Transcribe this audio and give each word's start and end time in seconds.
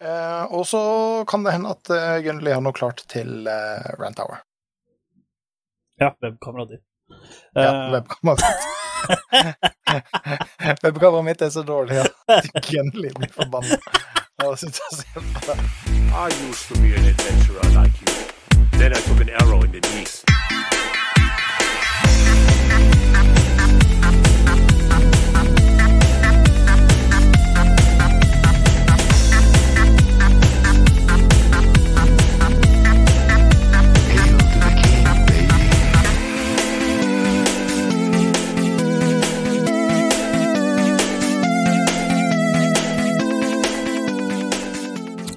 Eh, 0.00 0.44
og 0.56 0.66
så 0.66 0.80
kan 1.28 1.44
det 1.44 1.52
hende 1.52 1.74
at 1.76 1.90
eh, 1.92 2.18
Gunnli 2.24 2.52
har 2.54 2.62
noe 2.64 2.72
klart 2.76 3.02
til 3.12 3.46
eh, 3.50 3.90
Rant 4.00 4.20
Hour. 4.22 4.40
Ja, 6.00 6.14
webkameraet 6.24 6.76
ditt. 6.76 6.86
Ja, 7.54 7.68
Eh, 7.68 7.92
webkameraet 7.92 8.40
ditt. 8.40 8.68
webkameraet 10.84 11.24
mitt 11.26 11.42
er 11.42 11.50
så 11.52 11.62
dårlig 11.66 12.00
at 12.00 12.48
Gunnli 12.70 13.12
blir 13.18 13.32
forbanna. 13.34 13.76
Og 14.46 14.56
sitter 14.56 14.80
og 14.88 14.96
ser 15.02 15.20
på 15.36 15.46
det. 15.50 15.58
I 16.16 16.28
used 16.48 16.64
to 16.72 16.80
be 16.80 16.94
an 16.96 17.04
adventurer 17.12 17.68
like 17.76 18.00
you. 18.00 18.14
Then 18.78 18.92
I 18.96 19.00
took 19.04 19.20
an 19.20 19.28
arrow 19.42 19.60
in 19.64 19.72
the 19.72 19.80
knee. 19.80 20.08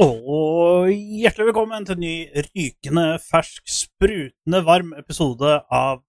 Og 0.01 0.89
hjertelig 0.89 1.51
velkommen 1.51 1.83
til 1.85 1.93
en 1.93 2.01
ny 2.01 2.13
rykende, 2.33 3.03
fersk, 3.21 3.61
sprutende 3.69 4.63
varm 4.65 4.89
episode 4.97 5.51
av 5.69 5.99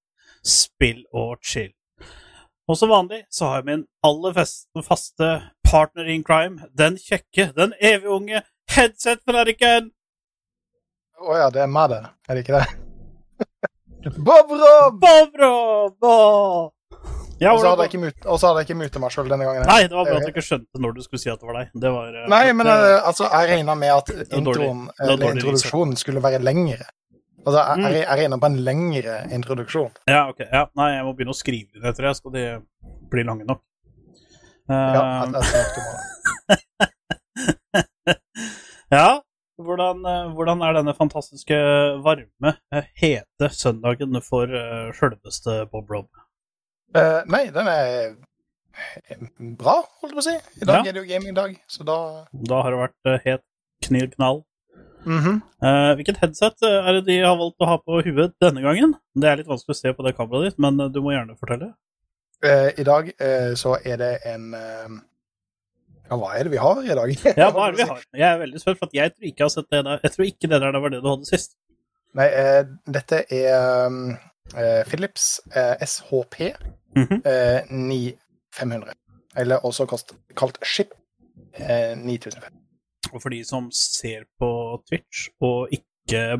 Spill 0.41 1.02
og 1.12 1.42
chill. 1.45 1.75
Og 2.65 2.78
som 2.80 2.89
vanlig 2.89 3.27
så 3.28 3.51
har 3.51 3.61
jeg 3.61 3.66
min 3.69 3.83
aller 4.09 4.33
fest, 4.39 4.70
faste 4.87 5.28
partner 5.69 6.09
in 6.09 6.25
crime, 6.25 6.65
den 6.73 6.97
kjekke, 6.97 7.51
den 7.52 7.77
evig 7.77 8.09
unge 8.09 8.41
headset-fanatikken. 8.73 9.91
Å 11.20 11.37
ja, 11.42 11.51
det 11.53 11.66
er 11.66 11.69
meg, 11.77 11.92
det. 11.92 12.01
Er 12.28 12.39
det 12.39 12.47
ikke 12.47 12.62
det? 12.62 14.17
Bob 14.17 14.56
Rob! 14.64 14.97
Bobro! 15.05 16.73
Ja, 17.45 17.53
Og 17.55 17.59
så 17.61 17.69
hadde 17.70 17.83
hadde 18.48 18.59
jeg 18.64 18.69
ikke 18.70 18.78
muta 18.81 18.98
meg 19.03 19.11
sjøl 19.14 19.28
denne 19.28 19.45
gangen. 19.48 19.67
Nei, 19.69 19.81
det 19.84 19.92
var 19.98 20.05
bra 20.09 20.17
at 20.19 20.25
du 20.27 20.31
ikke 20.33 20.45
skjønte 20.47 20.77
når 20.81 20.91
du 20.97 21.00
skulle 21.05 21.20
si 21.23 21.31
at 21.33 21.39
det 21.42 21.48
var 21.51 21.56
deg. 21.61 21.67
Det 21.84 21.91
var, 21.95 22.06
eh, 22.23 22.27
Nei, 22.33 22.45
men 22.56 22.64
det- 22.67 22.77
eh, 22.91 23.09
altså, 23.11 23.25
jeg 23.31 23.45
regna 23.53 23.75
med 23.77 23.91
at 23.95 24.06
introen, 24.41 24.81
introduksjonen 25.05 25.97
skulle 26.01 26.20
være 26.25 26.41
lengre. 26.42 26.86
Altså, 27.45 27.59
jeg, 27.61 27.77
Mm. 27.77 27.83
jeg, 27.92 28.06
regna 28.19 28.36
på 28.41 28.47
en 28.47 28.56
lengre 28.64 29.14
introduksjon. 29.36 29.91
Ja, 30.09 30.28
ok. 30.31 30.41
Ja. 30.51 30.62
Nei, 30.81 30.91
jeg 30.97 31.05
må 31.05 31.12
begynne 31.17 31.34
å 31.34 31.36
skrive 31.36 31.83
det, 31.83 31.92
tror 31.97 32.06
jeg. 32.09 32.17
Skal 32.17 32.31
de 32.33 32.45
bli 33.11 33.23
lange 33.23 33.45
nok? 33.45 33.61
Ja, 34.69 34.75
Eh, 34.75 34.92
jeg 34.95 35.23
om 35.23 35.33
det. 35.33 35.41
ja. 38.91 39.20
Hvordan, 39.61 40.01
eh, 40.08 40.33
hvordan 40.34 40.62
er 40.67 40.73
denne 40.75 40.95
fantastiske, 40.97 41.55
varme, 42.03 42.56
eh, 42.73 42.83
hete 42.98 43.48
søndagen 43.55 44.17
for 44.25 44.45
uh, 44.51 44.91
sjølveste 44.97 45.69
Bob 45.70 45.91
Rob? 45.92 46.08
Eh, 46.95 47.20
nei, 47.27 47.45
den 47.55 47.69
er 47.70 48.14
bra, 49.59 49.81
holdt 50.00 50.12
jeg 50.12 50.19
på 50.19 50.23
å 50.23 50.27
si. 50.27 50.34
I 50.62 50.69
dag 50.69 50.81
Ja. 50.81 50.89
er 50.89 50.92
det 50.92 51.03
jo 51.03 51.11
gamingdag, 51.12 51.56
så 51.69 51.84
da 51.86 52.27
Da 52.33 52.62
har 52.62 52.70
det 52.70 52.83
vært 52.84 53.23
helt 53.25 53.25
het 53.25 53.89
knill 53.89 54.11
knall. 54.11 54.45
Mm 55.05 55.20
-hmm. 55.20 55.41
uh, 55.62 55.95
hvilket 55.97 56.17
headset 56.17 56.62
eh, 56.62 56.89
er 56.89 56.92
det 56.92 57.06
de 57.06 57.19
har 57.20 57.36
valgt 57.36 57.61
å 57.61 57.67
ha 57.67 57.77
på 57.77 58.01
huet 58.03 58.33
denne 58.41 58.62
gangen? 58.62 58.95
Det 59.14 59.28
er 59.28 59.36
litt 59.36 59.47
vanskelig 59.47 59.77
å 59.77 59.81
se 59.81 59.92
på 59.92 60.03
det 60.06 60.17
kameraet 60.17 60.45
ditt, 60.45 60.59
men 60.59 60.81
eh, 60.81 60.89
du 60.89 61.01
må 61.01 61.12
gjerne 61.12 61.36
fortelle. 61.36 61.75
Uh, 62.45 62.70
I 62.78 62.84
dag 62.84 63.12
uh, 63.20 63.55
så 63.55 63.77
er 63.84 63.97
det 63.97 64.19
en 64.25 64.55
eh, 64.55 64.89
Ja, 66.11 66.17
hva 66.17 66.34
er 66.39 66.45
det 66.45 66.53
vi 66.53 66.56
har 66.56 66.83
i 66.83 66.95
dag? 66.95 67.08
Ja, 67.41 67.51
hva 67.51 67.69
er 67.69 67.73
det 67.73 67.84
vi 67.84 67.91
har? 67.91 68.01
Jeg 68.12 68.29
er 68.33 68.39
veldig 68.39 68.61
spent, 68.61 68.79
for 68.79 68.86
at 68.86 68.95
jeg 68.95 69.12
tror 69.12 69.25
ikke 69.29 69.41
jeg 69.41 69.45
har 69.45 69.55
sett 69.55 69.70
det 69.70 69.84
der. 69.84 70.01
Jeg 70.03 70.12
tror 70.12 70.25
ikke 70.25 70.48
det 70.48 70.61
der 70.61 70.81
var 70.81 70.89
det 70.89 71.03
du 71.03 71.08
hadde 71.08 71.27
sist. 71.27 71.56
Nei, 72.14 72.27
eh, 72.31 72.64
dette 72.86 73.25
er 73.33 73.89
eh, 74.56 74.83
Philips 74.86 75.41
eh, 75.55 75.75
SHP 76.94 77.10
Mhm. 77.10 77.22
eh, 77.27 77.62
9500. 77.70 78.94
Eller 79.36 79.58
også 79.66 79.86
kost, 79.90 80.14
kalt 80.36 80.58
Ship 80.62 80.92
eh, 81.58 81.94
9500. 81.96 82.50
Og 83.12 83.20
for 83.22 83.28
de 83.30 83.42
som 83.44 83.68
ser 83.72 84.24
på 84.40 84.80
Twitch, 84.88 85.28
og 85.40 85.68
ikke 85.70 85.84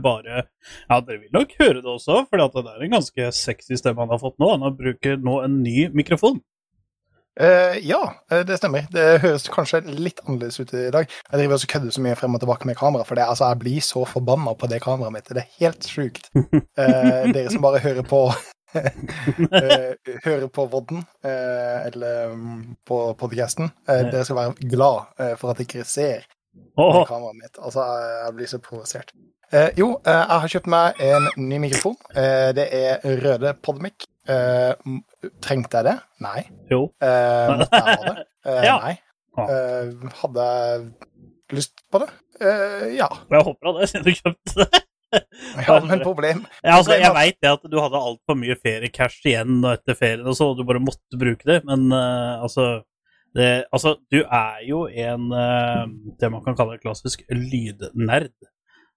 bare 0.03 0.43
Ja, 0.91 1.01
dere 1.01 1.21
vil 1.23 1.31
nok 1.33 1.53
høre 1.61 1.81
det 1.81 1.85
også, 1.89 2.27
for 2.29 2.37
det 2.37 2.67
er 2.67 2.83
en 2.85 2.91
ganske 2.99 3.33
sexy 3.33 3.75
stemme 3.81 3.99
han 4.03 4.09
har 4.13 4.19
fått 4.19 4.37
nå. 4.39 4.51
Han 4.61 4.77
bruker 4.77 5.17
nå 5.17 5.39
en 5.45 5.63
ny 5.63 5.89
mikrofon. 5.95 6.41
Eh, 7.41 7.81
ja, 7.83 8.15
eh, 8.31 8.45
det 8.47 8.59
stemmer. 8.61 8.85
Det 8.93 9.21
høres 9.25 9.49
kanskje 9.51 9.81
litt 9.99 10.21
annerledes 10.23 10.61
ut 10.61 10.71
i 10.75 10.91
dag. 10.95 11.09
Jeg 11.09 11.41
driver 11.41 11.55
også 11.57 11.67
kødder 11.73 11.91
så 11.97 12.01
mye 12.05 12.15
frem 12.15 12.35
og 12.37 12.41
tilbake 12.45 12.67
med 12.67 12.77
kamera, 12.77 13.03
for 13.05 13.15
det, 13.19 13.25
altså, 13.27 13.49
jeg 13.51 13.59
blir 13.59 13.81
så 13.83 14.05
forbanna 14.07 14.55
på 14.55 14.69
det 14.71 14.79
kameraet 14.85 15.13
mitt. 15.17 15.27
Det 15.33 15.43
er 15.43 15.51
helt 15.59 15.83
sjukt. 15.89 16.31
Eh, 16.79 17.33
dere 17.33 17.51
som 17.51 17.63
bare 17.63 17.79
hører 17.83 18.03
på 18.07 18.21
eh, 18.75 20.15
hører 20.25 20.49
på 20.53 20.67
vodden, 20.73 21.05
eh, 21.25 21.87
eller 21.91 22.35
mm, 22.35 22.63
på 22.87 23.01
podcasten, 23.21 23.71
eh, 23.89 24.07
dere 24.11 24.25
skal 24.27 24.41
være 24.41 24.71
glad 24.73 25.21
eh, 25.21 25.37
for 25.41 25.53
at 25.53 25.61
dere 25.61 25.69
ikke 25.69 25.87
ser 25.89 26.27
kameraet 26.75 27.39
mitt. 27.39 27.59
Altså, 27.59 27.85
jeg, 28.25 28.35
blir 28.39 28.51
så 28.51 28.61
provosert. 28.63 29.15
Eh, 29.53 29.71
jo, 29.79 29.95
eh, 30.07 30.21
jeg 30.21 30.43
har 30.45 30.53
kjøpt 30.55 30.71
meg 30.73 31.01
en 31.07 31.31
ny 31.39 31.61
mikrofon. 31.63 31.97
Eh, 32.17 32.51
det 32.57 32.69
er 32.75 33.05
røde 33.25 33.55
Podmic. 33.63 34.07
Eh, 34.29 34.73
trengte 35.45 35.81
jeg 35.81 35.91
det? 35.91 35.97
Nei. 36.25 36.45
jo. 36.71 36.87
Eh, 37.03 37.51
måtte 37.53 37.81
jeg 37.81 37.99
ha 37.99 38.13
det? 38.13 38.21
Eh. 38.45 38.61
Nei. 38.61 38.91
Eh, 39.41 40.11
hadde 40.21 40.43
jeg 40.45 40.83
lyst 41.57 41.79
på 41.89 42.03
det? 42.03 42.11
Eh, 42.45 42.91
ja. 42.99 43.07
Jeg 43.31 43.47
håper 43.47 43.79
det, 43.79 43.89
siden 43.89 44.05
du 44.09 44.11
kjøpte 44.19 44.67
det. 44.67 44.83
ja. 45.67 45.77
Men 45.87 46.03
problem 46.05 46.43
Ja, 46.65 46.77
altså, 46.79 46.97
jeg 46.99 47.13
veit 47.15 47.39
det 47.43 47.51
at 47.53 47.65
du 47.71 47.77
hadde 47.81 48.01
altfor 48.11 48.39
mye 48.41 48.57
feriecash 48.61 49.21
igjen 49.31 49.61
etter 49.73 49.97
ferien, 49.99 50.27
og 50.27 50.37
så, 50.39 50.51
og 50.53 50.59
du 50.61 50.65
bare 50.69 50.83
måtte 50.83 51.21
bruke 51.21 51.47
det, 51.49 51.61
men 51.69 51.87
uh, 51.93 52.43
altså 52.45 52.83
det, 53.35 53.65
altså, 53.75 53.97
du 54.15 54.21
er 54.23 54.61
jo 54.69 54.85
en 54.87 55.25
uh, 55.35 55.85
det 56.21 56.29
man 56.31 56.45
kan 56.45 56.55
kalle 56.55 56.77
klassisk 56.79 57.25
lydnerd. 57.35 58.31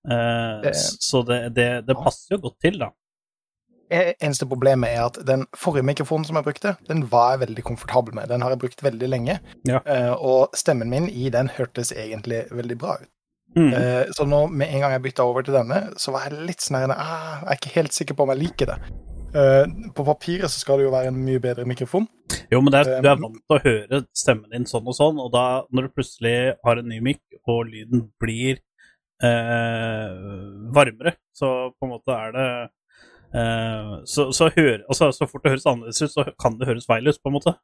Uh, 0.07 0.61
Det- 0.61 0.75
så 0.77 1.23
det, 1.25 1.39
det, 1.57 1.97
passer 1.97 2.35
jo 2.35 2.43
godt 2.43 2.59
til, 2.61 2.77
da. 2.83 2.91
Eh, 3.89 4.11
Eneste 4.21 4.45
problemet 4.45 4.93
er 4.93 5.05
at 5.07 5.17
den 5.25 5.45
forrige 5.57 5.87
mikrofonen 5.89 6.27
som 6.27 6.35
jeg 6.37 6.43
brukte, 6.45 6.75
den 6.89 7.05
var 7.09 7.31
jeg 7.33 7.47
veldig 7.47 7.63
komfortabel 7.63 8.13
med. 8.19 8.27
Den 8.29 8.43
har 8.45 8.53
jeg 8.53 8.59
brukt 8.59 8.83
veldig 8.83 9.09
lenge, 9.09 9.39
Ja. 9.65 9.79
Og 10.19 10.53
stemmen 10.53 10.89
min 10.91 11.09
i 11.09 11.29
den 11.33 11.49
hørtes 11.57 11.93
egentlig 11.95 12.45
veldig 12.51 12.77
bra 12.77 12.97
ut. 13.01 13.09
Mm. 13.57 13.71
Eh, 13.73 14.05
Så 14.13 14.27
nå, 14.29 14.43
med 14.53 14.69
en 14.69 14.83
gang 14.83 14.93
jeg 14.93 15.05
bytta 15.07 15.25
over 15.25 15.45
til 15.45 15.55
denne, 15.57 15.81
så 15.97 16.13
var 16.13 16.27
jeg 16.27 16.45
litt 16.45 16.61
sånn 16.61 16.93
ah, 16.93 17.41
Jeg 17.41 17.49
er 17.55 17.59
ikke 17.61 17.75
helt 17.79 17.95
sikker 17.95 18.17
på 18.17 18.27
om 18.27 18.33
jeg 18.35 18.43
liker 18.43 18.69
det. 18.69 18.77
Eh, 19.37 19.65
På 19.97 20.05
papiret 20.07 20.51
så 20.51 20.61
skal 20.61 20.79
det 20.79 20.87
jo 20.87 20.93
være 20.93 21.11
en 21.11 21.19
mye 21.25 21.41
bedre 21.43 21.65
mikrofon. 21.69 22.07
Jo, 22.51 22.61
men 22.61 22.71
det 22.73 22.83
er, 22.83 22.93
Eh, 22.97 23.01
du 23.01 23.09
er 23.09 23.19
vant 23.23 23.41
til 23.41 23.57
å 23.57 23.63
høre 23.63 24.01
stemmen 24.15 24.53
din 24.53 24.67
sånn 24.69 24.87
og 24.87 24.95
sånn, 24.95 25.19
og 25.19 25.31
da 25.33 25.45
når 25.73 25.87
du 25.87 25.95
plutselig 25.97 26.37
har 26.63 26.79
en 26.79 26.89
ny 26.89 26.99
mic, 27.03 27.19
og 27.47 27.65
lyden 27.71 28.07
blir 28.21 28.59
eh, 29.23 30.11
varmere, 30.75 31.17
så 31.35 31.71
på 31.73 31.87
en 31.87 31.93
måte 31.95 32.15
er 32.15 32.35
det 32.35 32.49
eh, 33.33 33.93
så, 34.05 34.29
så, 34.35 34.49
hør, 34.55 34.83
altså, 34.87 35.11
så 35.15 35.27
fort 35.29 35.43
det 35.43 35.55
høres 35.55 35.67
annerledes 35.69 36.01
ut, 36.05 36.13
så 36.13 36.27
kan 36.39 36.57
det 36.59 36.69
høres 36.69 36.87
feil 36.89 37.07
ut, 37.09 37.19
på 37.23 37.31
en 37.31 37.37
måte. 37.39 37.55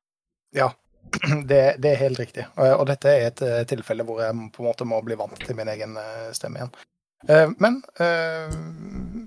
Ja, 0.55 0.71
det, 1.51 1.61
det 1.83 1.91
er 1.93 1.99
helt 2.01 2.19
riktig. 2.19 2.45
Og, 2.57 2.85
dette 2.89 3.11
er 3.11 3.27
et 3.29 3.41
eh, 3.45 3.61
tilfelle 3.69 4.05
hvor 4.07 4.21
jeg 4.23 4.33
på 4.55 4.63
en 4.63 4.69
måte 4.69 4.87
må 4.89 4.99
bli 5.05 5.17
vant 5.19 5.37
til 5.43 5.55
min 5.57 5.69
egen 5.73 5.95
eh, 5.99 6.31
stemme 6.35 6.59
igjen. 6.61 6.73
Eh, 7.29 7.47
men 7.63 7.79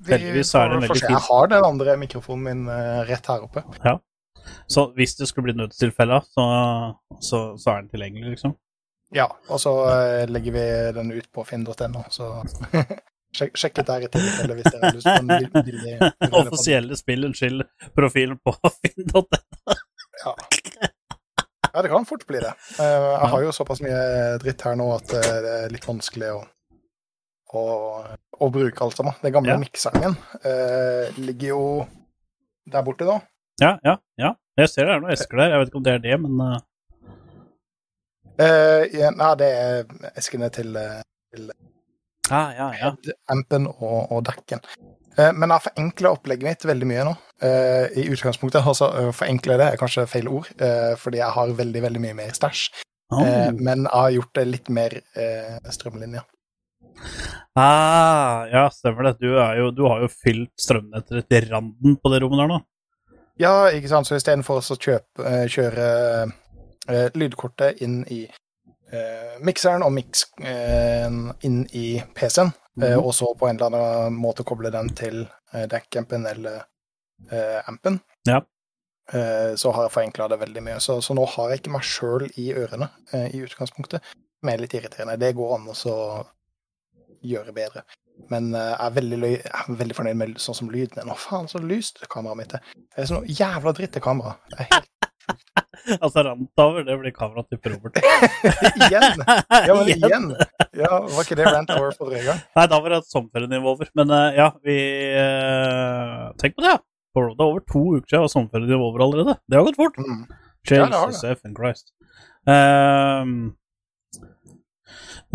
vi 0.05 0.13
Heldigvis 0.13 0.53
er 0.59 0.69
det 0.69 0.77
en 0.77 0.85
veldig 0.87 1.01
fin- 1.01 1.15
Jeg 1.15 1.23
har 1.31 1.49
den 1.55 1.65
andre 1.65 1.97
mikrofonen 2.01 2.45
min 2.45 2.69
rett 3.09 3.27
her 3.33 3.47
oppe. 3.47 3.63
Så 4.71 4.91
hvis 4.95 5.17
det 5.19 5.27
skulle 5.31 5.49
bli 5.49 5.57
nødstilfelle, 5.59 6.21
så, 6.31 6.45
så, 7.21 7.41
så 7.59 7.71
er 7.73 7.81
den 7.83 7.89
tilgjengelig, 7.95 8.37
liksom. 8.37 8.55
Ja, 9.15 9.27
og 9.49 9.59
så 9.63 9.73
legger 10.31 10.55
vi 10.55 10.65
den 10.99 11.13
ut 11.15 11.27
på 11.35 11.45
finn.no, 11.47 12.03
så 12.11 12.29
sjekk, 13.37 13.57
sjekk 13.59 13.81
ut 13.81 13.89
der 13.91 14.07
i 14.07 14.11
tilfelle 14.11 14.57
hvis 14.59 14.69
dere 14.71 14.91
har 14.91 14.97
lyst 14.99 15.09
på 15.09 15.17
en 15.23 15.33
billig 15.33 15.65
billig- 15.67 16.33
Offisielle 16.43 16.99
spill, 16.99 17.27
unnskyld, 17.31 17.63
profilen 17.97 18.39
på 18.43 18.55
finn.no. 18.83 19.25
Ja. 20.25 20.33
Ja, 21.77 21.83
det 21.85 21.91
kan 21.93 22.07
fort 22.09 22.25
bli 22.27 22.41
det. 22.41 22.53
Eh, 22.81 23.07
jeg 23.21 23.31
har 23.35 23.43
jo 23.45 23.53
såpass 23.53 23.83
mye 23.85 24.03
dritt 24.41 24.63
her 24.65 24.79
nå 24.81 24.87
at 24.95 25.13
eh, 25.13 25.33
det 25.45 25.51
er 25.59 25.75
litt 25.75 25.85
vanskelig 25.85 26.31
å, 26.33 26.39
å, 27.53 27.65
å 28.41 28.49
bruke 28.55 28.85
alt 28.87 28.97
sammen. 28.97 29.19
Den 29.21 29.35
gamle 29.37 29.53
Ja. 29.53 29.61
mikseren 29.61 30.01
min 30.01 30.17
eh, 30.41 31.13
ligger 31.21 31.53
jo 31.53 31.65
der 32.73 32.87
borte 32.87 33.05
nå. 33.05 33.19
Ja, 33.61 33.77
ja, 33.85 33.99
ja. 34.21 34.33
Jeg 34.57 34.73
ser 34.73 34.89
det 34.89 34.97
er 34.97 35.05
noen 35.05 35.13
esker 35.13 35.37
der. 35.43 35.53
Jeg 35.53 35.61
vet 35.61 35.71
ikke 35.71 35.81
om 35.83 35.85
det 35.85 35.95
er 35.99 36.03
det, 36.07 36.17
men 36.25 36.41
uh... 36.41 36.57
Eh, 38.41 38.97
nei, 39.17 39.31
det 39.41 39.47
er 39.49 40.11
eskene 40.17 40.49
til, 40.53 40.75
eh, 40.77 41.01
til 41.33 41.53
ah, 42.29 42.51
ja, 42.57 42.67
ja. 42.77 42.91
ampen 43.33 43.69
og, 43.69 44.13
og 44.13 44.25
dekken. 44.29 44.65
Eh, 45.17 45.33
men 45.33 45.55
jeg 45.55 45.67
forenkler 45.69 46.13
opplegget 46.13 46.49
mitt 46.49 46.67
veldig 46.69 46.91
mye 46.91 47.07
nå. 47.09 47.15
Eh, 47.47 48.03
I 48.03 48.09
utgangspunktet 48.13 48.65
altså, 48.65 48.89
uh, 48.93 49.13
forenkler 49.17 49.61
det 49.61 49.71
er 49.71 49.81
kanskje 49.81 50.07
feil 50.09 50.29
ord, 50.33 50.49
eh, 50.61 50.95
fordi 51.01 51.21
jeg 51.21 51.37
har 51.37 51.57
veldig 51.59 51.83
veldig 51.85 52.05
mye 52.05 52.19
mer 52.25 52.37
stæsj 52.37 52.69
Oh. 53.13 53.23
Eh, 53.23 53.53
men 53.53 53.85
jeg 53.87 53.95
har 53.95 54.15
gjort 54.17 54.33
det 54.35 54.45
litt 54.49 54.69
mer 54.75 54.97
eh, 54.99 55.59
strømlinja. 55.71 56.25
ah, 57.55 58.47
ja, 58.51 58.65
stemmer 58.73 59.11
det. 59.11 59.19
Du, 59.21 59.29
jo, 59.59 59.71
du 59.71 59.85
har 59.87 60.03
jo 60.03 60.09
fylt 60.11 60.51
strømnettet 60.59 61.29
til 61.31 61.47
randen 61.53 61.99
på 62.01 62.13
det 62.13 62.23
rommet 62.25 62.43
der 62.43 62.51
nå. 62.51 62.59
Ja, 63.39 63.69
ikke 63.69 63.93
sant, 63.93 64.09
så 64.09 64.17
istedenfor 64.17 64.63
å 64.63 64.79
kjøpe, 64.81 65.23
eh, 65.29 65.45
kjøre 65.53 65.87
uh, 66.89 67.09
lydkortet 67.15 67.83
inn 67.85 67.99
i 68.09 68.23
uh, 68.25 69.35
mikseren 69.45 69.85
og 69.85 69.99
eh, 70.01 71.19
inn 71.45 71.59
i 71.77 71.87
PC-en, 72.17 72.55
Mhm. 72.77 73.05
og 73.05 73.15
så 73.15 73.31
på 73.39 73.49
en 73.49 73.57
eller 73.57 73.73
annen 73.79 74.19
måte 74.21 74.45
koble 74.45 74.71
den 74.71 74.91
til 74.95 75.23
eh, 75.53 75.67
eller 76.33 76.65
eh, 77.31 77.61
ampen, 77.69 78.01
Ja. 78.29 78.43
så 79.57 79.71
har 79.73 79.85
jeg 79.85 79.93
forenkla 79.95 80.27
det 80.29 80.41
veldig 80.41 80.63
mye. 80.67 80.81
Så, 80.81 81.01
så 81.01 81.15
nå 81.15 81.25
har 81.31 81.51
jeg 81.51 81.61
ikke 81.61 81.71
meg 81.77 81.85
sjøl 81.87 82.25
i 82.43 82.49
ørene 82.53 82.89
i 83.31 83.39
utgangspunktet, 83.47 84.03
som 84.41 84.51
er 84.51 84.59
litt 84.59 84.75
irriterende. 84.75 85.15
Det 85.17 85.31
går 85.39 85.55
an 85.55 85.69
å 85.71 85.77
gjøre 87.23 87.55
bedre. 87.55 87.85
Men 88.33 88.51
jeg, 88.51 88.75
er 88.81 88.91
veldig 88.97 89.31
jeg 89.31 89.47
er 89.47 89.79
veldig 89.79 89.95
fornøyd 89.95 90.19
med 90.19 90.35
sånn 90.43 90.59
som 90.59 90.71
lyden 90.75 90.99
er 90.99 91.07
nå. 91.07 91.15
Faen, 91.23 91.47
så 91.47 91.63
lyst 91.63 92.03
kameraet 92.11 92.41
mitt 92.41 92.55
er. 92.59 92.67
Det 92.75 93.05
er 93.05 93.11
sånn 93.13 93.31
jævla 93.31 93.73
drittekamera. 93.79 94.35
Det 94.51 94.59
er 94.65 94.71
helt 94.75 94.91
Altså, 96.03 96.23
Rantover, 96.27 96.83
det 96.87 96.97
blir 96.99 97.13
kameraet 97.15 97.47
til 97.63 97.75
Robert. 97.75 97.99
igjen! 98.89 99.21
Ja, 99.23 99.75
men 99.77 99.91
igjen! 99.93 100.25
Ja, 100.75 100.99
Var 101.13 101.21
ikke 101.23 101.39
det 101.39 101.47
Rantover 101.47 101.93
forrige 101.95 102.25
gang? 102.27 102.41
Nei, 102.59 102.65
da 102.73 102.81
var 102.83 102.95
det 102.97 103.03
sommerferienivåer. 103.07 103.93
Men 103.99 104.11
eh, 104.17 104.39
ja, 104.41 104.49
vi 104.67 104.79
eh, 105.21 106.25
Tenk 106.43 106.57
på 106.57 106.65
det, 106.65 106.73
ja. 106.75 106.81
For 107.15 107.31
Det 107.33 107.41
er 107.45 107.53
over 107.53 107.63
to 107.65 107.85
uker 107.97 108.11
siden 108.11 108.25
var 108.27 108.33
sommerferien 108.33 108.83
over 108.89 109.05
allerede. 109.07 109.37
Det 109.47 109.57
har 109.59 109.69
gått 109.69 109.79
fort. 109.79 110.01
Mm. 110.03 110.27
Ja, 110.67 110.89
det 110.91 111.05
Jesus 111.07 111.25
F. 111.25 111.45
and 111.47 111.57
Christ. 111.57 111.95
Ehm, 112.51 113.55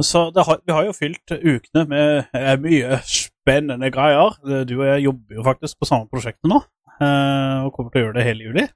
så 0.02 0.30
det 0.36 0.44
har, 0.46 0.60
vi 0.66 0.76
har 0.76 0.86
jo 0.86 0.94
fylt 0.96 1.32
ukene 1.32 1.88
med 1.88 2.36
eh, 2.38 2.54
mye 2.60 3.00
spennende 3.08 3.90
greier. 3.94 4.38
Du 4.68 4.76
og 4.82 4.88
jeg 4.90 5.08
jobber 5.08 5.40
jo 5.40 5.48
faktisk 5.48 5.80
på 5.80 5.90
samme 5.90 6.12
prosjektet 6.12 6.52
nå, 6.52 6.62
eh, 7.00 7.58
og 7.66 7.74
kommer 7.76 7.92
til 7.92 8.04
å 8.04 8.06
gjøre 8.08 8.20
det 8.20 8.28
hele 8.28 8.48
juli. 8.50 8.68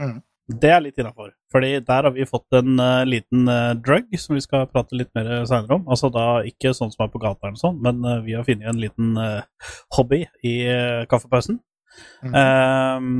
Mm. 0.00 0.20
Det 0.50 0.70
er 0.74 0.80
litt 0.82 0.98
innafor, 0.98 1.30
Fordi 1.54 1.76
der 1.86 2.06
har 2.08 2.10
vi 2.10 2.26
fått 2.26 2.56
en 2.58 2.80
uh, 2.80 3.04
liten 3.06 3.46
uh, 3.46 3.74
drug 3.78 4.10
som 4.18 4.34
vi 4.34 4.42
skal 4.42 4.66
prate 4.66 4.96
litt 4.98 5.12
mer 5.14 5.44
seinere 5.46 5.78
om. 5.78 5.84
Altså 5.86 6.10
da 6.12 6.42
ikke 6.48 6.74
sånn 6.74 6.90
som 6.90 7.06
er 7.06 7.12
på 7.12 7.22
gata 7.22 7.46
eller 7.46 7.60
sånn, 7.60 7.78
men 7.84 8.02
uh, 8.02 8.18
vi 8.26 8.34
har 8.34 8.46
funnet 8.46 8.72
en 8.72 8.80
liten 8.82 9.16
eh, 9.20 9.68
hobby 9.96 10.24
i 10.42 10.54
eh, 10.66 11.04
kaffepausen. 11.10 11.60
Mm. 12.24 12.34
Ehm, 12.40 13.16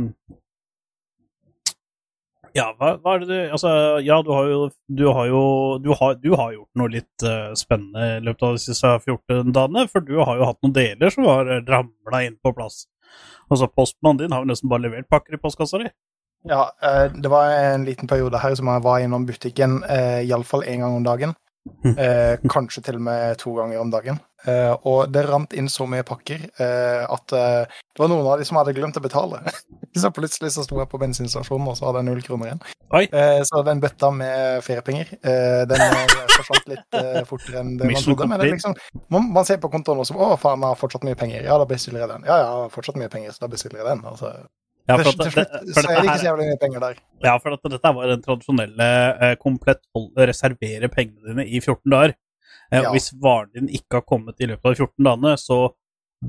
ja, 2.56 2.70
hva, 2.78 2.94
hva 3.00 3.14
er 3.14 3.22
det 3.22 3.28
du 3.28 3.52
Altså, 3.52 3.72
ja, 4.04 4.16
du 4.24 4.30
har 4.32 4.46
jo 4.48 4.60
Du 4.88 5.02
har 5.12 5.26
jo 5.28 5.42
du 5.84 5.90
har, 5.96 6.14
du 6.20 6.30
har 6.36 6.54
gjort 6.54 6.80
noe 6.80 6.92
litt 6.92 7.26
eh, 7.28 7.52
spennende 7.58 8.06
i 8.16 8.22
løpet 8.24 8.46
av 8.48 8.56
de 8.56 8.62
siste 8.64 8.94
14 8.98 9.52
dagene, 9.52 9.84
for 9.92 10.04
du 10.04 10.16
har 10.20 10.40
jo 10.40 10.48
hatt 10.48 10.60
noen 10.64 10.76
deler 10.76 11.12
som 11.12 11.28
har 11.28 11.52
ramla 11.68 12.22
inn 12.26 12.38
på 12.40 12.54
plass. 12.56 12.86
Altså, 13.50 13.68
postmannen 13.68 14.24
din 14.24 14.32
har 14.34 14.44
jo 14.44 14.50
nesten 14.52 14.72
bare 14.72 14.86
levert 14.86 15.10
pakker 15.12 15.36
i 15.36 15.40
postkassa 15.42 15.82
di. 15.84 15.92
Ja, 16.48 16.72
eh, 16.82 17.06
det 17.14 17.30
var 17.30 17.52
en 17.54 17.86
liten 17.86 18.10
periode 18.10 18.40
her 18.42 18.54
som 18.58 18.70
jeg 18.72 18.82
var 18.82 19.02
innom 19.02 19.26
butikken 19.28 19.80
uh, 19.84 20.20
iallfall 20.26 20.66
én 20.66 20.82
gang 20.82 20.96
om 20.98 21.06
dagen. 21.06 21.36
Mhm. 21.62 21.98
Eh, 21.98 22.38
kanskje 22.50 22.82
til 22.82 22.96
og 22.98 23.02
med 23.06 23.38
to 23.38 23.54
ganger 23.54 23.78
om 23.80 23.90
dagen. 23.90 24.18
Eh, 24.44 24.74
og 24.82 25.12
det 25.14 25.22
rant 25.28 25.52
inn 25.54 25.68
så 25.70 25.86
mye 25.86 26.02
pakker 26.02 26.40
eh, 26.58 27.02
at 27.06 27.34
eh, 27.38 27.76
det 27.94 28.02
var 28.02 28.08
noen 28.10 28.26
av 28.26 28.40
de 28.40 28.46
som 28.48 28.58
hadde 28.58 28.74
glemt 28.74 28.98
å 28.98 29.02
betale. 29.04 29.38
så 30.02 30.10
plutselig 30.10 30.50
så 30.56 30.64
sto 30.66 30.80
jeg 30.80 30.90
på 30.90 30.98
bensinstasjonen, 30.98 31.68
og 31.70 31.78
så 31.78 31.86
hadde 31.86 32.02
jeg 32.02 32.08
null 32.08 32.24
kroner 32.26 32.50
igjen. 32.50 32.64
Oi. 32.98 33.04
Eh, 33.06 33.38
så 33.46 33.62
den 33.66 33.82
bøtta 33.82 34.10
med 34.10 34.64
feriepenger, 34.66 35.12
eh, 35.22 35.62
den 35.70 35.84
eh, 35.86 36.16
forsvant 36.34 36.66
litt 36.72 36.98
eh, 36.98 37.20
fortere 37.28 37.62
enn 37.62 37.76
det 37.78 37.92
man 37.92 38.08
trodde. 38.08 38.28
Men 38.32 38.42
liksom, 38.48 38.74
man, 39.14 39.30
man 39.38 39.46
ser 39.46 39.62
på 39.62 39.70
kontoen 39.70 40.02
og 40.02 40.08
så 40.08 40.18
Å, 40.18 40.34
faen, 40.42 40.66
jeg 40.66 40.74
har 40.74 40.82
fortsatt 40.82 41.06
mye 41.06 41.18
penger. 41.18 41.46
Ja, 41.46 41.60
da 41.62 41.68
bestiller 41.70 42.02
jeg 42.02 42.14
den. 42.16 42.26
Ja, 42.26 42.40
ja, 42.42 42.50
jeg 42.50 42.66
har 42.66 42.74
fortsatt 42.74 42.98
mye 42.98 43.12
penger, 43.12 43.36
så 43.36 43.46
da 43.46 43.52
bestiller 43.54 43.84
jeg 43.84 43.92
den. 43.92 44.02
Altså, 44.10 44.34
Ja, 44.92 44.98
for, 45.00 45.08
at, 45.10 45.22
det, 45.24 45.32
for, 45.74 45.80
så 45.80 45.82
er 45.82 45.96
det 45.96 46.04
ikke 46.04 46.18
så 46.20 46.28
jævlig 46.28 46.46
mye 46.50 46.60
penger 46.62 46.84
der. 46.84 47.00
ja, 47.24 47.34
for 47.40 47.56
at 47.56 47.70
dette 47.72 47.92
var 47.96 48.12
den 48.12 48.22
tradisjonelle 48.24 48.88
eh, 49.28 49.34
komplett 49.40 49.82
reservere 50.28 50.88
pengene 50.92 51.32
dine 51.32 51.46
i 51.48 51.60
14 51.64 51.82
dager. 51.96 52.14
Eh, 52.72 52.78
og 52.78 52.84
Ja. 52.86 52.90
Hvis 52.94 53.10
varen 53.20 53.50
din 53.56 53.68
ikke 53.68 54.00
har 54.00 54.06
kommet 54.08 54.40
i 54.40 54.48
løpet 54.52 54.64
av 54.70 54.76
14 54.78 55.04
dagene, 55.08 55.34
så 55.40 55.58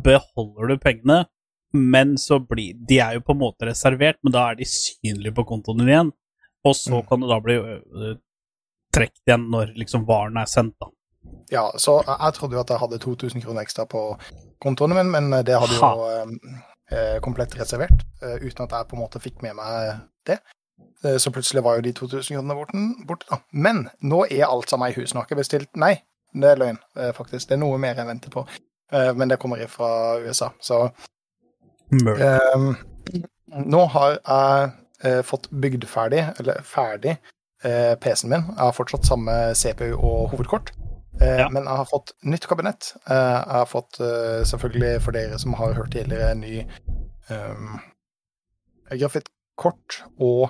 beholder 0.03 0.73
du 0.73 0.77
pengene, 0.81 1.19
men 1.73 2.17
så 2.17 2.39
blir 2.39 2.73
De 2.89 2.99
er 2.99 3.13
jo 3.17 3.21
på 3.25 3.33
en 3.35 3.41
måte 3.43 3.65
reservert, 3.69 4.17
men 4.23 4.33
da 4.33 4.49
er 4.51 4.55
de 4.59 4.65
synlige 4.65 5.33
på 5.37 5.45
kontoen 5.47 5.79
din 5.83 5.89
igjen. 5.93 6.11
Og 6.65 6.75
så 6.75 7.01
Mm. 7.01 7.07
kan 7.09 7.19
det 7.21 7.29
da 7.29 7.39
bli 7.43 7.55
uh, 7.59 8.15
trukket 8.93 9.23
igjen 9.27 9.49
når 9.51 9.73
liksom 9.75 10.05
varen 10.07 10.37
er 10.37 10.45
sendt, 10.45 10.75
da. 10.79 10.87
Ja, 11.51 11.71
så 11.77 11.97
jeg, 12.03 12.33
trodde 12.33 12.55
jo 12.55 12.61
at 12.61 12.69
jeg 12.69 12.79
hadde 12.79 12.99
2000 12.99 13.41
kroner 13.43 13.61
ekstra 13.63 13.85
på 13.89 14.17
kontoen 14.61 14.93
min, 14.95 15.11
men 15.11 15.29
det 15.43 15.55
hadde 15.59 15.75
jo 15.75 15.89
eh, 16.07 16.21
eh, 16.21 16.61
komplett 17.21 17.55
reservert, 17.59 18.03
eh, 18.21 18.35
uten 18.43 18.63
at 18.65 18.71
jeg 18.71 18.87
på 18.89 18.95
en 18.97 19.01
måte 19.03 19.19
fikk 19.23 19.41
med 19.41 19.55
meg 19.55 19.99
det. 20.25 20.39
Eh, 21.03 21.17
Så 21.17 21.31
plutselig 21.31 21.63
var 21.63 21.75
jo 21.75 21.81
de 21.81 21.93
2000 21.93 22.35
kronene 22.37 23.05
borte, 23.07 23.25
da. 23.29 23.37
Men 23.51 23.89
nå 24.01 24.25
er 24.31 24.45
alt 24.47 24.69
sammen 24.69 24.89
i 24.91 24.93
hus. 24.99 25.13
Nå 25.13 25.19
har 25.21 25.25
ikke 25.27 25.39
bestilt 25.41 25.69
Nei, 25.75 26.01
det 26.33 26.43
er 26.51 26.55
løgn, 26.61 26.77
eh, 26.97 27.11
faktisk. 27.13 27.47
Det 27.47 27.51
er 27.57 27.63
noe 27.63 27.77
mer 27.77 27.95
jeg 27.95 28.07
venter 28.07 28.29
på. 28.29 28.47
Eh, 28.91 29.13
Men 29.13 29.27
det 29.29 29.39
kommer 29.39 29.65
fra 29.67 30.19
USA. 30.19 30.49
Så 30.61 30.91
eh, 31.93 32.73
nå 33.65 33.85
har 33.93 34.17
jeg 34.17 34.71
eh, 35.03 35.21
fått 35.23 35.49
bygd 35.51 35.85
ferdig, 35.87 36.23
eller 36.39 36.61
ferdig, 36.63 37.17
eh, 37.63 37.95
PC-en 37.95 38.29
min. 38.29 38.45
Jeg 38.49 38.57
har 38.63 38.71
fortsatt 38.71 39.05
samme 39.05 39.53
CPU 39.55 39.93
og 39.97 40.29
hovedkort. 40.33 40.71
Eh, 41.21 41.39
Ja. 41.39 41.49
Men 41.49 41.63
jeg 41.63 41.77
har 41.77 41.85
fått 41.85 42.11
nytt 42.23 42.47
kabinett. 42.47 42.93
Eh, 43.09 43.15
jeg 43.15 43.59
har 43.59 43.65
fått, 43.65 43.99
eh, 43.99 44.43
selvfølgelig 44.49 45.01
for 45.01 45.11
dere 45.11 45.39
som 45.39 45.53
har 45.53 45.73
hørt 45.73 45.91
tidligere, 45.91 46.31
en 46.31 46.41
ny 46.41 46.67
um, 47.29 47.79
grafittkort 48.91 50.03
og 50.19 50.49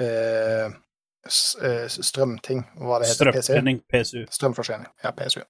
uh, 0.00 0.70
strømting, 1.88 2.64
hva 2.80 2.98
det 3.02 3.10
heter. 3.10 3.32
Strømforsyning, 3.32 3.82
PSU. 3.92 4.24
Strømforsyning. 4.30 4.86
Ja, 5.04 5.10
PSU. 5.10 5.42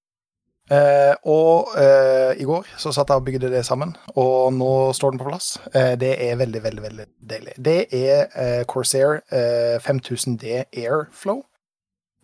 Uh, 0.71 1.15
og 1.27 1.73
uh, 1.77 2.33
i 2.39 2.45
går 2.47 2.69
så 2.79 2.93
satt 2.95 3.11
jeg 3.11 3.19
og 3.19 3.25
bygde 3.27 3.51
det 3.51 3.65
sammen, 3.67 3.97
og 4.17 4.53
nå 4.55 4.93
står 4.97 5.11
den 5.11 5.19
på 5.23 5.27
plass. 5.29 5.57
Uh, 5.75 5.95
det 6.01 6.13
er 6.23 6.37
veldig, 6.41 6.63
veldig 6.65 6.83
veldig 6.83 7.07
deilig. 7.31 7.55
Det 7.59 7.79
er 7.93 8.65
Corsair 8.71 9.21
eh, 9.33 9.79
5000D 9.83 10.65
Airflow. 10.73 11.43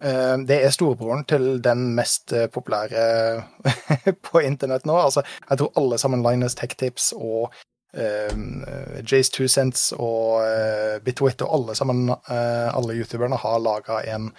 Eh, 0.03 0.37
det 0.47 0.61
er 0.62 0.71
storebroren 0.71 1.25
til 1.27 1.59
den 1.62 1.89
mest 1.97 2.33
eh, 2.33 2.47
populære 2.47 3.43
på 4.29 4.43
internett 4.47 4.87
nå. 4.87 4.94
Altså, 4.94 5.25
jeg 5.51 5.58
tror 5.58 5.72
alle 5.77 5.99
sammen 5.99 6.22
Linus 6.22 6.55
Tech 6.55 6.77
Tips 6.79 7.13
og 7.17 7.53
um, 7.93 8.65
Jace 9.13 9.32
Two 9.32 9.49
Cents 9.49 9.93
og 9.96 10.44
uh, 10.44 11.03
Bitwit 11.05 11.43
og 11.43 11.55
alle 11.55 11.75
sammen, 11.75 12.11
uh, 12.11 12.69
alle 12.77 12.94
youtuberne 13.01 13.37
har 13.37 13.58
laga 13.58 13.99
en 14.15 14.31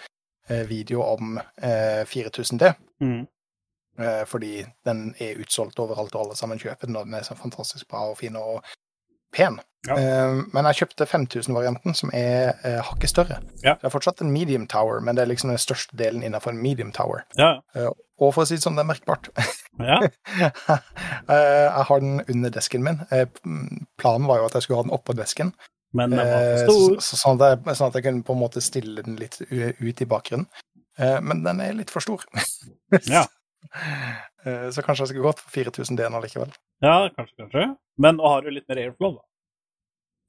uh, 0.50 0.64
video 0.68 1.02
om 1.02 1.36
uh, 1.36 2.02
4000D. 2.08 2.72
Mm. 3.00 3.26
Fordi 4.26 4.64
den 4.86 5.14
er 5.20 5.36
utsolgt 5.42 5.78
overalt, 5.78 6.14
og 6.14 6.22
alle 6.22 6.36
sammen 6.36 6.58
kjøper 6.58 6.88
den, 6.88 6.96
og 6.96 7.04
den 7.04 7.14
er 7.18 7.24
så 7.26 7.34
fantastisk 7.36 7.88
bra 7.90 8.06
og 8.08 8.16
fin 8.16 8.36
og 8.38 8.62
pen. 9.34 9.58
Ja. 9.88 9.94
Eh, 9.96 10.42
men 10.52 10.66
jeg 10.68 10.76
kjøpte 10.82 11.06
5000-varianten, 11.08 11.94
som 11.96 12.10
er 12.12 12.50
eh, 12.68 12.80
hakket 12.84 13.12
større. 13.14 13.38
Ja. 13.64 13.74
Det 13.80 13.88
er 13.88 13.94
fortsatt 13.94 14.20
en 14.20 14.32
medium 14.34 14.66
tower, 14.68 15.00
men 15.00 15.16
det 15.16 15.22
er 15.24 15.30
liksom 15.30 15.48
den 15.54 15.60
største 15.62 15.96
delen 15.96 16.22
innenfor 16.26 16.52
en 16.52 16.60
medium 16.62 16.92
tower. 16.92 17.22
Ja, 17.40 17.60
Eh, 17.74 17.88
og 18.20 18.34
for 18.36 18.44
å 18.44 18.46
si 18.50 18.58
det 18.58 18.60
sånn, 18.66 18.76
det 18.76 18.82
er 18.84 18.90
merkbart. 18.90 19.30
ja. 19.80 19.96
Jeg 21.30 21.84
har 21.88 22.00
den 22.04 22.20
under 22.28 22.52
desken 22.52 22.82
min. 22.84 22.98
Planen 23.96 24.26
var 24.28 24.42
jo 24.42 24.48
at 24.50 24.58
jeg 24.58 24.66
skulle 24.66 24.82
ha 24.82 24.84
den 24.84 24.92
oppå 24.92 25.14
desken, 25.16 25.54
Men 25.96 26.12
den 26.12 26.20
var 26.28 26.44
for 26.44 26.66
stor. 26.66 26.98
så, 27.06 27.16
sånn, 27.22 27.40
at 27.40 27.54
jeg, 27.64 27.76
sånn 27.78 27.88
at 27.88 27.96
jeg 27.96 28.04
kunne 28.04 28.26
på 28.28 28.36
en 28.36 28.42
måte 28.42 28.60
stille 28.62 29.02
den 29.06 29.16
litt 29.16 29.40
ut 29.48 30.02
i 30.04 30.08
bakgrunnen. 30.12 30.44
Men 31.24 31.40
den 31.46 31.62
er 31.64 31.72
litt 31.80 31.88
for 31.94 32.04
stor. 32.04 32.26
Ja. 33.08 33.24
Så 34.72 34.80
kanskje 34.84 35.04
jeg 35.04 35.10
skulle 35.14 35.26
gått 35.30 35.40
for 35.40 35.52
4000 35.52 35.96
DNA 35.98 36.20
likevel. 36.24 36.52
ja, 36.84 37.08
kanskje, 37.16 37.34
kanskje. 37.42 37.64
Men 38.00 38.20
har 38.24 38.40
du 38.44 38.48
litt 38.52 38.68
mer 38.68 38.78
airflow, 38.84 39.16
da. 39.18 39.24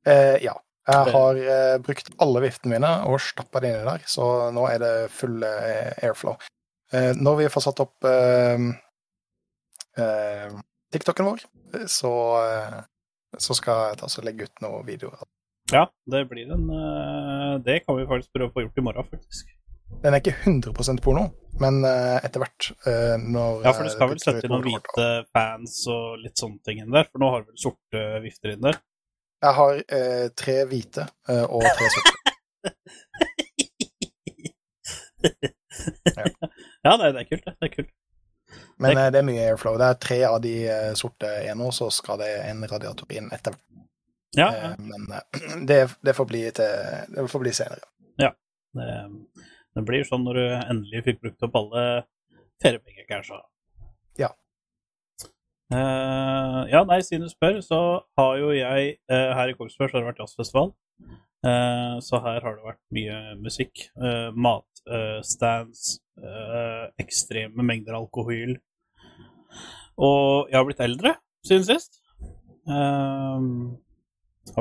Eh, 0.08 0.38
ja. 0.44 0.56
Jeg 0.92 1.14
har 1.14 1.38
eh, 1.38 1.76
brukt 1.86 2.08
alle 2.24 2.42
viftene 2.42 2.74
mine 2.74 2.90
og 3.08 3.20
stappa 3.22 3.62
det 3.62 3.70
inni 3.70 3.84
der, 3.86 4.06
så 4.10 4.26
nå 4.54 4.64
er 4.68 4.82
det 4.82 4.94
full 5.14 5.44
eh, 5.46 5.92
airflow. 6.02 6.40
Eh, 6.92 7.12
når 7.22 7.38
vi 7.44 7.50
får 7.54 7.66
satt 7.68 7.84
opp 7.84 8.08
eh, 8.10 8.64
eh, 10.02 10.58
TikToken 10.92 11.30
vår, 11.30 11.46
så, 11.88 12.12
så 13.40 13.56
skal 13.56 13.86
jeg 13.92 14.02
ta 14.02 14.10
og 14.10 14.26
legge 14.28 14.50
ut 14.50 14.66
noen 14.66 14.84
videoer. 14.90 15.22
Ja, 15.72 15.86
det 16.10 16.26
blir 16.28 16.50
en 16.52 16.66
Det 17.64 17.78
kan 17.86 17.96
vi 17.96 18.10
faktisk 18.10 18.34
prøve 18.34 18.50
å 18.50 18.56
få 18.58 18.66
gjort 18.66 18.82
i 18.82 18.84
morgen, 18.90 19.08
faktisk. 19.14 19.54
Den 20.02 20.16
er 20.16 20.22
ikke 20.22 20.34
100% 20.50 21.02
porno, 21.04 21.28
men 21.62 21.84
eh, 21.86 22.18
etter 22.26 22.42
hvert 22.42 22.72
eh, 22.90 23.16
når 23.22 23.66
Ja, 23.68 23.74
for 23.76 23.86
du 23.86 23.94
skal 23.94 24.10
vel 24.12 24.22
sette 24.24 24.48
inn 24.48 24.54
noen 24.54 24.66
hvite 24.66 25.08
fans 25.36 25.82
og 25.92 26.24
litt 26.24 26.40
sånne 26.42 26.60
ting 26.66 26.82
inn 26.82 26.96
der, 26.96 27.08
for 27.12 27.22
nå 27.22 27.30
har 27.34 27.44
du 27.44 27.52
vel 27.52 27.62
sorte 27.62 28.04
vifter 28.24 28.56
inn 28.56 28.64
der. 28.66 28.80
Jeg 29.42 29.58
har 29.58 29.80
eh, 29.98 30.28
tre 30.38 30.58
hvite 30.70 31.08
eh, 31.30 31.46
og 31.46 31.64
tre 31.66 31.88
sorte. 31.96 32.12
ja, 36.86 36.94
nei, 36.98 37.10
det 37.10 37.24
er 37.24 37.28
kult, 37.30 37.46
det. 37.46 37.56
det 37.58 37.70
er 37.70 37.74
kult. 37.74 37.92
Men 38.82 38.98
eh, 38.98 39.10
det 39.14 39.22
er 39.22 39.26
mye 39.26 39.46
airflow. 39.50 39.78
Det 39.82 39.88
er 39.88 40.02
tre 40.06 40.20
av 40.30 40.38
de 40.44 40.56
eh, 40.70 40.92
sorte 41.00 41.30
ene, 41.42 41.66
og 41.66 41.74
så 41.74 41.90
skal 41.94 42.22
det 42.22 42.32
en 42.48 42.62
radiator 42.70 43.18
inn 43.18 43.32
etter. 43.34 43.58
Ja, 44.38 44.48
Eh, 44.48 44.64
ja. 44.64 44.76
Men 44.78 45.02
det, 45.68 45.80
det, 46.02 46.14
får 46.14 46.26
bli 46.26 46.44
til, 46.56 46.72
det 47.16 47.28
får 47.32 47.44
bli 47.44 47.54
senere. 47.54 47.86
Det, 48.72 48.92
det 49.76 49.84
blir 49.88 50.06
sånn 50.08 50.24
når 50.24 50.38
du 50.40 50.46
endelig 50.56 51.02
fikk 51.08 51.18
brukt 51.26 51.48
opp 51.48 51.58
alle 51.60 51.82
feriepengene, 52.64 53.08
kanskje. 53.10 53.42
Ja. 54.22 54.30
Eh, 55.72 56.62
ja, 56.68 56.82
nei, 56.84 56.98
siden 57.06 57.24
du 57.24 57.32
spør, 57.32 57.62
så 57.64 57.78
har 58.20 58.34
jo 58.42 58.50
jeg 58.52 58.98
uh, 59.08 59.32
Her 59.38 59.54
i 59.54 59.56
Kongsberg 59.56 59.92
så 59.92 59.98
har 59.98 60.04
det 60.04 60.10
vært 60.10 60.20
jazzfestival. 60.20 60.74
Uh, 61.42 61.96
så 62.04 62.20
her 62.22 62.44
har 62.44 62.58
det 62.58 62.66
vært 62.66 62.82
mye 62.98 63.20
musikk. 63.40 63.86
Uh, 63.96 64.30
Matstands, 64.36 66.02
ekstreme 67.02 67.64
mengder 67.66 67.96
alkohol. 67.98 68.58
Og 70.02 70.52
jeg 70.52 70.60
har 70.60 70.66
blitt 70.68 70.84
eldre 70.84 71.16
siden 71.48 71.66
sist. 71.66 72.02
Har 72.68 73.42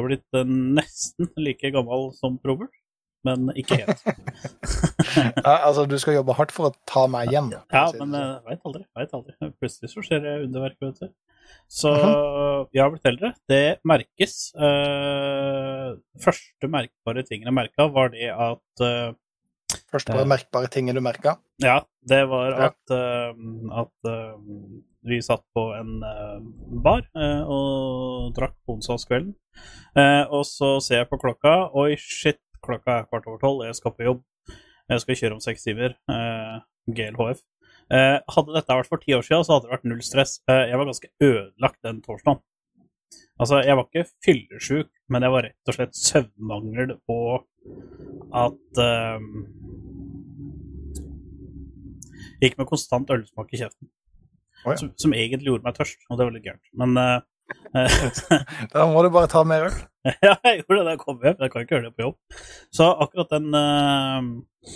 blitt 0.06 0.38
nesten 0.46 1.28
like 1.36 1.72
gammel 1.74 2.12
som 2.16 2.38
Robert, 2.46 2.72
men 3.26 3.50
ikke 3.58 3.80
helt. 3.82 4.04
Ja, 5.40 5.54
altså, 5.66 5.84
du 5.90 5.96
skal 5.98 6.14
jobbe 6.20 6.34
hardt 6.38 6.52
for 6.54 6.68
å 6.70 6.74
ta 6.88 7.06
meg 7.10 7.32
igjen. 7.32 7.48
Ja, 7.72 7.86
si 7.90 7.98
men 7.98 8.12
sånn. 8.12 8.20
jeg 8.20 8.44
veit 8.46 8.66
aldri. 8.68 8.82
Vet 9.00 9.14
aldri. 9.18 9.34
Plutselig 9.60 9.90
så 9.92 10.04
skjer 10.06 10.20
det 10.24 10.34
underverk, 10.44 10.76
vet 10.84 11.00
du. 11.02 11.08
Så 11.70 11.90
jeg 12.70 12.82
har 12.84 12.92
blitt 12.92 13.08
eldre. 13.10 13.32
Det 13.50 13.62
merkes. 13.90 14.36
Uh, 14.54 15.96
første 16.22 16.70
merkbare 16.70 17.24
tingen 17.26 17.50
jeg 17.50 17.56
merka, 17.56 17.88
var 17.90 18.12
det 18.14 18.30
at 18.30 18.84
uh, 18.86 19.10
Første 19.90 20.14
bare 20.14 20.26
merkbare 20.30 20.70
tingen 20.70 20.96
du 20.98 21.02
merka. 21.02 21.36
Ja, 21.62 21.80
det 22.10 22.24
var 22.30 22.50
Ja. 22.56 22.68
at, 22.70 22.90
eh, 22.94 23.42
at 23.78 24.08
eh, 24.10 24.32
vi 25.06 25.18
satt 25.22 25.44
på 25.54 25.62
en 25.76 26.02
eh, 26.06 26.40
bar 26.82 27.04
eh, 27.14 27.42
og 27.46 28.32
drakk 28.34 28.56
på 28.66 28.74
onsdagskvelden. 28.78 29.30
Eh, 29.94 30.24
og 30.26 30.42
så 30.46 30.72
ser 30.82 31.04
jeg 31.04 31.08
på 31.12 31.20
klokka. 31.22 31.54
Oi, 31.78 31.94
shit, 32.02 32.40
klokka 32.64 32.98
er 33.00 33.08
kvart 33.08 33.28
over 33.30 33.40
tolv. 33.42 33.64
Jeg 33.66 33.78
skal 33.78 33.94
på 33.96 34.06
jobb. 34.06 34.20
Jeg 34.90 35.02
skal 35.04 35.18
kjøre 35.20 35.36
om 35.36 35.42
seks 35.44 35.66
timer. 35.66 35.96
Eh, 36.10 36.60
GLHF. 36.90 37.42
Eh, 37.90 38.18
hadde 38.34 38.54
dette 38.54 38.76
vært 38.78 38.90
for 38.90 39.02
ti 39.02 39.14
år 39.16 39.26
siden, 39.26 39.44
så 39.46 39.56
hadde 39.56 39.66
det 39.66 39.74
vært 39.74 39.88
null 39.90 40.02
stress. 40.06 40.38
Eh, 40.50 40.66
jeg 40.70 40.78
var 40.78 40.88
ganske 40.90 41.10
ødelagt 41.26 41.80
den 41.86 42.02
torsdagen. 42.04 42.42
Altså, 43.40 43.62
jeg 43.64 43.76
var 43.76 43.86
ikke 43.88 44.10
fyllesjuk, 44.24 44.90
men 45.10 45.24
jeg 45.26 45.34
var 45.34 45.46
rett 45.48 45.70
og 45.70 45.76
slett 45.76 45.96
søvnmangel 45.98 46.92
og 47.10 47.46
at 48.36 48.82
eh, 48.84 49.24
Gikk 52.40 52.54
med 52.56 52.68
konstant 52.70 53.10
ølsmak 53.12 53.50
i 53.52 53.58
kjeften. 53.60 53.90
Oh, 54.64 54.72
ja. 54.72 54.76
som, 54.80 54.92
som 54.96 55.12
egentlig 55.16 55.50
gjorde 55.50 55.66
meg 55.66 55.76
tørst, 55.76 56.06
og 56.08 56.16
det 56.16 56.24
var 56.24 56.32
litt 56.32 56.46
gærent. 56.46 56.70
Men 56.80 56.96
eh, 57.00 57.18
Da 58.72 58.86
må 58.90 59.02
du 59.04 59.10
bare 59.14 59.30
ta 59.30 59.42
mer 59.46 59.68
øl. 59.68 59.76
ja, 60.26 60.34
jeg 60.46 60.62
gjorde 60.62 60.78
det 60.78 60.86
da 60.86 60.94
jeg 60.94 61.02
kom 61.02 61.18
hjem. 61.22 61.36
Jeg 61.38 61.52
kan 61.52 61.64
ikke 61.64 61.76
gjøre 61.76 61.88
det 61.88 61.96
på 61.96 62.06
jobb. 62.06 62.38
Så 62.76 62.88
akkurat 63.04 63.34
den 63.34 63.56
uh, 63.56 64.74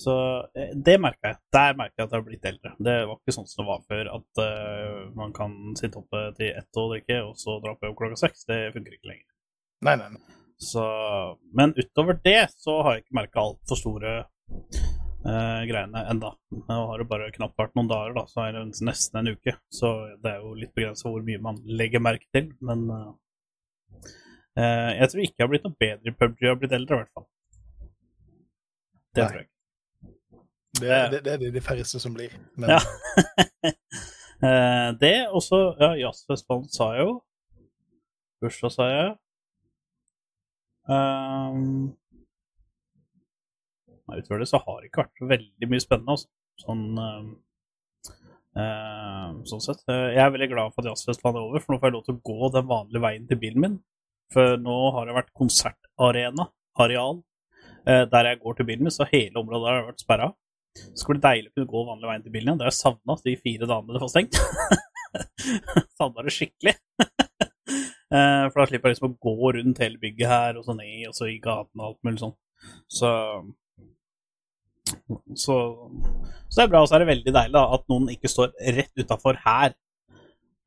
Så 0.00 0.16
eh, 0.54 0.74
det 0.88 0.96
merka 1.02 1.32
jeg. 1.32 1.40
Der 1.56 1.78
merka 1.78 1.98
jeg 1.98 2.06
at 2.06 2.14
jeg 2.14 2.18
har 2.18 2.26
blitt 2.28 2.50
eldre. 2.52 2.74
Det 2.78 2.96
var 3.10 3.16
ikke 3.18 3.36
sånn 3.36 3.48
som 3.50 3.64
det 3.64 3.70
var 3.70 3.86
før, 3.90 4.12
at 4.18 4.42
uh, 4.44 5.00
man 5.18 5.34
kan 5.36 5.56
sitte 5.80 6.02
oppe 6.02 6.26
til 6.38 6.52
ett 6.52 6.82
og 6.82 6.94
drikke, 6.94 7.22
og 7.26 7.34
så 7.40 7.58
dra 7.64 7.74
på 7.76 7.90
jobb 7.90 7.98
klokka 8.02 8.20
seks. 8.22 8.46
Det 8.50 8.60
funker 8.76 8.98
ikke 8.98 9.12
lenger. 9.12 9.26
Nei, 9.88 9.96
nei. 10.00 10.12
nei. 10.14 10.38
Så, 10.60 10.82
men 11.56 11.72
utover 11.72 12.18
det 12.20 12.50
så 12.52 12.82
har 12.84 12.98
jeg 12.98 13.06
ikke 13.06 13.16
merka 13.16 13.44
altfor 13.46 13.78
store 13.80 14.16
eh, 15.24 15.62
greiene 15.70 16.04
enda. 16.12 16.32
Nå 16.54 16.78
har 16.90 17.02
det 17.02 17.08
bare 17.10 17.30
knapt 17.34 17.58
vært 17.60 17.76
noen 17.78 17.90
dager, 17.90 18.14
da, 18.16 18.24
så 18.30 18.44
er 18.46 18.56
det 18.56 18.64
nesten 18.86 19.20
en 19.20 19.32
uke. 19.34 19.56
Så 19.72 19.90
det 20.22 20.34
er 20.34 20.44
jo 20.44 20.54
litt 20.58 20.74
begrensa 20.76 21.10
hvor 21.10 21.24
mye 21.26 21.42
man 21.42 21.60
legger 21.66 22.02
merke 22.04 22.28
til. 22.34 22.50
Men 22.64 22.86
eh, 22.96 23.08
eh, 24.60 24.90
jeg 25.00 25.12
tror 25.12 25.24
ikke 25.24 25.36
jeg 25.36 25.46
har 25.46 25.52
blitt 25.54 25.68
noe 25.68 25.80
bedre 25.86 26.12
i 26.12 26.16
PubG, 26.16 26.44
jeg 26.44 26.52
har 26.54 26.60
blitt 26.62 26.76
eldre 26.78 26.96
i 26.96 27.02
hvert 27.02 27.16
fall. 27.16 27.28
Det 29.10 29.24
Nei. 29.24 29.28
tror 29.30 29.40
jeg. 29.42 29.48
Det, 30.80 30.88
det, 31.12 31.18
det 31.26 31.32
er 31.32 31.40
det 31.42 31.52
de 31.56 31.60
færreste 31.64 31.98
som 32.00 32.14
blir. 32.16 32.34
Men 32.56 32.76
Ja. 32.76 32.80
Eh, 34.40 34.90
det 34.96 35.28
også 35.36 35.56
Ja, 35.76 35.90
jazzfestivalen 36.00 36.70
sa 36.72 36.86
jeg 36.96 37.02
jo. 37.04 37.10
Bursdag 38.40 38.72
sa 38.72 38.86
jeg. 38.88 39.10
Um, 40.88 41.92
nei, 44.10 44.20
utover 44.20 44.42
det 44.42 44.50
så 44.50 44.60
har 44.64 44.80
det 44.80 44.90
ikke 44.90 45.04
vært 45.04 45.22
veldig 45.34 45.70
mye 45.70 45.84
spennende, 45.84 46.16
Også. 46.16 46.28
Sånn, 46.60 46.82
um, 46.98 47.30
eh, 48.58 49.28
sånn 49.48 49.62
sett. 49.64 49.80
Eh, 49.88 50.10
Jeg 50.16 50.22
er 50.24 50.34
veldig 50.34 50.50
glad 50.50 50.74
for 50.74 50.82
at 50.84 50.90
jazzfestivalen 50.90 51.40
er 51.40 51.46
over, 51.48 51.64
for 51.64 51.72
nå 51.74 51.80
får 51.80 51.88
jeg 51.88 51.96
lov 51.96 52.04
til 52.08 52.18
å 52.18 52.22
gå 52.30 52.50
den 52.56 52.68
vanlige 52.70 53.04
veien 53.06 53.28
til 53.30 53.40
bilen 53.40 53.64
min. 53.64 53.78
For 54.34 54.56
nå 54.60 54.76
har 54.94 55.06
det 55.08 55.16
vært 55.16 55.32
konsertarena, 55.40 56.50
areal, 56.78 57.22
eh, 57.86 58.04
der 58.12 58.28
jeg 58.30 58.40
går 58.44 58.56
til 58.58 58.68
bilen 58.68 58.86
min, 58.86 58.94
så 58.94 59.08
hele 59.10 59.40
området 59.40 59.66
der 59.66 59.78
har 59.80 59.88
vært 59.92 60.04
sperra. 60.04 60.28
Så 60.76 61.02
skulle 61.02 61.20
det 61.20 61.26
deilig 61.30 61.50
å 61.50 61.54
kunne 61.56 61.72
gå 61.72 61.86
vanlig 61.88 62.10
veien 62.10 62.22
til 62.22 62.32
bilen 62.34 62.48
igjen. 62.50 62.58
Det 62.60 62.66
har 62.68 62.70
jeg 62.70 62.82
savna 62.82 63.16
de 63.24 63.36
fire 63.40 63.66
dagene 63.66 63.96
det 63.96 64.04
var 64.04 64.12
stengt. 64.12 64.38
savna 65.98 66.26
det 66.26 66.36
skikkelig. 66.36 66.76
Eh, 68.10 68.48
For 68.50 68.58
da 68.58 68.64
slipper 68.66 68.90
jeg 68.90 68.96
liksom 68.96 69.12
å 69.12 69.18
gå 69.22 69.50
rundt 69.54 69.78
hele 69.78 69.98
bygget 70.02 70.26
her, 70.26 70.56
og 70.58 70.64
så 70.66 70.74
ned, 70.74 71.04
og 71.06 71.14
så 71.14 71.28
i 71.30 71.36
gaten 71.38 71.78
og 71.78 71.84
alt 71.92 72.00
mulig 72.02 72.18
sånn. 72.18 72.32
Så 72.90 73.10
så, 75.34 75.56
så 76.48 76.56
det 76.56 76.64
er 76.64 76.72
bra, 76.72 76.82
og 76.82 76.88
så 76.90 76.96
er 76.96 77.04
det 77.04 77.10
veldig 77.12 77.34
deilig 77.36 77.56
da, 77.56 77.64
at 77.76 77.86
noen 77.92 78.10
ikke 78.12 78.30
står 78.30 78.52
rett 78.78 79.02
utafor 79.04 79.38
her 79.44 79.76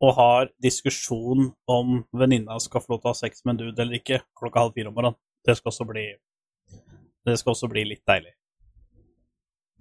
og 0.04 0.16
har 0.18 0.50
diskusjon 0.64 1.52
om 1.72 2.00
venninna 2.12 2.58
skal 2.60 2.84
få 2.84 2.94
lov 2.94 3.02
til 3.02 3.10
å 3.10 3.14
ha 3.14 3.20
sex 3.22 3.44
med 3.46 3.54
en 3.54 3.60
dude 3.62 3.84
eller 3.84 4.00
ikke 4.02 4.24
klokka 4.40 4.66
halv 4.66 4.76
fire 4.76 4.92
om 4.92 4.98
morgenen. 4.98 5.20
Det 5.48 5.56
skal 5.60 5.72
også 5.72 5.88
bli 5.88 6.08
Det 7.24 7.38
skal 7.40 7.54
også 7.54 7.70
bli 7.72 7.86
litt 7.88 8.04
deilig. 8.08 8.34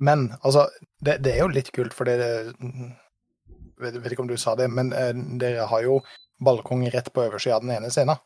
Men 0.02 0.28
altså, 0.42 0.68
det, 1.02 1.16
det 1.26 1.32
er 1.34 1.40
jo 1.42 1.50
litt 1.50 1.72
kult, 1.74 1.94
for 1.94 2.06
det 2.06 2.18
vet, 3.82 3.98
vet 3.98 4.12
ikke 4.14 4.22
om 4.22 4.30
du 4.30 4.36
sa 4.38 4.54
det, 4.58 4.68
men 4.70 4.92
eh, 4.94 5.10
dere 5.42 5.66
har 5.70 5.82
jo 5.82 6.00
balkong 6.42 6.84
rett 6.90 7.10
på 7.14 7.24
øversida 7.26 7.58
av 7.58 7.66
den 7.66 7.74
ene 7.74 7.90
scenen. 7.90 8.18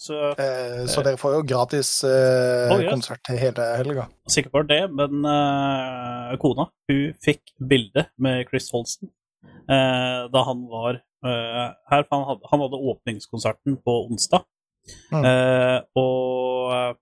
Så 0.00 0.16
Eh, 0.40 0.86
så 0.88 1.02
dere 1.04 1.18
får 1.20 1.34
jo 1.36 1.40
gratis 1.44 1.90
eh, 2.08 2.70
Oh, 2.72 2.78
yes. 2.80 2.88
konsert 2.94 3.28
hele 3.28 3.66
helga. 3.76 4.06
Sikkert 4.32 4.54
var 4.56 4.64
det, 4.70 4.80
men 4.96 5.26
eh, 5.28 6.36
kona 6.40 6.70
hun 6.88 7.02
fikk 7.20 7.52
bilde 7.60 8.06
med 8.16 8.46
Chris 8.48 8.70
Holsten 8.72 9.10
eh, 9.68 10.22
da 10.32 10.44
han 10.48 10.64
var 10.72 11.02
eh, 11.02 11.66
her. 11.92 12.08
Han 12.14 12.24
hadde, 12.30 12.48
han 12.52 12.64
hadde 12.64 12.80
åpningskonserten 12.94 13.76
på 13.84 13.98
onsdag. 14.06 14.48
Mm. 15.12 15.20
Eh, 15.28 15.78
og 16.00 16.96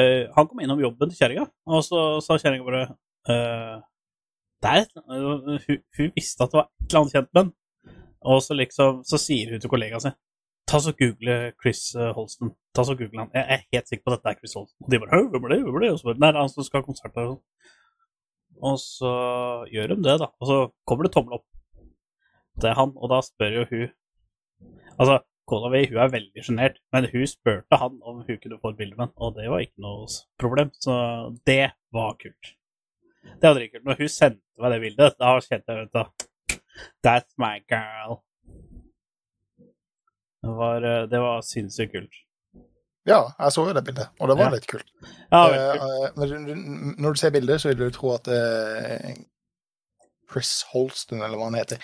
eh, 0.00 0.24
han 0.32 0.48
kom 0.48 0.64
innom 0.64 0.80
jobben 0.80 1.12
til 1.12 1.20
kjerringa, 1.20 1.46
og 1.68 1.84
så 1.84 2.02
sa 2.24 2.40
kjerringa 2.40 2.64
bare 2.64 2.84
eh, 3.28 3.76
det 4.62 4.72
er 4.78 4.86
hun, 5.10 5.58
hun 5.98 6.12
visste 6.16 6.46
at 6.46 6.52
det 6.52 6.62
var 6.62 6.68
et 6.70 6.86
eller 6.88 7.00
annet 7.02 7.16
kjent 7.18 7.32
med 7.34 7.42
ham, 7.42 7.52
Og 8.32 8.40
så 8.46 8.54
liksom, 8.56 9.00
så 9.04 9.18
sier 9.20 9.50
hun 9.52 9.60
til 9.60 9.70
kollegaen 9.72 10.00
sin 10.04 10.16
Ta 10.72 10.78
så 10.80 10.92
Google 10.96 11.52
Chris 11.62 11.94
eh, 11.94 12.14
Holsten. 12.16 12.54
Ta 12.72 12.84
så 12.88 12.94
Google 12.96 13.20
han. 13.20 13.32
Jeg 13.36 13.44
er 13.44 13.64
helt 13.74 13.90
sikker 13.90 14.06
på 14.06 14.12
at 14.14 14.22
dette 14.22 14.30
er 14.32 14.38
Chris 14.40 14.54
Holsten. 14.56 14.84
Og 14.86 14.92
de 14.92 15.00
bare 15.02 15.18
«Hæ, 15.18 15.26
Hvem 15.34 15.44
er 15.44 15.52
det? 15.52 15.58
Hvem 15.66 15.74
er 15.76 15.84
det? 15.84 15.90
Og 15.92 15.98
så 16.00 16.06
bare 16.08 16.22
Nei, 16.22 16.30
han 16.38 16.48
som 16.52 16.64
skal 16.64 16.80
ha 16.80 16.86
konsert 16.86 17.18
der. 17.18 17.26
og 17.28 17.34
sånn. 17.36 18.78
Så 18.80 19.10
gjør 19.74 19.92
de 19.92 19.98
det, 20.06 20.14
da. 20.22 20.30
Og 20.40 20.48
så 20.48 20.56
kommer 20.88 21.04
det 21.08 21.12
tommel 21.12 21.36
opp. 21.36 21.44
Det 22.62 22.70
er 22.70 22.78
han, 22.80 22.96
og 22.96 23.12
da 23.12 23.20
spør 23.26 23.58
jo 23.58 23.66
hun 23.68 23.84
Altså, 24.96 25.18
kona 25.48 25.68
mi 25.72 25.84
hun 25.90 26.00
er 26.00 26.10
veldig 26.12 26.42
sjenert, 26.46 26.80
men 26.94 27.08
hun 27.12 27.28
spurte 27.28 27.82
han 27.84 28.00
om 28.00 28.24
hun 28.24 28.40
kunne 28.40 28.60
få 28.62 28.72
et 28.72 28.80
bilde 28.80 28.96
med 28.96 29.06
ham, 29.06 29.14
og 29.16 29.36
det 29.36 29.48
var 29.50 29.64
ikke 29.64 29.84
noe 29.84 30.08
problem. 30.40 30.72
Så 30.80 30.96
det 31.48 31.72
var 31.92 32.16
kult. 32.20 32.52
Det 33.28 33.48
var 33.48 33.56
dritkult. 33.60 33.84
Når 33.84 34.00
hun 34.00 34.12
sendte 34.16 34.62
meg 34.62 34.72
det 34.72 34.82
bildet, 34.88 35.16
da 35.20 35.38
kjente 35.40 35.76
jeg 35.76 35.88
ut 35.88 35.96
da 35.96 36.08
That's 37.04 37.36
my 37.36 37.58
girl. 37.68 38.22
Det 40.42 40.52
var, 40.58 40.82
eh, 40.82 41.06
det 41.10 41.20
var 41.22 41.40
sinnssykt 41.46 41.92
kult. 41.94 42.14
Ja, 43.06 43.20
jeg 43.38 43.52
så 43.54 43.64
jo 43.66 43.72
det 43.74 43.82
bildet, 43.86 44.08
og 44.20 44.28
det 44.30 44.36
var 44.38 44.44
Ja. 44.44 44.50
litt 44.54 44.66
kult. 44.70 44.90
Ja, 45.30 45.40
veldig 45.50 45.80
kult. 45.80 45.82
Eh, 45.82 46.04
eh, 46.04 46.94
når 47.02 47.12
du 47.12 47.18
ser 47.18 47.30
bildet, 47.34 47.60
så 47.60 47.68
vil 47.72 47.78
du 47.78 47.90
tro 47.90 48.12
at 48.14 48.28
eh, 48.28 49.14
Chris 50.30 50.52
Holston, 50.72 51.22
eller 51.22 51.36
hva 51.38 51.48
han 51.50 51.58
heter, 51.58 51.78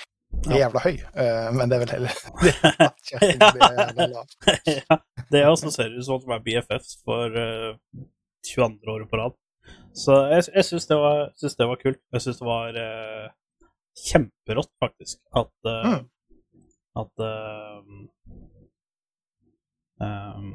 er 0.46 0.52
Ja. 0.52 0.68
jævla 0.68 0.80
høy. 0.84 0.96
Eh, 1.16 1.50
men 1.56 1.68
det 1.68 1.76
er 1.76 1.82
vel 1.84 1.94
heller 1.96 2.14
ja, 4.78 4.98
det 5.30 5.44
også 5.46 5.70
ser 5.74 5.90
ut 5.98 6.04
som 6.06 6.14
at 6.18 6.24
de 6.46 6.54
er 6.54 6.62
BFFs 6.62 6.98
for 7.04 7.26
eh, 7.34 7.74
22. 8.46 8.78
året 8.88 9.10
på 9.10 9.16
rad. 9.18 9.34
Så 9.94 10.14
jeg, 10.30 10.44
jeg 10.54 10.64
syns 10.64 10.86
det, 10.86 10.96
det 11.58 11.66
var 11.68 11.76
kult. 11.82 12.00
Jeg 12.12 12.22
syns 12.22 12.38
det 12.38 12.46
var 12.46 12.76
uh, 12.78 13.26
kjemperått, 14.06 14.70
faktisk, 14.80 15.18
at 15.36 15.50
uh, 15.66 15.98
Mm. 15.98 16.06
At 16.98 17.20
eh, 17.22 17.82
ehm, 20.05 20.50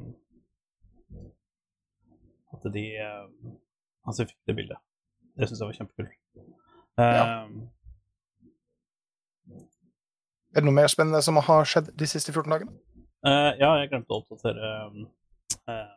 At 2.53 2.67
de 2.73 2.85
uh, 3.01 3.53
Altså, 4.03 4.23
jeg 4.23 4.33
fikk 4.33 4.49
det 4.49 4.55
bildet. 4.57 4.79
Det 5.39 5.47
syns 5.47 5.61
jeg 5.61 5.69
var 5.69 5.77
kjempekult. 5.77 6.17
Ja. 6.99 7.03
Eh, 7.03 7.49
Er 10.53 10.61
det 10.61 10.67
noe 10.67 10.75
mer 10.75 10.91
spennende 10.91 11.21
som 11.25 11.39
har 11.39 11.63
skjedd 11.65 11.93
de 11.97 12.07
siste 12.09 12.33
14 12.33 12.51
dagene? 12.51 12.75
Uh, 13.23 13.55
ja, 13.57 13.69
jeg 13.79 13.89
glemte 13.93 14.11
å 14.11 14.19
oppdatere 14.19 14.73
um, 14.89 15.05
uh, 15.71 15.93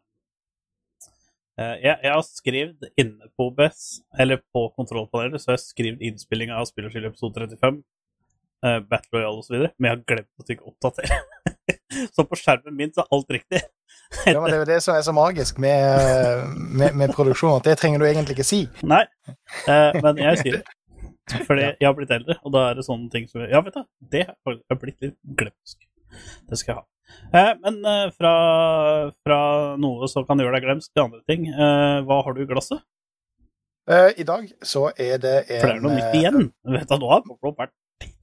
Uh, 1.56 1.78
jeg, 1.80 1.94
jeg 2.04 2.12
har 2.12 2.24
skrevet 2.28 2.88
inne 3.00 3.30
på 3.32 3.46
OBS, 3.48 3.84
eller 4.20 4.42
på 4.52 4.66
kontrollpanelet, 4.76 5.40
så 5.40 5.54
jeg 5.54 5.56
har 5.56 5.62
skrevet 5.62 6.02
innspillinga 6.04 6.58
av 6.60 6.66
Spill 6.68 6.90
episode 6.90 7.32
35, 7.32 7.78
uh, 8.64 8.78
Battle 8.86 9.18
Royale 9.18 9.42
osv., 9.42 9.56
men 9.76 9.88
jeg 9.88 9.94
har 9.94 10.04
glemt 10.12 10.30
å 10.40 10.46
trykke 10.46 10.70
oppdatere. 10.70 11.20
så 12.14 12.24
på 12.28 12.38
skjermen 12.40 12.76
min 12.78 12.94
så 12.94 13.04
er 13.04 13.12
alt 13.16 13.36
riktig. 13.38 13.62
Ja, 14.28 14.38
men 14.38 14.48
Det 14.50 14.56
er 14.56 14.62
jo 14.62 14.70
det 14.70 14.80
som 14.84 14.94
er 14.94 15.04
så 15.06 15.14
magisk 15.16 15.58
med, 15.62 16.56
med, 16.78 16.96
med 16.96 17.14
produksjon, 17.16 17.58
at 17.58 17.68
det 17.68 17.76
trenger 17.80 18.02
du 18.02 18.08
egentlig 18.08 18.38
ikke 18.38 18.48
si. 18.48 18.64
Nei, 18.86 19.04
uh, 19.66 19.92
men 20.00 20.22
jeg 20.22 20.42
sier 20.42 20.60
det. 20.60 20.76
Fordi 21.48 21.64
jeg 21.72 21.86
har 21.86 21.94
blitt 21.96 22.12
eldre, 22.14 22.36
og 22.46 22.52
da 22.54 22.68
er 22.70 22.78
det 22.78 22.86
sånne 22.86 23.10
ting 23.10 23.24
som 23.30 23.42
Ja, 23.42 23.62
vet 23.66 23.74
du, 23.74 23.86
det 24.12 24.28
har 24.30 24.78
blitt 24.78 25.00
litt 25.02 25.16
glemsk. 25.38 25.88
Det 26.46 26.58
skal 26.60 26.72
jeg 26.72 26.78
ha. 26.80 26.86
Eh, 27.34 27.52
men 27.62 27.80
eh, 27.86 28.10
fra, 28.14 28.34
fra 29.26 29.38
noe 29.80 30.08
som 30.10 30.26
kan 30.26 30.40
gjøre 30.40 30.56
deg 30.56 30.66
glemsk, 30.68 30.92
til 30.92 31.06
andre 31.06 31.22
ting. 31.28 31.48
Eh, 31.50 31.98
hva 32.06 32.20
har 32.24 32.36
du 32.36 32.42
i 32.42 32.48
glasset? 32.48 32.82
Eh, 33.90 34.10
I 34.22 34.26
dag 34.26 34.48
så 34.66 34.88
er 34.92 35.18
det 35.22 35.36
en 35.44 35.60
For 35.60 35.70
det 35.70 35.76
er 35.76 35.82
noe 35.84 35.96
nytt 35.98 36.18
igjen. 36.18 36.48
Vet 36.76 36.90
du, 36.90 36.96
nå 37.02 37.10
har 37.12 37.26
Bob 37.26 37.58
vært 37.58 37.74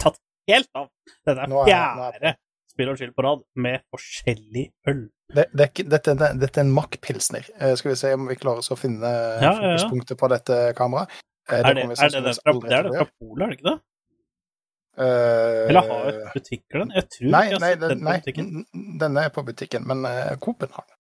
tatt 0.02 0.20
helt 0.50 0.70
av. 0.76 0.90
Dette 1.26 1.38
er 1.40 1.48
er- 1.48 1.62
er- 1.64 2.12
fjerde 2.22 2.36
spill 2.74 2.90
og 2.90 2.98
chill 2.98 3.12
på 3.14 3.24
rad 3.24 3.42
med 3.56 3.82
forskjellig 3.94 4.72
øl. 4.90 5.04
Det, 5.34 5.46
det, 5.54 5.68
dette, 5.90 6.16
det, 6.18 6.30
dette 6.42 6.58
er 6.60 6.66
en 6.66 6.74
Mack-pilsner. 6.74 7.46
Eh, 7.60 7.76
skal 7.76 7.92
vi 7.92 7.96
se 8.00 8.14
om 8.14 8.28
vi 8.28 8.36
klarer 8.36 8.62
å 8.66 8.78
finne 8.78 9.06
Ja, 9.10 9.40
ja, 9.42 9.52
ja. 9.54 9.78
fokuspunktet 9.78 10.18
på 10.20 10.30
dette 10.34 10.58
kameraet. 10.78 11.10
Eh, 11.50 11.60
Er 11.60 11.64
det, 11.64 11.70
er 11.70 12.10
det, 12.10 12.24
den 12.24 12.40
fra, 12.40 12.54
det 12.70 12.78
er 12.78 12.90
fra 12.98 13.08
Polet, 13.20 13.44
er 13.44 13.50
det 13.52 13.58
ikke 13.60 13.70
det? 13.72 13.80
Uh, 14.94 15.70
Eller 15.70 15.82
har 15.90 16.08
Eh, 16.12 16.34
butikker 16.36 16.80
den? 16.84 16.92
Jeg 16.94 17.08
tror 17.10 17.30
Nei, 17.34 17.40
ikke 17.42 17.50
jeg 17.50 17.62
har 17.62 17.70
sett 17.72 17.80
den, 17.82 18.04
på 18.04 18.12
butikken. 18.14 19.00
denne 19.02 19.24
er 19.26 19.30
på 19.34 19.44
butikken, 19.48 19.88
men 19.90 20.06
uh, 20.06 20.36
Coop-en 20.38 20.70
har 20.76 20.86
den. 20.86 21.00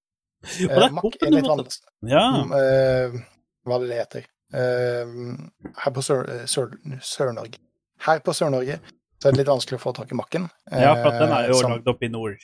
Eh, 0.70 0.78
er 0.88 0.90
Mack 0.96 1.18
er 1.22 1.30
litt 1.32 1.46
annerledes. 1.46 1.78
Ja. 2.10 2.24
Eh, 2.58 3.20
hva 3.68 3.76
er 3.78 3.84
det 3.84 3.90
det 3.92 4.00
heter? 4.02 4.26
Uh, 4.54 5.38
her 5.84 5.92
på 5.94 6.02
Sør-Norge 6.06 6.48
Sør- 6.50 7.02
Sør-Norge. 7.02 7.60
her 8.08 8.20
på 8.26 8.34
Sør-Norge 8.34 8.80
så 9.24 9.30
det 9.32 9.38
er 9.38 9.42
litt 9.46 9.52
vanskelig 9.54 9.78
å 9.80 9.84
få 9.86 9.94
tak 9.96 10.12
i 10.12 10.18
makken. 10.20 10.50
ja, 10.72 10.90
for 11.00 11.14
at 11.14 11.22
den 11.24 11.32
er 11.32 11.46
jo 11.48 11.56
eh, 11.56 11.62
som- 11.62 11.72
lagd 11.78 11.88
opp 11.94 12.04
i 12.04 12.10
nord. 12.12 12.44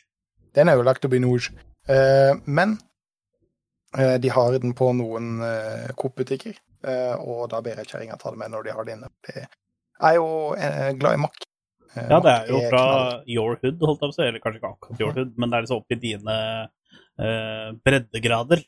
Den 0.56 0.70
er 0.72 0.80
jo 0.80 0.86
lagt 0.88 1.04
opp 1.06 1.14
i 1.14 1.20
nord. 1.20 1.50
Eh, 1.92 2.32
men 2.48 2.78
eh, 3.98 4.16
de 4.24 4.30
har 4.32 4.56
den 4.64 4.72
på 4.78 4.88
noen 4.96 5.42
uh, 5.44 5.92
Coop-butikker, 6.00 6.56
eh, 6.88 7.16
og 7.20 7.50
da 7.52 7.60
ber 7.66 7.82
jeg 7.82 7.90
kjerringa 7.92 8.18
ta 8.22 8.32
det 8.32 8.40
med 8.40 8.54
når 8.56 8.64
de 8.70 8.74
har 8.78 8.88
det 8.88 8.96
inne. 8.96 9.12
Jeg 9.36 9.48
er 10.00 10.16
jo 10.22 10.28
eh, 10.56 10.90
glad 10.96 11.20
i 11.20 11.22
Mack. 11.26 11.46
Eh, 11.96 12.06
Ja, 12.08 12.20
det 12.24 12.32
er 12.38 12.50
jo 12.54 12.60
fra 12.70 12.84
your 13.28 13.58
hood, 13.62 13.80
holdt 13.82 14.00
jeg 14.06 14.08
på 14.08 14.14
å 14.14 14.18
si. 14.20 14.26
Eller 14.30 14.40
kanskje 14.44 14.62
ikke 14.62 14.74
akkurat 14.76 15.00
your 15.04 15.16
hood, 15.18 15.32
men 15.38 15.50
det 15.52 15.58
er 15.60 15.66
liksom 15.68 15.82
oppi 15.84 15.98
dine 16.00 16.36
eh, 17.20 17.72
breddegrader. 17.84 18.62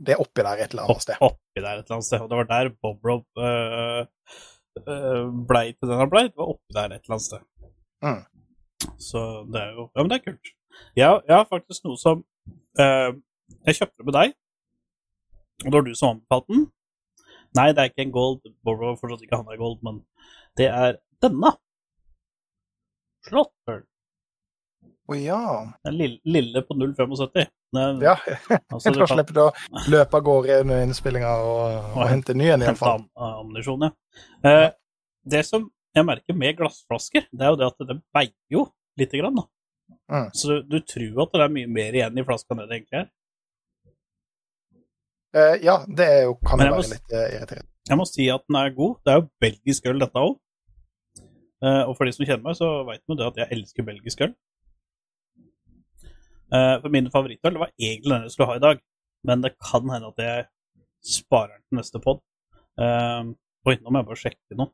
Det 0.00 0.14
er 0.16 0.22
oppi 0.24 0.42
der 0.42 0.62
et 0.64 0.72
eller 0.72 0.88
annet 0.88 1.04
sted. 1.04 1.20
oppi 1.20 1.60
der 1.60 1.78
et 1.78 1.84
eller 1.84 1.98
annet 1.98 2.08
sted. 2.08 2.22
Og 2.24 2.30
det 2.32 2.38
var 2.40 2.48
der 2.48 2.70
Bob 2.80 3.04
Rob 3.04 3.26
blei 5.48 5.72
til 5.74 5.88
den 5.88 6.00
han 6.00 6.10
blei. 6.10 6.28
Det 6.28 6.38
var 6.38 6.52
oppi 6.54 6.74
der 6.76 6.94
et 6.94 7.04
eller 7.04 7.16
annet 7.16 7.26
sted. 7.26 7.46
Mm. 8.04 8.22
Så 8.98 9.22
det 9.52 9.60
er 9.60 9.72
jo 9.76 9.90
Ja, 9.94 10.02
men 10.02 10.10
det 10.10 10.18
er 10.18 10.26
kult. 10.30 10.52
Jeg, 10.96 11.20
jeg 11.28 11.36
har 11.36 11.48
faktisk 11.50 11.84
noe 11.84 11.98
som 12.00 12.22
eh, 12.80 13.10
Jeg 13.66 13.76
kjøpte 13.76 13.98
det 13.98 14.06
med 14.06 14.16
deg, 14.16 14.34
og 15.64 15.66
det 15.66 15.76
var 15.76 15.86
du 15.86 15.94
som 15.98 16.14
anbefalte 16.14 16.54
den. 16.54 16.66
Nei, 17.58 17.66
det 17.74 17.82
er 17.82 17.90
ikke 17.90 18.04
en 18.06 18.14
gold. 18.14 18.38
Borrow 18.64 18.94
fortsatt 18.96 19.24
ikke 19.26 19.40
han 19.40 19.50
er 19.50 19.58
gold, 19.60 19.80
men 19.84 20.00
det 20.56 20.68
er 20.70 21.00
denne. 21.20 21.50
Slåttøl. 23.26 23.82
Å 25.10 25.18
ja. 25.18 25.40
Den 25.84 25.98
lille, 25.98 26.20
lille 26.24 26.62
på 26.64 26.78
0,75. 26.78 27.50
Den- 27.76 28.00
ja. 28.02 28.16
altså, 28.74 28.90
Da 28.98 29.06
slipper 29.06 29.36
du 29.36 29.42
å 29.44 29.50
løpe 29.92 30.18
av 30.18 30.24
gårde 30.26 30.56
under 30.64 30.82
innspillinga 30.86 31.30
og, 31.46 31.92
og 31.94 32.08
hente 32.10 32.34
ny 32.34 32.48
en, 32.50 32.64
iallfall. 32.66 33.04
am- 33.14 33.38
ammunisjon, 33.44 33.86
ja. 33.86 33.92
Eh, 34.50 34.66
det 35.30 35.44
som 35.46 35.68
jeg 35.94 36.06
merker 36.06 36.34
med 36.38 36.56
glassflasker, 36.58 37.28
det 37.30 37.46
er 37.46 37.52
jo 37.54 37.58
det 37.60 37.68
at 37.70 37.86
det 37.88 37.96
veier 38.14 38.34
jo 38.54 38.64
lite 38.98 39.18
grann. 39.20 39.38
Da. 39.38 39.46
Mm. 40.10 40.28
Så 40.34 40.60
du 40.66 40.78
tror 40.86 41.24
at 41.26 41.32
det 41.38 41.46
er 41.46 41.54
mye 41.54 41.70
mer 41.70 41.96
igjen 41.98 42.18
i 42.18 42.26
flaska 42.26 42.54
enn 42.54 42.62
det 42.62 42.68
det 42.70 42.78
egentlig 42.80 43.00
er. 43.04 43.08
Eh, 45.30 45.56
ja, 45.62 45.76
det 45.86 46.06
er 46.10 46.22
jo, 46.26 46.34
kan 46.42 46.58
jo 46.58 46.66
være 46.66 46.76
må- 46.82 46.90
litt 46.90 47.12
eh, 47.14 47.26
irriterende. 47.38 47.68
Jeg 47.90 47.98
må 47.98 48.04
si 48.06 48.26
at 48.30 48.42
den 48.46 48.58
er 48.60 48.70
god. 48.76 48.96
Det 49.06 49.12
er 49.12 49.18
jo 49.20 49.28
belgisk 49.42 49.86
øl, 49.90 49.98
dette 50.02 50.22
òg. 50.26 50.36
og 51.60 51.90
for 51.98 52.06
de 52.08 52.12
som 52.14 52.24
kjenner 52.26 52.44
meg, 52.46 52.56
så 52.58 52.68
veit 52.86 53.02
de 53.06 53.24
at 53.26 53.38
jeg 53.42 53.48
elsker 53.56 53.86
belgisk 53.86 54.20
øl. 54.26 54.34
Eh, 56.50 56.76
for 56.82 56.92
min 56.92 57.10
favorittøl 57.12 57.58
var 57.60 57.70
egentlig 57.78 58.10
den 58.14 58.26
jeg 58.26 58.34
skulle 58.34 58.50
ha 58.50 58.58
i 58.58 58.64
dag, 58.64 58.82
men 59.28 59.44
det 59.44 59.54
kan 59.62 59.86
hende 59.92 60.10
at 60.10 60.22
jeg 60.24 60.46
sparer 61.06 61.56
den 61.56 61.64
til 61.68 61.80
neste 61.80 62.02
pod. 62.02 62.22
Uh, 62.80 63.32
Oi, 63.68 63.74
nå 63.76 63.92
må 63.92 64.00
jeg 64.00 64.08
bare 64.08 64.20
sjekke 64.22 64.56
noe. 64.56 64.72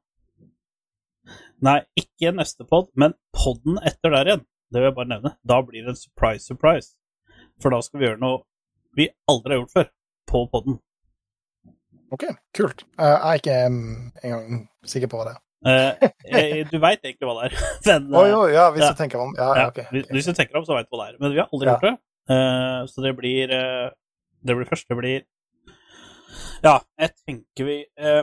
Nei, 1.66 1.80
ikke 1.98 2.30
neste 2.36 2.66
pod, 2.68 2.92
men 2.94 3.16
podden 3.34 3.80
etter 3.82 4.14
der 4.14 4.30
igjen. 4.30 4.44
Det 4.70 4.78
vil 4.78 4.88
jeg 4.88 4.96
bare 4.98 5.10
nevne. 5.10 5.32
Da 5.46 5.58
blir 5.66 5.86
det 5.86 5.94
en 5.94 5.98
surprise, 5.98 6.46
surprise. 6.46 6.94
For 7.62 7.74
da 7.74 7.80
skal 7.82 8.00
vi 8.00 8.06
gjøre 8.06 8.22
noe 8.22 8.44
vi 8.96 9.08
aldri 9.28 9.54
har 9.54 9.60
gjort 9.62 9.74
før, 9.74 9.88
på 10.30 10.42
podden. 10.52 10.78
OK, 12.14 12.24
kult. 12.56 12.86
Eh, 12.96 13.10
jeg 13.10 13.32
er 13.32 13.40
ikke 13.42 13.58
mm, 13.74 13.96
engang 14.22 14.62
sikker 14.86 15.10
på 15.12 15.24
det. 15.28 15.34
Jeg, 15.64 16.66
du 16.70 16.76
veit 16.82 17.00
egentlig 17.00 17.26
hva 17.26 17.34
det 17.38 17.46
er, 17.48 17.54
men 18.04 18.18
Å 18.18 18.24
jo, 18.28 18.40
ja, 18.52 18.66
hvis 18.74 18.84
ja. 18.84 18.90
du 18.92 18.98
tenker 18.98 19.22
om 19.22 19.32
Ja, 19.38 19.46
ja, 19.56 19.68
okay, 19.70 19.86
okay. 19.88 20.12
hvis- 20.12 20.28
du 20.28 20.36
tenker 20.36 20.58
om, 20.60 20.66
så 20.68 20.76
veit 20.76 20.86
du 20.90 20.92
hva 20.94 21.06
det 21.06 21.14
er. 21.14 21.20
Men 21.22 21.32
vi 21.32 21.40
har 21.40 21.48
aldri 21.50 21.70
gjort 21.70 21.86
det. 21.86 21.94
Uh, 22.26 22.80
så 22.90 23.02
det 23.04 23.12
blir 23.14 23.52
eh, 23.54 23.88
Det 24.42 24.56
blir 24.58 24.66
først. 24.68 24.88
Det 24.90 24.96
blir 24.98 25.22
Ja, 26.64 26.80
jeg 26.98 27.12
tenker 27.22 27.68
vi 27.68 27.76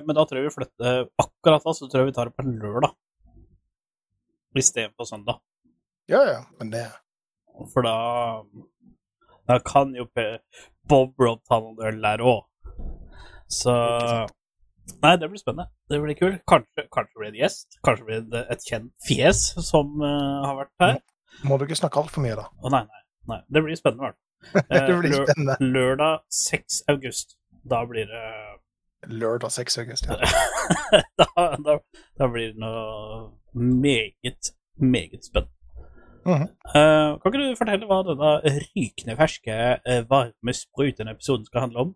Men 0.04 0.17
da 0.17 0.26
tror 0.28 0.41
jeg 0.41 0.50
vi 0.50 0.56
flytter 0.58 1.06
Akkurat 1.24 1.63
da 1.63 1.74
så 1.78 1.88
tror 1.88 2.04
jeg 2.04 2.10
vi 2.12 2.15
tar 2.17 2.28
det 2.30 2.36
på 2.36 2.43
lørdag 2.43 2.91
istedenfor 4.60 5.08
søndag. 5.10 5.39
Ja, 6.12 6.19
ja, 6.30 6.41
men 6.60 6.69
det 6.69 6.84
For 7.74 7.82
da 7.82 8.43
Da 9.50 9.58
kan 9.65 9.96
jo 9.98 10.06
Bob 10.86 11.15
Rob 11.17 11.41
ta 11.48 11.58
noen 11.63 11.80
øl 11.88 12.02
der 12.04 12.22
òg. 12.22 12.43
Så 13.48 13.74
Nei, 15.04 15.15
det 15.19 15.30
blir 15.30 15.39
spennende. 15.39 15.69
Det 15.89 16.00
blir 16.04 16.17
kult. 16.19 16.41
Kanskje, 16.50 16.86
kanskje 16.96 17.19
blir 17.19 17.32
det 17.32 17.38
en 17.38 17.41
gjest. 17.43 17.78
Kanskje 17.88 18.08
blir 18.08 18.26
det 18.34 18.43
et 18.52 18.65
kjent 18.67 18.91
fjes 19.08 19.41
som 19.69 19.93
uh, 20.04 20.43
har 20.48 20.58
vært 20.60 20.84
her. 20.84 21.00
må 21.48 21.58
du 21.58 21.65
ikke 21.67 21.80
snakke 21.80 22.02
altfor 22.04 22.24
mye, 22.24 22.36
da. 22.39 22.48
Å 22.63 22.72
nei, 22.74 22.84
nei, 22.88 23.04
nei. 23.32 23.39
Det 23.48 23.63
blir 23.65 23.80
spennende, 23.80 24.04
i 24.04 24.08
hvert 24.10 24.19
fall. 24.19 24.22
Det 24.88 24.98
blir 25.00 25.13
Eh, 25.13 25.15
lø- 25.15 25.26
spennende. 25.30 25.58
Lørdag 25.76 26.19
6. 26.39 26.82
august. 26.91 27.38
Da 27.63 27.84
blir 27.88 28.12
det 28.12 28.26
Lørdag 29.12 29.52
6. 29.52 29.80
august. 29.84 30.08
Ja. 30.08 30.19
da, 31.19 31.48
da, 31.63 31.78
da 32.19 32.32
blir 32.32 32.54
det 32.54 32.63
noe 32.63 33.32
meget, 33.56 34.54
meget 34.80 35.26
spennende. 35.26 35.52
Mm 36.24 36.38
-hmm. 36.39 36.50
uh, 36.76 37.19
kan 37.19 37.34
ikke 37.34 37.50
du 37.50 37.56
fortelle 37.60 37.88
hva 37.88 37.98
denne 38.08 38.30
rykende 38.76 39.15
ferske, 39.19 39.56
eh, 39.86 40.04
varme, 40.10 40.54
sprutende 40.56 41.12
episoden 41.12 41.46
skal 41.46 41.62
handle 41.62 41.80
om? 41.80 41.96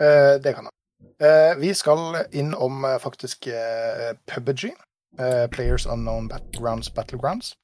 Eh, 0.00 0.42
det 0.42 0.54
kan 0.54 0.66
jeg. 0.66 0.74
Eh, 1.20 1.54
vi 1.60 1.74
skal 1.74 2.24
innom 2.32 2.84
uh, 2.84 2.98
faktisk 2.98 3.46
uh, 3.46 4.12
PUBG. 4.26 4.74
Uh, 5.20 5.46
Players 5.50 5.86
Unknown 5.86 6.28
Battlegrounds 6.28 6.90
Battlegrounds. 6.90 7.54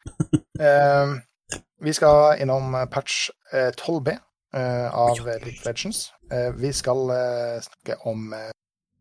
Uh, 0.61 1.19
vi 1.87 1.93
skal 1.93 2.41
innom 2.41 2.75
eh, 2.75 2.87
patch 2.87 3.31
uh, 3.55 3.73
12B 3.75 4.19
eh, 4.55 4.95
av 4.95 5.19
League 5.27 5.65
Legends. 5.65 6.13
Eh, 6.33 6.53
vi 6.55 6.73
skal 6.73 7.11
eh, 7.11 7.61
snakke 7.61 7.97
om 8.09 8.35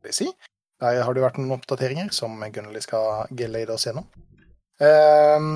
BC. 0.03 0.31
Der 0.79 1.03
har 1.03 1.13
det 1.13 1.23
vært 1.23 1.39
noen 1.41 1.57
oppdateringer 1.57 2.11
som 2.15 2.39
Gunnli 2.53 2.81
skal 2.83 3.27
gelede 3.35 3.75
oss 3.75 3.87
gjennom. 3.87 4.07
Eh, 4.79 5.49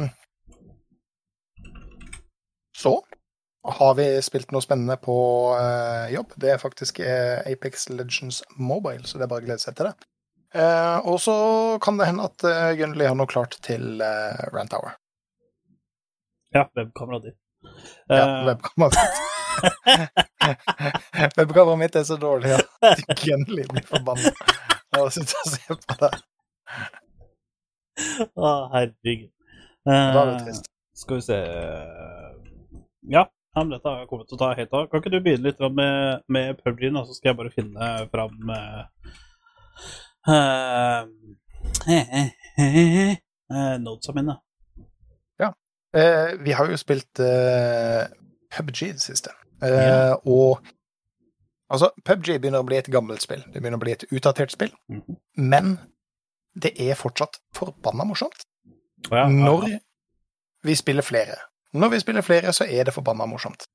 så 2.76 2.98
har 3.64 3.94
vi 3.96 4.08
spilt 4.22 4.52
noe 4.52 4.64
spennende 4.64 4.98
på 5.00 5.16
uh, 5.56 6.10
jobb. 6.12 6.34
Det 6.36 6.52
er 6.52 6.62
faktisk 6.62 7.00
uh, 7.00 7.40
Apex 7.48 7.88
Legends 7.90 8.44
Mobile, 8.60 9.06
så 9.08 9.18
det 9.18 9.28
er 9.28 9.32
bare 9.32 9.46
å 9.46 9.48
glede 9.48 9.64
seg 9.64 9.78
til 9.78 9.90
det. 9.90 9.94
Uh, 10.54 11.00
og 11.10 11.22
så 11.22 11.36
kan 11.82 11.98
det 11.98 12.06
hende 12.12 12.28
at 12.30 12.44
uh, 12.46 12.74
Gunnli 12.78 13.08
har 13.10 13.16
noe 13.18 13.30
klart 13.30 13.58
til 13.66 14.04
uh, 14.04 14.44
Rant 14.54 14.76
Hour. 14.78 14.98
Ja, 16.54 16.68
webkameraet 16.78 17.32
ditt. 17.32 17.40
Ja, 18.12 18.26
webkameraet 18.46 19.00
ditt. 19.00 19.32
webkameraet 21.40 21.80
mitt 21.82 21.98
er 21.98 22.06
så 22.06 22.20
dårlig 22.22 22.54
at 22.54 23.02
Gunnli 23.24 23.66
blir 23.72 23.88
forbanna 23.88 24.34
av 24.94 25.08
å 25.08 25.14
sitte 25.14 25.40
og 25.42 25.56
se 25.56 25.80
på 25.88 25.98
det. 26.04 26.12
Å, 28.38 28.52
herregud. 28.76 29.32
Da 29.88 29.96
er 29.96 30.30
det 30.30 30.38
trist. 30.46 30.70
skal 30.98 31.18
vi 31.18 31.26
se 31.26 31.40
Ja, 33.12 33.26
men 33.62 33.74
dette 33.76 33.90
har 33.90 34.00
jeg 34.02 34.10
kommet 34.10 34.28
til 34.30 34.38
å 34.38 34.42
ta 34.42 34.54
helt 34.58 34.74
av. 34.74 34.88
Kan 34.90 35.04
ikke 35.04 35.14
du 35.14 35.20
begynne 35.22 35.50
litt 35.52 35.62
med, 35.78 36.24
med 36.34 36.58
PUBG, 36.64 36.88
og 36.94 37.06
så 37.06 37.18
skal 37.18 37.32
jeg 37.32 37.40
bare 37.42 37.54
finne 37.54 37.92
fram 38.14 38.34
uh, 38.50 38.84
uh, 43.52 43.76
notesa 43.84 44.18
mine. 44.18 44.40
Eh, 45.94 46.34
vi 46.40 46.52
har 46.52 46.70
jo 46.70 46.78
spilt 46.78 47.20
eh, 47.20 48.08
PubG 48.58 48.82
i 48.82 48.92
det 48.92 49.02
siste. 49.02 49.30
Eh, 49.62 49.70
Ja. 49.70 50.16
Og 50.26 50.66
altså, 51.70 51.92
PubG 52.06 52.40
begynner 52.42 52.64
å 52.64 52.68
bli 52.68 52.78
et 52.78 52.90
gammelt 52.90 53.22
spill. 53.22 53.44
Det 53.54 53.62
begynner 53.62 53.78
å 53.78 53.84
bli 53.86 53.94
et 53.94 54.06
utdatert 54.12 54.52
spill. 54.52 54.74
Mhm. 54.90 55.18
Men 55.38 55.78
det 56.56 56.74
er 56.82 56.96
fortsatt 56.96 57.40
forbanna 57.54 58.06
morsomt 58.06 58.46
ja, 59.10 59.24
ja, 59.24 59.28
når 59.28 59.80
vi 60.64 60.76
spiller 60.76 61.02
flere. 61.06 61.38
Når 61.74 61.90
vi 61.90 62.00
spiller 62.04 62.22
flere, 62.26 62.54
så 62.54 62.66
er 62.70 62.84
det 62.86 62.94
forbanna 62.94 63.26
morsomt. 63.30 63.66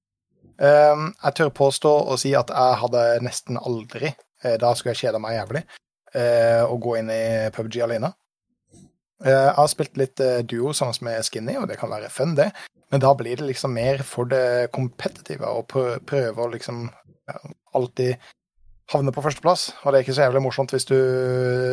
Eh, 0.61 1.03
jeg 1.25 1.35
tør 1.39 1.51
påstå 1.55 1.91
og 2.13 2.19
si 2.19 2.33
at 2.39 2.51
jeg 2.51 2.79
hadde 2.83 3.03
nesten 3.27 3.59
aldri, 3.59 4.13
eh, 4.45 4.57
da 4.59 4.73
skulle 4.75 4.95
jeg 4.95 5.03
kjede 5.09 5.21
meg 5.23 5.37
jævlig, 5.39 5.63
eh, 6.15 6.63
å 6.67 6.79
gå 6.83 6.97
inn 6.99 7.11
i 7.11 7.51
PubG 7.55 7.81
alene. 7.83 8.13
Eh, 9.25 9.33
Jeg 9.33 9.55
har 9.57 9.67
spilt 9.69 9.97
litt 9.99 10.17
duo 10.47 10.73
sammen 10.73 10.95
med 11.03 11.25
Skinny, 11.27 11.57
og 11.59 11.67
det 11.69 11.79
kan 11.79 11.91
være 11.91 12.11
fun, 12.11 12.35
det. 12.39 12.53
Men 12.91 13.01
da 13.01 13.13
blir 13.15 13.37
det 13.37 13.47
liksom 13.49 13.73
mer 13.75 13.99
for 14.07 14.25
det 14.31 14.71
kompetitive, 14.73 15.45
prø- 15.69 15.99
prøve 16.07 16.37
å 16.47 16.51
liksom 16.53 16.89
alltid 17.75 18.17
havne 18.93 19.13
på 19.13 19.23
førsteplass. 19.25 19.69
Og 19.85 19.93
det 19.93 19.99
er 19.99 20.05
ikke 20.07 20.17
så 20.17 20.25
jævlig 20.27 20.43
morsomt 20.47 20.73
hvis 20.75 20.87
du 20.89 20.95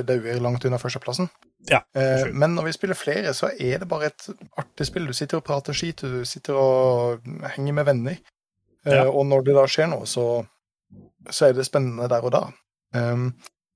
dauer 0.07 0.39
langt 0.43 0.65
unna 0.67 0.79
førsteplassen. 0.81 1.29
Ja, 1.69 1.79
Eh, 1.97 2.27
men 2.33 2.53
når 2.53 2.67
vi 2.67 2.73
spiller 2.75 2.97
flere, 2.99 3.31
så 3.33 3.47
er 3.57 3.79
det 3.81 3.87
bare 3.89 4.11
et 4.11 4.27
artig 4.61 4.85
spill. 4.85 5.07
Du 5.09 5.13
sitter 5.17 5.39
og 5.39 5.45
prater 5.47 5.73
skit, 5.73 6.03
du 6.05 6.21
sitter 6.27 6.53
og 6.59 7.23
henger 7.55 7.73
med 7.73 7.85
venner. 7.87 8.17
Eh, 8.85 8.93
Ja. 8.93 9.07
Og 9.09 9.25
når 9.25 9.41
det 9.47 9.55
da 9.57 9.63
skjer 9.65 9.87
noe, 9.89 10.05
så, 10.05 10.45
så 11.29 11.47
er 11.47 11.53
det 11.57 11.65
spennende 11.65 12.05
der 12.11 12.21
og 12.21 12.31
da. 12.35 12.43
Um, 12.93 13.31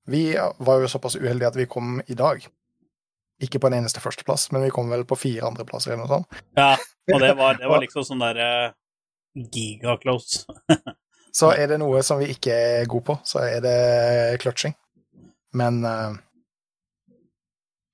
vi 0.06 0.34
var 0.36 0.80
jo 0.80 0.88
såpass 0.88 1.16
uheldige 1.18 1.48
at 1.50 1.56
vi 1.58 1.66
kom 1.66 1.98
i 2.06 2.14
dag. 2.14 2.46
Ikke 3.42 3.58
på 3.58 3.66
en 3.66 3.74
eneste 3.80 4.00
førsteplass, 4.00 4.52
men 4.52 4.62
vi 4.62 4.70
kom 4.70 4.88
vel 4.92 5.02
på 5.08 5.16
fire 5.18 5.48
andreplasser 5.48 5.92
eller 5.96 6.04
noe 6.06 6.20
sånt. 6.20 6.40
ja, 6.56 6.76
og 7.12 7.20
det 7.20 7.34
var, 7.36 7.58
det 7.58 7.68
var 7.68 7.80
liksom 7.84 8.04
sånn 8.06 8.22
der 8.22 8.38
eh, 8.44 8.72
giga-close. 9.34 10.44
Så 11.32 11.52
er 11.54 11.70
det 11.70 11.78
noe 11.78 12.02
som 12.02 12.18
vi 12.20 12.30
ikke 12.34 12.54
er 12.54 12.88
gode 12.90 13.06
på, 13.06 13.16
så 13.24 13.44
er 13.46 13.60
det 13.64 13.76
clutching. 14.42 14.74
Men 15.54 15.82
uh, 15.86 16.14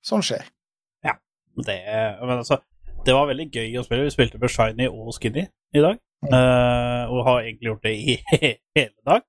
sånn 0.05 0.25
skjer. 0.25 0.45
Det, 1.57 1.77
men 2.21 2.37
altså, 2.37 2.59
det 3.05 3.15
var 3.17 3.29
veldig 3.29 3.47
gøy 3.49 3.79
å 3.79 3.85
spille. 3.85 4.05
Vi 4.05 4.13
spilte 4.13 4.41
med 4.41 4.53
Shiny 4.53 4.89
og 4.91 5.09
Skinny 5.17 5.47
i 5.73 5.81
dag. 5.81 5.97
eh, 6.33 7.03
og 7.13 7.23
har 7.27 7.43
egentlig 7.43 7.71
gjort 7.71 7.83
det 7.85 7.93
i 7.97 8.15
hele 8.77 8.93
dag. 9.05 9.25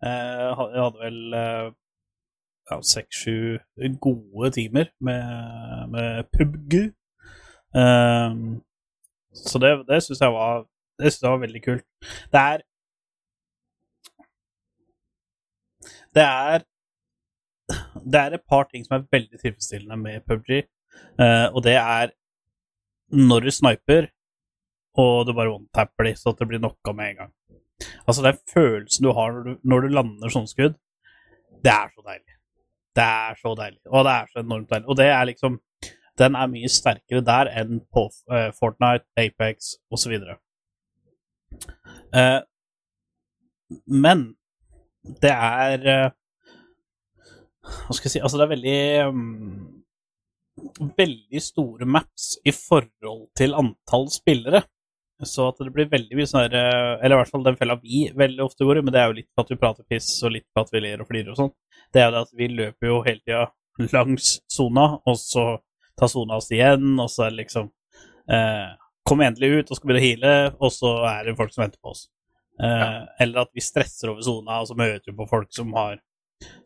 Jeg 0.00 0.54
hadde 0.56 1.00
vel 1.02 1.18
ja, 1.32 2.76
seks-sju 2.92 3.58
gode 4.00 4.50
timer 4.56 4.88
med, 5.04 5.24
med 5.92 6.30
PubG. 6.32 6.76
Så 9.40 9.60
det, 9.60 9.74
det 9.88 10.00
syns 10.04 10.22
jeg 10.24 10.32
var 10.32 10.64
Det 10.96 11.12
synes 11.12 11.22
jeg 11.22 11.34
var 11.34 11.44
veldig 11.44 11.62
kult. 11.64 11.84
Det 12.32 12.40
er 12.40 12.64
Det 16.14 16.26
er 16.26 16.64
Det 17.94 18.18
er 18.18 18.34
et 18.34 18.46
par 18.50 18.64
ting 18.66 18.84
som 18.84 18.96
er 18.96 19.06
veldig 19.12 19.38
tilfredsstillende 19.38 19.96
med 19.96 20.24
PubG. 20.26 20.50
Eh, 21.22 21.46
og 21.54 21.62
det 21.62 21.76
er 21.76 22.10
når 23.12 23.40
du 23.46 23.50
sniper, 23.50 24.08
og 24.98 25.26
du 25.26 25.32
bare 25.34 25.52
one-tapper 25.54 26.08
de, 26.08 26.14
så 26.18 26.34
det 26.38 26.48
blir 26.48 26.58
knocka 26.58 26.92
med 26.92 27.10
en 27.10 27.16
gang. 27.16 27.32
Altså, 28.06 28.22
den 28.22 28.38
følelsen 28.54 29.06
du 29.06 29.12
har 29.12 29.32
når 29.32 29.42
du, 29.42 29.52
når 29.62 29.80
du 29.80 29.94
lander 29.94 30.32
sånne 30.34 30.50
skudd, 30.50 30.76
det 31.64 31.72
er 31.72 31.94
så 31.94 32.04
deilig. 32.06 32.36
Det 32.96 33.06
er 33.06 33.38
så 33.38 33.54
deilig, 33.54 33.80
og 33.86 34.04
det 34.04 34.12
er 34.12 34.30
så 34.32 34.42
enormt 34.42 34.70
deilig. 34.70 34.88
Og 34.88 34.96
det 34.96 35.10
er 35.10 35.24
liksom 35.30 35.60
Den 36.18 36.34
er 36.36 36.50
mye 36.52 36.68
sterkere 36.68 37.22
der 37.24 37.48
enn 37.56 37.78
på 37.94 38.02
uh, 38.28 38.50
Fortnite, 38.52 39.06
Apex 39.16 39.70
osv. 39.88 40.12
Uh, 42.12 42.42
men 43.86 44.26
det 45.02 45.32
er 45.32 45.86
eh, 45.88 46.08
Hva 47.64 47.96
skal 47.96 48.08
jeg 48.08 48.14
si 48.16 48.22
Altså, 48.22 48.40
det 48.40 48.46
er 48.46 48.54
veldig 48.54 48.80
mm, 49.14 49.80
veldig 50.98 51.40
store 51.42 51.88
maps 51.88 52.34
i 52.44 52.52
forhold 52.52 53.28
til 53.38 53.56
antall 53.56 54.10
spillere. 54.12 54.62
Så 55.24 55.50
at 55.50 55.58
det 55.60 55.72
blir 55.74 55.88
veldig 55.90 56.16
mye 56.16 56.28
sånn 56.28 56.54
eh, 56.56 56.92
Eller 57.00 57.14
i 57.14 57.20
hvert 57.20 57.32
fall 57.32 57.44
den 57.44 57.58
fella 57.60 57.76
vi 57.80 58.06
veldig 58.16 58.44
ofte 58.44 58.64
går 58.64 58.80
i, 58.80 58.84
men 58.84 58.94
det 58.94 59.00
er 59.02 59.10
jo 59.10 59.18
litt 59.18 59.30
for 59.34 59.44
at 59.44 59.52
vi 59.52 59.60
prater 59.60 59.88
piss, 59.88 60.12
og 60.24 60.34
litt 60.36 60.48
for 60.52 60.64
at 60.64 60.72
vi 60.72 60.84
ler 60.84 61.02
og 61.02 61.10
flirer 61.10 61.32
og 61.34 61.40
sånn. 61.40 61.56
Det 61.92 62.00
er 62.00 62.08
jo 62.08 62.14
det 62.14 62.22
at 62.24 62.36
vi 62.38 62.52
løper 62.52 62.92
jo 62.92 63.00
hele 63.06 63.20
tida 63.24 63.48
langs 63.94 64.38
sona, 64.52 64.86
og 65.08 65.16
så 65.16 65.44
tar 65.98 66.10
sona 66.12 66.38
oss 66.40 66.50
igjen, 66.52 66.94
og 67.00 67.08
så 67.12 67.26
er 67.26 67.34
det 67.34 67.44
liksom 67.44 67.70
eh, 68.32 68.70
Kom 69.08 69.22
endelig 69.24 69.48
ut 69.50 69.70
og 69.72 69.78
skal 69.78 69.88
begynne 69.88 70.00
å 70.00 70.04
heale, 70.04 70.32
og 70.60 70.72
så 70.74 70.90
er 71.08 71.24
det 71.26 71.32
folk 71.38 71.54
som 71.54 71.64
venter 71.64 71.80
på 71.80 71.94
oss. 71.94 72.02
Eh, 72.60 73.00
Eller 73.24 73.42
at 73.44 73.50
vi 73.56 73.64
stresser 73.64 74.12
over 74.12 74.24
sona, 74.26 74.60
og 74.60 74.68
så 74.68 74.76
møter 74.78 75.10
vi 75.10 75.16
på 75.16 75.28
folk 75.30 75.50
som 75.56 75.72
har 75.78 75.98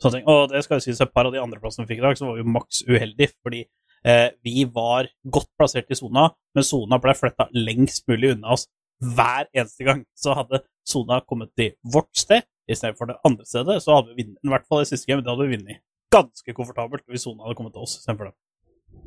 sånne 0.03 0.19
ting. 0.19 0.29
Og 0.31 0.51
det 0.51 0.65
skal 0.65 0.79
jo 0.79 0.87
sies, 0.87 1.01
et 1.03 1.15
par 1.15 1.27
av 1.29 1.35
de 1.35 1.43
andre 1.43 1.61
plassene 1.63 1.87
vi 1.87 1.95
fikk 1.95 2.03
i 2.03 2.07
dag, 2.09 2.19
så 2.19 2.29
var 2.29 2.39
vi 2.39 2.55
maks 2.57 2.85
uheldig, 2.89 3.31
fordi 3.43 3.65
Eh, 4.05 4.31
vi 4.43 4.65
var 4.65 5.09
godt 5.33 5.49
plassert 5.57 5.91
i 5.91 5.97
sona, 5.97 6.29
men 6.55 6.67
sona 6.67 6.99
ble 7.01 7.15
flytta 7.17 7.47
lengst 7.57 8.05
mulig 8.11 8.35
unna 8.35 8.53
oss 8.53 8.67
hver 9.01 9.49
eneste 9.57 9.87
gang. 9.87 10.03
Så 10.13 10.35
hadde 10.37 10.61
sona 10.89 11.23
kommet 11.25 11.55
til 11.57 11.73
vårt 11.95 12.13
sted 12.13 12.45
istedenfor 12.69 13.09
det 13.09 13.17
andre 13.25 13.49
stedet, 13.49 13.79
så 13.85 13.97
hadde 13.97 14.13
vi 14.13 14.23
vunnet. 14.23 14.41
I 14.45 14.53
hvert 14.53 14.69
fall 14.69 14.85
i 14.85 14.91
siste 14.91 15.09
game, 15.09 15.25
det 15.25 15.33
hadde 15.33 15.49
vi 15.49 15.57
vunnet 15.57 15.81
ganske 16.13 16.55
komfortabelt 16.57 17.05
hvis 17.09 17.25
sona 17.25 17.47
hadde 17.47 17.57
kommet 17.59 17.75
til 17.77 17.87
oss 17.87 17.97
istedenfor 17.99 18.29
det. 18.29 18.37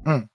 Mm. 0.07 0.25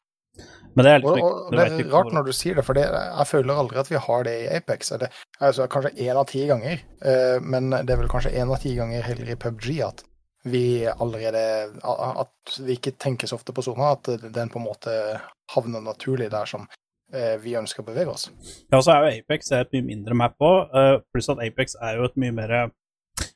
Men 0.75 0.87
det 0.87 0.93
er 0.93 1.05
Og, 1.05 1.19
og 1.21 1.51
det 1.53 1.61
er 1.61 1.91
rart 1.93 2.07
hvor- 2.07 2.13
når 2.17 2.25
du 2.25 2.33
sier 2.33 2.55
det, 2.55 2.65
for 2.65 2.73
det, 2.73 2.87
jeg 2.89 3.27
føler 3.29 3.55
aldri 3.55 3.79
at 3.79 3.91
vi 3.91 3.97
har 3.97 4.23
det 4.25 4.37
i 4.43 4.47
Apex. 4.57 4.93
Altså, 5.41 5.67
kanskje 5.69 5.97
én 6.01 6.17
av 6.17 6.27
ti 6.27 6.47
ganger, 6.49 6.81
uh, 7.05 7.41
men 7.45 7.71
det 7.71 7.91
er 7.91 8.01
vel 8.01 8.09
kanskje 8.09 8.33
én 8.33 8.51
av 8.51 8.59
ti 8.63 8.75
ganger 8.77 9.03
heller 9.03 9.31
i 9.31 9.37
PubG 9.37 9.83
at 9.85 10.03
vi 10.45 10.85
allerede 10.87 11.71
At 11.85 12.57
vi 12.67 12.75
ikke 12.77 12.97
tenker 12.99 13.27
så 13.29 13.37
ofte 13.37 13.53
på 13.53 13.63
sona, 13.63 13.93
at 13.93 14.05
den 14.33 14.49
på 14.51 14.59
en 14.59 14.67
måte 14.67 15.21
havner 15.55 15.81
naturlig 15.81 16.31
der 16.31 16.47
som 16.47 16.67
eh, 17.15 17.37
vi 17.39 17.53
ønsker 17.55 17.83
å 17.83 17.87
bevege 17.87 18.09
oss. 18.11 18.31
Ja, 18.73 18.81
så 18.81 18.91
er 18.97 19.05
jo 19.05 19.21
Apex 19.23 19.53
et 19.53 19.71
mye 19.73 19.85
mindre 19.87 20.15
map 20.15 20.35
òg, 20.41 21.03
pluss 21.13 21.29
at 21.29 21.39
Apex 21.39 21.77
er 21.81 21.97
jo 22.01 22.05
et 22.09 22.17
mye 22.17 22.33
mer 22.33 22.51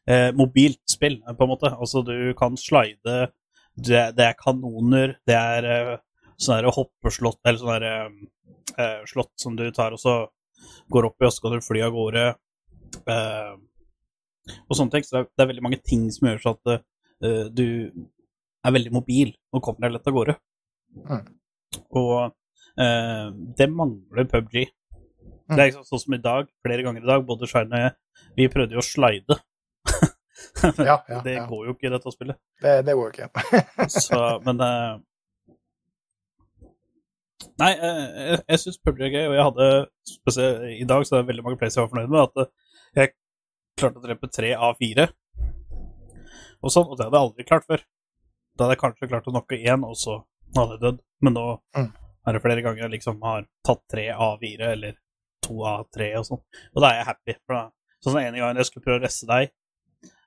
eh, 0.09 0.33
mobilt 0.33 0.81
spill, 0.91 1.21
eh, 1.29 1.35
på 1.35 1.45
en 1.47 1.53
måte. 1.53 1.71
Altså, 1.71 2.03
du 2.03 2.33
kan 2.35 2.57
slide, 2.57 3.29
det 3.77 4.19
er 4.27 4.35
kanoner, 4.43 5.15
det 5.29 5.37
er 5.37 6.01
eh, 6.37 6.49
der 6.49 6.73
hoppeslott, 6.75 7.41
eller 7.45 7.61
sånne 7.61 7.79
der, 7.85 8.11
eh, 8.77 8.99
slott 9.09 9.33
som 9.41 9.57
du 9.57 9.65
tar 9.75 9.97
og 9.97 10.03
så 10.03 10.19
går 10.93 11.09
opp 11.09 11.23
i, 11.23 11.29
og 11.29 11.35
så 11.35 11.45
kan 11.45 11.57
du 11.57 11.65
fly 11.65 11.83
av 11.87 11.95
gårde. 11.97 12.27
Eh, 13.15 13.55
og 14.67 14.79
sånne 14.79 14.95
ting. 14.95 15.07
Så 15.07 15.17
det 15.17 15.23
er, 15.23 15.31
det 15.33 15.45
er 15.45 15.51
veldig 15.53 15.67
mange 15.67 15.81
ting 15.83 16.07
som 16.15 16.31
gjør 16.31 16.43
så 16.43 16.55
at 16.57 16.73
eh, 16.77 17.47
du 17.51 17.67
er 18.67 18.75
veldig 18.75 18.95
mobil 18.95 19.35
og 19.55 19.63
kommer 19.65 19.87
deg 19.87 19.97
lett 19.97 20.11
av 20.11 20.17
gårde. 20.17 20.37
Mm. 20.97 21.27
Og 21.99 22.15
eh, 22.83 23.27
det 23.59 23.69
mangler 23.73 24.31
PubG. 24.31 24.65
Det 25.47 25.61
er 25.61 25.69
liksom 25.69 25.87
sånn 25.87 26.03
som 26.03 26.17
i 26.17 26.23
dag, 26.23 26.49
flere 26.65 26.83
ganger 26.83 27.05
i 27.05 27.11
dag, 27.11 27.27
både 27.27 27.47
Shine 27.51 27.71
og 27.71 27.85
jeg, 27.85 27.95
vi 28.39 28.49
prøvde 28.51 28.75
jo 28.75 28.83
å 28.83 28.87
slide. 28.87 29.37
Men 30.63 30.87
Ja, 30.89 30.97
ja, 31.09 31.21
det 31.25 31.37
ja. 31.37 31.45
går 31.49 31.69
jo 31.69 31.75
ikke 31.77 31.89
i 31.89 31.93
dette 31.93 32.13
spillet. 32.13 32.39
Det, 32.63 32.73
det 32.87 32.95
går 32.99 33.13
ikke. 33.13 33.45
Så, 34.07 34.21
men 34.47 34.63
eh, 34.65 34.97
Nei, 37.61 37.73
eh, 37.75 37.99
jeg, 38.31 38.41
jeg 38.49 38.61
syns 38.63 38.79
PubG 38.85 39.03
er 39.07 39.13
gøy, 39.13 39.25
og 39.31 39.35
jeg 39.37 39.47
hadde 39.51 39.67
spesielt 40.09 40.65
i 40.81 40.87
dag 40.89 41.05
så 41.07 41.17
er 41.17 41.23
det 41.25 41.31
veldig 41.31 41.45
mange 41.47 41.59
players 41.61 41.77
jeg 41.77 41.85
var 41.85 41.93
fornøyd 41.93 42.13
med. 42.13 42.23
At 42.31 42.43
eh, 42.43 42.51
jeg 43.01 43.13
klarte 43.81 44.01
å 44.01 44.05
drepe 44.07 44.31
tre 44.33 44.55
av 44.57 44.77
fire. 44.81 45.09
Og 46.65 46.73
sånn, 46.73 46.89
og 46.89 46.97
det 46.97 47.07
hadde 47.07 47.19
jeg 47.19 47.27
aldri 47.29 47.47
klart 47.49 47.67
før. 47.69 47.85
Da 48.57 48.65
hadde 48.65 48.77
jeg 48.77 48.83
kanskje 48.83 49.09
klart 49.11 49.29
å 49.29 49.35
knocke 49.35 49.59
én, 49.61 49.85
og 49.85 49.97
så 50.01 50.19
hadde 50.57 50.77
jeg 50.79 50.85
dødd. 50.87 51.03
Men 51.27 51.37
nå 51.37 51.47
Mm. 51.77 51.91
er 52.27 52.33
det 52.33 52.43
flere 52.43 52.63
ganger 52.65 52.83
jeg 52.87 52.95
liksom 52.97 53.21
har 53.23 53.45
tatt 53.65 53.83
tre 53.93 54.09
av 54.11 54.39
fire, 54.41 54.73
eller 54.73 54.97
to 55.45 55.61
av 55.65 55.85
tre 55.95 56.09
og 56.19 56.25
sånn. 56.27 56.41
Og 56.75 56.83
da 56.83 56.89
er 56.91 56.97
jeg 57.03 57.07
happy. 57.13 57.37
For 57.47 57.55
da, 57.55 57.63
sånn 58.03 58.17
som 58.17 58.21
en 58.23 58.35
gang 58.41 58.57
jeg 58.57 58.67
skulle 58.71 58.85
prøve 58.89 58.99
å 59.01 59.05
resse 59.05 59.29
deg 59.29 59.53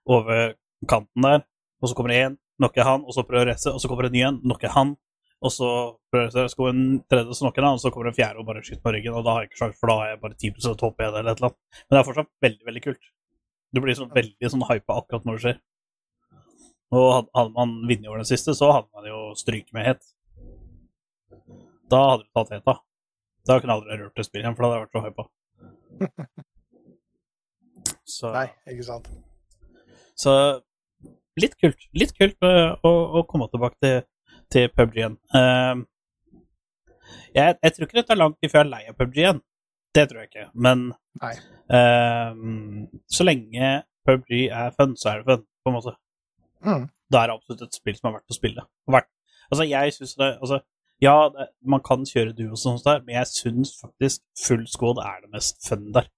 over 0.10 0.54
kanten 0.88 1.26
der, 1.26 1.44
og 1.82 1.90
så 1.90 1.98
kommer 1.98 2.14
det 2.14 2.22
én, 2.28 2.38
knocker 2.60 2.84
han, 2.88 3.04
og 3.04 3.14
så 3.16 3.24
prøver 3.28 3.50
jeg 3.50 3.50
å 3.50 3.54
resse, 3.56 3.74
og 3.74 3.82
så 3.82 3.90
kommer 3.90 4.08
det 4.08 4.12
en 4.14 4.18
ny 4.18 4.24
en, 4.30 4.40
knocker 4.46 4.74
han, 4.78 4.94
og 5.40 5.54
så 5.56 5.70
prøver 6.12 6.36
jeg 6.36 6.56
kommer 6.58 6.74
en 6.76 7.00
tredje, 7.08 7.38
han, 7.56 7.78
og 7.78 7.80
så 7.80 7.92
kommer 7.94 8.10
en 8.12 8.18
fjerde 8.18 8.42
og 8.42 8.48
bare 8.50 8.64
skyter 8.66 8.84
på 8.84 8.94
ryggen, 8.96 9.16
og 9.16 9.24
da 9.24 9.36
har 9.36 9.46
jeg 9.46 9.52
ikke 9.52 9.62
sjanse, 9.62 9.80
for 9.80 9.92
da 9.92 9.96
har 10.02 10.10
jeg 10.10 10.22
bare 10.26 10.36
10 10.36 10.52
HP 10.82 11.06
eller 11.06 11.20
et 11.20 11.32
eller 11.32 11.48
annet. 11.50 11.60
Men 11.86 11.96
det 11.96 12.02
er 12.02 12.08
fortsatt 12.10 12.32
veldig, 12.46 12.66
veldig 12.70 12.84
kult. 12.84 13.10
Du 13.70 13.82
blir 13.86 13.96
sånn 13.96 14.12
veldig 14.12 14.52
sånn 14.52 14.68
hypa 14.68 14.98
akkurat 15.00 15.28
når 15.28 15.38
det 15.38 15.44
skjer. 15.46 15.60
Og 17.00 17.08
hadde, 17.14 17.46
man 17.56 17.76
vunnet 17.86 18.10
over 18.10 18.20
den 18.20 18.28
siste, 18.30 18.56
så 18.58 18.72
hadde 18.74 18.90
man 18.98 19.08
jo 19.08 19.20
stryket 19.40 19.76
med 19.78 19.88
het. 19.92 20.12
Da 21.90 22.04
hadde 22.12 22.26
du 22.26 22.32
tatt 22.36 22.54
heta. 22.58 22.80
Da 23.48 23.58
kunne 23.62 23.76
jeg 23.76 23.80
aldri 23.80 24.00
rørt 24.02 24.20
det 24.20 24.26
spillet 24.28 24.46
igjen, 24.46 24.58
for 24.58 24.66
da 24.66 24.72
hadde 24.72 24.80
jeg 24.80 24.88
vært 24.88 24.98
så 24.98 25.06
hypa. 25.08 25.24
Så, 28.10 28.30
Nei, 28.34 28.48
ikke 28.74 28.84
sant. 28.88 29.06
så 30.18 30.32
litt 31.40 31.54
kult. 31.62 31.84
Litt 31.96 32.12
kult 32.18 32.42
eh, 32.46 32.72
å, 32.84 32.92
å 33.20 33.22
komme 33.30 33.48
tilbake 33.54 33.78
til, 33.86 34.00
til 34.52 34.70
PubG 34.76 34.98
igjen. 34.98 35.18
Eh, 35.36 35.76
jeg, 37.36 37.56
jeg 37.64 37.74
tror 37.74 37.88
ikke 37.88 38.00
det 38.00 38.06
tar 38.08 38.20
lang 38.20 38.36
tid 38.38 38.52
før 38.52 38.64
jeg 38.64 38.68
er 38.68 38.74
lei 38.74 38.84
av 38.90 38.98
PubG 39.00 39.22
igjen. 39.22 39.42
Det 39.96 40.06
tror 40.10 40.22
jeg 40.22 40.30
ikke. 40.32 40.50
Men 40.54 40.86
eh, 41.74 42.90
så 43.10 43.26
lenge 43.26 43.72
PubG 44.08 44.34
er 44.48 44.74
fun, 44.78 44.98
så 44.98 45.14
er 45.14 45.22
det 45.22 45.30
fun, 45.30 45.46
på 45.64 45.72
en 45.72 45.78
måte. 45.78 45.96
Mm. 46.66 46.90
Da 47.12 47.22
er 47.22 47.32
det 47.32 47.38
absolutt 47.38 47.64
et 47.66 47.80
spill 47.80 47.98
som 47.98 48.10
er 48.10 48.20
verdt 48.20 48.36
å 48.36 48.38
spille. 48.38 48.68
Verdt. 48.90 49.10
Altså, 49.50 49.66
jeg 49.66 49.94
synes 49.96 50.14
det 50.20 50.28
Altså, 50.36 50.60
ja, 51.02 51.16
det, 51.34 51.48
man 51.66 51.82
kan 51.86 52.06
kjøre 52.06 52.36
duo 52.38 52.52
og 52.52 52.60
sånt 52.60 52.86
der, 52.86 53.02
men 53.06 53.16
jeg 53.16 53.32
syns 53.32 53.72
faktisk 53.82 54.22
full 54.46 54.68
squad 54.68 55.00
er 55.02 55.24
det 55.24 55.32
mest 55.34 55.64
fun 55.70 55.90
der. 55.96 56.10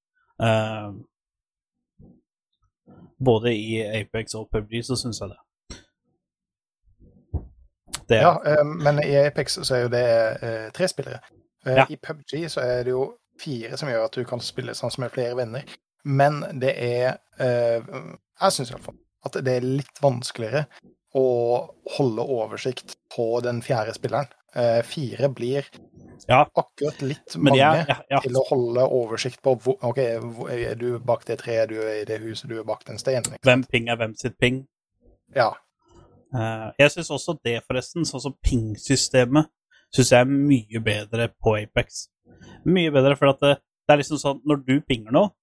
Uh, 0.42 0.98
både 3.26 3.54
i 3.54 3.78
Apex 4.02 4.34
og 4.34 4.50
PubG 4.50 4.82
så 4.86 4.98
syns 4.98 5.22
jeg 5.22 5.30
det. 5.30 5.40
Det 8.12 8.20
Ja, 8.22 8.34
eh, 8.46 8.64
men 8.68 9.00
i 9.04 9.14
Apex 9.26 9.58
så 9.64 9.76
er 9.78 9.82
jo 9.86 9.92
det 9.94 10.04
eh, 10.44 10.70
tre 10.76 10.88
spillere. 10.92 11.22
Eh, 11.66 11.76
Ja. 11.78 11.86
I 11.90 11.98
PubG 12.02 12.46
så 12.52 12.62
er 12.66 12.84
det 12.84 12.92
jo 12.96 13.06
fire 13.40 13.78
som 13.80 13.90
gjør 13.90 14.06
at 14.10 14.18
du 14.18 14.26
kan 14.28 14.42
spille 14.44 14.74
sånn 14.78 14.92
som 14.92 15.04
med 15.06 15.14
flere 15.14 15.36
venner. 15.40 15.64
Men 16.04 16.42
det 16.60 16.74
er 16.78 17.18
Jeg 17.42 18.52
syns 18.56 18.72
iallfall 18.74 18.98
at 19.26 19.36
det 19.46 19.54
er 19.60 19.66
litt 19.66 20.00
vanskeligere 20.02 20.66
å 21.18 21.24
holde 21.98 22.24
oversikt 22.26 22.96
på 23.16 23.42
den 23.46 23.62
fjerde 23.62 23.94
spilleren. 23.94 24.30
Fire 24.84 25.30
blir 25.30 25.66
Ja. 26.28 26.46
akkurat 26.58 27.02
litt 27.02 27.36
mange 27.38 27.58
jeg, 27.58 27.86
ja, 27.88 27.98
ja. 28.10 28.20
til 28.20 28.34
å 28.38 28.44
holde 28.50 28.82
oversikt 28.90 29.42
på 29.46 29.56
hvor, 29.62 29.78
OK, 29.84 29.98
er 30.50 30.76
du 30.76 31.00
bak 31.00 31.24
det 31.26 31.40
treet, 31.40 31.70
du 31.70 31.80
er 31.82 32.02
i 32.02 32.06
det 32.06 32.20
huset, 32.22 32.50
du 32.50 32.60
er 32.60 32.64
bak 32.64 32.84
den 32.86 32.98
steinen. 32.98 33.38
hvem 33.42 33.64
ping 33.70 33.90
er 33.90 33.96
hvem 33.98 34.16
sitt 34.18 34.38
ping. 34.40 34.66
Ja. 35.36 35.52
Eh, 36.32 36.68
jeg 36.80 36.94
syns 36.94 37.12
også 37.12 37.38
det, 37.44 37.60
forresten, 37.68 38.08
sånn 38.08 38.24
som 38.24 38.38
ping-systemet, 38.46 39.52
syns 39.92 40.14
jeg 40.14 40.24
er 40.24 40.32
mye 40.32 40.82
bedre 40.84 41.30
på 41.42 41.58
Apex. 41.60 42.06
Mye 42.66 42.94
bedre, 42.94 43.18
for 43.20 43.34
at 43.34 43.44
det, 43.44 43.56
det 43.88 43.96
er 43.96 44.04
liksom 44.04 44.22
sånn 44.22 44.44
når 44.48 44.64
du 44.68 44.76
pinger 44.88 45.16
noe 45.16 45.34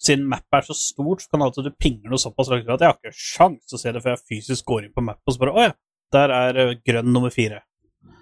siden 0.00 0.24
mappet 0.28 0.62
er 0.62 0.66
så 0.70 0.76
stort, 0.76 1.22
så 1.22 1.34
kan 1.34 1.44
at 1.44 1.58
du 1.60 1.70
pinger 1.76 2.08
noe 2.08 2.20
såpass 2.20 2.48
langt 2.48 2.68
at 2.72 2.80
jeg 2.80 2.88
har 2.88 2.96
ikke 2.96 3.16
sjans 3.16 3.66
til 3.68 3.76
å 3.76 3.80
se 3.82 3.92
det 3.92 4.02
før 4.04 4.14
jeg 4.14 4.28
fysisk 4.30 4.68
går 4.70 4.86
inn 4.86 4.94
på 4.96 5.04
mappet 5.04 5.28
og 5.28 5.36
så 5.36 5.42
bare 5.42 5.52
Å 5.52 5.64
ja, 5.66 5.74
der 6.16 6.34
er 6.36 6.60
eh, 6.62 6.76
grønn 6.86 7.10
nummer 7.12 7.34
fire. 7.34 7.60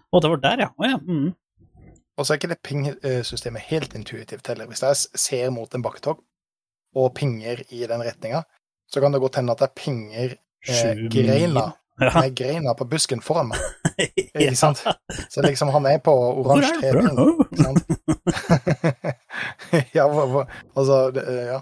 Å, 0.08 0.20
det 0.24 0.32
var 0.32 0.42
der, 0.42 0.64
ja. 0.64 0.68
Å 0.74 0.88
ja. 0.88 0.98
Mm. 0.98 1.28
Og 2.18 2.26
så 2.26 2.34
er 2.34 2.40
ikke 2.40 2.50
det 2.50 2.62
ping-systemet 2.66 3.68
helt 3.68 3.94
intuitivt 3.94 4.50
heller. 4.50 4.66
Hvis 4.66 4.82
jeg 4.82 5.20
ser 5.22 5.52
mot 5.54 5.74
en 5.76 5.84
bakketopp 5.84 6.24
og 6.98 7.12
pinger 7.14 7.62
i 7.70 7.84
den 7.86 8.02
retninga, 8.02 8.42
så 8.90 9.02
kan 9.04 9.14
det 9.14 9.20
godt 9.22 9.38
hende 9.38 9.54
at 9.54 9.62
jeg 9.62 9.76
pinger 9.78 10.34
eh, 10.34 11.04
greina, 11.12 11.68
Ja. 11.98 12.20
med 12.20 12.34
greina 12.38 12.74
på 12.78 12.84
busken 12.86 13.20
foran 13.24 13.48
meg. 13.50 13.58
Ikke 14.38 14.56
sant? 14.56 14.84
Så 15.28 15.42
liksom 15.42 15.68
han 15.74 15.86
er 15.90 15.98
på 15.98 16.12
oransje 16.14 16.78
tre. 16.78 16.90
Ikke 17.02 17.62
sant? 17.64 17.82
ja, 19.96 20.06
altså 20.06 21.10
det, 21.14 21.24
eh, 21.26 21.46
Ja. 21.54 21.60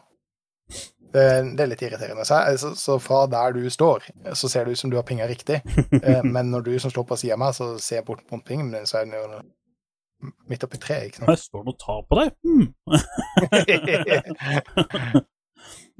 Det, 1.16 1.22
det 1.56 1.62
er 1.62 1.68
litt 1.70 1.80
irriterende. 1.86 2.24
Så, 2.28 2.36
så, 2.60 2.74
så 2.76 2.98
fra 3.00 3.22
der 3.32 3.54
du 3.56 3.70
står, 3.72 4.04
så 4.36 4.48
ser 4.52 4.66
det 4.66 4.74
ut 4.76 4.80
som 4.82 4.90
du 4.92 4.98
har 4.98 5.06
pinga 5.08 5.24
riktig. 5.30 5.62
Eh, 6.02 6.20
men 6.24 6.50
når 6.52 6.60
du 6.66 6.78
som 6.82 6.90
står 6.92 7.06
på 7.08 7.16
sida 7.16 7.34
av 7.38 7.40
meg, 7.40 7.54
så 7.56 7.78
ser 7.80 7.96
jeg 8.02 8.06
bort 8.10 8.26
mot 8.32 8.44
pingen 8.44 8.68
min, 8.68 8.86
så 8.86 8.98
er 9.00 9.04
den 9.06 9.16
jo 9.16 9.40
midt 10.50 10.64
oppi 10.66 10.78
treet, 10.82 11.04
ikke 11.08 11.22
sant? 11.22 11.30
Det 11.30 11.38
står 11.40 11.64
noe 11.64 11.76
tar 11.80 12.02
på 12.04 12.14
deg. 12.20 12.28
Hmm. 12.44 12.68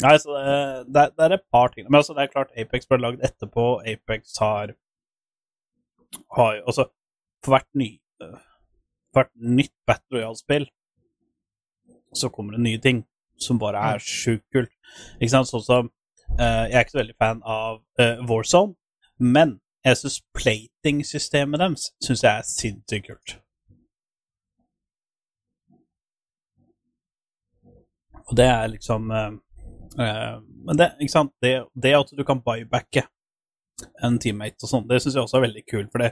Nei, 0.04 0.16
så 0.20 0.34
det, 0.36 0.56
det, 0.92 1.02
er, 1.02 1.12
det 1.16 1.24
er 1.24 1.34
et 1.38 1.46
par 1.52 1.68
ting. 1.72 1.86
Men 1.88 1.98
altså, 2.00 2.14
det 2.16 2.26
er 2.26 2.32
klart 2.32 2.52
Apex 2.60 2.88
ble 2.90 2.98
lagd 3.00 3.22
etterpå. 3.24 3.66
Apex 3.92 4.36
har, 4.42 4.74
har 6.36 6.56
jo- 6.56 6.64
Altså, 6.66 6.88
for 7.44 7.54
hvert, 7.54 7.68
ny, 7.74 8.00
øh, 8.22 8.38
hvert 9.16 9.32
nytt 9.34 9.72
Battle 9.86 10.18
Royale-spill 10.18 10.68
så 12.14 12.28
kommer 12.28 12.56
det 12.56 12.60
nye 12.60 12.80
ting 12.80 13.04
som 13.40 13.58
bare 13.58 13.80
er 13.94 13.98
sjukt 13.98 14.44
kult. 14.52 14.72
Ikke 15.20 15.32
sant? 15.32 15.48
Sånn 15.48 15.64
som 15.64 15.88
uh, 16.40 16.64
Jeg 16.68 16.76
er 16.76 16.84
ikke 16.84 16.96
så 16.96 17.02
veldig 17.02 17.16
fan 17.20 17.42
av 17.44 17.80
uh, 18.00 18.22
Warzone, 18.28 18.76
men 19.18 19.58
jeg 19.84 20.00
syns 20.00 20.20
plating-systemet 20.34 21.60
deres 21.62 21.90
synes 22.02 22.24
jeg 22.24 22.32
er 22.32 22.48
sinnssykt 22.48 23.10
kult. 23.10 23.36
Og 28.26 28.36
det 28.36 28.46
er 28.50 28.66
liksom 28.72 29.10
eh, 29.14 29.26
eh, 29.26 29.34
Men 29.96 30.78
det, 30.78 30.90
ikke 31.00 31.12
sant? 31.12 31.32
Det, 31.42 31.52
det 31.74 31.94
at 31.96 32.12
du 32.12 32.22
kan 32.26 32.42
buybacke 32.44 33.06
en 34.04 34.18
teammate 34.20 34.64
og 34.64 34.70
sånn, 34.70 34.86
det 34.88 35.02
syns 35.02 35.16
jeg 35.16 35.26
også 35.26 35.38
er 35.38 35.46
veldig 35.46 35.64
kult. 35.68 35.90
For 35.92 36.04
det, 36.04 36.10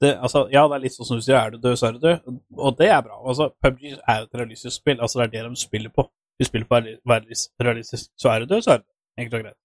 det 0.00 0.14
altså, 0.18 0.46
Ja, 0.52 0.66
det 0.68 0.78
er 0.78 0.84
litt 0.84 0.96
sånn 0.96 1.08
som 1.08 1.20
du 1.20 1.24
sier, 1.24 1.38
er 1.38 1.54
du 1.54 1.58
død, 1.60 1.76
så 1.78 1.88
er 1.88 1.96
du 1.96 2.04
død. 2.04 2.38
Og 2.56 2.78
det 2.78 2.90
er 2.90 3.02
bra. 3.06 3.18
Altså, 3.20 3.50
PubG 3.62 3.90
er 3.94 4.22
jo 4.22 4.28
et 4.28 4.38
realistisk 4.42 4.76
spill. 4.76 5.00
Altså, 5.00 5.20
det 5.20 5.28
er 5.28 5.34
det 5.36 5.56
de 5.56 5.64
spiller 5.64 5.92
på. 5.94 6.06
De 6.40 6.48
spiller 6.48 6.68
på 6.70 6.80
realistisk. 7.64 8.12
Så 8.20 8.32
er 8.32 8.44
du 8.44 8.54
død, 8.54 8.64
så 8.64 8.76
er 8.76 8.80
du 8.80 8.86
død. 8.86 8.94
Enkelt 9.20 9.40
og 9.40 9.44
greit. 9.44 9.58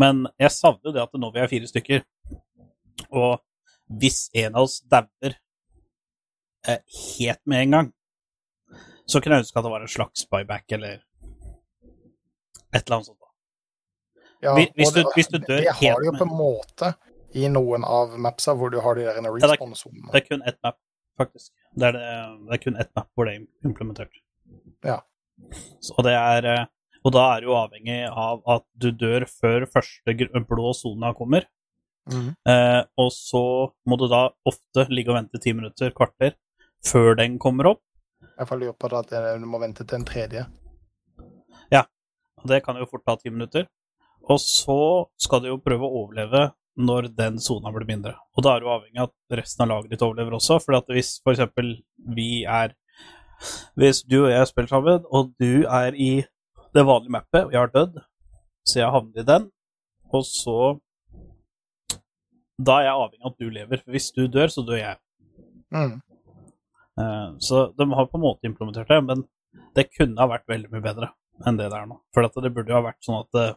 Men 0.00 0.24
jeg 0.40 0.54
savner 0.54 0.94
det 0.94 1.02
at 1.02 1.18
nå 1.18 1.30
vi 1.34 1.42
er 1.42 1.50
fire 1.50 1.68
stykker, 1.68 2.04
og 3.10 3.40
hvis 4.00 4.28
en 4.38 4.54
av 4.54 4.66
oss 4.68 4.78
dauer 4.86 5.34
eh, 6.68 6.82
helt 7.18 7.42
med 7.50 7.64
en 7.64 7.74
gang, 7.76 7.90
så 9.10 9.20
kunne 9.20 9.38
jeg 9.38 9.44
ønske 9.44 9.58
at 9.58 9.66
det 9.66 9.72
var 9.72 9.84
en 9.84 9.90
slags 9.90 10.26
buyback 10.30 10.76
eller 10.76 11.00
et 12.74 12.82
eller 12.86 12.96
annet 12.96 13.06
sånt. 13.06 13.16
Ja, 14.42 14.54
Hvis- 14.56 14.92
du, 14.94 15.02
det- 15.02 15.12
hvis 15.14 15.28
du 15.28 15.38
dør 15.38 15.60
Det 15.60 15.74
har 15.80 16.00
du 16.00 16.06
jo 16.06 16.12
på 16.12 16.24
en 16.24 16.36
måte 16.36 16.94
i 17.34 17.46
noen 17.48 17.84
av 17.84 18.16
mapsa 18.18 18.54
hvor 18.56 18.70
du 18.72 18.80
har 18.80 18.94
de 18.94 19.04
der 19.04 19.20
det 19.20 19.26
er- 19.26 19.48
respawn-sonene. 19.52 20.10
Det 20.12 20.22
er 20.22 20.26
kun 20.28 20.42
ett 20.46 20.58
map, 20.64 20.78
faktisk. 21.18 21.50
Det 21.76 21.82
er, 21.88 21.92
det, 21.92 22.46
det 22.48 22.54
er 22.54 22.62
kun 22.64 22.76
ett 22.80 22.90
map 22.96 23.08
hvor 23.14 23.26
det 23.26 23.34
er 23.36 23.46
implementert. 23.68 24.10
Ja. 24.84 25.00
Så, 25.80 25.94
det 26.02 26.12
er, 26.16 26.44
eh, 26.44 26.66
og 27.04 27.12
da 27.12 27.36
er 27.36 27.40
det 27.40 27.48
jo 27.48 27.54
avhengig 27.56 28.08
av 28.10 28.42
at 28.48 28.64
du 28.76 28.90
dør 28.92 29.26
før 29.28 29.66
første 29.66 30.16
blå 30.48 30.72
sone 30.74 31.14
kommer. 31.14 31.44
Mm. 32.10 32.34
Eh, 32.48 32.82
og 32.98 33.10
så 33.12 33.72
må 33.86 33.96
du 33.98 34.08
da 34.08 34.30
ofte 34.46 34.86
ligge 34.88 35.10
og 35.12 35.16
vente 35.20 35.38
ti 35.40 35.52
minutter, 35.52 35.90
kvarter, 35.92 36.34
før 36.84 37.14
den 37.16 37.38
kommer 37.38 37.66
opp. 37.74 37.82
Jeg 38.38 38.48
får 38.48 38.58
lure 38.58 38.72
på 38.72 38.88
det 38.88 38.98
at 38.98 39.12
eh, 39.12 39.38
du 39.38 39.46
må 39.46 39.60
vente 39.60 39.84
til 39.86 39.98
en 40.00 40.04
tredje. 40.08 40.46
Og 42.40 42.48
det 42.50 42.62
kan 42.64 42.78
jo 42.80 42.88
fort 42.88 43.04
ta 43.06 43.16
ti 43.20 43.32
minutter. 43.32 43.68
Og 44.28 44.40
så 44.40 44.80
skal 45.20 45.42
du 45.42 45.50
jo 45.50 45.60
prøve 45.62 45.86
å 45.86 46.02
overleve 46.04 46.50
når 46.80 47.10
den 47.16 47.38
sona 47.42 47.72
blir 47.74 47.88
mindre. 47.88 48.14
Og 48.36 48.44
da 48.44 48.54
er 48.54 48.62
du 48.62 48.70
avhengig 48.72 49.00
av 49.02 49.10
at 49.10 49.38
resten 49.40 49.64
av 49.64 49.70
laget 49.72 49.94
ditt 49.94 50.04
overlever 50.06 50.36
også. 50.38 50.60
For 50.62 50.76
at 50.78 50.92
hvis 50.92 51.18
f.eks. 51.24 51.42
vi 52.16 52.44
er 52.44 52.76
Hvis 53.80 54.02
du 54.04 54.18
og 54.26 54.30
jeg 54.30 54.48
spiller 54.50 54.68
sammen, 54.68 55.04
og 55.08 55.32
du 55.40 55.64
er 55.64 55.94
i 55.96 56.10
det 56.76 56.82
vanlige 56.84 57.14
mappet, 57.14 57.46
og 57.46 57.52
jeg 57.54 57.60
har 57.60 57.72
dødd, 57.72 57.94
så 58.68 58.78
jeg 58.82 58.92
havner 58.92 59.22
i 59.22 59.24
den, 59.24 59.46
og 60.12 60.24
så 60.28 60.56
Da 62.60 62.76
er 62.76 62.90
jeg 62.90 62.98
avhengig 63.00 63.24
av 63.24 63.32
at 63.32 63.38
du 63.40 63.48
lever. 63.48 63.80
For 63.80 63.90
hvis 63.90 64.10
du 64.12 64.26
dør, 64.28 64.52
så 64.52 64.62
dør 64.62 64.76
jeg. 64.76 64.96
Mm. 65.72 65.94
Eh, 67.00 67.28
Så 67.40 67.72
de 67.72 67.86
har 67.94 68.06
på 68.06 68.18
en 68.18 68.26
måte 68.26 68.44
implementert 68.44 68.88
det, 68.88 69.00
men 69.04 69.24
det 69.74 69.88
kunne 69.96 70.20
ha 70.20 70.28
vært 70.28 70.46
veldig 70.46 70.70
mye 70.70 70.84
bedre 70.84 71.08
enn 71.46 71.58
det 71.58 71.70
det 71.72 71.78
er 71.78 71.88
nå. 71.88 71.98
For 72.14 72.26
det 72.26 72.52
burde 72.54 72.72
jo 72.72 72.78
ha 72.78 72.84
vært 72.84 73.06
sånn 73.06 73.20
at 73.20 73.40
eh, 73.40 73.54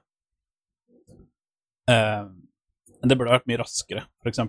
eh, 1.94 2.24
Det 3.04 3.18
burde 3.18 3.34
ha 3.34 3.40
vært 3.40 3.50
mye 3.52 3.62
raskere, 3.64 4.06
f.eks. 4.24 4.42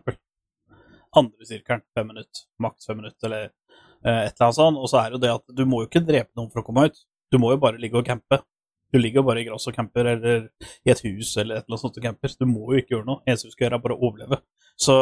Andre 1.14 1.46
sirkelen, 1.46 1.84
fem 1.94 2.08
minutter, 2.10 2.46
maks 2.62 2.88
fem 2.90 2.98
minutter, 2.98 3.28
eller 3.28 3.44
eh, 3.46 4.24
et 4.26 4.34
eller 4.34 4.48
annet 4.48 4.58
sånt. 4.60 4.80
Og 4.80 4.90
så 4.90 5.00
er 5.00 5.10
det 5.10 5.18
jo 5.18 5.22
det 5.26 5.34
at 5.34 5.54
du 5.60 5.64
må 5.66 5.82
jo 5.82 5.90
ikke 5.90 6.04
drepe 6.06 6.34
noen 6.38 6.50
for 6.52 6.62
å 6.62 6.66
komme 6.66 6.88
ut. 6.88 6.98
Du 7.30 7.38
må 7.42 7.52
jo 7.54 7.60
bare 7.62 7.80
ligge 7.82 7.98
og 7.98 8.06
campe. 8.06 8.40
Du 8.94 9.00
ligger 9.00 9.22
jo 9.22 9.26
bare 9.26 9.42
i 9.42 9.46
gress 9.48 9.66
og 9.66 9.74
camper, 9.74 10.06
eller 10.14 10.44
i 10.86 10.92
et 10.92 11.00
hus 11.02 11.32
eller 11.40 11.58
et 11.58 11.64
eller 11.64 11.74
annet 11.74 11.82
sånt 11.82 11.96
og 11.98 12.04
camper. 12.04 12.34
Du 12.38 12.46
må 12.46 12.68
jo 12.70 12.82
ikke 12.82 12.94
gjøre 12.94 13.08
noe. 13.08 13.22
Eneste 13.26 13.50
du 13.50 13.54
skal 13.54 13.66
gjøre, 13.66 13.80
er 13.80 13.86
bare 13.86 13.96
å 13.96 14.06
overleve. 14.06 14.38
Så 14.78 15.00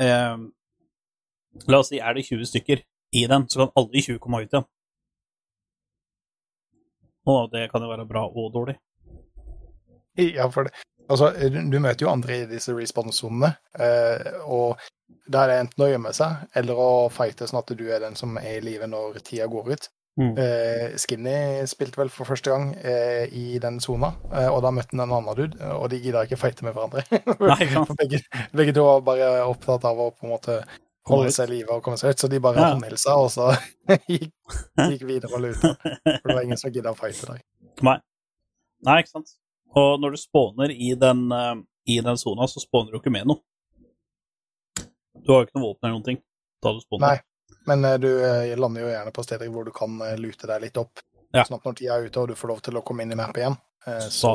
eh, 0.00 0.42
La 1.68 1.82
oss 1.82 1.90
si 1.92 1.98
er 2.00 2.16
det 2.16 2.24
20 2.24 2.48
stykker 2.48 2.80
i 3.12 3.26
den, 3.28 3.44
så 3.52 3.60
kan 3.60 3.74
alle 3.76 3.98
i 4.00 4.04
20 4.04 4.20
komme 4.22 4.40
ut 4.40 4.48
igjen. 4.48 4.64
Og 7.30 7.52
det 7.52 7.68
kan 7.70 7.84
jo 7.84 7.90
være 7.92 8.08
bra 8.08 8.24
og 8.26 8.50
dårlig. 8.54 8.78
Ja, 10.18 10.48
for 10.52 10.68
det. 10.68 10.74
Altså, 11.10 11.32
du, 11.50 11.78
møter 11.82 12.06
jo 12.06 12.12
andre 12.12 12.42
i 12.42 12.50
disse 12.50 12.74
respawn-sonene, 12.76 13.52
eh, 13.84 14.36
og 14.46 14.78
da 15.32 15.42
er 15.42 15.50
det 15.50 15.56
enten 15.64 15.84
å 15.84 15.88
gjemme 15.90 16.12
seg, 16.16 16.46
eller 16.56 16.78
å 16.78 16.92
fighte 17.12 17.48
sånn 17.48 17.60
at 17.60 17.72
du 17.76 17.82
er 17.90 18.00
den 18.04 18.16
som 18.18 18.38
er 18.40 18.60
i 18.60 18.62
live 18.64 18.88
når 18.88 19.18
tida 19.26 19.48
går 19.50 19.72
ut. 19.74 19.88
Mm. 20.20 20.32
Eh, 20.36 20.94
Skinny 21.00 21.34
spilte 21.68 22.00
vel 22.00 22.12
for 22.12 22.28
første 22.28 22.52
gang 22.52 22.70
eh, 22.76 23.26
i 23.32 23.58
den 23.60 23.80
sona, 23.82 24.12
og 24.52 24.60
da 24.64 24.72
møtte 24.74 24.94
han 24.94 25.04
en 25.06 25.16
annen 25.18 25.38
dude, 25.38 25.72
og 25.74 25.88
de 25.92 26.00
gidda 26.04 26.24
ikke 26.28 26.40
fighte 26.40 26.68
med 26.68 26.76
hverandre. 26.76 27.04
Nei, 27.50 27.68
begge, 28.00 28.22
begge 28.54 28.76
to 28.76 28.86
var 28.86 29.04
bare 29.08 29.32
opptatt 29.48 29.88
av 29.88 30.00
å 30.00 30.10
på 30.14 30.28
en 30.28 30.34
måte 30.36 30.62
holde 31.08 31.32
seg 31.34 31.48
i 31.48 31.52
live 31.56 31.74
og 31.76 31.82
komme 31.82 31.98
seg 31.98 32.10
ut, 32.14 32.20
så 32.22 32.28
de 32.30 32.38
bare 32.40 32.60
Ja. 32.62 32.68
håndhilsa, 32.74 33.14
og 33.18 33.30
så 33.34 33.48
gikk, 34.08 34.32
gikk 34.78 35.02
videre 35.08 35.32
og 35.34 35.40
luta. 35.42 35.72
For 35.82 36.28
det 36.28 36.34
var 36.36 36.42
ingen 36.46 36.60
som 36.60 36.70
gidda 36.74 36.92
å 36.94 36.98
fighte 36.98 37.32
deg. 37.32 37.42
Nei. 37.82 37.96
Nei, 38.86 38.98
ikke 39.02 39.14
sant. 39.16 39.34
Og 39.74 39.98
når 40.02 40.14
du 40.14 40.20
spåner 40.20 40.70
i 40.74 40.92
den 40.98 41.24
eh, 41.32 41.54
i 41.90 41.96
den 42.04 42.18
sona, 42.20 42.46
så 42.46 42.60
spåner 42.62 42.92
du 42.94 43.00
ikke 43.00 43.10
med 43.10 43.26
noe. 43.26 43.40
Du 45.22 45.32
har 45.32 45.42
jo 45.42 45.46
ikke 45.48 45.58
noe 45.58 45.68
våpen 45.72 45.86
eller 45.88 45.96
noen 45.98 46.04
ting 46.06 46.20
da 46.62 46.72
du 46.76 46.80
spåner. 46.84 47.06
Nei. 47.08 47.58
Men 47.66 47.84
eh, 47.88 47.96
du 48.02 48.08
eh, 48.22 48.52
lander 48.58 48.84
jo 48.86 48.92
gjerne 48.92 49.12
på 49.14 49.24
steder 49.26 49.50
hvor 49.54 49.66
du 49.66 49.72
kan 49.74 49.98
lute 50.20 50.46
deg 50.50 50.62
litt 50.68 50.78
opp. 50.82 51.02
Ja. 51.34 51.42
Sånn 51.48 51.56
at 51.58 51.64
når 51.66 51.76
tida 51.78 51.96
er 51.96 52.06
ute 52.10 52.20
og 52.22 52.28
du 52.30 52.36
får 52.36 52.50
lov 52.52 52.60
til 52.66 52.76
å 52.78 52.82
komme 52.86 53.02
inn 53.06 53.14
i 53.14 53.18
map 53.18 53.36
igjen, 53.38 53.54
så, 53.82 54.10
Så- 54.10 54.34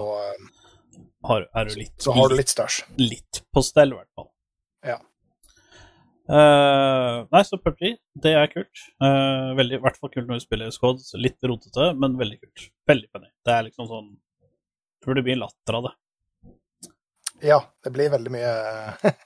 Har, 1.28 1.44
er 1.56 1.66
du 1.70 1.76
litt, 1.80 1.94
så 2.02 2.12
har 2.16 2.30
du 2.30 2.36
litt 2.36 2.50
stæsj. 2.52 2.82
litt 3.00 3.42
på 3.54 3.62
stell, 3.64 3.92
i 3.94 3.98
hvert 4.00 4.10
fall. 4.18 4.28
Ja. 4.86 4.98
Eh, 6.28 7.18
nei, 7.32 7.42
så 7.48 7.60
PUBG, 7.62 7.94
det 8.24 8.34
er 8.36 8.50
kult. 8.52 8.82
Uh, 9.04 9.54
veldig, 9.58 9.78
I 9.80 9.84
hvert 9.86 10.00
fall 10.00 10.12
kult 10.12 10.28
når 10.28 10.42
du 10.42 10.44
spiller 10.44 10.74
squads. 10.76 11.14
Litt 11.20 11.40
rotete, 11.48 11.94
men 12.00 12.18
veldig 12.20 12.40
kult. 12.42 12.66
Veldig 12.90 13.10
funny. 13.14 13.30
Det 13.48 13.54
er 13.56 13.68
liksom 13.70 13.88
sånn 13.92 14.10
tror 15.04 15.16
det 15.16 15.24
blir 15.28 15.40
latter 15.40 15.78
av 15.80 15.88
det. 15.88 15.94
Ja, 17.46 17.60
det 17.86 17.92
blir 17.94 18.10
veldig 18.10 18.32
mye 18.34 18.52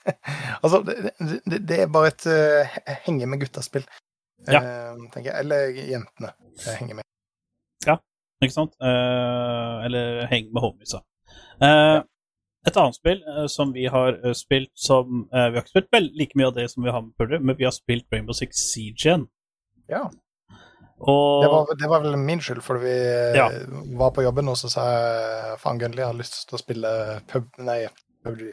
Altså, 0.66 0.82
det, 0.84 1.14
det, 1.48 1.62
det 1.64 1.78
er 1.86 1.94
bare 1.96 2.10
et 2.12 2.26
uh, 2.28 2.74
henge 3.06 3.30
med 3.32 3.40
gutta-spill, 3.46 3.86
Ja. 4.52 4.60
eh, 4.60 5.00
tenker 5.14 5.32
jeg. 5.32 5.46
Eller 5.46 5.72
jentene 5.78 6.34
henge 6.76 7.00
med. 7.00 7.08
Ikke 8.42 8.56
sant? 8.56 8.72
Eh, 8.82 9.76
eller 9.86 10.24
heng 10.32 10.48
med 10.50 10.64
homiesa. 10.64 11.04
Eh, 11.62 12.00
Et 12.68 12.78
annet 12.78 12.98
spill 12.98 13.22
uh, 13.26 13.46
som 13.50 13.72
vi 13.74 13.88
har 13.90 14.18
uh, 14.22 14.34
spilt 14.38 14.70
som 14.78 15.24
uh, 15.34 15.48
Vi 15.50 15.58
har 15.58 15.64
ikke 15.64 15.74
spilt 15.74 15.94
vel 15.96 16.10
like 16.18 16.38
mye 16.38 16.50
av 16.52 16.58
det 16.60 16.68
som 16.70 16.86
vi 16.86 16.94
har 16.94 17.02
med 17.02 17.16
Purder, 17.18 17.42
men 17.42 17.58
vi 17.58 17.66
har 17.66 17.74
spilt 17.74 18.06
Rainbow 18.14 18.38
Six 18.38 18.62
Siege 18.70 19.08
igjen. 19.08 19.24
Ja. 19.90 20.04
Og 21.02 21.42
Det 21.42 21.50
var, 21.50 21.72
det 21.80 21.90
var 21.90 22.04
vel 22.04 22.18
min 22.22 22.42
skyld, 22.46 22.62
for 22.62 22.78
vi 22.84 22.94
Ja. 23.34 23.48
var 23.98 24.12
på 24.14 24.22
jobben, 24.22 24.52
og 24.52 24.60
så 24.60 24.70
sa 24.70 24.84
jeg 24.92 25.56
faen, 25.64 25.80
Gunnli, 25.82 26.04
har 26.06 26.14
lyst 26.14 26.44
til 26.46 26.60
å 26.60 26.62
spille 26.62 26.92
pub... 27.32 27.50
Nei, 27.66 27.88
PUBG. 28.22 28.52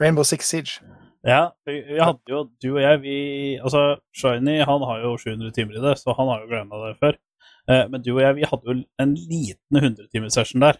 Rainbow 0.00 0.26
Six 0.26 0.50
Siege. 0.50 0.82
Ja, 1.22 1.52
vi, 1.66 1.78
vi 1.86 2.00
hadde 2.02 2.34
jo, 2.34 2.42
du 2.62 2.68
og 2.72 2.82
jeg, 2.82 3.00
vi 3.04 3.16
Altså, 3.62 4.00
Shiny 4.14 4.58
han 4.66 4.84
har 4.90 5.04
jo 5.04 5.14
700 5.18 5.54
timer 5.54 5.78
i 5.78 5.84
det, 5.86 5.94
så 6.02 6.14
han 6.18 6.30
har 6.32 6.42
jo 6.42 6.50
gleda 6.50 6.82
det 6.88 6.98
før. 6.98 7.18
Men 7.92 8.02
du 8.02 8.14
og 8.16 8.22
jeg, 8.22 8.36
vi 8.38 8.46
hadde 8.48 8.70
jo 8.70 8.76
en 9.02 9.14
liten 9.14 9.78
100-timerssession 9.82 10.62
der. 10.64 10.78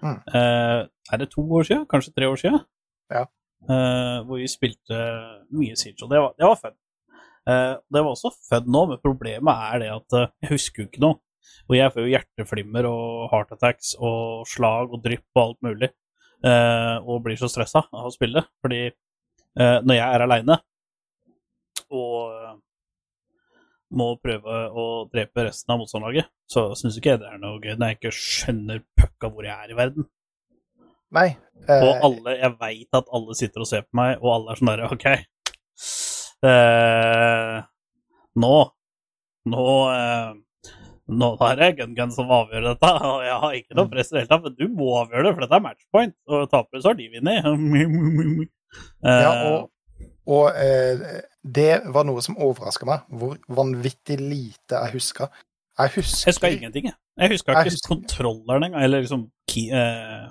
Mm. 0.00 0.18
Uh, 0.32 0.86
er 1.12 1.20
det 1.20 1.30
to 1.32 1.44
år 1.44 1.66
siden? 1.68 1.86
Kanskje 1.90 2.14
tre 2.16 2.28
år 2.30 2.38
siden? 2.40 2.60
Ja. 3.12 3.24
Uh, 3.68 4.20
hvor 4.26 4.40
vi 4.40 4.48
spilte 4.48 5.00
mye 5.52 5.76
Siege, 5.76 6.00
og 6.04 6.12
det 6.12 6.20
var, 6.22 6.36
det 6.38 6.48
var 6.48 6.60
fun. 6.60 6.76
Uh, 7.48 7.74
det 7.92 8.02
var 8.02 8.12
også 8.12 8.32
fun 8.48 8.70
nå, 8.70 8.84
men 8.92 9.02
problemet 9.02 9.66
er 9.72 9.82
det 9.84 9.90
at 9.96 10.18
jeg 10.20 10.52
husker 10.54 10.82
jo 10.82 10.90
ikke 10.90 11.04
noe. 11.04 11.20
Og 11.70 11.76
jeg 11.76 11.92
får 11.92 12.04
jo 12.04 12.12
hjerteflimmer 12.12 12.86
og 12.88 13.28
heart 13.32 13.52
attacks 13.54 13.92
og 13.98 14.48
slag 14.48 14.92
og 14.94 15.02
drypp 15.04 15.26
og 15.36 15.42
alt 15.42 15.60
mulig. 15.66 15.88
og 16.40 17.22
blir 17.24 17.36
så 17.36 17.48
stressa 17.50 17.82
av 17.92 18.06
å 18.08 18.12
spille. 18.14 18.42
Fordi 18.62 18.80
når 19.56 19.94
jeg 19.96 20.14
er 20.16 20.24
aleine 20.24 20.56
og 21.90 22.60
må 23.90 24.12
prøve 24.22 24.56
å 24.70 24.84
drepe 25.10 25.44
resten 25.48 25.72
av 25.74 25.80
motstanderlaget, 25.82 26.28
så 26.50 26.68
syns 26.78 26.98
ikke 27.00 27.14
jeg 27.16 27.20
det 27.24 27.30
er 27.32 27.40
noe 27.42 27.58
gøy 27.62 27.74
når 27.76 27.90
jeg 27.92 27.98
ikke 27.98 28.12
skjønner 28.16 28.82
pucka 28.98 29.30
hvor 29.32 29.46
jeg 29.48 29.54
er 29.56 29.72
i 29.74 29.78
verden. 29.78 30.06
Nei. 31.10 31.28
eh, 31.66 31.82
Og 31.82 32.04
alle, 32.06 32.36
jeg 32.38 32.54
veit 32.60 32.98
at 33.00 33.08
alle 33.18 33.34
sitter 33.34 33.64
og 33.64 33.70
ser 33.70 33.82
på 33.88 33.98
meg, 33.98 34.20
og 34.22 34.30
alle 34.36 34.52
er 34.54 34.60
sånn 34.60 34.70
derre 34.70 34.90
OK. 34.94 35.08
Eh, 36.50 37.56
nå 38.40 38.54
Nå 39.50 39.64
eh, 39.94 40.30
nå 41.10 41.28
er 41.42 41.56
det 41.58 41.68
gun-gun 41.80 42.12
som 42.14 42.28
avgjør 42.30 42.68
dette, 42.68 42.88
og 43.02 43.22
jeg 43.26 43.38
har 43.42 43.54
ikke 43.58 43.74
noe 43.74 43.90
press 43.90 44.12
i 44.12 44.14
det 44.14 44.20
hele 44.20 44.30
tatt, 44.30 44.44
men 44.44 44.52
du 44.54 44.76
må 44.78 44.92
avgjøre 45.00 45.24
det, 45.26 45.32
for 45.34 45.42
dette 45.42 45.56
er 45.58 45.64
matchpoint, 45.64 46.14
og 46.30 46.44
taper 46.52 46.84
så 46.84 46.92
har 46.92 46.98
de 47.00 47.08
vunnet. 47.16 48.48
Ja, 49.02 49.10
Eh, 49.10 49.46
og, 49.50 50.04
og 50.30 50.44
eh, 50.54 51.00
det 51.44 51.80
var 51.94 52.04
noe 52.04 52.20
som 52.22 52.36
overraska 52.38 52.86
meg, 52.88 53.06
hvor 53.08 53.38
vanvittig 53.48 54.18
lite 54.20 54.76
jeg 54.76 54.92
huska. 54.98 55.30
Jeg 55.80 55.94
husker 55.96 56.26
Jeg 56.28 56.34
huska 56.34 56.50
ingenting, 56.52 56.84
jeg. 56.90 56.96
Jeg 57.20 57.30
huska 57.34 57.52
ikke 57.54 57.70
husker- 57.70 57.88
kontrolleren 57.94 58.64
engang, 58.68 58.82
eller 58.84 59.00
liksom 59.00 59.30
key, 59.48 59.70
uh... 59.72 60.28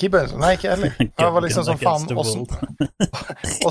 Keepers. 0.00 0.32
Nei, 0.32 0.54
ikke 0.56 0.70
heller. 0.72 0.94
Jeg 1.20 1.32
var 1.34 1.44
liksom 1.44 1.64
sånn, 1.66 1.78
faen, 1.82 2.06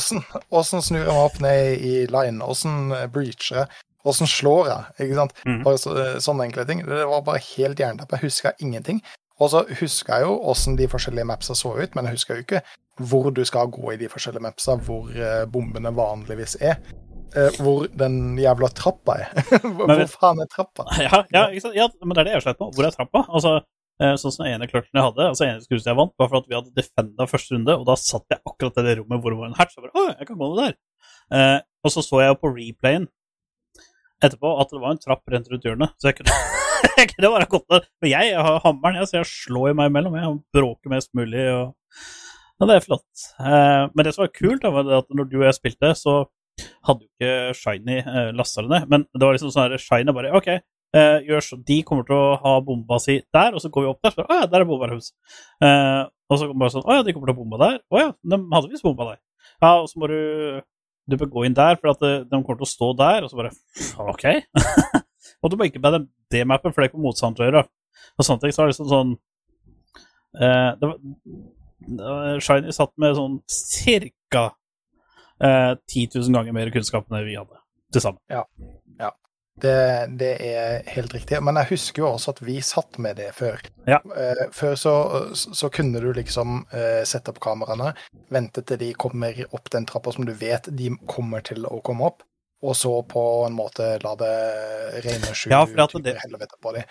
åssen 0.54 0.84
snur 0.86 1.02
jeg 1.08 1.10
meg 1.10 1.24
opp 1.26 1.40
ned 1.42 1.82
i 1.82 1.94
line? 2.14 2.38
Åssen 2.46 2.92
eh, 2.94 3.08
breacher 3.12 3.64
jeg? 3.64 3.72
Åssen 4.08 4.30
slår 4.30 4.70
jeg? 4.70 5.08
Ikke 5.08 5.18
sant? 5.18 5.34
Mhm. 5.44 5.64
Bare 5.66 5.80
så, 5.82 5.96
eh, 6.00 6.20
sånne 6.24 6.46
enkle 6.48 6.68
ting. 6.70 6.84
Det 6.86 7.02
var 7.10 7.26
bare 7.26 7.42
helt 7.56 7.82
jernteppe. 7.82 8.20
Jeg 8.20 8.30
huska 8.30 8.54
ingenting. 8.64 9.02
Og 9.40 9.52
så 9.54 9.62
husker 9.80 10.16
jeg 10.18 10.26
jo 10.26 10.38
åssen 10.50 10.78
de 10.80 10.88
forskjellige 10.90 11.28
mapsa 11.30 11.54
så 11.58 11.76
ut, 11.78 11.96
men 11.96 12.08
jeg 12.10 12.18
husker 12.18 12.40
jo 12.40 12.46
ikke 12.46 12.62
hvor 13.08 13.28
du 13.30 13.44
skal 13.46 13.68
gå 13.70 13.92
i 13.94 13.98
de 14.02 14.08
forskjellige 14.10 14.42
mapsa, 14.42 14.74
hvor 14.82 15.12
eh, 15.14 15.44
bombene 15.54 15.92
vanligvis 15.94 16.56
er. 16.66 16.80
Eh, 17.38 17.54
hvor 17.62 17.86
den 17.94 18.38
jævla 18.42 18.72
trappa 18.74 19.20
er. 19.22 19.34
hvor 19.76 19.86
Men- 19.92 20.08
faen 20.10 20.42
er 20.42 20.50
trappa? 20.50 20.88
Ja, 21.06 21.20
ja, 21.36 21.44
ja, 21.76 21.90
men 22.02 22.16
det 22.18 22.24
er 22.24 22.30
det 22.32 22.38
jeg 22.40 22.46
sleit 22.48 22.58
på. 22.62 22.72
Hvor 22.74 22.88
er 22.88 22.96
trappa? 22.96 23.22
Altså, 23.30 23.52
eh, 24.02 24.16
sånn 24.18 24.34
som 24.34 24.48
den 24.48 24.56
ene 24.56 24.70
kløtsjen 24.72 24.98
jeg 24.98 25.06
hadde, 25.12 25.28
altså 25.36 25.46
ene 25.46 25.62
skuespillet 25.62 25.92
jeg 25.94 26.00
vant, 26.02 26.16
var 26.18 26.32
for 26.34 26.40
at 26.42 26.50
vi 26.50 26.58
hadde 26.58 26.74
defenda 26.80 27.30
første 27.30 27.54
runde, 27.54 27.78
og 27.78 27.86
da 27.92 28.00
satt 28.02 28.26
jeg 28.34 28.42
akkurat 28.42 28.82
i 28.82 28.88
det 28.90 28.98
rommet 29.04 29.22
hvor 29.22 29.36
det 29.36 29.42
var 29.44 29.52
en 29.52 29.60
hatch. 29.62 29.78
Og 29.78 29.86
bare, 29.86 29.94
Å, 29.94 30.18
jeg 30.18 30.32
kan 30.32 30.42
gå 30.42 30.50
ned 30.56 30.64
der. 30.64 30.78
Eh, 31.38 31.60
og 31.86 31.94
så 31.94 32.02
så 32.10 32.24
jeg 32.26 32.42
på 32.42 32.50
replayen 32.58 33.06
etterpå 34.26 34.50
at 34.64 34.72
det 34.74 34.80
var 34.82 34.96
en 34.96 35.04
trapp 35.04 35.22
rent 35.30 35.52
rundt 35.54 35.68
hjørnet, 35.70 35.94
så 36.02 36.10
jeg 36.10 36.18
kunne, 36.24 36.34
jeg 36.98 37.32
var 37.34 37.48
godt. 37.52 37.90
Men 38.02 38.12
jeg 38.12 38.38
har 38.38 38.62
hammeren, 38.66 39.02
jeg, 39.02 39.10
så 39.10 39.20
jeg 39.20 39.30
slår 39.32 39.74
i 39.74 39.76
meg 39.78 39.92
imellom. 39.92 40.16
Jeg 40.20 40.40
bråker 40.56 40.94
mest 40.94 41.14
mulig. 41.18 41.46
og 41.54 41.76
ja, 42.58 42.66
det 42.66 42.76
er 42.78 42.86
flott. 42.86 43.28
Eh, 43.38 43.84
men 43.94 44.06
det 44.06 44.16
som 44.16 44.24
var 44.24 44.34
kult, 44.34 44.64
var 44.66 44.86
det 44.88 44.98
at 44.98 45.12
når 45.14 45.30
du 45.30 45.38
og 45.40 45.46
jeg 45.46 45.58
spilte, 45.60 45.92
så 46.00 46.16
hadde 46.88 47.06
jo 47.06 47.10
ikke 47.12 47.58
Shiny 47.60 48.00
eh, 48.00 48.32
lasta 48.34 48.64
det 48.66 48.72
ned. 48.72 48.88
Men 48.94 49.06
det 49.14 49.22
var 49.28 49.38
liksom 49.38 49.52
sånn 49.54 49.68
her 49.68 49.84
Shiny 49.84 50.16
bare 50.18 50.32
OK, 50.40 50.50
eh, 50.50 51.18
gjør 51.28 51.46
så, 51.46 51.60
de 51.68 51.78
kommer 51.86 52.08
til 52.08 52.18
å 52.18 52.40
ha 52.42 52.56
bomba 52.66 52.98
si 53.04 53.20
der, 53.36 53.54
og 53.54 53.62
så 53.62 53.70
går 53.74 53.86
vi 53.86 53.92
opp 53.92 54.02
der. 54.08 54.16
Så, 54.16 54.26
å 54.26 54.40
ja, 54.40 54.48
der 54.50 54.66
er 54.66 54.70
bomberhus. 54.70 55.12
Og 56.28 56.34
så 56.34 56.48
kommer 56.48 56.66
bare 56.66 56.74
sånn 56.74 56.84
Å 56.84 56.98
ja, 56.98 57.04
de 57.06 57.14
kommer 57.16 57.30
til 57.30 57.38
å 57.38 57.42
bombe 57.44 57.62
der. 57.62 57.78
Å 57.94 58.02
ja, 58.02 58.10
de 58.26 58.42
hadde 58.56 58.74
visst 58.74 58.88
bomba 58.88 59.12
der. 59.14 59.22
Ja, 59.62 59.76
og 59.78 59.86
så 59.92 60.02
må 60.02 60.10
du 60.12 60.18
du 61.08 61.16
bør 61.16 61.30
gå 61.32 61.44
inn 61.48 61.56
der, 61.56 61.78
for 61.80 61.94
at 61.94 62.02
de 62.04 62.36
kommer 62.42 62.58
til 62.60 62.66
å 62.66 62.68
stå 62.68 62.90
der. 63.00 63.24
Og 63.24 63.32
så 63.32 63.38
bare 63.38 63.54
OK. 64.12 64.26
og 65.42 65.54
du 65.54 65.56
må 65.56 65.70
ikke 65.70 65.80
bare 65.84 66.02
det 66.34 66.44
mappen, 66.50 66.74
for 66.74 66.82
det 66.82 66.88
er 66.88 66.94
ikke 66.94 67.04
motstand 67.04 67.38
til 67.38 67.46
å 67.46 67.50
gjøre. 67.50 67.66
Og 68.18 68.30
er 68.30 68.42
det 68.42 68.68
liksom 68.72 68.90
sånn 68.92 69.14
eh, 70.42 70.72
det 70.80 70.90
var, 70.90 70.98
eh, 71.88 72.40
Shiny 72.44 72.74
satt 72.76 72.94
med 73.02 73.18
sånn 73.18 73.40
cirka 73.52 74.50
eh, 75.42 75.74
10 75.76 76.20
000 76.20 76.36
ganger 76.36 76.56
mer 76.58 76.74
kunnskap 76.74 77.08
enn 77.08 77.20
det 77.20 77.28
vi 77.30 77.40
hadde 77.40 77.62
til 77.94 78.04
sammen. 78.04 78.22
Det, 79.62 80.06
det 80.20 80.34
er 80.46 80.84
helt 80.94 81.14
riktig. 81.16 81.40
Men 81.42 81.58
jeg 81.58 81.72
husker 81.72 82.04
jo 82.04 82.12
også 82.12 82.36
at 82.36 82.42
vi 82.46 82.60
satt 82.62 83.00
med 83.02 83.18
det 83.18 83.32
før. 83.38 83.64
Ja. 83.90 83.98
Eh, 84.14 84.44
før 84.54 84.76
så, 84.78 84.96
så 85.34 85.70
kunne 85.74 86.02
du 86.04 86.12
liksom 86.14 86.60
eh, 86.70 87.02
sette 87.10 87.34
opp 87.34 87.42
kameraene, 87.42 87.94
vente 88.34 88.62
til 88.62 88.78
de 88.84 88.92
kommer 88.94 89.40
opp 89.50 89.72
den 89.74 89.88
trappa 89.90 90.14
som 90.14 90.28
du 90.30 90.34
vet 90.38 90.70
de 90.70 90.92
kommer 91.10 91.46
til 91.46 91.66
å 91.66 91.82
komme 91.86 92.12
opp, 92.12 92.22
og 92.64 92.74
så 92.76 92.94
på 93.10 93.24
en 93.48 93.54
måte 93.58 93.98
la 94.04 94.16
det 94.18 94.34
regne 95.06 95.34
sju 95.36 95.50
Ja, 95.52 95.66
det- 95.66 96.18
helvete 96.24 96.58
på 96.62 96.74
dem. 96.74 96.84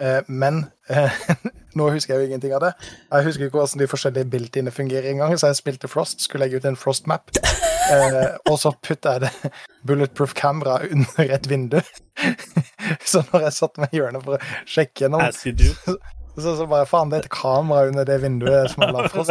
Eh, 0.00 0.20
men 0.26 0.66
eh, 0.90 1.12
nå 1.78 1.86
husker 1.94 2.14
jeg 2.14 2.20
jo 2.24 2.26
ingenting 2.32 2.54
av 2.56 2.64
det. 2.64 2.72
Jeg 3.12 3.24
husker 3.28 3.46
ikke 3.46 3.60
hvordan 3.60 3.82
de 3.84 3.86
forskjellige 3.90 4.30
built-ine 4.32 4.72
fungerer 4.74 5.06
engang, 5.12 5.36
så 5.38 5.52
jeg 5.52 5.60
spilte 5.60 5.90
Frost, 5.90 6.24
skulle 6.24 6.44
legge 6.48 6.58
ut 6.58 6.66
en 6.68 6.76
Frost-map. 6.78 7.30
Eh, 7.38 8.34
og 8.50 8.58
så 8.58 8.72
putta 8.82 9.14
jeg 9.16 9.20
det 9.28 9.52
bulletproof 9.86 10.34
kamera 10.34 10.80
under 10.90 11.30
et 11.38 11.48
vindu. 11.50 11.78
så 13.10 13.22
når 13.30 13.48
jeg 13.48 13.56
satt 13.60 13.78
meg 13.82 13.94
i 13.94 14.00
hjørnet 14.02 14.26
for 14.26 14.38
å 14.38 14.42
sjekke 14.66 15.06
gjennom, 15.06 15.22
så, 16.34 16.56
så 16.58 16.66
bare 16.66 16.88
faen, 16.90 17.12
det 17.12 17.20
er 17.20 17.26
et 17.28 17.34
kamera 17.36 17.86
under 17.92 18.08
det 18.08 18.18
vinduet 18.24 18.72
som 18.72 18.82
har 18.88 18.96
lagd 18.96 19.14
Frost. 19.14 19.30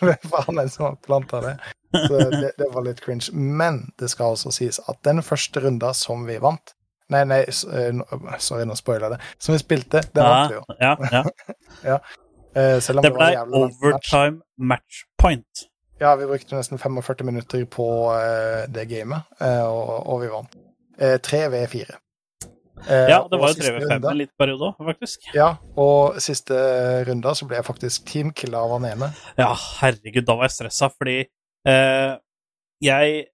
Hvem 0.00 0.30
faen 0.32 0.54
er 0.56 0.62
det 0.64 0.72
som 0.72 0.88
har 0.88 0.96
planta 1.04 1.42
det? 1.44 1.56
Så 1.94 2.18
det, 2.30 2.50
det 2.58 2.66
var 2.74 2.84
litt 2.84 3.00
cringe. 3.04 3.30
Men 3.32 3.86
det 3.98 4.10
skal 4.12 4.34
også 4.36 4.52
sies 4.52 4.80
at 4.88 4.98
den 5.06 5.22
første 5.24 5.62
runda 5.64 5.94
som 5.96 6.26
vi 6.28 6.36
vant 6.42 6.74
Nei, 7.08 7.22
nei, 7.24 7.38
eh, 7.48 8.00
sorry, 8.44 8.66
nå 8.68 8.74
spoila 8.76 9.06
jeg 9.08 9.14
det. 9.14 9.18
Som 9.40 9.54
vi 9.54 9.60
spilte, 9.62 10.02
det 10.12 10.20
vant 10.26 10.50
vi 10.52 10.58
jo. 10.58 10.64
Ja, 10.82 11.22
ja. 11.86 11.98
Eh, 12.58 12.78
selv 12.82 12.98
om 13.00 13.04
Det 13.04 13.10
var 13.14 13.30
ble 13.30 13.34
lang 13.38 13.50
match. 13.52 13.78
overtime 13.84 14.38
match 14.56 14.98
point. 15.20 15.64
Ja, 16.00 16.14
vi 16.16 16.26
brukte 16.26 16.56
nesten 16.56 16.78
45 16.80 17.24
minutter 17.28 17.64
på 17.70 17.86
eh, 18.16 18.64
det 18.72 18.86
gamet, 18.90 19.28
og, 19.40 19.92
og 20.08 20.20
vi 20.24 20.30
vant. 20.32 20.56
Eh, 20.98 21.16
3v4. 21.22 21.96
Eh, 22.88 23.04
Ja, 23.10 23.20
det 23.30 23.38
var 23.40 23.52
jo 23.52 23.54
siste 23.58 23.72
3v5 23.76 24.08
en 24.10 24.18
liten 24.20 24.34
periode 24.40 24.68
òg, 24.72 24.80
faktisk. 24.90 25.28
Ja, 25.36 25.48
og 25.78 26.18
siste 26.24 26.58
runda 27.08 27.34
så 27.36 27.46
ble 27.50 27.60
jeg 27.60 27.66
faktisk 27.68 28.08
teamkilla 28.10 28.64
av 28.64 28.76
han 28.78 28.88
ene. 28.90 29.10
Ja, 29.38 29.52
herregud, 29.82 30.24
da 30.28 30.36
var 30.40 30.48
jeg 30.48 30.56
stressa, 30.58 30.90
fordi 30.96 31.18
jeg 31.66 33.24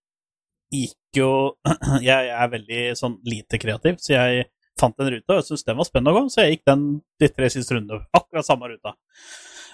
gikk 0.74 1.18
jo 1.18 1.30
Jeg 2.08 2.30
er 2.32 2.50
veldig 2.50 2.82
sånn 2.98 3.18
lite 3.28 3.60
kreativ, 3.62 4.00
så 4.02 4.14
jeg 4.16 4.46
fant 4.80 4.98
en 4.98 5.10
rute 5.12 5.30
og 5.30 5.38
jeg 5.38 5.46
syntes 5.48 5.66
den 5.68 5.78
var 5.78 5.88
spennende 5.88 6.14
å 6.14 6.18
gå, 6.18 6.30
så 6.32 6.44
jeg 6.44 6.56
gikk 6.56 6.64
den 6.70 6.84
de 7.22 7.30
tre 7.30 7.50
siste 7.52 7.76
rundene. 7.76 8.02
Akkurat 8.16 8.46
samme 8.46 8.70
ruta. 8.72 8.94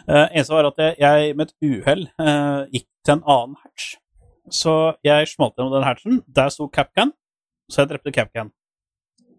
Uh, 0.09 0.26
eneste 0.26 0.55
var 0.55 0.68
at 0.70 0.80
jeg, 0.80 0.96
jeg 1.01 1.34
med 1.36 1.51
et 1.51 1.70
uhell 1.70 2.07
uh, 2.20 2.68
gikk 2.72 2.86
til 3.05 3.16
en 3.16 3.26
annen 3.34 3.59
hatch. 3.62 3.90
Så 4.51 4.76
jeg 5.07 5.28
smalt 5.30 5.57
gjennom 5.57 5.76
den 5.76 5.86
hatchen. 5.86 6.22
Der 6.28 6.51
sto 6.53 6.68
Capcan, 6.72 7.12
så 7.70 7.82
jeg 7.82 7.92
drepte 7.92 8.14
Capcan. 8.14 8.53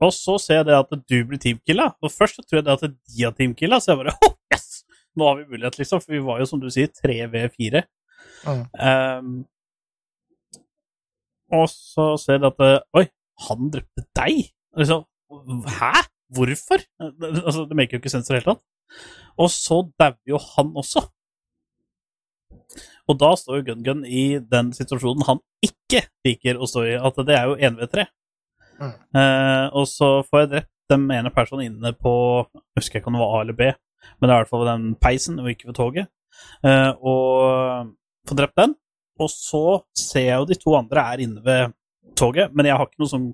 Og 0.01 0.14
så 0.16 0.38
ser 0.41 0.62
jeg 0.62 0.70
det 0.72 0.78
at 0.80 0.93
du 0.97 1.18
blir 1.30 1.41
teamkilla. 1.41 1.91
Og 2.01 2.14
først 2.14 2.39
så 2.39 2.45
tror 2.45 2.62
jeg 2.62 2.68
det 2.68 2.78
at 2.78 2.86
de 2.89 3.26
har 3.26 3.36
teamkilla, 3.38 3.82
så 3.82 3.93
jeg 3.93 4.01
bare 4.01 4.16
oh, 4.26 4.38
yes! 4.53 4.82
Nå 5.18 5.28
har 5.28 5.41
vi 5.41 5.49
mulighet, 5.49 5.78
liksom. 5.82 6.01
For 6.01 6.16
vi 6.16 6.24
var 6.26 6.39
jo, 6.41 6.47
som 6.49 6.62
du 6.62 6.70
sier, 6.74 6.89
3v4. 7.01 7.84
Mm. 8.42 8.64
Um, 8.74 9.34
og 11.52 11.68
så 11.70 12.06
ser 12.18 12.40
de 12.42 12.50
at 12.50 12.64
eh, 12.66 12.80
Oi, 12.98 13.06
han 13.48 13.72
drepte 13.74 14.06
deg? 14.18 14.52
Liksom, 14.78 15.04
Hæ? 15.80 15.94
Hvorfor? 16.32 16.80
Altså, 17.00 17.66
det 17.68 17.76
maker 17.76 17.98
jo 17.98 18.00
ikke 18.00 18.12
sens 18.12 18.30
i 18.30 18.34
det 18.34 18.40
hele 18.40 18.54
tatt. 18.54 18.64
Og 19.40 19.50
så 19.52 19.82
dauer 20.00 20.32
jo 20.32 20.40
han 20.40 20.72
også. 20.80 21.04
Og 23.10 23.18
da 23.20 23.34
står 23.36 23.60
jo 23.60 23.66
Gun-Gun 23.68 24.06
i 24.08 24.40
den 24.54 24.72
situasjonen 24.76 25.28
han 25.28 25.42
ikke 25.66 26.06
liker 26.26 26.60
å 26.60 26.70
stå 26.70 26.86
i, 26.88 26.96
at 26.96 27.20
det 27.28 27.36
er 27.36 27.50
jo 27.50 27.58
1v3. 27.60 28.06
Mm. 28.82 28.94
Eh, 29.20 29.66
og 29.78 29.88
så 29.92 30.12
får 30.30 30.44
jeg 30.44 30.52
drept 30.54 30.72
den 30.92 31.04
ene 31.14 31.32
personen 31.36 31.68
inne 31.68 31.92
på 31.96 32.14
Jeg 32.48 32.82
husker 32.82 33.00
ikke 33.00 33.12
om 33.12 33.18
det 33.18 33.22
var 33.22 33.36
A 33.36 33.42
eller 33.44 33.58
B, 33.58 33.68
men 34.20 34.28
det 34.28 34.34
er 34.34 34.40
i 34.40 34.42
hvert 34.42 34.52
fall 34.52 34.66
den 34.68 34.88
peisen 35.04 35.40
og 35.44 35.52
ikke 35.52 35.70
ved 35.70 35.78
toget. 35.78 36.12
Eh, 36.66 36.92
og 36.96 37.92
får 38.30 38.40
drept 38.42 38.60
den. 38.62 38.76
Og 39.22 39.30
så 39.30 39.64
ser 39.98 40.28
jeg 40.28 40.40
jo 40.40 40.50
de 40.50 40.58
to 40.60 40.76
andre 40.78 41.04
er 41.14 41.24
inne 41.26 41.44
ved 41.46 41.74
toget, 42.18 42.54
men 42.56 42.68
jeg 42.68 42.78
har 42.78 42.88
ikke 42.88 43.02
noe 43.04 43.12
sånn 43.12 43.28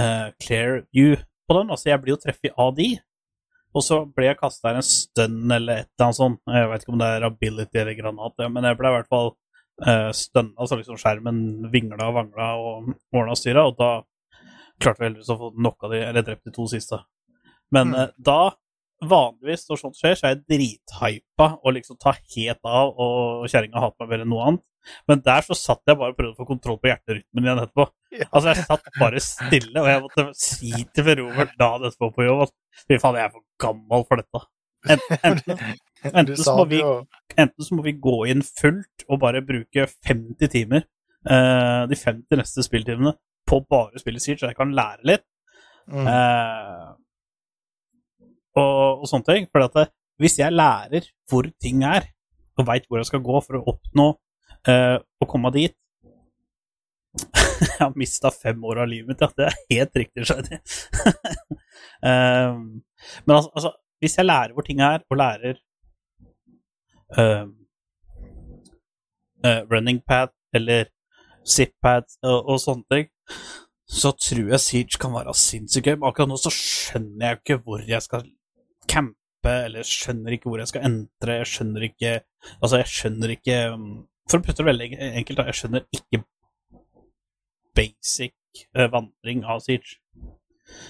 uh, 0.00 0.28
clear 0.42 0.82
view 0.94 1.16
på 1.48 1.56
den. 1.58 1.70
Altså, 1.72 1.90
jeg 1.90 2.00
blir 2.02 2.14
jo 2.16 2.22
treffet 2.22 2.56
av 2.56 2.72
de. 2.76 2.92
Og 3.76 3.84
så 3.84 4.00
ble 4.16 4.30
jeg 4.30 4.38
kasta 4.40 4.72
en 4.72 4.84
stønn 4.84 5.42
eller 5.52 5.82
et 5.82 5.90
eller 5.90 6.06
annet 6.06 6.18
sånt. 6.18 6.40
Jeg 6.48 6.70
vet 6.70 6.84
ikke 6.84 6.94
om 6.94 7.02
det 7.02 7.10
er 7.14 7.26
ability 7.28 7.82
eller 7.82 7.98
granat, 7.98 8.44
men 8.54 8.64
jeg 8.64 8.78
ble 8.80 8.90
i 8.90 8.94
hvert 8.96 9.10
fall 9.12 9.28
uh, 9.84 10.08
stønna, 10.16 10.66
så 10.66 10.78
liksom 10.80 10.98
skjermen 11.00 11.42
vingla 11.72 12.08
og 12.08 12.16
vangla 12.16 12.48
og 12.56 12.88
ordna 13.12 13.36
og 13.36 13.40
styra, 13.40 13.66
og 13.68 13.76
da 13.78 13.90
klarte 14.80 15.02
vi 15.02 15.08
heldigvis 15.10 15.32
å 15.34 15.38
få 15.42 15.52
knocka 15.58 15.90
de, 15.92 16.00
eller 16.06 16.24
drept 16.26 16.48
de 16.48 16.54
to 16.56 16.64
siste. 16.70 17.00
Men 17.74 17.92
Mm. 17.92 18.00
uh, 18.00 18.08
da, 18.16 18.40
vanligvis 19.04 19.66
når 19.68 19.80
sånt 19.80 19.98
skjer, 19.98 20.16
så 20.18 20.26
er 20.26 20.34
jeg 20.34 20.44
drithypa 20.50 21.48
og 21.62 21.74
liksom 21.76 21.98
tar 22.02 22.18
helt 22.34 22.66
av, 22.66 22.94
og 22.98 23.46
kjerringa 23.50 23.82
hater 23.82 24.04
meg 24.04 24.12
mer 24.12 24.24
enn 24.24 24.32
noe 24.32 24.48
annet. 24.48 24.64
Men 25.10 25.22
der 25.24 25.44
så 25.44 25.56
satt 25.58 25.82
jeg 25.90 25.98
bare 26.00 26.14
og 26.14 26.18
prøvde 26.18 26.34
å 26.34 26.38
få 26.38 26.46
kontroll 26.48 26.78
på 26.80 26.88
hjerterytmen 26.90 27.46
igjen 27.46 27.62
etterpå. 27.62 27.88
Altså, 28.30 28.46
jeg 28.50 28.64
satt 28.64 28.86
bare 28.96 29.22
stille, 29.22 29.82
og 29.82 29.88
jeg 29.90 30.04
måtte 30.04 30.26
si 30.38 30.72
til 30.96 31.10
Robert 31.20 31.56
da 31.60 31.72
han 31.74 31.88
etterpå 31.88 32.12
på 32.16 32.28
jobb 32.28 32.46
at 32.46 32.54
fy 32.86 33.00
faen, 33.02 33.18
jeg 33.20 33.28
er 33.28 33.34
for 33.34 33.44
gammel 33.64 34.06
for 34.08 34.22
dette. 34.22 34.44
Enten, 34.88 35.58
enten, 36.22 36.36
så 36.38 36.54
vi, 36.70 36.78
enten 37.36 37.66
så 37.66 37.76
må 37.76 37.84
vi 37.84 37.96
gå 38.00 38.20
inn 38.32 38.44
fullt 38.46 39.04
og 39.08 39.20
bare 39.24 39.42
bruke 39.44 39.88
50 40.08 40.54
timer, 40.54 40.86
eh, 41.28 41.82
de 41.90 41.98
50 41.98 42.40
neste 42.40 42.64
spilltimene, 42.64 43.16
på 43.48 43.60
å 43.60 43.66
bare 43.68 44.00
spille 44.00 44.22
Siege, 44.22 44.42
så 44.42 44.52
jeg 44.52 44.58
kan 44.58 44.74
lære 44.76 45.12
litt. 45.12 45.28
mm. 45.88 46.08
Eh, 48.58 48.62
og, 48.62 49.02
og 49.02 49.10
sånne 49.10 49.28
ting. 49.28 49.50
For 49.52 49.64
det, 49.64 49.88
hvis 50.22 50.38
jeg 50.40 50.54
lærer 50.54 51.10
hvor 51.30 51.48
ting 51.62 51.84
er, 51.86 52.08
og 52.58 52.66
veit 52.66 52.88
hvor 52.88 53.00
jeg 53.00 53.08
skal 53.10 53.22
gå 53.22 53.42
for 53.44 53.58
å 53.60 53.66
oppnå 53.70 54.08
uh, 54.68 54.96
å 54.98 55.26
komme 55.30 55.52
dit 55.54 55.76
Jeg 57.62 57.76
har 57.78 57.94
mista 57.98 58.32
fem 58.34 58.64
år 58.66 58.80
av 58.82 58.88
livet 58.90 59.12
mitt, 59.12 59.22
ja. 59.22 59.28
Det 59.34 59.46
er 59.46 59.60
helt 59.70 59.98
riktig, 60.02 60.26
Shady. 60.26 60.58
um, 62.02 62.82
men 63.26 63.36
altså, 63.36 63.52
altså, 63.54 63.72
hvis 64.02 64.18
jeg 64.18 64.26
lærer 64.26 64.54
hvor 64.54 64.66
ting 64.66 64.82
er, 64.82 65.02
og 65.06 65.18
lærer 65.18 65.60
uh, 67.18 67.46
uh, 69.46 69.62
running 69.70 70.02
pad 70.06 70.34
eller 70.54 70.90
zip 71.46 71.74
pad 71.82 72.06
og, 72.22 72.38
og 72.54 72.62
sånne 72.62 72.86
ting, 72.94 73.10
så 73.88 74.12
tror 74.18 74.52
jeg 74.52 74.62
Siege 74.62 75.00
kan 75.00 75.14
være 75.14 75.34
sinnssykt 75.38 75.86
gøy. 75.86 75.96
Men 75.96 76.10
akkurat 76.10 76.30
nå 76.30 76.38
så 76.42 76.52
skjønner 76.54 77.30
jeg 77.30 77.40
ikke 77.40 77.60
hvor 77.64 77.86
jeg 77.86 78.04
skal 78.04 78.26
campe, 78.90 79.54
eller 79.68 79.86
skjønner 79.86 80.34
ikke 80.34 80.50
hvor 80.50 80.62
jeg 80.62 80.70
skal 80.72 80.86
entre. 80.88 81.38
Jeg 81.42 81.52
skjønner 81.52 81.86
ikke 81.90 82.16
Altså, 82.62 82.78
jeg 82.78 82.90
skjønner 82.92 83.32
ikke 83.34 83.56
um, 83.74 83.86
For 84.30 84.38
å 84.38 84.44
putte 84.44 84.62
det 84.62 84.68
veldig 84.68 84.88
enkelt, 85.08 85.38
da, 85.40 85.46
jeg 85.48 85.58
skjønner 85.60 85.86
ikke 85.94 86.22
basic 87.78 88.34
eh, 88.74 88.88
vandring 88.90 89.44
av 89.46 89.62
Siege. 89.62 90.00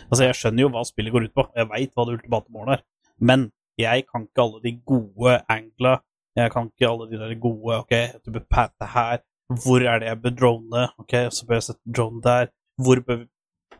Altså, 0.09 0.25
jeg 0.25 0.37
skjønner 0.39 0.65
jo 0.65 0.71
hva 0.73 0.85
spillet 0.89 1.15
går 1.15 1.29
ut 1.29 1.35
på, 1.37 1.45
jeg 1.55 1.69
veit 1.71 1.93
hva 1.95 2.07
det 2.09 2.15
ultimate 2.17 2.55
målet 2.55 2.79
er, 2.79 2.85
men 3.21 3.51
jeg 3.79 4.07
kan 4.09 4.25
ikke 4.25 4.45
alle 4.47 4.63
de 4.65 4.73
gode 4.89 5.35
angla, 5.53 5.99
jeg 6.39 6.53
kan 6.55 6.71
ikke 6.71 6.89
alle 6.89 7.09
de 7.11 7.21
der 7.21 7.35
gode 7.43 7.77
Ok, 7.83 7.95
du 8.25 8.33
bør 8.35 8.47
patte 8.51 8.89
her, 8.95 9.21
hvor 9.49 9.81
er 9.81 10.01
det 10.01 10.09
jeg 10.09 10.21
bør 10.23 10.35
drone? 10.41 10.89
Ok, 10.99 11.15
så 11.33 11.47
bør 11.47 11.57
jeg 11.57 11.67
sette 11.69 11.93
drone 11.97 12.23
der. 12.23 12.51
Hvor 12.77 13.01
bør 13.07 13.17
vi 13.23 13.27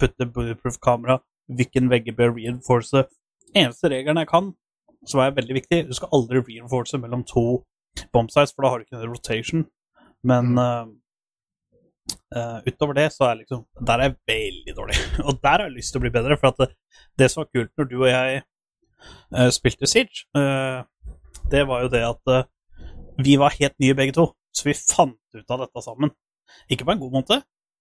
putte 0.01 0.27
bulletproof 0.27 0.79
kamera? 0.83 1.19
Hvilken 1.49 1.91
vegger 1.91 2.17
bør 2.17 2.25
jeg 2.25 2.37
reinforce? 2.37 3.05
Eneste 3.57 3.91
regelen 3.93 4.21
jeg 4.21 4.29
kan, 4.31 4.53
som 5.09 5.23
er 5.23 5.37
veldig 5.37 5.57
viktig, 5.57 5.83
du 5.89 5.95
skal 5.97 6.13
aldri 6.17 6.43
reinforce 6.43 6.99
mellom 7.01 7.25
to 7.29 7.63
bombsites, 8.13 8.55
for 8.55 8.65
da 8.65 8.73
har 8.73 8.81
du 8.81 8.87
ikke 8.87 8.99
en 8.99 9.13
rotation. 9.13 9.65
Men 10.27 10.53
mm. 10.57 10.93
uh, 12.37 12.59
utover 12.67 12.99
det, 12.99 13.09
så 13.15 13.29
er 13.29 13.41
liksom 13.41 13.65
Der 13.87 13.99
er 14.01 14.09
jeg 14.09 14.17
veldig 14.33 14.77
dårlig. 14.77 14.97
Og 15.27 15.41
der 15.43 15.57
har 15.57 15.67
jeg 15.69 15.77
lyst 15.79 15.95
til 15.95 16.01
å 16.01 16.07
bli 16.07 16.15
bedre, 16.15 16.39
for 16.41 16.53
at 16.53 16.63
det, 16.63 16.71
det 17.19 17.31
som 17.31 17.45
var 17.45 17.53
kult 17.55 17.75
når 17.79 17.91
du 17.91 17.99
og 18.01 18.09
jeg 18.11 18.41
uh, 19.37 19.51
spilte 19.55 19.91
Siege, 19.91 20.27
uh, 20.39 20.83
det 21.53 21.65
var 21.69 21.85
jo 21.85 21.93
det 21.93 22.03
at 22.05 22.33
vi 23.25 23.39
var 23.41 23.55
helt 23.57 23.75
nye 23.81 23.95
begge 23.97 24.13
to, 24.15 24.27
så 24.55 24.67
vi 24.67 24.75
fant 24.77 25.17
ut 25.35 25.55
av 25.55 25.63
dette 25.63 25.83
sammen. 25.83 26.11
Ikke 26.69 26.85
på 26.85 26.93
en 26.93 27.01
god 27.01 27.15
måte, 27.15 27.39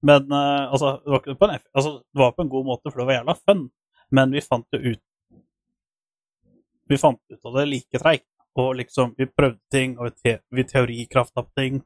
men 0.07 0.31
altså, 0.31 0.93
det 1.03 1.11
var 1.11 1.25
på 1.25 1.45
en, 1.49 1.59
altså, 1.75 1.91
det 1.99 2.21
var 2.21 2.31
på 2.37 2.45
en 2.45 2.51
god 2.53 2.65
måte, 2.65 2.87
for 2.87 3.01
det 3.01 3.07
var 3.09 3.17
jævla 3.17 3.35
fun, 3.41 3.65
men 4.15 4.31
vi 4.31 4.43
fant 4.45 4.77
jo 4.77 4.93
ut 4.93 5.03
Vi 6.89 6.97
fant 6.97 7.19
ut 7.29 7.45
av 7.45 7.59
det 7.59 7.65
like 7.67 7.99
treigt, 7.99 8.27
og 8.57 8.75
liksom, 8.79 9.13
vi 9.17 9.27
prøvde 9.27 9.59
ting, 9.71 9.97
og 9.99 10.09
vi, 10.23 10.33
te 10.63 10.63
teorikrafta 10.71 11.43
på 11.43 11.51
ting. 11.59 11.81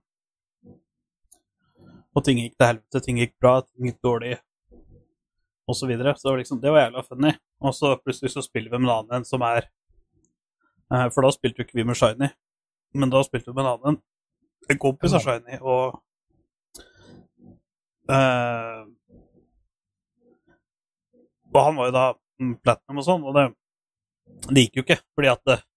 Og 2.16 2.24
ting 2.26 2.42
gikk 2.42 2.58
til 2.60 2.68
helvete, 2.68 3.02
ting 3.06 3.20
gikk 3.22 3.38
bra, 3.42 3.56
ting 3.64 3.88
gikk 3.90 4.02
dårlig, 4.04 4.36
og 5.68 5.78
så 5.78 5.88
videre. 5.90 6.14
Så 6.18 6.28
det 6.28 6.32
var 6.32 6.42
liksom, 6.44 6.62
det 6.62 6.74
var 6.74 6.86
jævla 6.86 7.04
funny. 7.08 7.34
Og 7.62 7.76
så 7.76 7.96
plutselig 8.04 8.34
så 8.34 8.44
spiller 8.46 8.72
vi 8.72 8.78
med 8.78 8.90
en 8.90 8.96
annen 8.98 9.20
en 9.22 9.28
som 9.28 9.44
er 9.46 9.68
eh, 10.94 11.08
For 11.14 11.22
da 11.22 11.32
spilte 11.34 11.62
jo 11.62 11.68
ikke 11.68 11.78
vi 11.80 11.86
med 11.88 11.98
Shiny, 11.98 12.32
men 12.98 13.14
da 13.14 13.22
spilte 13.24 13.52
vi 13.52 13.56
med 13.58 13.66
en 13.66 13.74
annen 13.74 13.96
en. 13.96 14.78
Kompis 14.82 15.16
av 15.18 15.24
Shiny, 15.26 15.58
og 15.62 15.98
uh, 18.12 18.84
Og 21.52 21.64
han 21.66 21.80
var 21.80 21.90
jo 21.90 21.96
da 21.96 22.06
platinum 22.64 23.02
og 23.02 23.08
sånn, 23.08 23.26
og 23.28 23.36
det, 23.36 23.48
det 24.52 24.66
gikk 24.66 24.80
jo 24.80 24.86
ikke, 24.86 25.00
fordi 25.18 25.30
at 25.32 25.54
eh, 25.56 25.68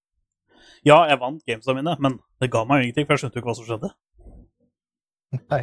Ja, 0.85 0.99
jeg 1.09 1.21
vant 1.21 1.45
gamesa 1.49 1.73
mine, 1.77 1.95
men 2.05 2.19
det 2.43 2.51
ga 2.53 2.65
meg 2.69 2.81
jo 2.81 2.87
ingenting, 2.89 3.07
for 3.09 3.15
jeg 3.17 3.23
skjønte 3.23 3.39
jo 3.39 3.43
ikke 3.43 3.49
hva 3.51 3.57
som 3.57 3.69
skjedde. 3.69 3.91
Nei. 5.51 5.63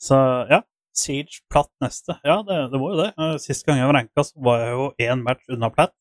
Så 0.00 0.18
ja, 0.50 0.60
Siege 0.96 1.40
platt 1.52 1.70
neste. 1.80 2.16
Ja, 2.26 2.40
det, 2.46 2.58
det 2.72 2.80
var 2.82 2.92
jo 2.92 2.98
det. 3.00 3.08
Eh, 3.16 3.36
Sist 3.40 3.64
gang 3.66 3.80
jeg 3.80 3.88
var 3.88 3.96
ranka, 3.96 4.24
så 4.26 4.42
var 4.44 4.64
jeg 4.64 4.74
jo 4.74 4.86
én 5.06 5.24
match 5.24 5.48
unna 5.52 5.70
platt. 5.72 5.94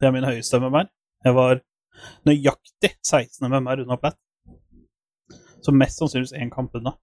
Det 0.00 0.08
er 0.08 0.14
min 0.16 0.26
høyeste 0.26 0.58
MMR. 0.58 0.88
Jeg 1.26 1.36
var 1.36 1.60
nøyaktig 2.26 2.94
16 3.04 3.46
MMR 3.50 3.84
unna 3.84 3.98
platt. 4.00 4.18
Så 5.60 5.74
mest 5.76 6.00
sannsynligvis 6.00 6.32
én 6.40 6.50
kamp 6.52 6.74
unna. 6.78 6.94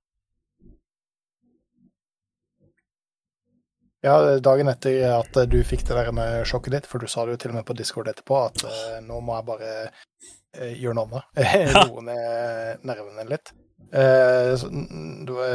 Ja, 4.06 4.40
dagen 4.40 4.70
etter 4.70 5.00
at 5.10 5.38
du 5.50 5.58
fikk 5.66 5.82
det 5.88 5.96
der 5.98 6.12
med 6.14 6.44
sjokket 6.46 6.76
ditt, 6.76 6.90
for 6.90 7.02
du 7.02 7.10
sa 7.10 7.26
det 7.26 7.34
jo 7.34 7.40
til 7.42 7.54
og 7.54 7.58
med 7.58 7.66
på 7.66 7.76
Discord 7.78 8.10
etterpå, 8.12 8.44
at 8.52 8.66
uh, 8.68 8.98
nå 9.06 9.18
må 9.26 9.40
jeg 9.40 9.48
bare 9.48 9.72
uh, 9.88 10.74
gjøre 10.78 10.98
noe 11.00 11.08
annet. 11.08 11.24
Roe 11.90 12.04
ned 12.06 12.86
nervene 12.86 13.26
litt. 13.32 13.54
Uh, 13.88 14.54
så, 14.60 14.70
det 14.70 15.50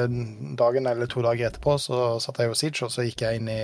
dagen 0.58 0.88
eller 0.90 1.10
to 1.10 1.22
dager 1.22 1.50
etterpå 1.52 1.76
så 1.84 2.02
satt 2.22 2.40
jeg 2.42 2.50
jo 2.50 2.58
Siege, 2.58 2.82
og 2.88 2.94
så 2.94 3.06
gikk 3.06 3.22
jeg 3.26 3.38
inn 3.38 3.50
i 3.52 3.60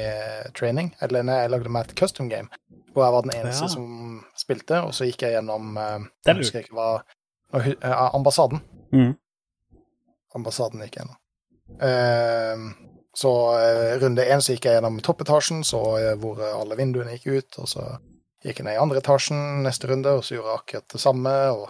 training. 0.55 0.93
Eller 1.03 1.27
nei, 1.27 1.41
jeg 1.43 1.55
lagde 1.57 1.75
meg 1.75 1.89
et 1.89 1.99
custom 1.99 2.31
game, 2.31 2.47
hvor 2.95 3.09
jeg 3.09 3.17
var 3.17 3.27
den 3.27 3.37
eneste 3.41 3.67
Ja. 3.67 3.75
som 3.75 4.21
spilte, 4.39 4.83
og 4.87 4.95
så 4.95 5.09
gikk 5.11 5.27
jeg 5.27 5.41
gjennom 5.41 5.73
Det 5.75 6.37
Jeg 6.37 6.45
husker 6.45 6.63
ikke 6.63 6.79
hva 6.79 6.91
Ambassaden. 8.13 8.63
Mm. 8.95 9.17
Ambassaden 10.39 10.87
gikk 10.87 11.01
jeg 11.01 11.09
gjennom. 11.09 11.19
Så 13.19 13.31
eh, 13.59 13.97
runde 14.03 14.23
én 14.31 14.43
så 14.45 14.55
gikk 14.55 14.69
jeg 14.69 14.77
gjennom 14.79 15.01
toppetasjen, 15.03 15.65
så 15.67 15.81
eh, 15.99 16.13
hvor 16.23 16.39
eh, 16.45 16.53
alle 16.55 16.77
vinduene 16.79 17.17
gikk 17.17 17.27
ut. 17.41 17.59
Og 17.65 17.71
så 17.73 17.87
gikk 18.45 18.61
jeg 18.61 18.69
ned 18.69 18.77
i 18.77 18.83
andre 18.83 19.01
etasjen 19.03 19.41
neste 19.65 19.89
runde, 19.91 20.13
og 20.15 20.23
så 20.27 20.37
gjorde 20.37 20.53
jeg 20.53 20.61
akkurat 20.63 20.95
det 20.95 21.01
samme. 21.03 21.33
og 21.57 21.65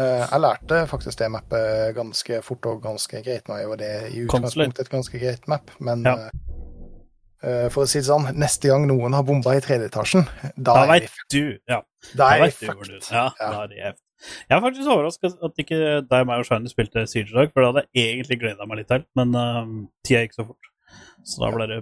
eh, 0.00 0.24
Jeg 0.24 0.42
lærte 0.42 0.80
faktisk 0.90 1.20
det 1.22 1.28
mappet 1.36 1.94
ganske 1.94 2.40
fort 2.42 2.66
og 2.72 2.82
ganske 2.88 3.22
greit. 3.22 3.46
Nå 3.46 3.58
er 3.60 3.66
jo 3.68 3.76
det 3.78 3.92
i 4.10 4.24
utgangspunktet 4.24 4.86
et 4.88 4.94
ganske 4.96 5.22
greit 5.22 5.46
map, 5.52 5.70
men 5.78 6.02
Ja. 6.08 6.16
eh, 7.44 7.68
For 7.70 7.84
å 7.84 7.88
si 7.88 8.00
det 8.02 8.08
sånn, 8.10 8.26
neste 8.36 8.72
gang 8.72 8.88
noen 8.90 9.14
har 9.14 9.22
bomba 9.28 9.54
i 9.56 9.62
tredje 9.64 9.86
etasjen, 9.92 10.26
da, 10.56 10.74
Da 10.74 10.86
veit 10.90 11.06
du. 11.30 11.58
Ja. 11.70 11.82
da 12.16 12.32
er 12.34 12.46
jeg 12.48 12.56
fucked. 12.64 13.10
Ja, 13.12 13.28
Ja. 13.38 13.50
da 13.52 13.62
er 13.62 13.68
det 13.68 13.78
jevnt. 13.78 14.02
Jeg 14.50 14.56
er 14.58 14.60
faktisk 14.60 14.90
overraska 14.92 15.30
at 15.46 15.56
ikke 15.62 15.78
deg, 16.10 16.26
meg 16.28 16.42
og 16.42 16.44
Shiny 16.44 16.68
spilte 16.68 17.06
Siege 17.08 17.30
i 17.32 17.38
dag, 17.38 17.52
for 17.54 17.62
det 17.62 17.68
hadde 17.70 17.86
jeg 17.94 18.10
egentlig 18.18 18.40
gleda 18.42 18.66
meg 18.68 18.82
litt 18.82 18.90
til, 18.92 19.06
men 19.16 19.32
uh, 19.34 19.70
tida 20.04 20.26
gikk 20.26 20.34
så 20.36 20.44
fort. 20.50 20.66
Så 21.26 21.42
da 21.42 21.50
ble 21.54 21.66
det 21.70 21.80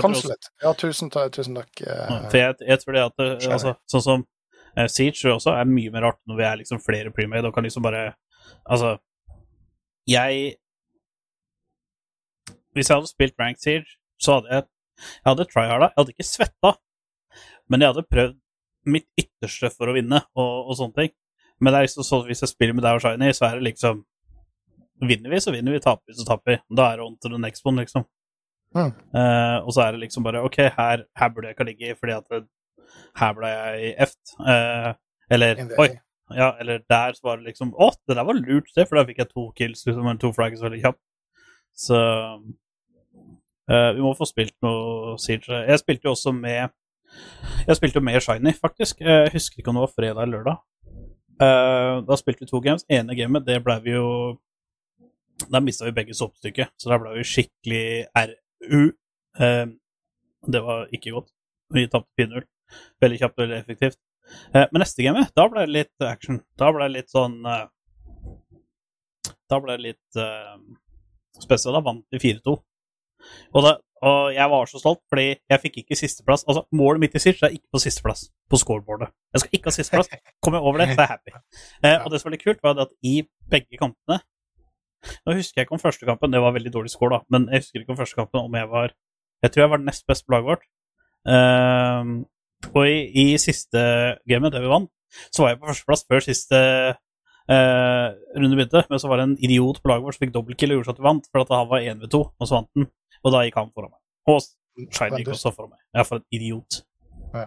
Consulate. 0.00 0.48
Ja, 0.62 0.72
tusen, 0.74 1.10
tusen 1.10 1.56
takk. 1.58 1.80
eh, 1.84 2.12
For 2.30 2.38
jeg, 2.40 2.54
jeg 2.64 2.80
tror 2.80 2.96
det 2.96 3.02
at 3.04 3.16
det, 3.20 3.30
altså, 3.52 3.74
Sånn 3.90 4.04
som 4.04 4.22
uh, 4.24 4.86
Siege 4.88 5.32
også 5.32 5.52
er 5.52 5.68
mye 5.68 5.92
mer 5.92 6.08
artig 6.08 6.24
når 6.30 6.38
vi 6.38 6.46
er 6.48 6.60
liksom 6.62 6.80
flere 6.80 7.12
premade 7.12 7.50
og 7.50 7.56
kan 7.56 7.66
liksom 7.66 7.84
bare 7.84 8.14
Altså, 8.64 8.94
jeg 10.08 10.54
Hvis 12.72 12.88
jeg 12.88 12.96
hadde 12.96 13.12
spilt 13.12 13.36
Rank 13.40 13.60
Siege, 13.60 13.98
så 14.20 14.38
hadde 14.38 14.54
jeg 14.54 14.64
Jeg 14.96 15.26
hadde 15.26 15.46
tryharda. 15.50 15.90
Jeg 15.90 16.00
hadde 16.00 16.12
ikke 16.14 16.26
svetta, 16.28 16.70
men 17.68 17.82
jeg 17.82 17.90
hadde 17.92 18.08
prøvd 18.14 18.36
mitt 18.94 19.06
ytterste 19.18 19.70
for 19.74 19.90
å 19.90 19.94
vinne 19.96 20.20
og, 20.38 20.68
og 20.70 20.76
sånne 20.78 20.94
ting. 21.00 21.12
Men 21.58 21.72
det 21.72 21.78
er 21.78 21.86
liksom 21.88 22.06
sånn 22.06 22.26
hvis 22.28 22.44
jeg 22.44 22.52
spiller 22.52 22.76
med 22.76 22.84
deg 22.86 22.98
og 22.98 23.02
Shiny, 23.02 23.32
så 23.34 23.48
er 23.48 23.58
det 23.58 23.66
liksom 23.72 24.04
Vinner 25.08 25.32
vi, 25.32 25.40
så 25.40 25.52
vinner 25.54 25.74
vi. 25.74 25.82
Taper 25.84 26.10
vi, 26.10 26.16
så 26.18 26.26
taper 26.28 26.54
vi. 26.54 26.58
Da 26.76 26.90
er 26.90 27.00
det 27.00 27.06
on 27.06 27.16
to 27.18 27.30
the 27.32 27.40
next 27.40 27.66
one, 27.66 27.80
liksom. 27.82 28.06
Mm. 28.74 28.90
Uh, 29.14 29.58
og 29.62 29.70
så 29.74 29.84
er 29.84 29.94
det 29.94 30.02
liksom 30.02 30.24
bare 30.26 30.42
OK, 30.42 30.56
her, 30.74 31.04
her 31.14 31.28
burde 31.30 31.46
jeg 31.46 31.54
ikke 31.54 31.66
ligge 31.68 31.94
fordi 31.94 32.16
at 32.16 32.24
det, 32.32 32.40
her 33.20 33.36
ble 33.36 33.52
jeg 33.52 33.94
eft. 34.06 34.34
Uh, 34.40 34.90
eller 35.30 35.62
Oi. 35.78 35.92
Ja, 36.34 36.54
eller 36.60 36.80
der 36.90 37.12
så 37.12 37.26
var 37.28 37.36
det 37.36 37.50
liksom 37.50 37.74
Å, 37.76 37.90
det 38.08 38.16
der 38.16 38.26
var 38.26 38.38
lurt, 38.38 38.70
det, 38.76 38.86
for 38.88 38.98
da 38.98 39.04
fikk 39.08 39.20
jeg 39.20 39.30
to 39.30 39.48
kills, 39.58 39.84
liksom, 39.86 40.06
eller 40.06 40.20
to 40.20 40.32
flags 40.34 40.62
veldig 40.64 40.80
kjapt. 40.82 41.02
Så 41.74 41.98
uh, 43.70 43.90
vi 43.94 44.02
må 44.02 44.14
få 44.18 44.28
spilt 44.28 44.56
noe 44.64 45.18
Siege. 45.22 45.64
Jeg 45.68 45.82
spilte 45.82 46.08
jo 46.08 46.14
også 46.14 46.32
med 46.36 46.72
Jeg 47.68 47.78
spilte 47.78 48.00
jo 48.00 48.06
med 48.06 48.22
Shiny, 48.24 48.54
faktisk. 48.58 49.02
Eh, 49.04 49.26
Jeg 49.26 49.34
husker 49.36 49.60
ikke 49.60 49.70
om 49.70 49.78
det 49.78 49.84
var 49.84 49.92
fredag 49.94 50.22
eller 50.24 50.38
lørdag. 50.38 50.62
Uh, 51.34 52.00
da 52.06 52.16
spilte 52.18 52.44
vi 52.44 52.50
to 52.50 52.60
games. 52.64 52.86
Ene 52.90 53.14
gamet, 53.18 53.46
det 53.46 53.60
ble 53.62 53.76
vi 53.84 53.94
jo 53.94 54.08
Da 55.50 55.60
mista 55.60 55.84
vi 55.88 55.92
begge 55.96 56.14
soppstykket, 56.16 56.72
så 56.80 56.90
da 56.92 56.98
ble 57.02 57.14
vi 57.18 57.24
skikkelig 57.26 57.84
RU. 58.16 58.82
Eh, 59.40 59.66
det 60.54 60.60
var 60.62 60.88
ikke 60.94 61.12
godt. 61.16 61.30
Vi 61.74 61.86
tapte 61.90 62.12
4-0. 62.20 62.44
Veldig 63.02 63.18
kjapt, 63.20 63.38
veldig 63.42 63.56
effektivt. 63.58 63.98
Eh, 64.54 64.66
men 64.72 64.80
neste 64.84 65.04
game, 65.04 65.24
da 65.36 65.48
ble 65.52 65.64
det 65.66 65.74
litt 65.74 66.06
action. 66.06 66.38
Da 66.60 66.70
ble 66.72 66.86
det 66.88 66.94
litt 67.00 67.12
sånn 67.12 67.40
eh, 67.46 67.64
Da 69.50 69.58
ble 69.60 69.74
det 69.76 69.84
litt 69.84 70.18
uh, 70.20 70.54
spesielt. 71.40 71.74
Da 71.76 71.82
vant 71.84 72.06
vi 72.14 72.20
4-2. 72.22 72.54
Og, 73.54 73.60
da- 73.64 73.78
og 74.04 74.30
jeg 74.36 74.50
var 74.52 74.66
så 74.68 74.80
stolt, 74.80 75.00
fordi 75.12 75.26
jeg 75.50 75.60
fikk 75.62 75.76
ikke 75.82 75.96
sisteplass. 75.98 76.44
Altså, 76.48 76.64
målet 76.76 77.02
mitt 77.04 77.14
i 77.16 77.22
Siege 77.22 77.44
er 77.48 77.54
ikke 77.56 77.72
på 77.76 77.80
sisteplass 77.84 78.26
på 78.52 78.58
scoreboardet. 78.60 79.10
Jeg 79.34 79.42
skal 79.44 79.58
ikke 79.58 79.70
ha 79.70 79.76
sisteplass. 79.76 80.10
Kommer 80.44 80.60
jeg 80.60 80.68
over 80.70 80.80
det, 80.82 80.88
så 80.92 80.98
er 80.98 81.04
jeg 81.04 81.12
happy. 81.12 81.34
Eh, 81.84 81.96
og 82.04 82.10
det 82.12 82.20
som 82.22 82.28
var 82.30 82.34
litt 82.36 82.44
kult, 82.46 82.62
var 82.64 82.80
at 82.84 82.92
i 83.04 83.14
begge 83.52 83.80
kampene 83.80 84.18
Nå 85.26 85.36
husker 85.38 85.60
jeg 85.60 85.68
ikke 85.68 85.76
om 85.76 85.82
første 85.82 86.08
kampen, 86.08 86.32
det 86.34 86.42
var 86.42 86.54
veldig 86.56 86.72
dårlig 86.74 86.92
score, 86.92 87.18
da, 87.18 87.26
men 87.34 87.48
jeg 87.52 87.64
husker 87.64 87.82
ikke 87.82 87.94
om 87.94 88.00
første 88.00 88.18
kampen 88.18 88.40
om 88.44 88.58
jeg 88.58 88.70
var 88.70 88.94
Jeg 89.44 89.52
tror 89.52 89.62
jeg 89.62 89.70
var 89.74 89.82
nest 89.84 90.06
best 90.08 90.24
på 90.24 90.32
laget 90.32 90.46
vårt. 90.48 90.62
Uh, 91.28 92.24
og 92.72 92.86
i, 92.88 93.00
i 93.20 93.24
siste 93.36 93.80
gamet, 94.30 94.54
det 94.54 94.62
vi 94.64 94.70
vant, 94.72 94.88
så 95.28 95.44
var 95.44 95.52
jeg 95.52 95.60
på 95.60 95.68
førsteplass 95.68 96.06
før 96.08 96.24
siste 96.24 96.60
uh, 97.52 98.08
runde 98.38 98.56
begynte. 98.56 98.84
Men 98.88 99.02
så 99.02 99.10
var 99.10 99.20
det 99.20 99.28
en 99.28 99.36
idiot 99.44 99.82
på 99.82 99.92
laget 99.92 100.06
vårt 100.06 100.16
som 100.16 100.24
fikk 100.24 100.34
dobbeltkill 100.36 100.72
og 100.72 100.80
gjorde 100.80 100.96
at 100.96 101.02
vi 101.02 101.08
vant, 101.10 101.28
for 101.30 101.44
at 101.44 101.52
han 101.52 101.70
var 101.70 101.84
1v2, 101.92 102.22
og 102.24 102.48
så 102.48 102.58
vant 102.58 102.70
han. 102.78 102.88
Og 103.24 103.36
da 103.36 103.44
gikk 103.44 103.60
han 103.60 103.72
foran 103.74 103.92
meg. 103.92 104.00
Og 104.32 104.88
Shiny 104.96 105.20
gikk 105.20 105.34
også 105.36 105.52
foran 105.54 105.74
meg. 105.74 105.80
Ja, 105.94 106.06
for 106.08 106.20
en 106.22 106.26
idiot. 106.34 106.80
Ja. 107.34 107.46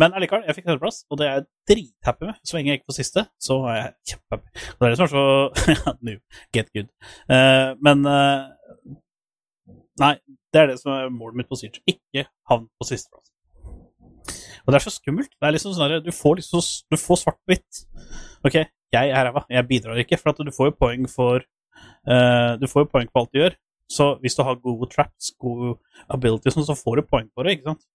Men 0.00 0.14
allikevel, 0.16 0.46
jeg 0.46 0.56
fikk 0.56 0.68
tredjeplass, 0.68 1.04
og 1.10 1.20
det 1.20 1.28
er 1.28 1.40
jeg 1.40 1.48
drithappy 1.68 2.28
med. 2.28 2.38
Så 2.46 2.56
lenge 2.56 2.72
jeg 2.72 2.80
gikk 2.80 2.88
på 2.90 2.96
siste, 2.96 3.24
så 3.42 3.58
var 3.62 3.76
jeg 3.78 3.94
kjempehappy. 4.12 4.52
Det 4.68 4.86
er 4.86 4.94
det 4.94 4.98
som 5.00 5.08
er 5.08 5.12
så 5.14 5.94
New, 6.08 6.20
Get 6.54 6.70
good. 6.74 6.90
Uh, 7.30 7.74
men 7.84 8.06
uh, 8.08 8.48
Nei, 9.98 10.14
det 10.54 10.60
er 10.60 10.70
det 10.70 10.78
som 10.78 10.92
er 10.94 11.10
målet 11.10 11.40
mitt 11.40 11.50
på 11.50 11.58
Siege. 11.58 11.82
Ikke 11.90 12.28
havn 12.50 12.68
på 12.78 12.86
sisteplass. 12.86 13.32
Og 14.62 14.72
det 14.72 14.78
er 14.78 14.84
så 14.84 14.92
skummelt. 14.94 15.30
Det 15.32 15.48
er 15.48 15.54
liksom 15.56 15.74
sånn 15.74 15.96
at 15.96 16.04
Du 16.04 16.12
får 16.14 16.38
liksom 16.38 16.62
du 16.92 16.98
får 17.00 17.22
svart 17.22 17.38
på 17.40 17.54
hvitt. 17.54 17.80
OK, 18.46 18.60
jeg 18.94 19.10
er 19.10 19.26
ræva. 19.26 19.42
Jeg 19.50 19.66
bidrar 19.66 19.98
ikke. 20.02 20.18
For 20.20 20.46
du 20.46 20.52
får 20.54 20.70
jo 20.70 20.76
poeng 20.78 21.08
for 21.10 21.42
uh, 21.42 22.54
Du 22.60 22.68
får 22.70 22.84
jo 22.84 22.92
poeng 22.92 23.10
på 23.10 23.22
alt 23.22 23.34
du 23.34 23.42
gjør. 23.42 23.58
Så 23.88 24.10
hvis 24.22 24.36
du 24.36 24.44
har 24.44 24.60
gode 24.60 24.90
traps, 24.92 25.32
gode 25.40 25.78
abilities, 26.12 26.58
så 26.68 26.76
får 26.76 27.00
du 27.00 27.08
poeng 27.08 27.30
for 27.32 27.46
det, 27.46 27.56
ikke 27.56 27.70
sant? 27.70 27.86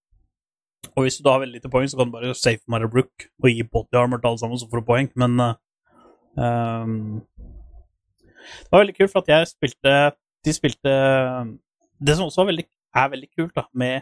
Og 0.95 1.05
hvis 1.05 1.17
du 1.17 1.23
da 1.25 1.35
har 1.35 1.43
veldig 1.43 1.59
lite 1.59 1.71
poeng, 1.71 1.89
så 1.89 1.97
kan 1.97 2.09
du 2.09 2.15
bare 2.15 2.35
safe 2.37 2.61
Mother 2.67 2.89
Brook 2.91 3.27
og 3.43 3.49
gi 3.49 3.63
body 3.63 3.97
armor 3.97 4.21
til 4.21 4.29
alle 4.29 4.41
sammen, 4.41 4.59
så 4.59 4.67
får 4.69 4.81
du 4.81 4.89
poeng. 4.89 5.09
Men 5.15 5.39
uh, 5.39 5.53
um, 6.37 7.21
det 8.43 8.71
var 8.71 8.83
veldig 8.83 8.97
kult, 8.97 9.11
for 9.11 9.23
at 9.23 9.31
jeg 9.33 9.47
spilte 9.47 9.93
De 10.45 10.53
spilte 10.53 10.93
Det 12.07 12.15
som 12.17 12.25
også 12.25 12.41
var 12.41 12.49
veldig, 12.51 12.65
er 12.95 13.07
veldig 13.13 13.29
kult 13.39 13.55
da, 13.55 13.63
med 13.73 14.01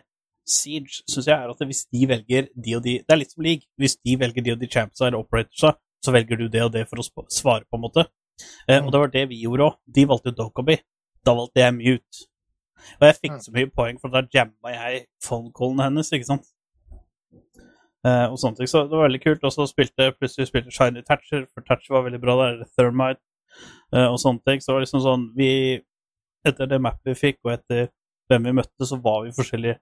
Siege, 0.49 1.03
syns 1.05 1.27
jeg, 1.27 1.37
er 1.37 1.51
at 1.53 1.67
hvis 1.69 1.85
de 1.93 2.07
velger 2.09 2.47
de 2.65 2.75
og 2.75 2.83
de 2.83 2.97
Det 3.05 3.13
er 3.13 3.19
litt 3.21 3.35
som 3.35 3.45
league. 3.45 3.69
Hvis 3.77 3.95
de 4.01 4.17
velger 4.19 4.43
de 4.43 4.55
og 4.55 4.59
de 4.59 4.71
champions 4.71 5.01
eller 5.01 5.21
operators, 5.21 5.77
så 6.01 6.11
velger 6.11 6.37
du 6.37 6.47
det 6.47 6.63
og 6.65 6.73
det 6.73 6.87
for 6.89 6.97
å 6.97 7.05
svare, 7.29 7.67
på 7.69 7.77
en 7.77 7.85
måte. 7.85 8.07
Uh, 8.65 8.81
og 8.81 8.91
det 8.91 9.03
var 9.03 9.13
det 9.13 9.27
vi 9.29 9.43
gjorde 9.43 9.69
òg. 9.69 9.77
De 9.85 10.07
valgte 10.09 10.33
Dokobi. 10.35 10.79
Da 11.25 11.37
valgte 11.37 11.61
jeg 11.61 11.77
Mute. 11.77 12.25
Og 12.97 13.05
jeg 13.05 13.17
fikk 13.21 13.37
så 13.45 13.53
mye 13.53 13.69
poeng, 13.69 13.99
for 14.01 14.09
da 14.09 14.23
jamma 14.33 14.73
jeg 14.73 15.05
phone-callen 15.21 15.83
hennes, 15.85 16.09
ikke 16.17 16.29
sant. 16.31 16.49
Eh, 18.01 18.27
og 18.31 18.39
sånne 18.41 18.57
ting. 18.57 18.69
Så 18.69 18.81
det 18.89 18.97
var 18.97 19.05
veldig 19.05 19.21
kult. 19.21 19.43
Og 19.45 19.53
så 19.53 19.67
spilte 19.69 20.09
plutselig 20.17 20.49
spilte 20.49 20.73
Shiny 20.73 21.03
Thatcher, 21.05 21.45
for 21.53 21.65
Thatcher 21.67 21.95
var 21.95 22.07
veldig 22.07 22.21
bra 22.23 22.37
der. 22.39 22.63
Thermite 22.77 23.21
eh, 23.93 24.07
og 24.07 24.17
sånne 24.21 24.41
ting. 24.47 24.61
Så 24.61 24.71
det 24.71 24.77
var 24.77 24.85
liksom 24.87 25.05
sånn 25.05 25.31
vi 25.37 25.53
Etter 26.41 26.65
det 26.65 26.79
mappet 26.81 27.11
vi 27.11 27.13
fikk, 27.13 27.35
og 27.45 27.51
etter 27.53 27.91
hvem 28.25 28.47
vi 28.47 28.53
møtte, 28.57 28.85
så 28.89 28.97
var 28.97 29.19
vi 29.21 29.33
forskjellige 29.35 29.75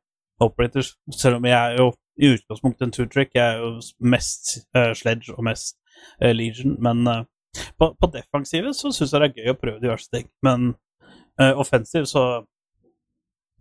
operators. 0.43 0.89
Selv 1.15 1.37
om 1.37 1.45
jeg 1.47 1.55
er 1.55 1.77
jo 1.79 1.85
i 2.19 2.33
utgangspunktet 2.33 2.83
en 2.83 2.91
two-trick. 2.91 3.29
Jeg 3.31 3.53
er 3.53 3.61
jo 3.61 3.69
mest 4.11 4.57
uh, 4.75 4.89
Sledge 4.91 5.31
og 5.31 5.45
mest 5.47 5.77
uh, 6.19 6.33
Legion. 6.35 6.75
Men 6.83 7.07
uh, 7.07 7.21
på, 7.79 7.93
på 7.95 8.09
defensivet 8.11 8.75
så 8.75 8.91
syns 8.91 9.15
jeg 9.15 9.23
det 9.23 9.29
er 9.29 9.39
gøy 9.39 9.53
å 9.53 9.57
prøve 9.61 9.79
diverse 9.85 10.11
ting. 10.11 10.27
Men 10.43 10.73
uh, 11.39 11.53
offensiv 11.63 12.09
så 12.11 12.25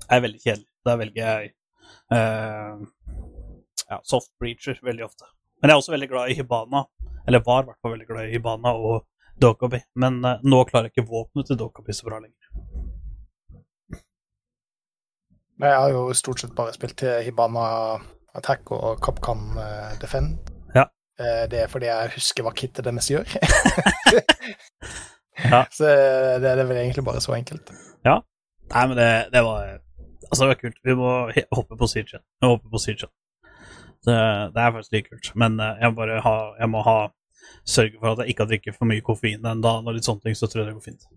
er 0.08 0.18
jeg 0.18 0.26
veldig 0.26 0.42
kjedelig. 0.42 0.68
Da 0.90 0.98
velger 0.98 1.30
jeg 1.30 1.54
ja, 3.90 4.00
soft 4.04 4.30
breacher 4.40 4.78
veldig 4.84 5.04
ofte. 5.06 5.28
Men 5.60 5.70
jeg 5.70 5.74
er 5.74 5.82
også 5.82 5.94
veldig 5.94 6.08
glad 6.10 6.30
i 6.30 6.36
Hibana. 6.38 6.84
Eller 7.26 7.42
var 7.44 7.62
i 7.62 7.66
hvert 7.68 7.80
fall 7.82 7.94
veldig 7.96 8.06
glad 8.08 8.28
i 8.28 8.34
Hibana 8.36 8.72
og 8.76 9.06
Dokobi. 9.42 9.80
Men 10.00 10.20
uh, 10.24 10.36
nå 10.44 10.62
klarer 10.68 10.88
jeg 10.88 10.96
ikke 10.96 11.10
våpenet 11.10 11.50
til 11.50 11.58
Dokobi 11.60 11.96
så 11.96 12.06
bra 12.08 12.20
lenger. 12.22 12.52
Jeg 15.58 15.74
har 15.74 15.90
jo 15.90 16.04
stort 16.14 16.40
sett 16.40 16.54
bare 16.54 16.72
spilt 16.76 16.94
til 17.00 17.18
Hibana 17.26 17.64
Attack 18.38 18.70
og 18.70 19.00
Capcom 19.02 19.56
eh, 19.58 19.96
Defend. 19.98 20.36
Ja. 20.76 20.84
Eh, 21.18 21.48
Det 21.50 21.64
er 21.64 21.72
fordi 21.72 21.88
jeg 21.88 22.12
husker 22.14 22.46
hva 22.46 22.52
kittet 22.54 22.86
deres 22.86 23.10
gjør. 23.10 23.26
Ja. 25.38 25.60
Så 25.70 25.86
det 26.42 26.48
er 26.50 26.64
vel 26.66 26.80
egentlig 26.80 27.04
bare 27.06 27.20
så 27.22 27.30
enkelt. 27.36 27.70
Ja. 28.06 28.16
Nei, 28.72 28.80
men 28.90 28.96
det, 28.98 29.10
det 29.30 29.42
var 29.46 29.76
Altså, 30.28 30.42
det 30.44 30.48
var 30.48 30.58
kult. 30.60 30.78
Vi 30.84 30.94
må 30.98 31.10
hoppe 31.54 31.76
på 31.78 31.86
Siege. 31.88 32.18
Vi 32.18 32.44
må 32.44 32.56
hoppe 32.56 32.68
på 32.72 32.80
Siege. 32.82 33.06
Det, 34.06 34.18
det 34.54 34.62
er 34.62 34.74
faktisk 34.74 34.96
litt 34.96 35.08
kult. 35.10 35.30
Men 35.38 35.58
eh, 35.62 35.80
jeg 35.82 35.96
bare 35.96 36.20
ha 36.24 36.34
Jeg 36.60 36.70
må 36.72 36.82
ha 36.86 36.98
sørge 37.68 37.96
for 38.00 38.12
at 38.12 38.22
jeg 38.22 38.34
ikke 38.34 38.44
har 38.44 38.50
drukket 38.52 38.76
for 38.76 38.88
mye 38.88 39.04
koffein 39.04 39.40
den 39.44 39.62
dagen 39.64 39.88
og 39.88 39.96
litt 39.96 40.06
sånne 40.06 40.24
ting, 40.24 40.36
så 40.36 40.48
tror 40.48 40.62
jeg 40.62 40.68
det 40.68 40.76
går 40.76 40.84
fint. 40.84 41.08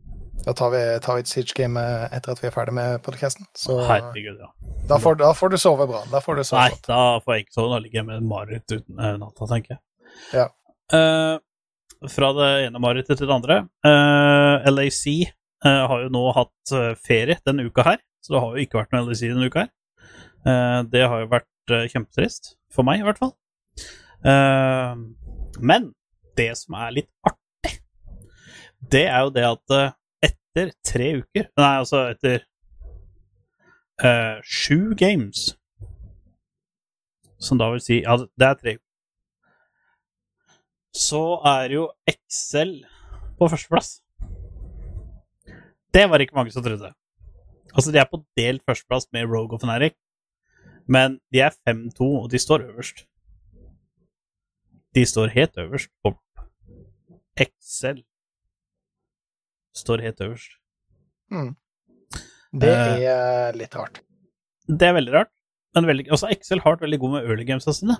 Da 0.45 0.53
tar 0.57 0.71
vi, 0.73 0.81
tar 1.03 1.17
vi 1.17 1.23
et 1.23 1.29
Siege-game 1.29 1.83
etter 2.07 2.33
at 2.33 2.41
vi 2.41 2.47
er 2.49 2.53
ferdig 2.55 2.73
med 2.75 3.01
podcasten. 3.05 3.45
Så 3.57 3.77
Herregud, 3.87 4.39
ja. 4.41 4.49
da 4.89 4.97
får, 4.99 5.19
da 5.21 5.33
får 5.37 5.53
du 5.53 5.57
sove 5.61 5.87
bra. 5.91 6.01
Da 6.11 6.21
får 6.23 6.39
du 6.39 6.43
sove 6.47 6.63
Nei, 6.63 6.71
godt. 6.73 6.87
da 6.87 7.03
får 7.23 7.35
jeg 7.35 7.45
ikke 7.45 7.57
sove. 7.57 7.69
Da 7.75 7.81
ligger 7.83 8.01
jeg 8.01 8.07
med 8.09 8.27
mareritt 8.31 8.75
uten 8.75 9.03
uh, 9.03 9.13
natta, 9.21 9.49
tenker 9.51 9.75
jeg. 9.75 9.83
Ja. 10.39 10.47
Uh, 10.91 12.07
fra 12.09 12.31
det 12.39 12.49
ene 12.65 12.81
marerittet 12.81 13.21
til 13.21 13.29
det 13.29 13.37
andre. 13.37 13.59
Uh, 13.85 14.71
LAC 14.71 15.03
eh, 15.65 15.83
har 15.91 16.03
jo 16.03 16.09
nå 16.13 16.23
hatt 16.35 16.73
eh, 16.75 16.93
ferie 16.99 17.37
denne 17.45 17.67
uka 17.67 17.85
her, 17.85 18.01
så 18.23 18.35
det 18.35 18.41
har 18.43 18.55
jo 18.55 18.65
ikke 18.65 18.79
vært 18.81 18.95
noe 18.95 19.05
LAC 19.09 19.23
denne 19.23 19.49
uka 19.49 19.65
her. 19.65 19.71
Eh, 20.41 20.79
det 20.93 21.05
har 21.05 21.23
jo 21.23 21.29
vært 21.31 21.75
eh, 21.75 21.87
kjempetrist. 21.91 22.55
For 22.71 22.87
meg, 22.87 23.01
i 23.01 23.07
hvert 23.07 23.19
fall. 23.19 23.33
Eh, 24.25 25.01
men 25.59 25.89
det 26.37 26.51
som 26.59 26.77
er 26.79 26.93
litt 26.99 27.09
artig, 27.27 27.79
det 28.91 29.05
er 29.07 29.25
jo 29.25 29.33
det 29.35 29.47
at 29.47 29.75
eh, 29.77 29.97
etter 30.27 30.71
tre 30.85 31.07
uker 31.21 31.47
Nei, 31.57 31.71
altså 31.79 32.03
etter 32.11 32.43
uh, 34.03 34.37
sju 34.43 34.91
games 34.99 35.51
Som 37.39 37.61
da 37.61 37.69
vil 37.73 37.83
si 37.83 38.01
Ja, 38.03 38.17
det 38.19 38.47
er 38.47 38.57
tre 38.59 38.73
uker. 38.77 38.87
Så 40.91 41.23
er 41.47 41.71
jo 41.71 41.85
Excel 42.09 42.81
på 43.39 43.47
førsteplass. 43.47 44.01
Det 45.95 46.03
var 46.11 46.19
ikke 46.19 46.35
mange 46.35 46.51
som 46.51 46.63
trodde. 46.63 46.91
Altså, 47.71 47.93
de 47.95 48.01
er 48.01 48.09
på 48.11 48.19
delt 48.37 48.63
førsteplass 48.67 49.07
med 49.15 49.31
Rogue 49.31 49.55
og 49.55 49.63
Fnatic, 49.63 49.95
men 50.91 51.19
de 51.31 51.39
er 51.45 51.53
5-2, 51.67 52.07
og 52.23 52.29
de 52.33 52.39
står 52.41 52.65
øverst. 52.67 53.05
De 54.95 55.05
står 55.07 55.31
helt 55.37 55.57
øverst 55.63 55.89
på 56.03 56.11
Excel. 57.39 58.01
Står 59.77 60.01
helt 60.03 60.19
øverst. 60.21 60.57
Mm. 61.31 61.53
Det 62.61 62.69
Eh. 62.75 63.05
er 63.07 63.53
litt 63.55 63.75
rart. 63.75 64.01
Det 64.67 64.81
er 64.89 64.93
veldig 64.93 65.13
rart. 65.13 65.31
Men 65.73 65.85
veldig, 65.87 66.09
også 66.11 66.27
Excel 66.35 66.59
har 66.59 66.73
vært 66.75 66.81
veldig 66.83 66.99
god 66.99 67.11
med 67.11 67.29
early 67.29 67.45
gamesa 67.47 67.71
sine. 67.73 67.95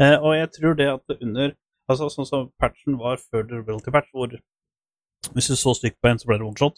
Eh, 0.00 0.18
og 0.20 0.34
jeg 0.36 0.50
tror 0.52 0.74
det 0.76 0.88
at 0.88 1.16
under 1.22 1.54
altså 1.90 2.06
Sånn 2.12 2.26
som 2.28 2.50
patchen 2.60 2.98
var 3.00 3.16
før 3.16 3.42
the 3.48 3.56
rebelty 3.58 3.90
patch, 3.90 4.06
hvor 4.14 4.28
hvis 5.34 5.48
du 5.50 5.56
så 5.56 5.72
stygt 5.74 5.96
på 6.00 6.08
en, 6.10 6.18
så 6.18 6.26
ble 6.28 6.36
det 6.38 6.46
one 6.46 6.56
shot, 6.56 6.76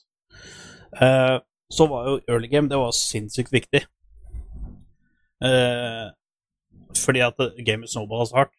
eh, 1.01 1.39
så 1.71 1.87
var 1.91 2.07
jo 2.09 2.21
early 2.29 2.49
game 2.49 2.69
det 2.69 2.79
var 2.79 2.91
sinnssykt 2.97 3.53
viktig. 3.53 3.83
Eh, 5.43 6.09
fordi 7.03 7.23
at 7.25 7.41
gamet 7.67 7.91
snowballa 7.91 8.27
så 8.29 8.43
hardt. 8.43 8.57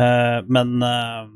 Eh, 0.00 0.40
men 0.46 0.76
eh, 0.86 1.30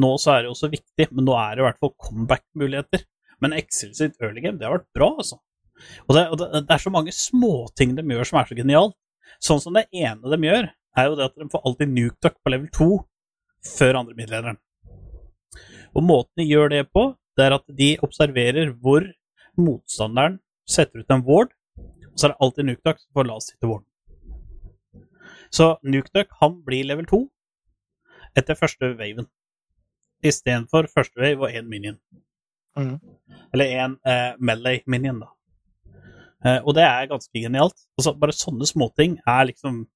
nå 0.00 0.10
så 0.20 0.34
er 0.34 0.42
det 0.42 0.50
jo 0.50 0.56
også 0.56 0.72
viktig, 0.72 1.10
men 1.10 1.26
nå 1.26 1.36
er 1.36 1.56
det 1.56 1.64
i 1.64 1.68
hvert 1.68 1.80
fall 1.82 1.94
comeback-muligheter. 2.06 3.04
Men 3.40 3.56
Excel 3.56 3.94
sitt 3.96 4.18
early 4.20 4.44
game, 4.44 4.58
det 4.60 4.68
har 4.68 4.78
vært 4.78 4.92
bra, 4.96 5.12
altså. 5.22 5.40
Og 6.06 6.16
det, 6.16 6.26
og 6.28 6.40
det, 6.40 6.48
det 6.68 6.74
er 6.74 6.82
så 6.82 6.92
mange 6.92 7.12
småting 7.16 7.94
de 7.96 8.04
gjør 8.04 8.28
som 8.28 8.40
er 8.40 8.50
så 8.50 8.58
genialt. 8.58 8.96
Sånn 9.40 9.62
som 9.62 9.76
det 9.76 9.86
ene 9.96 10.32
de 10.32 10.48
gjør, 10.48 10.68
er 10.98 11.06
jo 11.08 11.16
det 11.16 11.30
at 11.30 11.38
de 11.38 11.48
får 11.52 11.62
alltid 11.64 11.94
nuke 11.94 12.18
duck 12.20 12.36
på 12.42 12.52
level 12.52 12.68
2 12.76 12.90
før 13.70 14.00
andre 14.02 14.16
middellederen. 14.18 14.58
Og 15.96 16.04
måten 16.06 16.42
de 16.42 16.48
gjør 16.48 16.70
det 16.72 16.84
på, 16.92 17.10
det 17.38 17.46
er 17.46 17.56
at 17.56 17.72
de 17.80 17.90
observerer 18.04 18.74
hvor 18.82 19.06
motstanderen 19.60 20.38
setter 20.68 21.02
ut 21.02 21.14
en 21.14 21.24
ward, 21.26 21.54
så 22.20 22.28
er 22.28 22.34
det 22.34 22.42
alltid 22.44 22.68
Nukeduck 22.68 23.00
som 23.00 23.12
får 23.16 23.28
last 23.30 23.54
hit 23.54 23.66
warden. 23.68 23.86
Så 25.50 25.72
Nukeduck, 25.82 26.32
han 26.40 26.60
blir 26.66 26.86
level 26.86 27.08
2 27.10 27.20
etter 28.38 28.58
første 28.58 28.92
waven. 28.98 29.26
Istedenfor 30.22 30.86
første 30.92 31.18
wave 31.18 31.48
og 31.48 31.56
én 31.56 31.68
minion. 31.68 31.96
Mm. 32.76 32.98
Eller 33.54 33.72
en 33.84 33.96
eh, 34.06 34.34
melee 34.38 34.84
minion, 34.86 35.24
da. 35.24 35.30
Eh, 36.44 36.60
og 36.64 36.76
det 36.76 36.84
er 36.84 37.08
ganske 37.10 37.42
genialt. 37.42 37.86
Altså, 37.98 38.14
bare 38.16 38.36
sånne 38.36 38.68
småting 38.68 39.18
er 39.28 39.48
liksom 39.50 39.86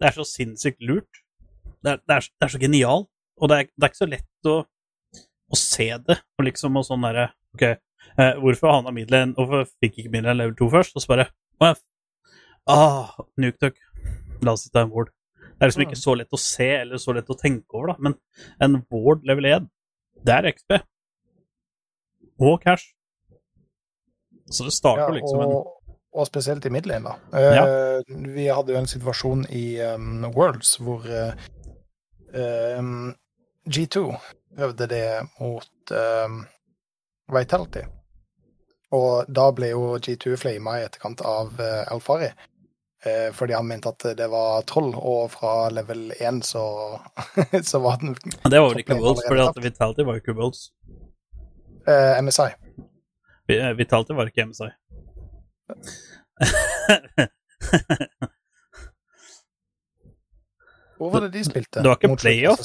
Det 0.00 0.08
er 0.08 0.14
så 0.16 0.24
sinnssykt 0.24 0.80
lurt. 0.80 1.20
Det 1.84 1.92
er, 1.92 1.98
det 2.08 2.14
er, 2.14 2.28
det 2.40 2.46
er 2.46 2.52
så 2.54 2.60
genialt. 2.62 3.10
Og 3.36 3.50
det 3.50 3.56
er, 3.58 3.66
det 3.76 3.84
er 3.84 3.90
ikke 3.92 3.98
så 3.98 4.08
lett 4.08 4.48
å, 4.48 4.54
å 5.52 5.58
se 5.58 5.90
det. 6.06 6.16
Og 6.38 6.46
liksom 6.48 6.78
og 6.80 6.86
sånn 6.88 7.04
derre 7.04 7.26
Ok, 7.50 7.64
eh, 8.18 8.36
hvorfor 8.40 8.72
havna 8.74 8.92
middelet 8.94 9.36
Hvorfor 9.38 9.66
fikk 9.82 10.02
ikke 10.02 10.12
Midland 10.16 10.40
level 10.40 10.54
2 10.58 10.70
først? 10.74 10.96
Og 10.96 11.04
så 11.04 11.12
bare 11.14 11.30
Å. 11.60 11.74
Ah, 12.70 13.16
Nuketuck. 13.40 13.80
La 14.44 14.54
oss 14.54 14.64
sitte 14.64 14.80
en 14.80 14.92
ward. 14.92 15.10
Det 15.60 15.66
er 15.66 15.68
liksom 15.68 15.84
ikke 15.84 16.00
så 16.00 16.14
lett 16.16 16.32
å 16.32 16.40
se 16.40 16.68
eller 16.78 17.00
så 17.00 17.12
lett 17.12 17.28
å 17.28 17.36
tenke 17.36 17.76
over, 17.76 17.92
da. 17.92 17.96
Men 18.00 18.14
en 18.64 18.78
ward 18.88 19.26
level 19.28 19.48
1, 19.50 19.66
det 20.24 20.32
er 20.36 20.48
XP. 20.54 20.78
Og 22.40 22.62
cash. 22.62 22.94
Så 24.50 24.64
det 24.64 24.72
starter 24.72 25.10
Ja, 25.10 25.18
liksom 25.18 25.42
en 25.44 25.52
og, 25.52 26.24
spesielt 26.26 26.64
i 26.66 26.72
midlane, 26.72 27.12
da. 27.12 27.38
Eh, 27.38 28.14
Vi 28.34 28.46
hadde 28.48 28.72
jo 28.72 28.78
en 28.80 28.88
situasjon 28.90 29.44
i 29.54 29.78
um, 29.84 30.24
Worlds 30.34 30.72
hvor 30.82 31.04
uh, 31.06 31.36
um, 32.78 33.12
G2 33.68 34.16
prøvde 34.56 34.88
det 34.90 35.04
mot 35.38 35.92
um, 35.92 36.40
Vitality. 37.34 37.82
Og 38.96 39.28
da 39.30 39.50
ble 39.54 39.70
jo 39.70 39.98
G2 40.02 40.36
flama 40.40 40.78
i 40.80 40.86
etterkant 40.86 41.22
av 41.26 41.52
uh, 41.60 41.92
Alfari. 41.92 42.30
Uh, 43.06 43.30
fordi 43.32 43.54
han 43.56 43.68
mente 43.68 43.88
at 43.88 44.04
det 44.18 44.26
var 44.28 44.64
troll, 44.68 44.90
og 44.94 45.30
fra 45.32 45.70
level 45.72 46.10
1 46.18 46.42
så, 46.44 46.64
så 47.70 47.80
var 47.80 48.02
den 48.02 48.16
Det 48.18 48.60
var 48.60 48.68
vel 48.72 48.82
ikke 48.82 48.98
Wolves, 49.00 49.24
for 49.26 49.62
Vitality 49.62 50.04
var 50.08 50.18
jo 50.18 50.24
ikke 50.24 50.36
Wolves. 50.36 50.68
Uh, 51.88 52.18
MSI. 52.20 52.50
Eh, 53.50 53.72
Vitality 53.78 54.12
var 54.12 54.26
ikke 54.30 54.46
MSI. 54.46 54.70
Hvor 60.98 61.10
var 61.10 61.20
det 61.20 61.32
de 61.32 61.44
spilte? 61.44 61.80
Det 61.80 61.88
var 61.88 61.96
ikke 61.96 62.16
playoff? 62.16 62.60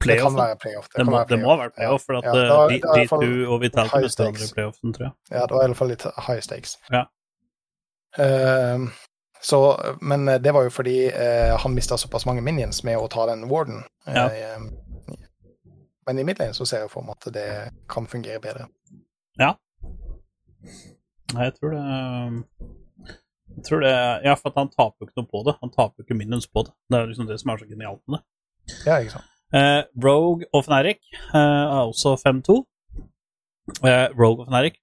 Playoff? 0.00 0.32
Det 0.32 0.34
play 0.34 0.46
være 0.46 0.58
playoff. 0.64 0.88
Det, 0.96 1.06
må, 1.06 1.16
være 1.16 1.30
det 1.30 1.38
må 1.42 1.54
ha 1.54 1.68
playoff, 1.68 2.04
for 2.06 2.18
at 2.18 2.24
Ja, 2.24 2.34
eh, 2.34 2.40
det 2.40 2.68
det 2.68 2.80
i 2.80 2.98
hvert 2.98 3.12
fall 3.12 3.24
G2 3.24 3.46
og 3.46 3.60
Vitality 3.60 4.04
møtte 4.04 4.22
hverandre 4.22 4.48
i 4.48 4.52
playoffen, 4.56 4.96
tror 4.96 5.06
jeg. 5.06 5.14
Ja, 5.30 5.46
det 5.46 5.56
var 5.56 5.64
i 5.64 5.72
hvert 5.72 5.82
fall 5.82 5.92
litt 5.92 6.06
high 6.26 6.42
stakes. 6.44 6.76
Ja. 6.90 7.04
Ehm, 8.18 8.90
så, 9.42 9.80
men 10.00 10.28
eh, 10.28 10.40
det 10.40 10.52
var 10.52 10.66
jo 10.66 10.72
fordi 10.74 10.96
uh, 11.12 11.56
han 11.62 11.74
mista 11.74 11.98
såpass 11.98 12.26
mange 12.28 12.42
minions 12.44 12.82
med 12.84 12.98
å 12.98 13.08
ta 13.12 13.26
den 13.30 13.46
warden. 13.48 13.84
Ja. 14.06 14.26
Uh, 14.28 15.16
men 16.08 16.18
i 16.18 16.26
midlane 16.26 16.56
så 16.56 16.66
ser 16.66 16.84
jeg 16.84 16.92
for 16.92 17.06
meg 17.06 17.20
at 17.20 17.32
det 17.34 17.48
kan 17.88 18.08
fungere 18.10 18.42
bedre. 18.42 18.66
Nei, 19.38 19.54
jeg 21.46 21.54
tror 21.56 21.76
det 21.76 21.84
Jeg 23.50 23.64
tror 23.68 23.84
det 23.84 23.92
Ja, 24.26 24.34
for 24.34 24.52
han 24.56 24.72
taper 24.72 25.04
jo 25.04 25.08
ikke 25.08 25.20
noe 25.20 25.30
på 25.30 25.44
det. 25.46 25.54
Han 25.60 25.72
taper 25.72 26.00
jo 26.00 26.08
ikke 26.08 26.18
minions 26.18 26.48
på 26.50 26.64
det. 26.66 26.74
Det 26.90 26.98
er 26.98 27.12
liksom 27.12 27.28
det 27.28 27.38
som 27.40 27.52
er 27.52 27.62
så 27.62 27.68
genialt 27.68 28.02
med 28.08 28.18
det. 28.18 28.24
Ja, 28.86 28.98
ikke 28.98 29.18
sant. 29.18 29.28
Eh, 29.50 29.82
Rogue 30.04 30.46
og 30.54 30.64
Fnatic 30.64 31.00
eh, 31.34 31.38
er 31.38 31.82
også 31.82 32.14
5-2. 32.20 32.58
Eh, 33.86 34.06
Rogue 34.18 34.44
og 34.44 34.48
Fnatic 34.50 34.78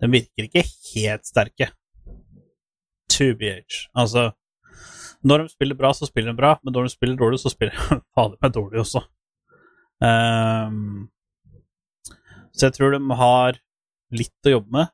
Den 0.00 0.12
virker 0.12 0.48
ikke 0.48 0.64
helt 0.94 1.26
sterke. 1.26 1.70
2BH. 3.12 3.88
Altså 3.94 4.30
Når 5.22 5.38
de 5.38 5.48
spiller 5.48 5.74
bra, 5.74 5.92
så 5.94 6.06
spiller 6.06 6.32
de 6.32 6.36
bra, 6.36 6.58
men 6.64 6.72
når 6.72 6.82
de 6.82 6.94
spiller 6.96 7.16
dårlig, 7.16 7.40
så 7.40 7.48
spiller 7.48 7.72
de 7.72 8.00
fader 8.14 8.36
meg 8.42 8.52
dårlig 8.54 8.80
også. 8.84 9.00
Um, 10.04 11.08
så 12.52 12.66
jeg 12.66 12.74
tror 12.76 12.92
de 12.92 13.16
har 13.16 13.56
litt 14.12 14.48
å 14.48 14.52
jobbe 14.58 14.76
med. 14.76 14.92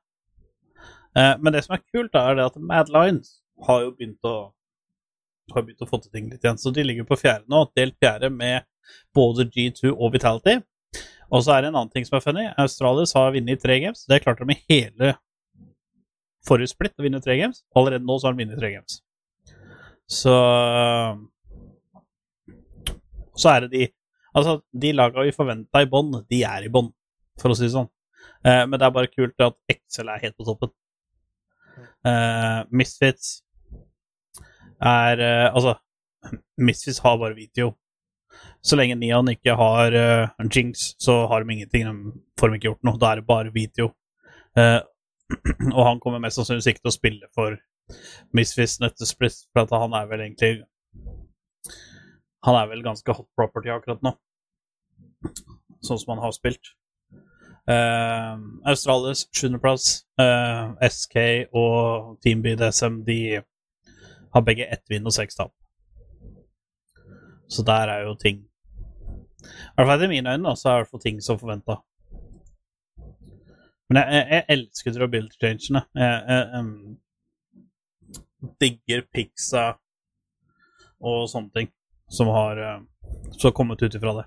Eh, 1.18 1.34
men 1.42 1.52
det 1.54 1.64
som 1.66 1.74
er 1.74 1.82
kult, 1.82 2.12
da, 2.14 2.28
er 2.30 2.38
det 2.38 2.46
at 2.46 2.60
Mad 2.62 2.92
Lines 2.94 3.40
har 3.66 3.82
jo 3.84 3.94
begynt 3.96 4.28
å 4.28 4.52
har 5.56 5.64
begynt 5.66 5.84
å 5.84 5.88
få 5.88 6.00
til 6.02 6.12
ting 6.14 6.28
litt 6.30 6.44
igjen. 6.44 6.58
Så 6.60 6.72
de 6.74 6.84
ligger 6.84 7.06
på 7.08 7.18
fjerde 7.20 7.50
nå, 7.50 7.64
delt 7.76 7.96
fjerde 8.02 8.30
med 8.34 8.66
både 9.16 9.46
G2 9.50 9.92
og 9.92 10.14
Vitality. 10.14 10.60
Og 11.30 11.44
så 11.46 11.54
er 11.54 11.62
det 11.62 11.70
en 11.70 11.78
annen 11.78 11.92
ting 11.92 12.06
som 12.06 12.18
er 12.18 12.24
funny. 12.24 12.46
Australis 12.58 13.14
har 13.14 13.34
vunnet 13.34 13.62
tre 13.62 13.76
games. 13.82 14.02
Det 14.10 14.22
klarte 14.24 14.46
de 14.46 14.56
i 14.56 14.64
hele 14.72 15.14
forrige 16.46 16.72
splitt 16.72 16.98
å 16.98 17.04
vinne 17.06 17.20
tre 17.22 17.36
games. 17.38 17.62
Allerede 17.76 18.06
nå 18.06 18.16
så 18.18 18.28
har 18.28 18.34
de 18.34 18.44
vunnet 18.44 18.58
tre 18.60 18.72
games. 18.74 19.00
Så 20.10 20.34
Så 23.38 23.48
er 23.48 23.60
det 23.60 23.70
de 23.70 23.88
Altså, 24.34 24.60
de 24.70 24.92
laga 24.94 25.24
vi 25.26 25.32
forventa 25.34 25.80
i 25.82 25.88
bånn, 25.90 26.12
de 26.30 26.44
er 26.46 26.62
i 26.62 26.68
bånn, 26.70 26.92
for 27.42 27.50
å 27.50 27.56
si 27.58 27.64
det 27.64 27.72
sånn. 27.72 27.88
Eh, 28.46 28.62
men 28.62 28.78
det 28.78 28.86
er 28.86 28.92
bare 28.94 29.10
kult 29.10 29.42
at 29.42 29.56
Excel 29.66 30.06
er 30.06 30.22
helt 30.22 30.36
på 30.38 30.46
toppen. 30.46 30.70
Eh, 32.06 32.60
Misfits 32.70 33.40
er 34.80 35.20
eh, 35.20 35.46
Altså, 35.54 35.76
Misfits 36.60 37.00
har 37.04 37.18
bare 37.18 37.34
video. 37.36 37.74
Så 38.62 38.76
lenge 38.76 38.98
Neon 39.00 39.28
ikke 39.32 39.56
har 39.56 39.94
en 39.96 40.50
Jinx, 40.52 40.94
så 41.00 41.26
har 41.26 41.42
de 41.42 41.52
ingenting. 41.52 41.88
De 41.88 42.12
får 42.38 42.48
de 42.48 42.58
ikke 42.58 42.68
gjort 42.68 42.84
noe. 42.86 43.00
Da 43.00 43.10
er 43.10 43.20
det 43.20 43.26
bare 43.26 43.52
video. 43.54 43.88
Uh, 44.58 44.80
og 45.76 45.84
han 45.86 46.00
kommer 46.00 46.22
mest 46.22 46.38
sannsynligvis 46.38 46.70
ikke 46.72 46.84
til 46.84 46.92
å 46.92 46.96
spille 46.96 47.30
for 47.36 47.56
Misfits 48.36 48.78
neste 48.82 49.08
split, 49.08 49.38
for 49.52 49.64
at 49.64 49.74
han 49.82 49.94
er 49.98 50.10
vel 50.10 50.22
egentlig 50.22 50.64
Han 52.46 52.56
er 52.56 52.68
vel 52.70 52.84
ganske 52.84 53.14
hot 53.14 53.28
property 53.36 53.72
akkurat 53.72 54.00
nå, 54.04 54.14
sånn 55.84 55.98
som 56.00 56.14
han 56.14 56.22
har 56.24 56.32
spilt. 56.32 56.70
Uh, 57.68 58.40
Australis 58.70 59.26
7.-plass. 59.36 60.06
Uh, 60.16 60.72
SK 60.88 61.18
og 61.52 62.16
Team 62.24 62.40
BDSM 62.46 63.02
de 63.04 63.42
har 64.34 64.46
begge 64.46 64.66
ett 64.66 64.84
vinn 64.90 65.06
og 65.06 65.14
seks 65.14 65.38
tap. 65.38 65.52
Så 67.50 67.64
der 67.66 67.90
er 67.90 68.04
jo 68.06 68.14
ting 68.14 68.44
I 69.42 69.48
hvert 69.74 69.88
fall 69.88 70.04
i 70.04 70.10
mine 70.12 70.34
øyne 70.36 70.52
så 70.56 70.70
er 70.70 70.84
det 70.84 71.00
ting 71.02 71.20
som 71.24 71.38
forventa. 71.40 71.80
Men 73.88 73.98
jeg, 73.98 74.12
jeg, 74.14 74.26
jeg 74.30 74.44
elsker 74.54 74.94
durability-changene. 74.94 75.82
Jeg, 75.98 76.18
jeg, 76.28 76.48
jeg, 76.54 76.98
digger 78.60 79.02
Pixa 79.12 79.64
og 81.00 81.24
sånne 81.32 81.50
ting 81.56 81.72
som 82.12 82.28
har, 82.32 82.60
har 83.42 83.56
kommet 83.56 83.82
ut 83.82 83.96
ifra 83.96 84.14
det. 84.20 84.26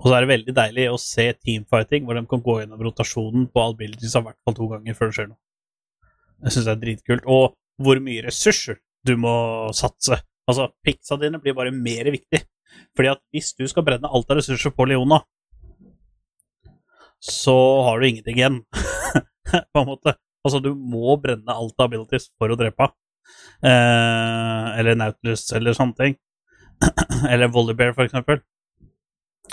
Og 0.00 0.08
så 0.08 0.16
er 0.16 0.24
det 0.24 0.32
veldig 0.32 0.54
deilig 0.56 0.84
å 0.90 1.00
se 1.00 1.26
teamfighting 1.36 2.06
hvor 2.06 2.16
de 2.16 2.24
kan 2.28 2.42
gå 2.44 2.58
gjennom 2.62 2.80
rotasjonen 2.82 3.48
på 3.52 3.62
all 3.62 3.74
abilities 3.76 4.16
i 4.16 4.22
hvert 4.24 4.38
fall 4.44 4.56
to 4.56 4.68
ganger 4.70 4.96
før 4.96 5.10
det 5.10 5.16
skjer 5.18 5.28
noe. 5.32 5.40
Jeg 6.42 6.54
syns 6.54 6.68
det 6.68 6.72
er 6.72 6.82
dritkult. 6.82 7.28
Og 7.30 7.52
hvor 7.80 8.00
mye 8.02 8.24
ressurser 8.26 8.80
du 9.06 9.14
må 9.20 9.34
satse. 9.76 10.18
Altså, 10.48 10.68
pixa 10.84 11.18
dine 11.20 11.40
blir 11.42 11.56
bare 11.56 11.74
mer 11.74 12.10
viktig. 12.12 12.42
Fordi 12.96 13.12
at 13.12 13.20
hvis 13.34 13.52
du 13.58 13.64
skal 13.70 13.84
brenne 13.86 14.08
alt 14.08 14.30
av 14.30 14.40
ressurser 14.40 14.72
på 14.74 14.86
Leona, 14.88 15.20
så 17.22 17.54
har 17.86 18.00
du 18.00 18.08
ingenting 18.08 18.38
igjen, 18.38 18.58
på 19.72 19.82
en 19.82 19.88
måte. 19.88 20.16
Altså, 20.42 20.58
du 20.58 20.72
må 20.74 21.16
brenne 21.22 21.54
alt 21.54 21.76
av 21.78 21.86
abilities 21.86 22.30
for 22.38 22.50
å 22.50 22.58
drepe 22.58 22.88
henne. 22.88 22.98
Eh, 23.62 24.68
eller 24.80 24.98
Nautilus, 24.98 25.44
eller 25.54 25.76
sånne 25.76 25.94
ting. 26.00 26.16
eller 27.30 27.52
Volleybear, 27.54 27.94
for 27.94 28.08
eksempel. 28.08 28.42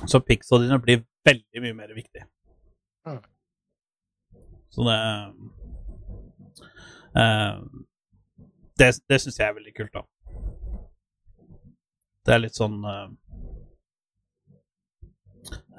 Så 0.09 0.21
pixene 0.25 0.65
dine 0.65 0.79
blir 0.81 1.03
veldig 1.27 1.63
mye 1.65 1.77
mer 1.77 1.93
viktig. 1.93 2.23
Mm. 3.05 3.21
Så 4.73 4.85
det 4.87 4.97
eh, 7.21 7.61
Det, 8.79 8.93
det 9.11 9.17
syns 9.19 9.39
jeg 9.39 9.49
er 9.49 9.55
veldig 9.57 9.73
kult, 9.75 9.91
da. 9.91 10.05
Det 12.23 12.35
er 12.35 12.41
litt 12.43 12.55
sånn 12.55 12.77
uh, 12.85 13.09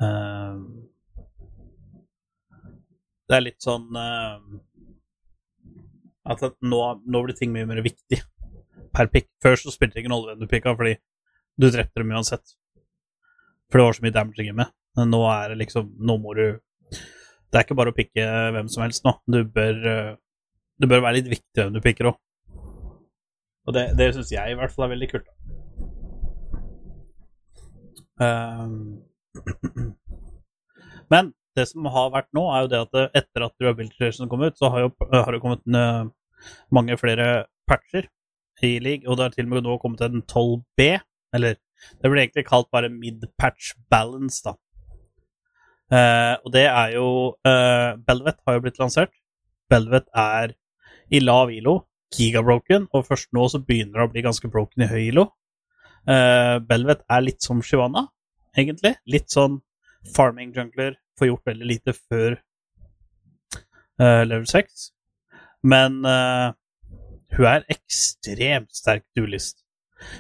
uh, 0.03 0.59
Det 3.31 3.37
er 3.37 3.45
litt 3.45 3.63
sånn 3.63 3.87
uh, 3.95 4.41
At 6.33 6.45
nå, 6.45 6.81
nå 7.07 7.23
blir 7.25 7.39
ting 7.39 7.55
mye 7.55 7.69
mer 7.69 7.81
viktig 7.85 8.19
per 8.97 9.09
pick. 9.13 9.29
Før 9.41 9.57
så 9.57 9.73
spilte 9.73 9.97
det 9.97 10.03
ingen 10.03 10.17
rolle 10.17 10.33
hvem 10.33 10.43
du 10.43 10.51
picka, 10.51 10.75
fordi 10.75 10.97
du 11.61 11.69
drepte 11.71 12.03
dem 12.03 12.11
uansett. 12.13 12.57
For 13.71 13.79
det 13.79 13.87
var 13.87 13.97
så 13.97 14.05
mye 14.05 14.17
damage 14.17 14.43
i 14.43 14.49
gamet. 14.51 14.75
Men 14.99 15.13
nå 15.15 15.21
er 15.31 15.53
det 15.53 15.61
liksom 15.61 15.93
Nå 16.03 16.17
må 16.19 16.33
du 16.35 16.47
Det 16.51 17.55
er 17.55 17.63
ikke 17.63 17.77
bare 17.79 17.93
å 17.93 17.95
pikke 17.95 18.25
hvem 18.57 18.69
som 18.73 18.83
helst 18.83 19.07
nå. 19.07 19.15
Du 19.31 19.45
bør 19.47 19.79
Det 19.87 20.89
bør 20.91 21.07
være 21.07 21.21
litt 21.21 21.31
viktig 21.31 21.63
hvem 21.63 21.79
du 21.79 21.81
pikker 21.85 22.11
òg. 22.11 22.19
Og 23.71 23.77
det, 23.77 23.87
det 23.99 24.11
syns 24.17 24.33
jeg 24.35 24.53
i 24.53 24.59
hvert 24.59 24.75
fall 24.75 24.89
er 24.89 24.95
veldig 24.97 25.11
kult. 25.13 25.29
Um, 28.21 29.01
men 31.13 31.31
det 31.57 31.69
som 31.71 31.87
har 31.95 32.11
vært 32.15 32.31
nå, 32.37 32.45
er 32.51 32.65
jo 32.65 32.73
det 32.73 32.81
at 32.87 33.21
etter 33.23 33.47
at 33.47 33.63
Rehabilitation 33.63 34.31
kom 34.31 34.43
ut, 34.43 34.59
så 34.59 34.73
har, 34.75 34.89
jo, 34.89 34.91
har 35.15 35.31
det 35.31 35.43
kommet 35.43 35.63
en, 35.71 36.11
mange 36.73 36.97
flere 37.01 37.47
patcher 37.71 38.09
i 38.67 38.79
league, 38.83 39.07
og 39.07 39.17
det 39.17 39.27
har 39.27 39.37
til 39.37 39.47
og 39.49 39.53
med 39.55 39.67
nå 39.67 39.77
kommet 39.81 40.03
en 40.05 40.25
12B, 40.25 40.91
eller 41.37 41.57
det 42.01 42.11
blir 42.11 42.23
egentlig 42.23 42.47
kalt 42.49 42.69
bare 42.73 42.93
mid-patch 42.93 43.75
balance, 43.93 44.43
da. 44.45 44.57
Eh, 45.91 46.35
og 46.45 46.53
det 46.55 46.67
er 46.69 46.93
jo 46.95 47.07
uh, 47.35 47.97
Belvet 48.07 48.37
har 48.47 48.55
jo 48.55 48.61
blitt 48.63 48.77
lansert. 48.79 49.11
Belvet 49.71 50.07
er 50.15 50.53
i 51.11 51.19
lav 51.23 51.51
ILO, 51.51 51.81
gigabroken, 52.15 52.89
og 52.95 53.07
først 53.07 53.31
nå 53.37 53.47
så 53.51 53.61
begynner 53.63 54.01
det 54.01 54.07
å 54.09 54.13
bli 54.13 54.25
ganske 54.27 54.51
broken 54.51 54.85
i 54.85 54.91
høy 54.91 55.03
ILO. 55.11 55.29
Uh, 56.09 56.59
Belvet 56.65 57.05
er 57.13 57.25
litt 57.25 57.45
som 57.45 57.61
Shivana, 57.63 58.07
egentlig. 58.57 58.97
Litt 59.11 59.31
sånn 59.33 59.61
farming 60.17 60.55
jungler, 60.57 60.97
får 61.19 61.31
gjort 61.31 61.51
veldig 61.51 61.69
lite 61.69 61.95
før 61.97 62.39
uh, 64.01 64.23
level 64.25 64.47
6. 64.49 64.91
Men 65.71 66.01
uh, 66.09 66.53
hun 67.37 67.49
er 67.51 67.67
ekstremt 67.71 68.73
sterk 68.75 69.05
duelist, 69.17 69.61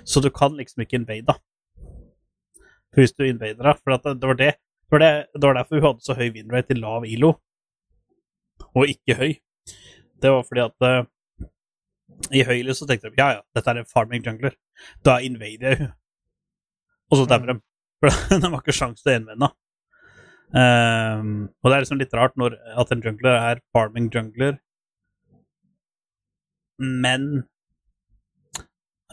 så 0.05 0.21
du 0.21 0.29
kan 0.35 0.59
liksom 0.59 0.85
ikke 0.85 1.01
invade 1.01 1.33
da. 1.33 1.39
Hvis 2.95 3.15
du 3.15 3.23
invader 3.25 3.71
henne 3.71 3.79
For 3.79 3.95
det, 3.95 4.19
det, 4.19 4.27
var 4.27 4.37
det, 4.37 4.55
var 4.91 4.99
det, 4.99 5.13
det 5.35 5.47
var 5.47 5.55
derfor 5.55 5.79
hun 5.79 5.87
hadde 5.87 6.05
så 6.05 6.17
høy 6.19 6.29
winrate 6.35 6.75
i 6.75 6.79
lav 6.79 7.07
ILO, 7.07 7.37
og 8.75 8.91
ikke 8.91 9.17
høy. 9.17 9.33
Det 10.21 10.31
var 10.35 10.45
fordi 10.45 10.67
at 10.67 11.09
i 12.31 12.45
høy 12.47 12.61
så 12.77 12.87
tenkte 12.87 13.11
de 13.11 13.19
ja, 13.21 13.31
ja, 13.39 13.43
dette 13.57 13.73
er 13.73 13.81
en 13.81 13.89
farming 13.89 14.25
jungler. 14.27 14.55
Da 15.07 15.19
invader 15.25 15.73
jeg 15.75 15.83
henne. 15.85 15.97
Og 17.11 17.19
så 17.19 17.27
dauer 17.31 17.53
de. 17.53 17.59
For 18.01 18.13
de 18.41 18.47
har 18.47 18.61
ikke 18.63 18.77
sjanse 18.77 19.03
til 19.03 19.13
å 19.13 19.17
gjenvinne. 19.19 19.51
Ehm, 20.57 21.33
og 21.63 21.71
det 21.71 21.77
er 21.77 21.85
liksom 21.85 22.01
litt 22.01 22.15
rart 22.17 22.37
når, 22.41 22.57
at 22.83 22.91
en 22.91 23.03
jungler 23.05 23.37
er 23.39 23.63
farming 23.75 24.09
jungler, 24.15 24.59
men 26.81 27.27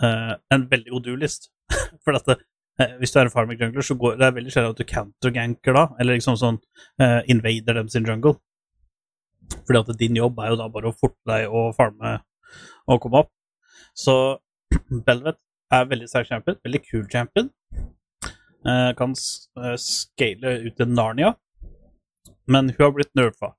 uh, 0.02 0.36
en 0.56 0.70
veldig 0.72 0.94
god 0.94 1.04
duelist. 1.04 1.50
For 2.06 2.16
at 2.16 2.30
det, 2.30 2.38
uh, 2.80 2.96
hvis 3.02 3.12
du 3.12 3.20
er 3.20 3.28
en 3.28 3.34
farming 3.34 3.60
jungler, 3.60 3.84
så 3.84 3.98
går 4.00 4.16
det 4.18 4.30
er 4.30 4.38
veldig 4.38 4.54
sjelden 4.54 4.74
at 4.74 4.80
du 4.80 4.88
counterganker 4.88 5.76
da, 5.76 5.84
eller 6.00 6.18
liksom 6.18 6.40
sånn 6.40 6.62
uh, 7.04 7.22
invader 7.28 7.82
dem 7.82 7.92
sin 7.92 8.08
jungle. 8.08 8.38
Fordi 9.68 9.84
at 9.84 10.00
din 10.00 10.18
jobb 10.18 10.40
er 10.40 10.54
jo 10.54 10.62
da 10.62 10.70
bare 10.72 10.90
å 10.90 10.96
forte 10.96 11.20
deg 11.28 11.52
å 11.52 11.70
farme 11.76 12.18
og 12.88 13.02
komme 13.04 13.24
opp. 13.26 13.34
Så 13.98 14.38
Belvet 15.08 15.40
er 15.74 15.90
veldig 15.90 16.08
sterk 16.10 16.30
champion, 16.30 16.60
veldig 16.64 16.84
kul 16.86 17.06
champion. 17.12 17.52
Eh, 18.68 18.92
kan 19.00 19.14
eh, 19.14 19.76
scale 19.80 20.58
ut 20.66 20.76
til 20.80 20.92
Narnia, 20.92 21.36
men 22.48 22.72
hun 22.74 22.84
har 22.84 22.96
blitt 22.96 23.16
nerfa 23.16 23.54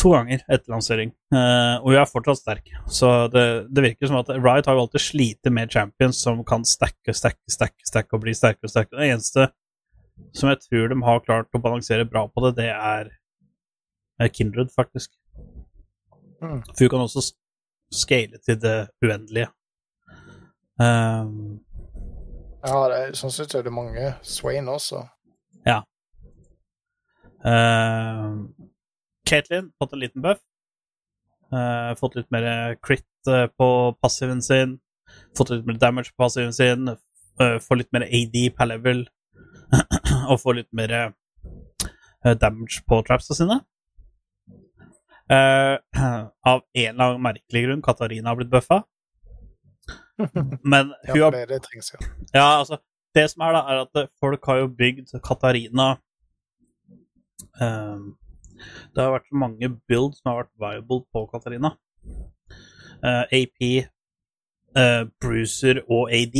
to 0.00 0.12
ganger 0.14 0.42
etter 0.50 0.72
lansering, 0.72 1.12
eh, 1.34 1.74
og 1.78 1.92
hun 1.92 2.00
er 2.00 2.08
fortsatt 2.10 2.40
sterk. 2.40 2.70
Så 2.90 3.10
det, 3.32 3.44
det 3.70 3.84
virker 3.86 4.10
som 4.10 4.18
at 4.20 4.30
Riot 4.34 4.68
har 4.68 4.76
jo 4.76 4.84
alltid 4.86 5.04
slitt 5.04 5.50
med 5.52 5.72
champions 5.72 6.22
som 6.24 6.40
kan 6.48 6.64
stacke, 6.68 7.14
stacke, 7.14 7.44
stacke, 7.50 7.86
stacke 7.86 8.16
og 8.16 8.24
bli 8.24 8.34
sterkere 8.36 8.68
og 8.68 8.72
sterkere. 8.74 9.02
Det 9.02 9.12
eneste 9.12 9.48
som 10.36 10.50
jeg 10.50 10.62
tror 10.66 10.92
de 10.92 10.98
har 11.06 11.24
klart 11.26 11.56
å 11.56 11.62
balansere 11.62 12.08
bra 12.08 12.24
på 12.28 12.44
det, 12.46 12.54
det 12.60 12.70
er 12.72 13.12
eh, 14.20 14.30
Kindred, 14.32 14.72
faktisk. 14.74 15.12
Mm. 16.42 16.62
For 16.72 16.84
hun 16.84 16.92
kan 16.96 17.06
også 17.06 17.24
scale 17.92 18.40
til 18.46 18.58
det 18.62 18.78
uendelige. 19.04 19.50
Um, 20.80 21.60
Ja, 22.62 22.78
det 22.88 22.98
er, 22.98 23.16
sånn 23.18 23.32
syns 23.34 23.50
jeg 23.50 23.64
det 23.66 23.72
er 23.72 23.74
mange. 23.74 24.12
Swain 24.22 24.68
også. 24.70 25.02
Uh, 27.42 28.46
Caitlyn 29.26 29.72
fått 29.78 29.96
en 29.96 30.02
liten 30.02 30.22
buff. 30.22 30.42
Uh, 31.52 31.92
fått 31.98 32.14
litt 32.16 32.30
mer 32.32 32.76
crit 32.84 33.06
uh, 33.28 33.48
på 33.58 33.68
passiven 34.00 34.42
sin. 34.44 34.78
Fått 35.36 35.50
litt 35.50 35.66
mer 35.66 35.80
damage 35.82 36.14
på 36.14 36.22
passiven 36.22 36.54
sin. 36.54 36.94
Uh, 37.40 37.58
får 37.60 37.82
litt 37.82 37.92
mer 37.92 38.06
AD 38.06 38.38
per 38.56 38.70
level. 38.70 39.04
og 40.30 40.38
får 40.40 40.60
litt 40.60 40.72
mer 40.76 40.94
damage 42.22 42.84
på 42.86 43.00
trapsa 43.08 43.34
sine. 43.34 43.58
Uh, 45.32 45.78
av 46.52 46.62
en 46.72 46.88
eller 46.94 47.04
annen 47.04 47.22
merkelig 47.24 47.62
grunn, 47.66 47.84
Katarina 47.84 48.32
har 48.32 48.40
blitt 48.40 48.52
bøffa. 48.52 48.82
Men 50.72 50.92
hun 50.92 51.14
for 51.14 51.22
har 51.24 51.36
det, 51.36 51.46
det 51.50 51.62
trengs, 51.64 51.92
ja. 51.94 52.08
ja, 52.32 52.48
altså, 52.58 52.78
det 53.16 53.24
som 53.32 53.44
er 53.46 53.56
da, 53.56 53.62
er 53.72 53.84
at 53.86 54.10
folk 54.20 54.44
har 54.50 54.62
jo 54.62 54.68
bygd 54.76 55.14
Katarina 55.24 55.88
uh, 57.60 58.02
Det 58.92 59.00
har 59.00 59.14
vært 59.16 59.30
så 59.30 59.40
mange 59.40 59.72
builds 59.88 60.20
som 60.20 60.30
har 60.30 60.42
vært 60.42 60.52
viable 60.62 61.02
på 61.12 61.24
Katarina. 61.32 61.74
Uh, 63.02 63.24
AP, 63.34 63.82
eh, 64.76 65.04
Bruiser 65.20 65.82
og 65.88 66.12
AD. 66.12 66.36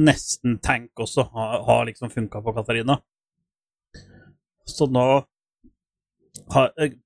Nesten 0.00 0.58
tank 0.62 1.00
også 1.00 1.22
har, 1.34 1.62
har 1.66 1.84
liksom 1.86 2.10
funka 2.10 2.42
på 2.42 2.54
Katarina. 2.56 2.98
Så 4.66 4.86
nå 4.90 5.06
eh, 5.18 5.24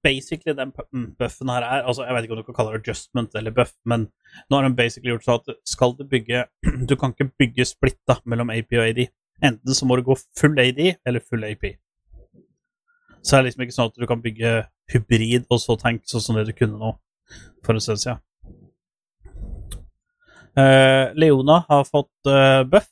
basically 0.03 0.55
den 0.57 0.73
mm, 0.73 1.15
buffen 1.19 1.51
her 1.53 1.63
er 1.63 1.83
altså 1.85 2.07
Jeg 2.07 2.15
vet 2.15 2.25
ikke 2.25 2.33
om 2.33 2.39
du 2.41 2.47
kan 2.47 2.57
kalle 2.57 2.73
det 2.73 2.81
adjustment 2.81 3.35
eller 3.37 3.53
buff, 3.53 3.75
men 3.85 4.07
nå 4.49 4.57
har 4.57 4.65
den 4.65 4.77
basically 4.77 5.13
gjort 5.13 5.27
sånn 5.27 5.41
at 5.43 5.59
skal 5.69 5.97
du 5.99 6.05
bygge 6.09 6.47
Du 6.91 6.97
kan 6.97 7.13
ikke 7.13 7.31
bygge 7.39 7.69
splitta 7.69 8.19
mellom 8.25 8.53
AP 8.55 8.73
og 8.79 8.87
AD. 8.87 9.07
Enten 9.45 9.77
så 9.77 9.87
må 9.87 9.99
du 9.99 10.07
gå 10.07 10.17
full 10.39 10.59
AD 10.59 10.81
eller 11.05 11.21
full 11.21 11.45
AP. 11.45 11.75
Så 13.25 13.37
er 13.37 13.43
det 13.43 13.51
liksom 13.51 13.65
ikke 13.65 13.77
sånn 13.77 13.91
at 13.93 14.01
du 14.01 14.07
kan 14.09 14.23
bygge 14.25 14.55
hybrid 14.93 15.47
og 15.49 15.61
så 15.61 15.77
tank, 15.81 16.05
sånn 16.09 16.25
som 16.25 16.39
det 16.39 16.49
du 16.49 16.57
kunne 16.57 16.81
nå 16.81 16.95
for 17.65 17.77
en 17.77 17.85
stund 17.85 18.03
siden. 18.03 18.21
Eh, 20.55 21.15
Leona 21.19 21.65
har 21.69 21.87
fått 21.89 22.29
uh, 22.31 22.63
buff. 22.69 22.91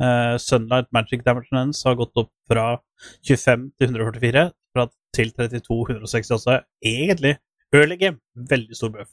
Uh, 0.00 0.38
Sunlight 0.40 0.88
magic 0.96 1.20
Damage 1.26 1.52
hennes 1.52 1.84
har 1.84 1.98
gått 1.98 2.16
opp 2.16 2.30
fra 2.48 2.80
25 3.28 3.66
til 3.76 3.92
144, 3.92 4.46
fra 4.74 4.88
til 5.16 5.32
32 5.34 5.80
168. 5.90 6.60
Egentlig 6.86 7.36
early 7.74 7.96
game, 7.96 8.18
veldig 8.36 8.76
stor 8.76 8.90
buff. 8.94 9.10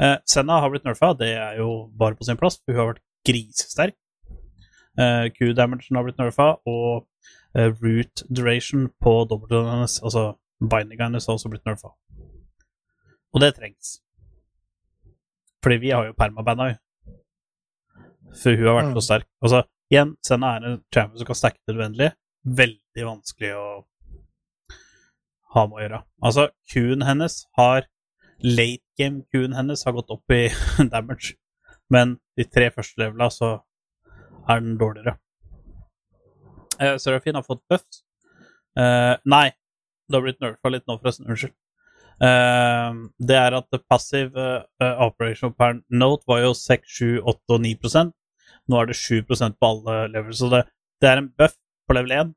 Eh, 0.00 0.16
Senna 0.26 0.60
har 0.60 0.70
blitt 0.72 0.84
nerfa, 0.86 1.12
det 1.18 1.32
er 1.38 1.58
jo 1.60 1.86
bare 1.98 2.16
på 2.18 2.26
sin 2.26 2.36
plass, 2.40 2.56
for 2.64 2.74
hun 2.74 2.80
har 2.80 2.88
vært 2.92 3.02
grisesterk. 3.28 3.94
Eh, 4.98 5.28
Q-damagen 5.34 5.96
har 5.98 6.06
blitt 6.06 6.18
nerfa, 6.18 6.48
og 6.66 7.06
eh, 7.54 7.70
root 7.82 8.24
duration 8.30 8.88
på 9.02 9.12
dobbelten 9.30 9.70
hennes, 9.70 10.00
altså 10.02 10.32
bindinga 10.60 11.06
hennes, 11.08 11.26
har 11.30 11.38
også 11.38 11.50
blitt 11.52 11.66
nerfa. 11.68 11.92
Og 13.34 13.40
det 13.42 13.54
trengs. 13.56 14.00
Fordi 15.62 15.78
vi 15.82 15.90
har 15.94 16.06
jo 16.10 16.18
permabanda, 16.18 16.72
jo. 16.74 16.80
For 18.34 18.58
hun 18.58 18.66
har 18.66 18.74
vært 18.80 18.90
Mm. 18.90 18.94
så 18.98 19.02
sterk. 19.06 19.26
Altså, 19.42 19.62
igjen, 19.90 20.16
Senna 20.26 20.56
er 20.56 20.64
en 20.66 20.80
champion 20.92 21.18
som 21.18 21.26
kan 21.26 21.38
stacke 21.38 21.58
til 21.62 21.76
det 21.76 21.82
uendelige. 21.84 22.12
Veldig 22.44 23.06
vanskelig 23.08 23.54
å 23.56 23.66
ha 25.54 25.64
med 25.70 25.78
å 25.78 25.82
gjøre. 25.84 26.00
Altså, 26.20 26.48
Q-en 26.70 27.04
hennes 27.06 27.38
har 27.58 27.88
Late 28.44 28.84
game-Q-en 29.00 29.54
hennes 29.56 29.84
har 29.86 29.94
gått 29.96 30.12
opp 30.12 30.34
i 30.34 30.48
damage, 30.92 31.38
men 31.88 32.18
de 32.36 32.44
tre 32.44 32.68
første 32.74 33.00
levelene 33.00 33.30
så 33.32 33.54
er 34.50 34.60
den 34.60 34.76
dårligere. 34.80 35.16
Eh, 36.80 36.96
Serafin 37.00 37.38
har 37.38 37.46
fått 37.46 37.62
buffs. 37.70 38.02
Eh, 38.76 39.14
nei, 39.24 39.46
det 40.08 40.18
har 40.18 40.26
blitt 40.26 40.42
nerfa 40.42 40.72
litt 40.72 40.84
nå, 40.90 40.98
forresten. 40.98 41.30
Unnskyld. 41.30 41.54
Eh, 42.24 43.00
det 43.30 43.38
er 43.40 43.56
at 43.56 43.80
passiv 43.90 44.36
uh, 44.36 44.62
operation 45.02 45.54
per 45.56 45.80
note 45.90 46.28
var 46.30 46.44
jo 46.44 46.52
6, 46.54 46.84
7, 46.98 47.08
8 47.24 47.56
og 47.56 47.64
9% 47.64 48.12
Nå 48.70 48.78
er 48.78 48.86
det 48.86 48.94
7% 48.96 49.56
på 49.58 49.68
alle 49.68 49.96
levels, 50.12 50.38
så 50.38 50.46
det, 50.52 50.60
det 51.02 51.08
er 51.10 51.20
en 51.20 51.32
buff 51.36 51.56
på 51.86 51.96
level 51.96 52.16
1. 52.20 52.32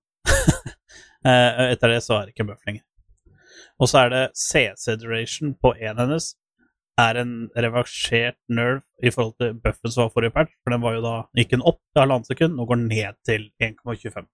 Eh, 1.28 1.62
etter 1.74 1.92
det 1.92 2.04
så 2.06 2.20
er 2.20 2.28
det 2.28 2.36
ikke 2.36 2.46
buff 2.48 2.68
lenger. 2.68 2.84
Og 3.82 3.90
så 3.90 4.04
er 4.06 4.12
det 4.14 4.26
CC 4.38 4.96
duration 5.02 5.56
på 5.60 5.74
én 5.76 5.98
hennes 6.00 6.36
er 6.98 7.20
en 7.22 7.34
reversert 7.56 8.38
nerve 8.50 8.82
i 9.04 9.12
forhold 9.14 9.36
til 9.42 9.54
buffen 9.62 9.92
som 9.92 10.04
var 10.04 10.14
forrige 10.14 10.34
patch, 10.34 10.54
for 10.64 10.74
den 10.74 10.82
var 10.82 10.96
jo 10.98 11.04
da 11.06 11.16
gikk 11.38 11.52
den 11.54 11.66
opp 11.70 11.80
til 11.94 12.02
halvannet 12.02 12.32
sekund 12.32 12.60
og 12.60 12.72
går 12.72 12.80
ned 12.82 13.20
til 13.28 13.50
1,25. 13.62 14.26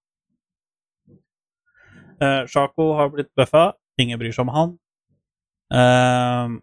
Uh, 2.23 2.43
Shaco 2.47 2.93
har 2.95 3.09
blitt 3.11 3.33
buffa, 3.35 3.73
ingen 3.99 4.19
bryr 4.19 4.31
seg 4.31 4.45
om 4.45 4.53
han. 4.55 4.75
Uh, 5.73 6.61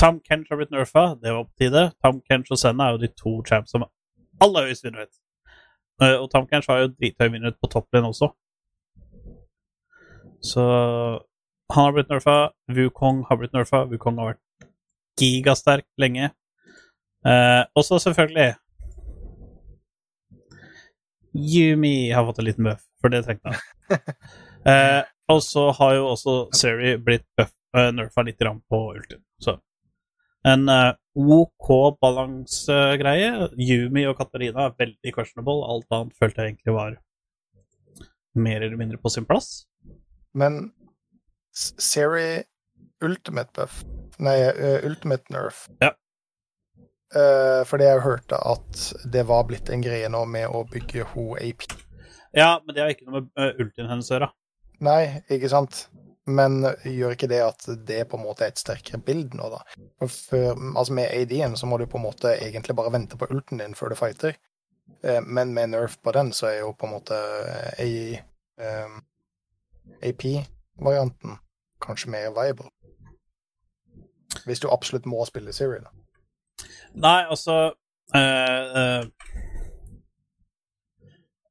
Tom 0.00 0.18
Kench 0.26 0.50
har 0.50 0.58
blitt 0.58 0.74
nerfa, 0.74 1.12
det 1.22 1.36
var 1.36 1.46
på 1.46 1.62
tide. 1.62 1.84
Tom 2.02 2.18
Kench 2.26 2.50
og 2.50 2.58
Senna 2.58 2.88
er 2.88 2.96
jo 2.96 3.04
de 3.04 3.12
to 3.14 3.36
champs 3.46 3.70
som 3.70 3.86
aller 4.42 4.66
høyest 4.66 4.88
vinnerhet. 4.88 5.12
Uh, 5.14 5.23
og 6.02 6.26
Tom 6.32 6.48
har 6.50 6.80
jo 6.80 6.90
drithøy 6.90 7.28
vinnerhet 7.28 7.60
på 7.62 7.70
topplane 7.70 8.08
også. 8.10 8.32
Så 10.44 10.64
han 11.72 11.84
har 11.84 11.92
blitt 11.92 12.10
nerfa. 12.12 12.50
Wukong 12.72 13.24
har 13.28 13.38
blitt 13.40 13.54
nerfa. 13.54 13.84
Wukong 13.88 14.18
har 14.20 14.34
vært 14.34 14.68
gigasterk 15.20 15.86
lenge. 16.00 16.30
Eh, 17.24 17.62
og 17.74 17.84
så 17.84 17.98
selvfølgelig 18.02 18.54
Yumi 21.34 22.10
har 22.12 22.26
fått 22.26 22.38
en 22.38 22.44
liten 22.44 22.64
buff, 22.68 22.82
for 23.00 23.10
det 23.10 23.24
trengte 23.24 23.54
han. 23.54 24.02
eh, 24.70 25.02
og 25.32 25.40
så 25.42 25.70
har 25.78 25.94
jo 25.96 26.10
også 26.12 26.34
Seri 26.54 26.94
blitt 27.00 27.24
buff, 27.38 27.50
uh, 27.76 27.88
nerfa 27.96 28.22
litt 28.22 28.38
på 28.68 28.80
ultien. 28.92 29.22
Så 29.40 29.56
en 30.44 30.68
uh, 30.68 30.92
OK 31.14 31.70
balansegreie. 32.02 33.48
Yumi 33.56 34.06
og 34.10 34.18
Katarina 34.18 34.68
er 34.68 34.78
veldig 34.78 35.14
questionable. 35.14 35.64
Alt 35.70 35.94
annet 35.94 36.16
følte 36.20 36.42
jeg 36.42 36.54
egentlig 36.54 36.76
var 36.76 36.96
mer 38.34 38.64
eller 38.66 38.80
mindre 38.80 38.98
på 38.98 39.12
sin 39.14 39.26
plass. 39.28 39.64
Men 40.34 40.72
Siri 41.54 41.86
Seri 41.86 42.28
Ultimate 43.04 43.52
Buff 43.54 43.84
Nei, 44.18 44.38
uh, 44.46 44.86
Ultimate 44.86 45.32
Nerf. 45.34 45.66
Ja. 45.82 45.92
Uh, 47.14 47.62
fordi 47.66 47.86
jeg 47.86 48.02
hørte 48.02 48.38
at 48.38 48.84
det 49.12 49.24
var 49.28 49.44
blitt 49.46 49.70
en 49.70 49.82
greie 49.82 50.08
nå 50.10 50.24
med 50.30 50.50
å 50.50 50.64
bygge 50.70 51.06
ho 51.12 51.34
AP. 51.38 51.66
Ja, 52.34 52.56
men 52.64 52.74
det 52.74 52.82
har 52.82 52.94
ikke 52.94 53.06
noe 53.06 53.20
med 53.20 53.30
uh, 53.38 53.52
ultien 53.62 53.90
hennes 53.90 54.10
å 54.10 54.16
gjøre. 54.16 54.30
Nei, 54.82 55.00
ikke 55.30 55.50
sant? 55.50 55.84
Men 56.26 56.62
gjør 56.88 57.12
ikke 57.12 57.28
det 57.28 57.42
at 57.44 57.66
det 57.86 58.08
på 58.08 58.16
en 58.16 58.24
måte 58.24 58.46
er 58.46 58.52
et 58.54 58.60
sterkere 58.60 59.00
bild 59.04 59.34
nå, 59.36 59.50
da? 59.52 59.60
For, 60.08 60.54
altså 60.72 60.94
Med 60.96 61.10
AD-en 61.12 61.56
så 61.60 61.68
må 61.68 61.76
du 61.78 61.84
på 61.90 62.00
en 62.00 62.06
måte 62.06 62.32
egentlig 62.38 62.76
bare 62.76 62.92
vente 62.94 63.18
på 63.20 63.28
ulten 63.30 63.60
din 63.60 63.76
før 63.76 63.92
du 63.92 63.98
fighter. 63.98 64.38
Eh, 65.04 65.20
Men 65.20 65.52
med 65.54 65.74
nerf 65.74 65.98
på 66.02 66.12
den, 66.16 66.32
så 66.32 66.46
er 66.48 66.58
jo 66.62 66.72
på 66.72 66.86
en 66.88 66.94
måte 66.96 67.18
eh, 67.78 68.96
AP-varianten 70.02 71.36
kanskje 71.84 72.10
mer 72.10 72.32
viable. 72.32 72.70
Hvis 74.44 74.60
du 74.60 74.68
absolutt 74.72 75.06
må 75.06 75.24
spille 75.28 75.52
Siri, 75.52 75.78
da. 75.84 75.92
Nei, 76.94 77.24
altså 77.28 77.74
eh, 78.14 78.64
eh, 78.80 79.04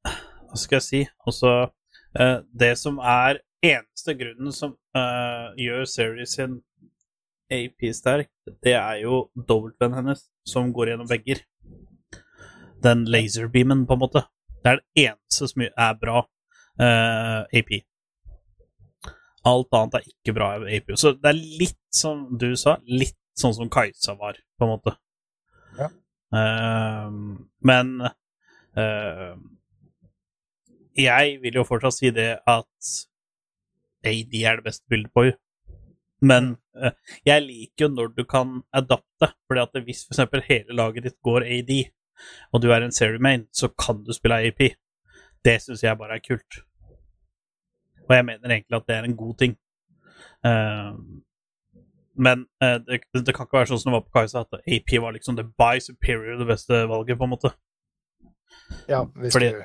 Hva 0.04 0.58
skal 0.60 0.78
jeg 0.78 0.86
si? 0.86 1.00
Altså 1.26 1.50
eh, 2.18 2.38
Det 2.60 2.72
som 2.80 2.98
er 2.98 3.42
eneste 3.64 4.14
grunnen 4.18 4.52
som 4.54 4.74
uh, 4.96 5.52
gjør 5.60 5.86
Series 5.88 6.36
sin 6.36 6.58
AP 7.52 7.90
sterk, 7.94 8.30
det 8.64 8.74
er 8.76 9.00
jo 9.04 9.26
dobbeltvennen 9.34 10.00
hennes 10.00 10.24
som 10.48 10.72
går 10.74 10.92
gjennom 10.92 11.10
vegger. 11.10 11.42
Den 12.84 13.04
laserbeamen, 13.08 13.86
på 13.88 13.96
en 13.96 14.02
måte. 14.02 14.24
Det 14.64 14.72
er 14.72 14.80
det 14.80 15.04
eneste 15.08 15.48
som 15.50 15.64
er 15.66 15.98
bra 16.00 16.22
uh, 16.24 17.42
AP. 17.52 17.76
Alt 19.44 19.76
annet 19.76 19.98
er 19.98 20.08
ikke 20.08 20.36
bra 20.36 20.50
AP. 20.64 20.94
Så 21.00 21.14
det 21.18 21.32
er 21.32 21.40
litt 21.64 21.80
som 21.94 22.26
du 22.40 22.52
sa, 22.60 22.78
litt 22.88 23.18
sånn 23.38 23.56
som 23.56 23.70
Kajsa 23.72 24.16
var, 24.20 24.38
på 24.58 24.66
en 24.66 24.74
måte. 24.76 24.96
Ja. 25.78 25.90
Uh, 26.34 27.08
men 27.64 27.96
jeg 30.98 31.36
vil 31.42 31.60
jo 31.60 31.62
fortsatt 31.66 31.94
si 31.94 32.10
det 32.14 32.30
at 32.50 32.94
AD 34.04 34.34
er 34.44 34.60
det 34.60 34.66
beste 34.68 34.86
bildet 34.90 35.12
på 35.14 35.26
henne. 35.26 35.40
Men 36.24 36.54
uh, 36.80 36.92
jeg 37.26 37.42
liker 37.44 37.86
jo 37.86 37.90
når 37.92 38.14
du 38.16 38.24
kan 38.28 38.62
adapte, 38.72 39.32
fordi 39.48 39.60
at 39.60 39.82
hvis 39.84 40.06
eksempel 40.08 40.44
hele 40.46 40.76
laget 40.76 41.04
ditt 41.04 41.18
går 41.26 41.44
AD, 41.44 41.72
og 42.52 42.62
du 42.62 42.70
er 42.70 42.84
en 42.84 42.94
serie 42.94 43.20
main, 43.20 43.46
så 43.52 43.68
kan 43.68 44.04
du 44.04 44.12
spille 44.14 44.40
AP. 44.48 44.62
Det 45.44 45.58
syns 45.60 45.82
jeg 45.84 45.98
bare 46.00 46.16
er 46.16 46.24
kult. 46.24 46.62
Og 48.08 48.16
jeg 48.16 48.24
mener 48.24 48.50
egentlig 48.50 48.76
at 48.76 48.88
det 48.88 48.96
er 48.96 49.04
en 49.08 49.16
god 49.16 49.36
ting. 49.42 49.58
Uh, 50.46 50.96
men 52.14 52.46
uh, 52.62 52.78
det, 52.86 53.02
det 53.26 53.34
kan 53.34 53.48
ikke 53.48 53.58
være 53.58 53.72
sånn 53.72 53.82
som 53.82 53.90
det 53.90 53.98
var 53.98 54.06
på 54.06 54.14
Kajsa, 54.18 54.44
at 54.46 54.60
AP 54.64 54.96
var 55.02 55.16
liksom 55.16 55.36
the 55.36 55.44
by 55.44 55.82
superior, 55.82 56.38
det 56.40 56.48
beste 56.48 56.84
valget, 56.88 57.18
på 57.18 57.26
en 57.28 57.34
måte. 57.34 57.52
Ja, 58.88 59.04
hvis 59.18 59.34
Fordi- 59.34 59.52
du 59.52 59.64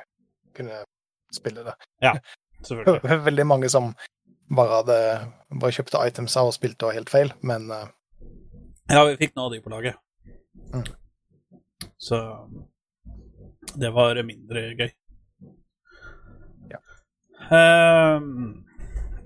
kunne 0.58 0.84
spille 1.32 1.64
det. 1.64 1.76
Ja, 2.04 2.18
Selvfølgelig. 2.66 3.20
Veldig 3.30 3.48
mange 3.48 3.70
som 3.70 3.94
bare 4.56 4.82
hadde 4.82 5.00
bare 5.62 5.76
kjøpte 5.76 6.02
itemsa 6.10 6.45
og 6.47 6.56
spilte 6.56 6.93
helt 6.95 7.12
feil, 7.12 7.34
men 7.45 7.70
uh... 7.74 7.88
Ja, 8.89 9.04
vi 9.06 9.20
fikk 9.20 9.36
noe 9.38 9.50
av 9.50 9.54
de 9.54 9.62
på 9.62 9.72
laget. 9.74 10.00
Mm. 10.74 10.88
Så 12.02 12.18
det 13.78 13.91
var 13.93 14.18
mindre 14.26 14.64
gøy. 14.80 14.89
Ja. 16.72 16.80
Um, 17.54 18.66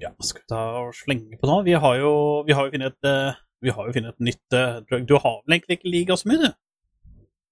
ja, 0.02 0.12
skal 0.20 0.44
vi 0.44 0.52
ta 0.52 0.62
og 0.82 0.92
slenge 0.98 1.40
på 1.40 1.48
nå? 1.48 1.62
Vi 1.68 1.78
har 1.80 1.98
jo, 2.02 2.14
vi 2.48 2.56
har 2.58 2.68
jo 2.68 2.76
funnet 2.76 2.98
et 2.98 3.10
eh, 3.10 3.42
vi 3.64 3.72
har 3.72 3.88
jo 3.88 3.96
funnet 3.96 4.18
et 4.18 4.26
nytt 4.28 4.56
eh, 4.58 4.80
drug. 4.90 5.06
Du 5.08 5.16
har 5.16 5.40
vel 5.46 5.56
egentlig 5.56 5.80
ikke 5.80 5.94
liga 5.94 6.18
så 6.20 6.28
mye, 6.28 6.42
du? 6.44 6.50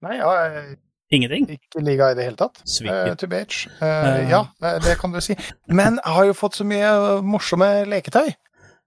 Nei, 0.04 0.18
ja, 0.20 0.32
jeg 0.44 0.80
Ingenting? 1.12 1.48
ikke 1.58 1.82
liga 1.84 2.12
i 2.12 2.16
det 2.16 2.24
hele 2.30 2.40
tatt. 2.40 2.62
Uh, 2.86 3.14
to 3.20 3.28
bitch. 3.32 3.66
Uh, 3.82 3.86
uh. 3.86 4.30
ja, 4.32 4.44
det, 4.84 4.98
kan 5.02 5.12
du 5.12 5.20
si. 5.24 5.36
Men 5.68 6.00
jeg 6.00 6.16
har 6.18 6.30
jo 6.30 6.38
fått 6.38 6.56
så 6.62 6.68
mye 6.68 6.88
eh, 6.88 7.26
morsomme 7.26 7.68
leketøy. 7.92 8.30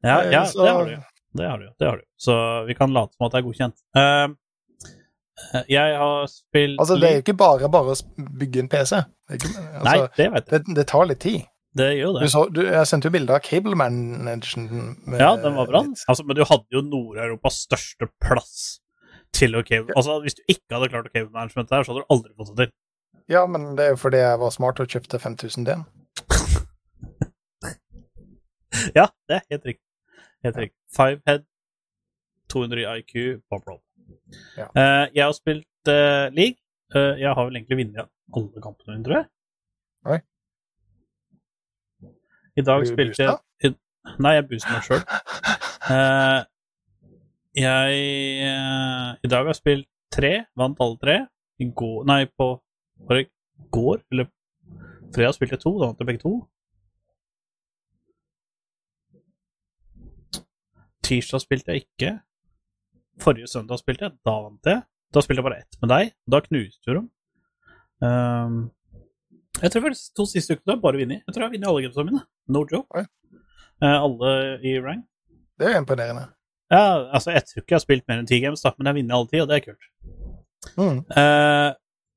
Ja, 0.04 0.20
Eh, 0.22 0.30
ja 0.32 0.44
så- 0.48 0.64
det 0.64 0.72
har 0.72 0.84
du 0.88 0.94
jo. 0.94 1.02
Det 1.34 1.48
har 1.50 1.58
du. 1.58 1.68
Det 1.78 1.86
har 1.88 1.96
du. 1.96 2.02
Så 2.16 2.34
vi 2.68 2.74
kan 2.78 2.92
late 2.94 3.12
som 3.16 3.26
at 3.26 3.32
det 3.32 3.38
er 3.40 3.46
godkjent. 3.48 3.76
Eh, 3.96 5.64
jeg 5.68 5.96
har 5.98 6.26
spilt 6.30 6.78
Altså, 6.80 6.96
det 7.00 7.08
er 7.08 7.16
jo 7.18 7.24
ikke 7.24 7.36
bare 7.36 7.68
bare 7.72 7.94
å 7.94 8.28
bygge 8.38 8.60
en 8.62 8.68
PC. 8.70 9.00
Det, 9.28 9.40
ikke, 9.40 9.50
altså, 9.80 9.84
Nei, 9.84 9.96
det 10.16 10.28
vet 10.32 10.52
jeg. 10.52 10.64
det, 10.66 10.76
det 10.76 10.86
tar 10.86 11.08
litt 11.10 11.20
tid. 11.24 11.42
Det 11.74 11.88
gjør 11.98 12.12
det. 12.14 12.22
Du 12.22 12.30
så, 12.30 12.44
du, 12.54 12.60
jeg 12.68 12.86
sendte 12.86 13.10
jo 13.10 13.14
bilde 13.16 13.34
av 13.34 13.42
Cable 13.42 13.74
Manageren. 13.74 14.68
Ja, 15.18 15.32
den 15.42 15.56
var 15.58 15.66
bra. 15.66 15.82
Altså, 16.06 16.22
men 16.22 16.38
du 16.38 16.44
hadde 16.46 16.70
jo 16.70 16.84
Nord-Europas 16.86 17.64
største 17.66 18.06
plass 18.22 18.78
til 19.34 19.56
å 19.58 19.62
cave. 19.66 19.92
Altså, 19.98 20.18
hvis 20.24 20.36
du 20.38 20.42
ikke 20.46 20.76
hadde 20.76 20.90
klart 20.92 21.08
å 21.08 21.12
cave 21.14 21.30
management 21.32 21.70
der, 21.70 21.84
så 21.84 21.92
hadde 21.92 22.04
du 22.04 22.14
aldri 22.14 22.34
fått 22.38 22.52
det 22.52 22.66
til. 22.68 22.74
Ja, 23.32 23.46
men 23.48 23.72
det 23.78 23.86
er 23.86 23.94
jo 23.94 24.00
fordi 24.02 24.20
jeg 24.20 24.40
var 24.42 24.52
smart 24.52 24.80
og 24.82 24.90
kjøpte 24.94 25.20
5000 25.22 25.68
D-en. 25.68 25.86
Ja, 28.94 29.06
det 29.30 29.36
er 29.36 29.42
helt 29.54 29.66
riktig. 29.68 29.84
Helt 30.44 30.56
riktig. 30.58 30.76
Five 30.96 31.20
head, 31.26 31.44
200 32.52 32.82
i 32.82 32.98
IQ, 32.98 33.12
bomb 33.50 33.68
roll. 33.70 33.78
Ja. 34.58 34.66
Uh, 34.74 35.06
jeg 35.14 35.22
har 35.24 35.32
spilt 35.32 35.88
uh, 35.88 36.26
league. 36.34 36.58
Uh, 36.94 37.14
jeg 37.20 37.30
har 37.30 37.46
vel 37.46 37.56
egentlig 37.56 37.78
vunnet 37.78 38.10
alle 38.34 38.62
kampene 38.66 38.96
mine, 38.96 39.04
tror 39.06 39.16
jeg. 39.20 39.28
Oi. 40.10 40.18
I 42.58 42.66
dag 42.66 42.86
spilte 42.90 43.22
jeg 43.22 43.38
Nei, 44.20 44.34
jeg 44.36 44.44
booster 44.50 44.74
meg 44.74 44.84
sjøl. 44.88 45.06
Eh, 45.84 46.38
jeg 47.54 47.98
eh, 48.44 49.10
I 49.22 49.30
dag 49.30 49.44
har 49.44 49.52
jeg 49.52 49.60
spilt 49.60 49.88
tre, 50.12 50.32
vant 50.58 50.80
alle 50.82 50.98
tre. 51.02 51.16
I 51.62 51.68
går 51.70 52.04
Nei, 52.08 52.24
på 52.26 52.48
Var 53.06 53.18
det 53.18 53.26
i 53.26 53.68
går? 53.74 54.02
Eller 54.12 54.30
fredag 55.14 55.36
spilte 55.36 55.56
jeg 55.56 55.62
to, 55.62 55.74
da 55.78 55.90
vant 55.90 56.02
jeg 56.02 56.08
begge 56.10 56.22
to. 56.24 56.34
Tirsdag 61.04 61.42
spilte 61.42 61.74
jeg 61.74 61.84
ikke. 61.84 62.12
Forrige 63.22 63.50
søndag 63.50 63.78
spilte 63.78 64.08
jeg, 64.08 64.16
da 64.26 64.38
vant 64.46 64.70
jeg. 64.70 64.82
Da 65.14 65.22
spilte 65.22 65.42
jeg 65.42 65.46
bare 65.46 65.60
ett 65.62 65.78
med 65.82 65.92
deg. 65.92 66.14
Da 66.30 66.40
knuste 66.42 66.88
du 66.88 66.96
dem. 66.96 67.10
Um, 68.02 68.56
jeg 69.62 69.70
tror 69.70 69.86
de 69.86 69.98
to 70.18 70.26
siste 70.26 70.56
ukene 70.56 70.74
har 70.74 70.80
bare 70.82 71.02
vunnet. 71.02 71.22
Jeg 71.22 71.34
tror 71.34 71.44
jeg 71.44 71.46
har 71.46 71.54
vunnet 71.54 71.70
alle 71.70 71.84
gamesene 71.84 72.10
mine. 72.10 72.24
No 72.50 72.64
joke. 72.70 73.04
Eh, 73.82 73.98
alle 73.98 74.32
i 74.66 74.78
rank. 74.82 75.06
Det 75.60 75.70
er 75.70 75.78
imponerende. 75.78 76.33
Ja, 76.72 77.10
altså, 77.12 77.30
jeg 77.30 77.44
tror 77.44 77.60
ikke 77.62 77.74
jeg 77.74 77.76
har 77.76 77.84
spilt 77.84 78.06
mer 78.08 78.20
enn 78.22 78.28
ti 78.28 78.40
games, 78.40 78.62
da, 78.64 78.72
men 78.78 78.88
jeg 78.90 78.98
vinner 79.00 79.18
alltid, 79.18 79.42
og 79.44 79.50
det 79.50 79.56
er 79.56 79.64
kult. 79.66 79.88
Mm. 80.78 81.00
Eh, 81.20 81.70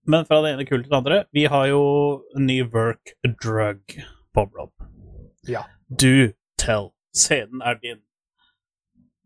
men 0.07 0.25
fra 0.25 0.39
det 0.43 0.53
ene 0.53 0.65
kullet 0.65 0.85
til 0.85 0.93
det 0.93 0.97
andre 0.97 1.15
Vi 1.35 1.41
har 1.51 1.65
jo 1.67 1.81
ny 2.39 2.61
work 2.63 3.11
drug, 3.43 3.81
Bob 4.33 4.55
Rob. 4.55 4.71
Ja. 5.47 5.65
Do 5.89 6.31
tell. 6.57 6.93
Scenen 7.15 7.61
er 7.61 7.73
din. 7.81 7.99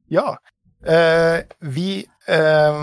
Ja. 0.10 0.38
Eh, 0.88 1.44
vi 1.60 2.06
eh, 2.28 2.82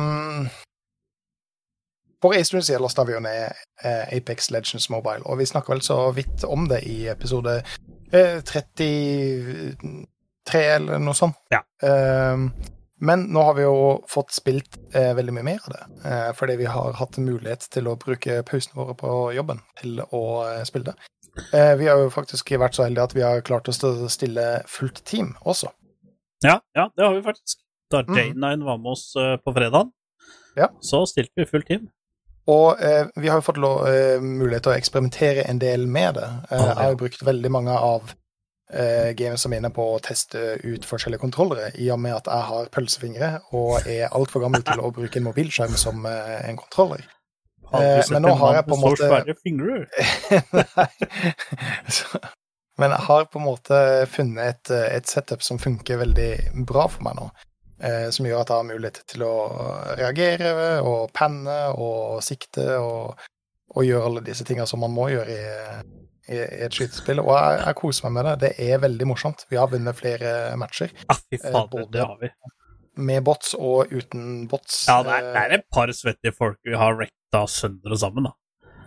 For 2.23 2.35
en 2.35 2.45
stund 2.45 2.63
siden 2.63 2.83
lasta 2.83 3.05
vi 3.05 3.17
jo 3.17 3.21
ned 3.25 3.51
eh, 3.85 4.17
Apex 4.17 4.51
Legends 4.51 4.91
Mobile, 4.91 5.27
og 5.27 5.39
vi 5.39 5.47
snakka 5.47 5.73
vel 5.73 5.83
så 5.83 5.99
vidt 6.15 6.45
om 6.45 6.69
det 6.69 6.83
i 6.87 7.09
episode 7.09 7.63
eh, 8.13 8.39
30 8.43 10.07
tre, 10.49 10.65
eller 10.79 11.01
noe 11.03 11.17
sånt. 11.17 11.39
Ja. 11.53 11.63
Ehm, 11.85 12.51
men 13.05 13.29
nå 13.31 13.45
har 13.47 13.55
vi 13.55 13.63
jo 13.63 13.77
fått 14.11 14.33
spilt 14.35 14.75
eh, 14.97 15.13
veldig 15.15 15.35
mye 15.37 15.47
mer 15.47 15.67
av 15.69 15.75
det, 15.75 15.85
eh, 16.11 16.31
fordi 16.35 16.57
vi 16.59 16.71
har 16.71 16.97
hatt 16.99 17.21
mulighet 17.23 17.69
til 17.71 17.91
å 17.91 17.99
bruke 18.01 18.41
pausene 18.49 18.81
våre 18.81 18.97
på 18.99 19.13
jobben 19.37 19.63
til 19.79 20.01
å 20.03 20.23
eh, 20.49 20.65
spille 20.67 20.91
det. 20.91 20.97
vi 21.79 21.87
har 21.87 22.01
jo 22.03 22.09
faktisk 22.11 22.51
vært 22.59 22.75
så 22.75 22.83
heldige 22.83 23.05
at 23.07 23.15
vi 23.15 23.23
har 23.23 23.45
klart 23.47 23.69
oss 23.71 23.79
til 23.79 24.03
å 24.03 24.09
stille 24.11 24.47
fullt 24.67 25.05
team 25.07 25.37
også. 25.47 25.71
Ja, 26.43 26.57
ja 26.75 26.89
det 26.97 27.05
har 27.05 27.15
vi 27.15 27.23
faktisk. 27.23 27.61
Da 27.93 28.03
J9 28.03 28.35
mm. 28.35 28.65
var 28.67 28.81
med 28.83 28.91
oss 28.91 29.13
på 29.15 29.55
fredag, 29.55 29.93
ja. 30.59 30.67
så 30.83 31.05
stilte 31.07 31.39
vi 31.39 31.47
fullt 31.47 31.71
team. 31.71 31.87
Og 32.49 32.83
eh, 32.83 33.07
vi 33.17 33.29
har 33.29 33.41
jo 33.41 33.45
fått 33.45 33.61
lov, 33.61 33.83
eh, 33.91 34.23
mulighet 34.25 34.65
til 34.65 34.73
å 34.73 34.79
eksperimentere 34.79 35.45
en 35.51 35.61
del 35.61 35.85
med 35.87 36.17
det. 36.17 36.29
Eh, 36.49 36.57
ah, 36.57 36.71
jeg 36.71 36.79
har 36.81 36.95
jo 36.95 37.01
brukt 37.03 37.25
veldig 37.29 37.51
mange 37.53 37.75
av 37.77 38.15
eh, 38.73 39.11
er 39.13 39.55
inne 39.57 39.71
på 39.75 39.85
å 39.95 40.01
teste 40.05 40.59
ut 40.65 40.85
forskjellige 40.85 41.23
kontrollere, 41.23 41.71
i 41.81 41.91
og 41.91 42.01
med 42.01 42.17
at 42.17 42.27
jeg 42.29 42.49
har 42.51 42.73
pølsefingre 42.75 43.31
og 43.57 43.87
er 43.89 44.09
altfor 44.13 44.45
gammel 44.45 44.65
til 44.67 44.81
å 44.81 44.93
bruke 44.95 45.21
en 45.21 45.29
mobilskjerm 45.29 45.77
som 45.77 46.07
eh, 46.07 46.49
en 46.49 46.59
kontroller. 46.61 47.07
Eh, 47.73 48.03
men 48.13 48.23
nå 48.25 48.35
har 48.41 48.55
jeg 48.59 48.67
på 48.69 48.77
en 48.77 48.81
måte- 48.85 49.09
Nei. 50.79 50.89
Men 52.79 52.93
jeg 52.95 53.03
har 53.09 53.25
på 53.27 53.41
en 53.41 53.45
måte 53.45 53.79
funnet 54.07 54.45
et, 54.53 54.71
eh, 54.71 54.97
et 54.97 55.07
setup 55.11 55.43
som 55.43 55.59
funker 55.59 55.99
veldig 55.99 56.65
bra 56.69 56.87
for 56.87 57.03
meg 57.03 57.19
nå. 57.19 57.31
Som 58.11 58.27
gjør 58.27 58.41
at 58.43 58.51
jeg 58.51 58.59
har 58.59 58.65
mulighet 58.67 59.05
til 59.07 59.23
å 59.23 59.35
reagere 59.95 60.81
og 60.83 61.13
penne 61.15 61.59
og 61.79 62.19
sikte 62.27 62.65
og, 62.83 63.21
og 63.71 63.85
gjøre 63.87 64.09
alle 64.09 64.23
disse 64.27 64.43
tinga 64.43 64.67
som 64.67 64.83
man 64.83 64.91
må 64.91 65.05
gjøre 65.13 65.31
i, 65.31 65.45
i, 66.29 66.39
et 66.67 66.75
skytespill. 66.77 67.21
Og 67.25 67.31
jeg, 67.35 67.61
jeg 67.67 67.77
koser 67.81 68.09
meg 68.09 68.15
med 68.19 68.29
det. 68.29 68.37
Det 68.45 68.69
er 68.71 68.79
veldig 68.83 69.07
morsomt. 69.11 69.45
Vi 69.51 69.57
har 69.61 69.69
vunnet 69.73 69.97
flere 69.99 70.33
matcher 70.61 70.93
Ja, 71.09 71.17
fy 71.19 71.39
fader, 71.43 71.69
både- 71.73 71.93
det 71.97 72.05
har 72.07 72.19
vi. 72.21 72.31
med 72.99 73.23
bots 73.25 73.55
og 73.55 73.93
uten 73.95 74.49
bots. 74.51 74.85
Ja, 74.89 75.03
det 75.07 75.13
er, 75.15 75.27
det 75.35 75.43
er 75.45 75.57
et 75.61 75.67
par 75.73 75.87
svettige 75.95 76.35
folk 76.35 76.59
vi 76.67 76.75
har 76.75 76.97
rekta 76.99 77.45
sønder 77.47 77.95
og 77.95 77.99
sammen, 78.03 78.25
da. 78.27 78.33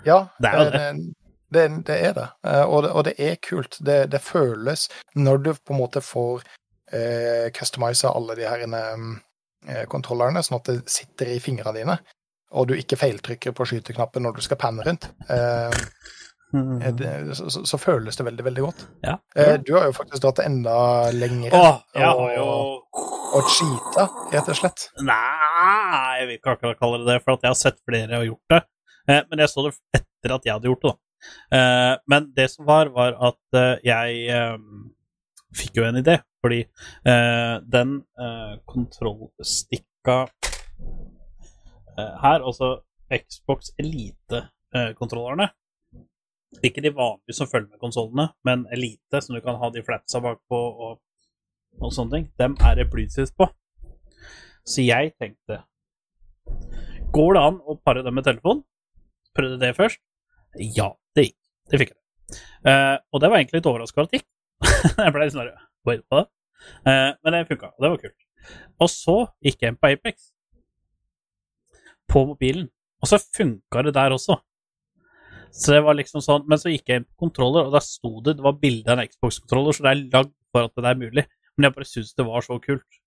Ja, 0.05 0.17
Det 0.41 0.49
er 0.49 0.57
jo 0.63 0.71
det. 0.71 1.13
det, 1.53 1.67
det 1.87 1.97
er 2.09 2.13
det. 2.17 2.27
Eh, 2.43 2.63
Og, 2.65 2.83
det. 2.83 2.91
og 2.91 3.03
det 3.05 3.13
er 3.19 3.35
kult. 3.49 3.77
Det, 3.85 3.99
det 4.11 4.21
føles 4.21 4.87
når 5.15 5.37
du 5.45 5.53
på 5.53 5.73
en 5.75 5.79
måte 5.79 6.01
får 6.03 6.43
eh, 6.91 7.49
customize 7.55 8.07
alle 8.09 8.35
de 8.35 8.47
her 8.49 8.65
eh, 8.67 9.85
kontrollerne, 9.87 10.43
sånn 10.43 10.59
at 10.59 10.71
det 10.73 10.89
sitter 10.91 11.31
i 11.35 11.39
fingrene 11.39 11.77
dine, 11.79 11.97
og 12.51 12.67
du 12.67 12.73
ikke 12.75 12.97
feiltrykker 12.99 13.53
på 13.55 13.63
skyteknappen 13.69 14.25
når 14.25 14.35
du 14.35 14.41
skal 14.43 14.57
panne 14.59 14.83
rundt. 14.83 15.07
Eh, 15.29 15.69
eh, 15.71 15.71
det, 16.51 17.11
så, 17.37 17.47
så, 17.53 17.63
så 17.67 17.77
føles 17.79 18.17
det 18.17 18.25
veldig, 18.27 18.43
veldig 18.49 18.63
godt. 18.65 18.83
Ja. 19.05 19.17
Eh, 19.35 19.55
du 19.63 19.73
har 19.77 19.87
jo 19.87 19.95
faktisk 19.95 20.23
dratt 20.25 20.41
enda 20.43 20.75
lenger 21.15 21.55
Åh, 21.55 21.77
jeg 21.95 22.09
har 22.09 22.33
jo 22.35 22.47
og 23.31 23.47
cheata, 23.47 24.07
rett 24.33 24.49
og 24.51 24.57
slett. 24.59 24.89
Nei, 25.07 26.17
jeg 26.19 26.25
vil 26.27 26.35
ikke 26.35 26.55
akkurat 26.57 26.79
kalle 26.81 26.99
det 26.99 27.07
det, 27.13 27.21
for 27.23 27.39
jeg 27.39 27.47
har 27.53 27.59
sett 27.59 27.79
flere 27.87 28.17
har 28.17 28.25
gjort 28.27 28.51
det. 28.51 28.59
Eh, 29.07 29.21
men 29.29 29.43
jeg 29.43 29.51
så 29.53 29.63
det 29.67 29.71
etter 29.95 30.35
at 30.35 30.47
jeg 30.47 30.55
hadde 30.57 30.71
gjort 30.71 30.83
det, 30.83 30.91
da. 30.91 30.97
Eh, 31.57 31.93
men 32.11 32.27
det 32.35 32.47
som 32.51 32.67
var, 32.67 32.91
var 32.91 33.15
at 33.29 33.59
eh, 33.61 33.77
jeg 33.87 34.25
eh, 34.35 34.57
fikk 35.55 35.79
jo 35.79 35.87
en 35.87 36.01
idé, 36.01 36.17
fordi 36.43 36.61
eh, 36.65 37.55
den 37.71 38.01
eh, 38.19 38.53
kontrollstikka 38.67 40.17
eh, 41.95 42.13
her, 42.25 42.43
altså 42.43 42.81
Xbox 43.11 43.71
Elite-kontrollerne 43.79 45.49
Ikke 46.59 46.83
de 46.83 46.91
vanlige 46.91 47.37
som 47.37 47.47
følger 47.47 47.69
med 47.71 47.79
konsollene, 47.79 48.27
men 48.43 48.65
Elite, 48.75 49.21
som 49.23 49.37
du 49.37 49.41
kan 49.43 49.55
ha 49.61 49.69
de 49.71 49.83
flatsa 49.87 50.19
bakpå 50.23 50.59
og 50.59 50.99
og 51.79 51.93
sånne 51.95 52.17
ting, 52.17 52.25
dem 52.41 52.55
er 52.59 52.77
det 52.77 52.89
Bluetooth 52.91 53.31
på. 53.37 53.47
Så 54.67 54.83
jeg 54.85 55.13
tenkte 55.17 55.63
Går 57.11 57.33
det 57.35 57.41
an 57.43 57.57
å 57.67 57.75
pare 57.83 58.03
dem 58.05 58.15
med 58.15 58.23
telefon? 58.27 58.61
Prøvde 59.35 59.57
det 59.59 59.73
først. 59.75 59.99
Ja, 60.77 60.93
det 61.15 61.25
gikk. 61.25 61.39
Det 61.71 61.79
fikk 61.81 61.91
jeg. 61.91 61.99
Uh, 62.63 62.97
og 63.11 63.23
det 63.23 63.31
var 63.31 63.39
egentlig 63.39 63.59
litt 63.59 63.67
overraskende 63.67 64.05
over 64.05 64.07
at 64.07 64.13
det 64.13 64.21
gikk. 64.21 64.29
jeg 65.05 65.15
ble 65.15 65.25
litt 65.25 65.35
sånn. 66.07 66.29
Eh, 66.85 67.09
men 67.17 67.33
det 67.33 67.41
funka, 67.49 67.71
og 67.73 67.83
det 67.83 67.89
var 67.89 68.01
kult. 68.03 68.25
Og 68.79 68.89
så 68.93 69.15
gikk 69.43 69.63
jeg 69.63 69.73
inn 69.73 69.79
på 69.81 69.89
Apex 69.89 70.29
på 72.11 72.23
mobilen, 72.29 72.67
og 73.01 73.09
så 73.09 73.17
funka 73.19 73.83
det 73.87 73.95
der 73.97 74.13
også. 74.13 74.37
Så 75.51 75.75
det 75.75 75.83
var 75.83 75.97
liksom 75.99 76.23
sånn, 76.23 76.47
Men 76.47 76.59
så 76.61 76.71
gikk 76.71 76.87
jeg 76.87 77.01
inn 77.01 77.07
på 77.09 77.27
kontroller, 77.27 77.67
og 77.67 77.75
der 77.75 77.83
sto 77.83 78.21
det 78.23 78.37
det 78.39 78.45
var 78.45 78.59
bilde 78.61 78.91
av 78.91 78.99
en 78.99 79.07
Xbox-kontroller, 79.07 79.75
så 79.75 79.85
det 79.85 79.91
er 79.91 80.03
lagd 80.13 80.33
for 80.51 80.67
at 80.67 80.75
det 80.75 80.91
er 80.91 80.99
mulig. 80.99 81.25
Men 81.57 81.67
jeg 81.67 81.75
bare 81.75 81.89
syns 81.89 82.13
det 82.15 82.27
var 82.27 82.45
så 82.45 82.57
kult. 82.63 82.99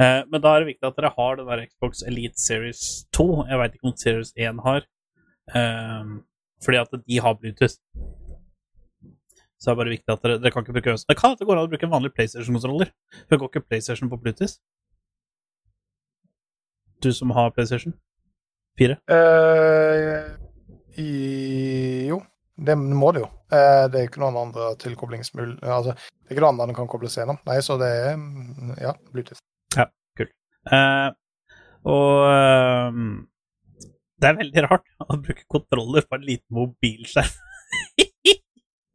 Eh, 0.00 0.22
men 0.30 0.42
da 0.42 0.54
er 0.54 0.64
det 0.64 0.72
viktig 0.72 0.88
at 0.88 0.96
dere 0.98 1.12
har 1.16 1.38
den 1.38 1.48
der 1.50 1.64
Xbox 1.66 2.02
Elite 2.06 2.40
Series 2.40 2.82
2. 3.16 3.26
Jeg 3.50 3.60
veit 3.60 3.76
ikke 3.76 3.90
om 3.90 3.96
Series 4.00 4.32
1 4.36 4.62
har. 4.66 4.86
Eh, 5.54 6.14
fordi 6.64 6.80
at 6.80 6.96
de 7.06 7.20
har 7.22 7.38
Bluetooth. 7.38 7.78
Så 9.56 9.70
det 9.70 9.72
er 9.72 9.80
bare 9.80 9.94
viktig 9.94 10.12
at 10.12 10.24
dere, 10.24 10.38
dere 10.40 10.52
kan 10.52 10.64
ikke 10.64 10.74
bruke 10.76 10.96
Det 11.08 11.16
kan 11.16 11.32
at 11.32 11.38
det 11.40 11.46
går 11.48 11.58
an 11.58 11.66
å 11.66 11.70
bruke 11.70 11.86
en 11.86 11.94
vanlig 11.94 12.12
PlayStation-kontroller. 12.14 12.90
For 13.28 13.40
går 13.40 13.52
ikke 13.52 13.68
PlayStation 13.68 14.10
på 14.10 14.18
Bluetooth? 14.20 14.58
Du 17.02 17.12
som 17.12 17.30
har 17.30 17.50
PlayStation 17.50 17.94
4? 18.78 18.98
Eh, 19.08 20.35
i, 21.00 22.06
jo, 22.08 22.20
det 22.56 22.76
må 22.80 23.12
det 23.14 23.22
jo. 23.24 23.28
Eh, 23.52 23.84
det 23.92 24.00
er 24.00 24.08
ikke 24.08 24.22
noen 24.22 24.38
andre 24.46 24.72
tilkoblingsmul... 24.82 25.58
Altså, 25.62 25.94
det 25.96 26.30
er 26.30 26.36
ikke 26.36 26.44
noe 26.44 26.54
annet 26.54 26.72
den 26.72 26.78
kan 26.78 26.90
kobles 26.90 27.16
gjennom. 27.18 27.38
Nei, 27.48 27.60
så 27.64 27.76
det 27.80 27.90
er 27.92 28.16
mm, 28.18 28.74
ja, 28.82 28.94
kult. 29.12 29.34
Eh, 30.66 31.08
og 31.86 32.24
um, 32.26 33.10
det 34.18 34.30
er 34.30 34.40
veldig 34.40 34.64
rart 34.66 34.88
å 35.04 35.18
bruke 35.20 35.44
kontroller 35.52 36.06
på 36.08 36.18
en 36.18 36.26
liten 36.26 36.56
mobilskjerm. 36.56 37.42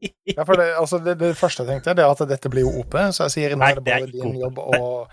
Ja, 0.02 0.42
for 0.48 0.58
det, 0.58 0.72
altså, 0.80 0.98
det, 1.06 1.14
det 1.20 1.36
første 1.38 1.62
jeg 1.62 1.76
tenkte, 1.76 1.94
det 1.94 2.02
er 2.02 2.10
at 2.10 2.22
dette 2.26 2.50
blir 2.50 2.66
jo 2.66 2.72
OP, 2.82 2.96
så 3.14 3.28
jeg 3.28 3.34
sier 3.36 3.54
nå 3.54 3.68
er 3.68 3.78
det 3.78 3.84
bare 3.86 4.08
din 4.10 4.40
jobb 4.42 4.58
og 4.64 5.12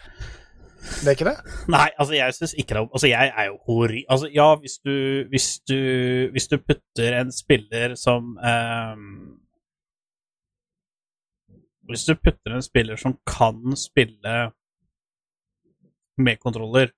Det 0.89 1.07
er 1.07 1.17
ikke 1.17 1.29
det? 1.29 1.37
Nei, 1.71 1.89
altså 2.01 2.15
jeg 2.17 2.35
syns 2.35 2.55
ikke 2.59 2.75
det 2.77 2.83
Altså 2.87 3.11
jeg 3.11 3.33
er 3.37 3.49
jo 3.51 3.59
hori... 3.67 4.05
Altså 4.11 4.31
ja, 4.35 4.49
hvis 4.61 4.79
du 4.85 4.95
Hvis 5.33 5.49
du, 5.69 5.79
hvis 6.35 6.49
du 6.51 6.57
putter 6.59 7.19
en 7.21 7.33
spiller 7.33 7.95
som 7.99 8.35
um, 8.37 9.05
Hvis 11.89 12.07
du 12.09 12.15
putter 12.15 12.57
en 12.57 12.65
spiller 12.65 12.97
som 12.97 13.19
kan 13.27 13.77
spille 13.77 14.39
med 16.19 16.41
kontroller 16.43 16.91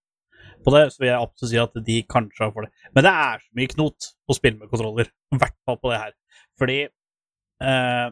på 0.65 0.73
det, 0.75 0.87
så 0.93 1.01
vil 1.01 1.09
jeg 1.11 1.21
absolutt 1.21 1.51
si 1.51 1.59
at 1.61 1.77
de 1.87 1.97
kanskje 2.09 2.45
har 2.45 2.53
for 2.55 2.67
det. 2.67 2.89
Men 2.95 3.05
det 3.07 3.13
er 3.13 3.43
så 3.43 3.59
mye 3.59 3.71
knot 3.75 4.09
å 4.29 4.37
spille 4.37 4.59
med 4.59 4.71
kontroller. 4.73 5.09
I 5.33 5.41
hvert 5.41 5.57
fall 5.69 5.79
på 5.81 5.93
det 5.93 6.01
her. 6.03 6.15
Fordi 6.61 6.79
eh, 6.85 8.09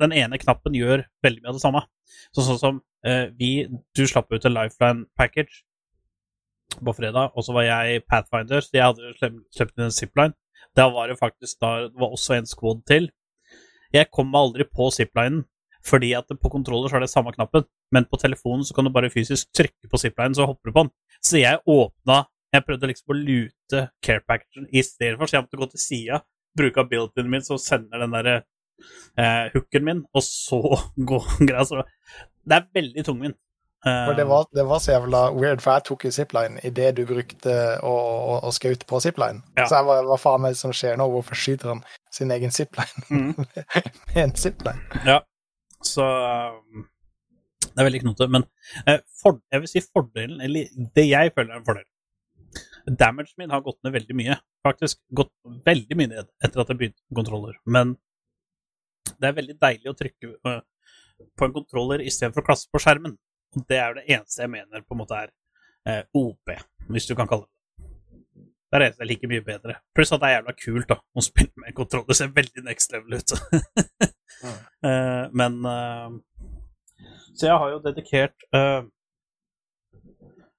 den 0.00 0.14
ene 0.16 0.38
knappen 0.40 0.76
gjør 0.76 1.04
veldig 1.24 1.42
mye 1.42 1.52
av 1.52 1.58
det 1.58 1.64
samme. 1.64 1.82
Så, 2.32 2.44
sånn 2.46 2.60
som 2.60 2.80
eh, 3.06 3.28
vi 3.38 3.68
Du 3.96 4.04
slapp 4.08 4.32
ut 4.32 4.44
en 4.48 4.54
Lifeline 4.54 5.06
package 5.18 5.62
på 6.72 6.94
fredag, 6.96 7.34
og 7.36 7.44
så 7.44 7.52
var 7.52 7.66
jeg 7.66 8.04
Pathfinder, 8.08 8.62
så 8.64 8.72
jeg 8.72 8.86
hadde 8.86 9.12
sluppet 9.52 9.76
inn 9.76 9.88
en 9.88 9.94
zipline. 9.94 10.36
Da 10.76 10.86
var 10.88 11.10
det 11.10 11.18
faktisk 11.20 11.58
da 11.60 11.88
Det 11.88 12.00
var 12.00 12.14
også 12.14 12.38
en 12.38 12.48
squad 12.48 12.84
til. 12.88 13.10
Jeg 13.92 14.08
kom 14.10 14.30
meg 14.32 14.40
aldri 14.40 14.64
på 14.64 14.88
ziplinen, 14.94 15.44
fordi 15.84 16.12
at 16.16 16.30
på 16.30 16.48
kontroller 16.48 16.88
så 16.88 16.96
er 16.96 17.04
det 17.04 17.12
samme 17.12 17.32
knappen, 17.34 17.66
men 17.92 18.06
på 18.08 18.16
telefonen 18.22 18.64
så 18.64 18.74
kan 18.74 18.86
du 18.86 18.92
bare 18.94 19.10
fysisk 19.12 19.50
trykke 19.52 19.90
på 19.90 20.00
ziplinen, 20.00 20.36
så 20.38 20.46
hopper 20.48 20.70
du 20.70 20.72
på 20.72 20.84
den. 20.86 20.94
Så 21.20 21.42
jeg 21.42 21.60
åpna 21.66 22.24
Jeg 22.52 22.66
prøvde 22.66 22.88
liksom 22.90 23.12
å 23.14 23.14
lute 23.16 23.78
care 24.04 24.20
packagen 24.28 24.66
i 24.68 24.82
stedet 24.84 25.16
for, 25.16 25.24
så 25.24 25.38
jeg 25.38 25.44
måtte 25.46 25.56
gå 25.56 25.68
til 25.72 25.80
sida, 25.80 26.18
bruke 26.52 26.82
built-in 26.84 27.30
min, 27.32 27.40
så 27.40 27.56
sender 27.56 28.02
den 28.02 28.12
derre 28.12 28.42
eh, 29.18 29.46
hooken 29.54 29.86
min, 29.86 30.04
og 30.14 30.24
så 30.26 30.60
gå 31.10 31.20
greia. 31.40 31.64
Så 31.68 31.82
det 32.48 32.58
er 32.58 32.68
veldig 32.74 33.06
tungvint. 33.06 33.38
Eh, 33.86 34.04
For 34.06 34.18
det 34.18 34.28
var, 34.30 34.46
det 34.54 34.64
var 34.68 34.82
så 34.82 34.94
jævla 34.94 35.24
weird, 35.34 35.62
for 35.64 35.74
jeg 35.74 35.86
tok 35.88 36.06
jo 36.06 36.14
zipline 36.14 36.62
idet 36.66 36.92
du 36.98 37.02
brukte 37.08 37.56
å, 37.82 37.92
å, 37.92 38.38
å 38.46 38.54
skaute 38.54 38.86
på 38.88 39.00
zipline. 39.02 39.42
Ja. 39.58 39.66
Så 39.66 39.80
jeg 39.80 39.88
var, 39.90 40.06
hva 40.06 40.20
faen 40.22 40.46
er 40.46 40.54
det 40.54 40.60
som 40.62 40.74
skjer 40.76 41.00
nå? 41.00 41.08
Hvorfor 41.16 41.38
skyter 41.38 41.74
han 41.74 41.82
sin 42.14 42.30
egen 42.34 42.54
zipline 42.54 43.06
mm. 43.10 43.32
med 44.12 44.22
en 44.26 44.36
zipline? 44.38 45.02
Ja, 45.08 45.18
så 45.82 46.06
um, 46.06 46.86
Det 47.64 47.74
er 47.74 47.88
veldig 47.88 48.04
knotete. 48.04 48.30
Men 48.30 48.46
eh, 48.86 49.02
for, 49.22 49.42
jeg 49.50 49.64
vil 49.64 49.74
si 49.74 49.82
fordelen, 49.88 50.38
eller 50.46 50.70
det 50.94 51.08
jeg 51.08 51.34
føler 51.34 51.56
er 51.56 51.62
en 51.62 51.66
fordel 51.66 51.88
Damagen 52.98 53.38
min 53.38 53.52
har 53.54 53.62
gått 53.62 53.78
ned 53.86 53.94
veldig 53.94 54.14
mye 54.18 54.34
faktisk 54.66 55.00
gått 55.14 55.32
veldig 55.66 55.98
mye 55.98 56.10
ned 56.12 56.30
etter 56.44 56.62
at 56.62 56.70
jeg 56.70 56.78
begynte 56.80 57.02
med 57.02 57.18
kontroller, 57.20 57.58
men 57.66 57.96
det 59.22 59.30
er 59.30 59.38
veldig 59.38 59.56
deilig 59.62 59.90
å 59.90 59.96
trykke 59.98 60.32
på 60.42 61.46
en 61.46 61.54
kontroller 61.54 62.02
istedenfor 62.04 62.42
å 62.42 62.48
klasse 62.50 62.70
på 62.72 62.80
skjermen. 62.82 63.14
Og 63.56 63.64
det 63.68 63.78
er 63.78 63.88
jo 63.90 63.98
det 64.00 64.06
eneste 64.08 64.44
jeg 64.44 64.52
mener 64.52 64.84
på 64.84 64.96
en 64.96 65.02
måte 65.02 65.18
er 65.18 65.32
eh, 65.88 66.04
OP, 66.18 66.54
hvis 66.92 67.08
du 67.08 67.14
kan 67.18 67.30
kalle 67.30 67.46
det 67.46 67.52
det. 68.72 68.76
Er 68.76 68.80
det 68.80 68.86
eneste 68.88 69.04
jeg 69.04 69.10
liker 69.10 69.28
mye 69.28 69.44
bedre. 69.44 69.74
Pluss 69.92 70.12
at 70.14 70.22
det 70.22 70.30
er 70.30 70.38
jævla 70.38 70.54
kult 70.56 70.88
da, 70.88 70.96
å 70.98 71.24
spille 71.24 71.52
med 71.60 71.70
en 71.70 71.76
kontroller. 71.76 72.08
Det 72.08 72.16
ser 72.16 72.32
veldig 72.32 72.64
next 72.64 72.94
level 72.94 73.20
ut. 73.20 73.36
Eh, 74.82 75.24
men 75.38 75.64
eh, 75.70 76.14
Så 77.36 77.46
jeg 77.46 77.58
har 77.62 77.68
jo 77.70 77.76
dedikert 77.84 78.46
eh, 78.58 78.80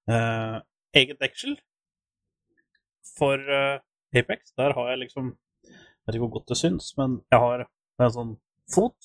eh, 0.07 0.59
eget 0.95 1.19
deksel 1.19 1.57
for 3.17 3.41
eh, 3.57 3.81
Apex. 4.15 4.53
Der 4.55 4.77
har 4.77 4.89
jeg 4.93 5.01
liksom 5.01 5.33
Jeg 5.65 6.07
vet 6.07 6.15
ikke 6.15 6.25
hvor 6.27 6.37
godt 6.37 6.53
det 6.53 6.59
syns, 6.61 6.93
men 6.97 7.19
jeg 7.31 7.39
har 7.43 7.65
en 7.65 8.15
sånn 8.15 8.31
fot, 8.71 8.95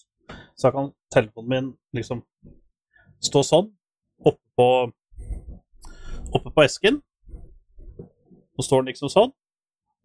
så 0.59 0.71
kan 0.75 0.93
telefonen 1.15 1.49
min 1.49 1.69
liksom 1.97 2.23
stå 3.25 3.43
sånn 3.47 3.71
oppe 4.27 4.43
på 4.59 4.69
oppe 6.35 6.51
på 6.53 6.65
esken. 6.65 7.01
Så 8.59 8.67
står 8.67 8.83
den 8.83 8.93
liksom 8.93 9.11
sånn. 9.13 9.33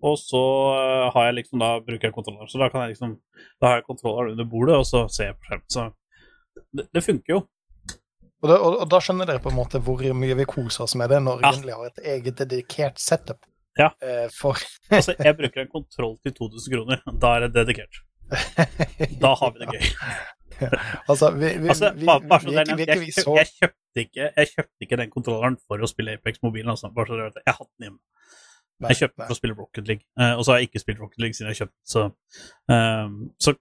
Og 0.03 0.17
så 0.19 0.39
eh, 0.75 1.07
har 1.15 1.29
jeg 1.29 1.37
liksom 1.41 1.61
da 1.63 1.77
bruker 1.83 2.09
jeg 2.09 2.15
kontrolleren. 2.15 2.49
Så 2.51 2.59
da 2.59 2.67
kan 2.69 2.83
jeg 2.83 2.93
liksom 2.93 3.17
Da 3.61 3.69
har 3.69 3.79
jeg 3.79 3.87
kontrolleren 3.87 4.35
under 4.35 4.47
bordet, 4.51 4.75
og 4.77 4.85
så 4.87 5.05
ser 5.11 5.31
jeg 5.31 5.37
på 5.39 5.47
skjermen. 5.49 5.69
Så 5.71 5.85
det, 6.75 6.87
det 6.93 7.03
funker 7.05 7.33
jo. 7.37 7.39
Og 8.43 8.49
da, 8.51 8.57
og, 8.59 8.81
da 8.91 8.99
skjønner 8.99 9.29
dere 9.29 9.39
på 9.39 9.51
en 9.53 9.55
måte 9.55 9.79
hvor 9.79 10.01
mye 10.19 10.35
vi 10.35 10.45
koser 10.49 10.83
oss 10.83 10.95
med 10.99 11.09
det 11.13 11.21
når 11.23 11.39
vi 11.39 11.45
Ja. 11.47 11.51
endelig 11.55 11.75
har 11.77 11.85
et 11.87 12.01
eget 12.13 12.39
dedikert 12.41 12.99
setup. 12.99 13.45
Ja. 13.79 13.93
Eh, 14.03 14.27
for 14.35 14.59
Altså, 14.91 15.15
jeg 15.17 15.37
bruker 15.39 15.63
en 15.63 15.71
kontroll 15.71 16.17
til 16.23 16.35
2000 16.35 16.73
kroner. 16.75 17.03
Da 17.23 17.35
er 17.37 17.47
det 17.47 17.53
dedikert. 17.55 18.03
Da 19.23 19.33
har 19.39 19.53
vi 19.53 19.63
det 19.63 19.75
gøy. 19.75 19.91
Altså, 21.09 21.31
vi, 21.33 21.47
vi, 21.59 21.67
Altså, 21.73 21.89
bare, 22.05 22.21
bare 22.29 22.45
vi, 22.45 22.75
vi, 22.77 22.85
vi, 22.85 22.99
vi, 23.07 23.11
så 23.11 23.33
jeg, 23.35 23.49
kjøpte 23.57 24.03
ikke, 24.05 24.27
jeg 24.37 24.49
kjøpte 24.51 24.85
ikke 24.85 24.99
den 25.01 25.09
kontrolleren 25.11 25.57
for 25.67 25.81
å 25.81 25.89
spille 25.89 26.13
Apex-mobilen. 26.19 26.69
Altså. 26.71 26.91
Bare 26.93 27.09
så 27.09 27.17
dere 27.17 27.31
vet. 27.31 27.41
Jeg 27.41 27.57
hadde 27.57 27.71
den 27.71 27.87
hjemme. 27.89 27.99
Jeg 28.83 28.99
kjøpte 29.01 29.17
den 29.17 29.27
for 29.27 29.35
å 29.35 29.39
spille 29.39 29.57
Rocket 29.57 29.89
League, 29.89 30.05
uh, 30.19 30.33
og 30.37 30.45
så 30.45 30.53
har 30.53 30.61
jeg 30.61 30.69
ikke 30.69 30.81
spilt 30.83 31.01
Rocket 31.01 31.21
League 31.23 31.37
siden 31.37 31.51
jeg 31.51 31.63
kjøpte 31.63 31.75
den. 31.75 31.89
Så, 31.93 32.05
um, 32.73 33.19
så 33.41 33.53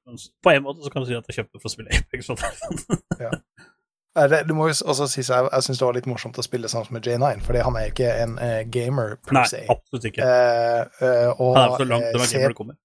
på 0.45 0.55
en 0.55 0.65
måte 0.69 0.85
så 0.85 0.93
kan 0.93 1.05
du 1.05 1.11
si 1.11 1.19
at 1.19 1.29
jeg 1.31 1.41
kjøpte 1.41 1.57
den 1.57 1.65
for 1.65 1.73
å 1.73 1.75
spille 1.77 1.99
Apex. 1.99 2.33
Eh, 4.13 4.29
det, 4.29 4.43
du 4.49 4.55
må 4.57 4.67
jo 4.69 4.75
også 4.93 5.07
si 5.09 5.23
jeg, 5.23 5.49
jeg 5.49 5.65
syns 5.65 5.79
det 5.81 5.87
var 5.87 5.97
litt 5.97 6.09
morsomt 6.11 6.37
å 6.37 6.45
spille 6.45 6.69
sammen 6.69 6.99
med 6.99 7.07
J9, 7.09 7.41
fordi 7.47 7.63
han 7.65 7.77
er 7.79 7.87
jo 7.87 7.93
ikke 7.95 8.11
en 8.25 8.35
uh, 8.37 8.59
gamer 8.75 9.15
per 9.25 9.39
Nei, 9.39 9.45
se. 9.49 9.63
absolutt 9.73 10.09
ikke. 10.11 10.27
Uh, 10.27 10.83
uh, 11.01 11.41
og 11.41 11.57
Han 11.57 11.63
er 11.63 11.77
så 11.79 11.87
langt 11.89 12.09
eh, 12.09 12.11
det 12.13 12.21
var 12.21 12.33
gamer 12.35 12.53
det 12.53 12.59
kommer. 12.59 12.79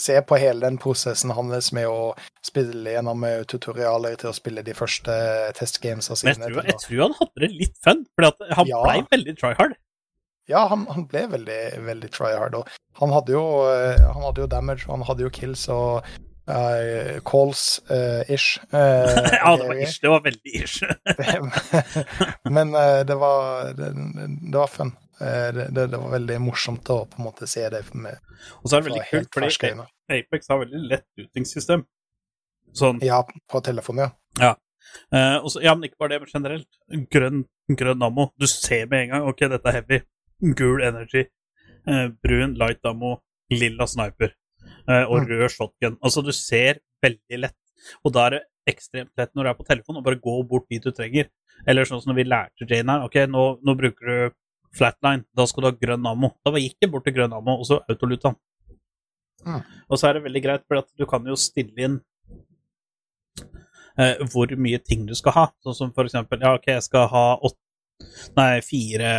Se 0.00 0.20
på 0.22 0.38
hele 0.40 0.64
den 0.66 0.78
prosessen 0.80 1.32
hans 1.34 1.72
med 1.76 1.88
å 1.90 2.14
spille 2.44 2.94
gjennom 2.94 3.24
eh, 3.28 3.42
tutorialer 3.50 4.16
til 4.20 4.30
å 4.30 4.36
spille 4.36 4.64
de 4.66 4.76
første 4.76 5.18
testgamesa 5.58 6.16
Men 6.24 6.38
jeg 6.46 6.54
tror, 6.54 6.70
jeg 6.70 6.80
tror 6.84 7.04
han 7.04 7.18
hadde 7.20 7.44
det 7.44 7.52
litt 7.54 7.76
fun, 7.84 8.06
for 8.14 8.30
han 8.56 8.70
Ja. 8.70 8.82
blei 8.86 9.02
veldig 9.10 9.36
try 9.40 9.52
hard. 9.58 9.76
Ja, 10.48 10.64
han, 10.70 10.86
han 10.88 11.04
ble 11.10 11.26
veldig, 11.28 11.60
veldig 11.84 12.10
try 12.14 12.32
hard. 12.38 12.54
Og 12.56 12.68
han 13.02 13.12
hadde 13.12 13.34
jo, 13.36 13.44
eh, 13.68 14.00
han 14.00 14.24
hadde 14.24 14.46
jo 14.46 14.50
damage, 14.50 14.88
og 14.88 14.96
han 14.96 15.06
hadde 15.10 15.26
jo 15.26 15.34
kills 15.34 15.66
og 15.74 16.06
uh, 16.48 17.20
calls-ish. 17.28 18.30
ish. 18.32 18.58
uh, 18.72 19.28
ja, 19.44 19.56
det 19.56 19.68
var 19.68 19.82
ish. 19.82 20.00
Det 20.00 20.08
var 20.08 20.24
veldig 20.24 20.54
ish. 20.62 20.82
Men 22.56 22.74
eh, 22.74 23.04
det 23.06 23.18
var 23.20 23.74
det, 23.76 23.92
det 24.52 24.56
var 24.56 24.72
fun. 24.72 24.94
Eh, 25.20 25.50
det, 25.56 25.68
det, 25.74 25.98
var 25.98 26.10
veldig 26.14 26.38
morsomt 26.44 26.88
å 26.94 27.00
på 27.10 27.18
en 27.18 27.24
måte 27.26 27.46
se 27.50 27.64
det 27.72 27.80
med 27.94 28.18
Og 28.62 28.68
så 28.70 28.76
er 28.78 28.82
det 28.84 28.90
veldig 28.90 29.06
kult, 29.10 29.30
fordi. 29.34 29.70
Apex 30.18 30.48
har 30.52 30.60
veldig 30.62 30.82
lett 30.92 31.06
utingssystem. 31.24 31.82
Sånn 32.78 33.00
Ja, 33.02 33.22
på 33.50 33.60
telefonen, 33.64 34.12
ja. 34.38 34.54
Eh, 35.12 35.36
også, 35.42 35.60
ja, 35.64 35.74
men 35.74 35.88
ikke 35.88 35.98
bare 36.00 36.14
det, 36.14 36.20
men 36.22 36.30
generelt. 36.32 37.08
Grønn, 37.12 37.42
grønn 37.76 38.02
ammo. 38.06 38.28
Du 38.38 38.46
ser 38.46 38.86
med 38.86 39.02
en 39.06 39.10
gang 39.16 39.26
ok, 39.32 39.42
dette 39.52 39.68
er 39.72 39.80
heavy. 39.80 40.00
Gul 40.56 40.82
energy. 40.86 41.26
eh, 41.88 42.08
brun 42.22 42.54
light 42.60 42.84
ammo. 42.84 43.18
Lilla 43.50 43.86
sniper. 43.86 44.34
eh, 44.88 45.04
og 45.04 45.22
Mm. 45.22 45.28
rød 45.28 45.50
shotgun. 45.50 45.96
Altså, 46.02 46.22
du 46.24 46.32
ser 46.32 46.78
veldig 47.02 47.38
lett. 47.40 47.56
Og 48.04 48.12
da 48.12 48.26
er 48.26 48.30
det 48.30 48.42
ekstremt 48.68 49.10
lett 49.16 49.34
når 49.34 49.44
du 49.44 49.48
er 49.50 49.54
på 49.54 49.66
telefonen, 49.66 50.00
å 50.00 50.04
bare 50.04 50.20
gå 50.20 50.48
bort 50.48 50.66
dit 50.70 50.82
du 50.82 50.90
trenger. 50.92 51.28
Eller 51.66 51.84
sånn 51.84 52.00
som 52.02 52.12
når 52.14 52.16
vi 52.16 52.24
lærte 52.24 52.68
Jane 52.68 52.92
her. 52.92 53.04
Ok, 53.04 53.14
nå, 53.28 53.60
nå 53.64 53.74
bruker 53.76 54.06
du 54.06 54.34
flatline. 54.78 55.26
Da 55.36 55.46
skal 55.48 55.64
du 55.64 55.70
ha 55.70 55.78
grønn 55.78 56.06
ammo. 56.06 56.32
Da 56.46 56.54
gikk 56.56 56.78
jeg 56.84 56.92
bort 56.92 57.06
til 57.08 57.16
grønn 57.18 57.34
ammo, 57.36 57.58
og 57.58 57.66
så 57.68 57.80
autoluta. 57.90 58.34
Mm. 59.46 59.62
Og 59.88 59.98
så 59.98 60.08
er 60.08 60.18
det 60.18 60.26
veldig 60.26 60.42
greit, 60.44 60.64
for 60.66 60.82
at 60.82 60.88
du 60.98 61.06
kan 61.08 61.26
jo 61.26 61.36
stille 61.38 61.84
inn 61.86 61.98
eh, 63.98 64.18
hvor 64.32 64.52
mye 64.58 64.80
ting 64.82 65.06
du 65.06 65.14
skal 65.18 65.36
ha. 65.36 65.46
Sånn 65.64 65.78
som 65.78 65.94
for 65.94 66.08
eksempel 66.08 66.42
Ja, 66.42 66.54
OK, 66.58 66.70
jeg 66.72 66.84
skal 66.86 67.08
ha 67.12 67.24
åtte 67.36 67.62
Nei, 68.38 68.60
fire 68.62 69.10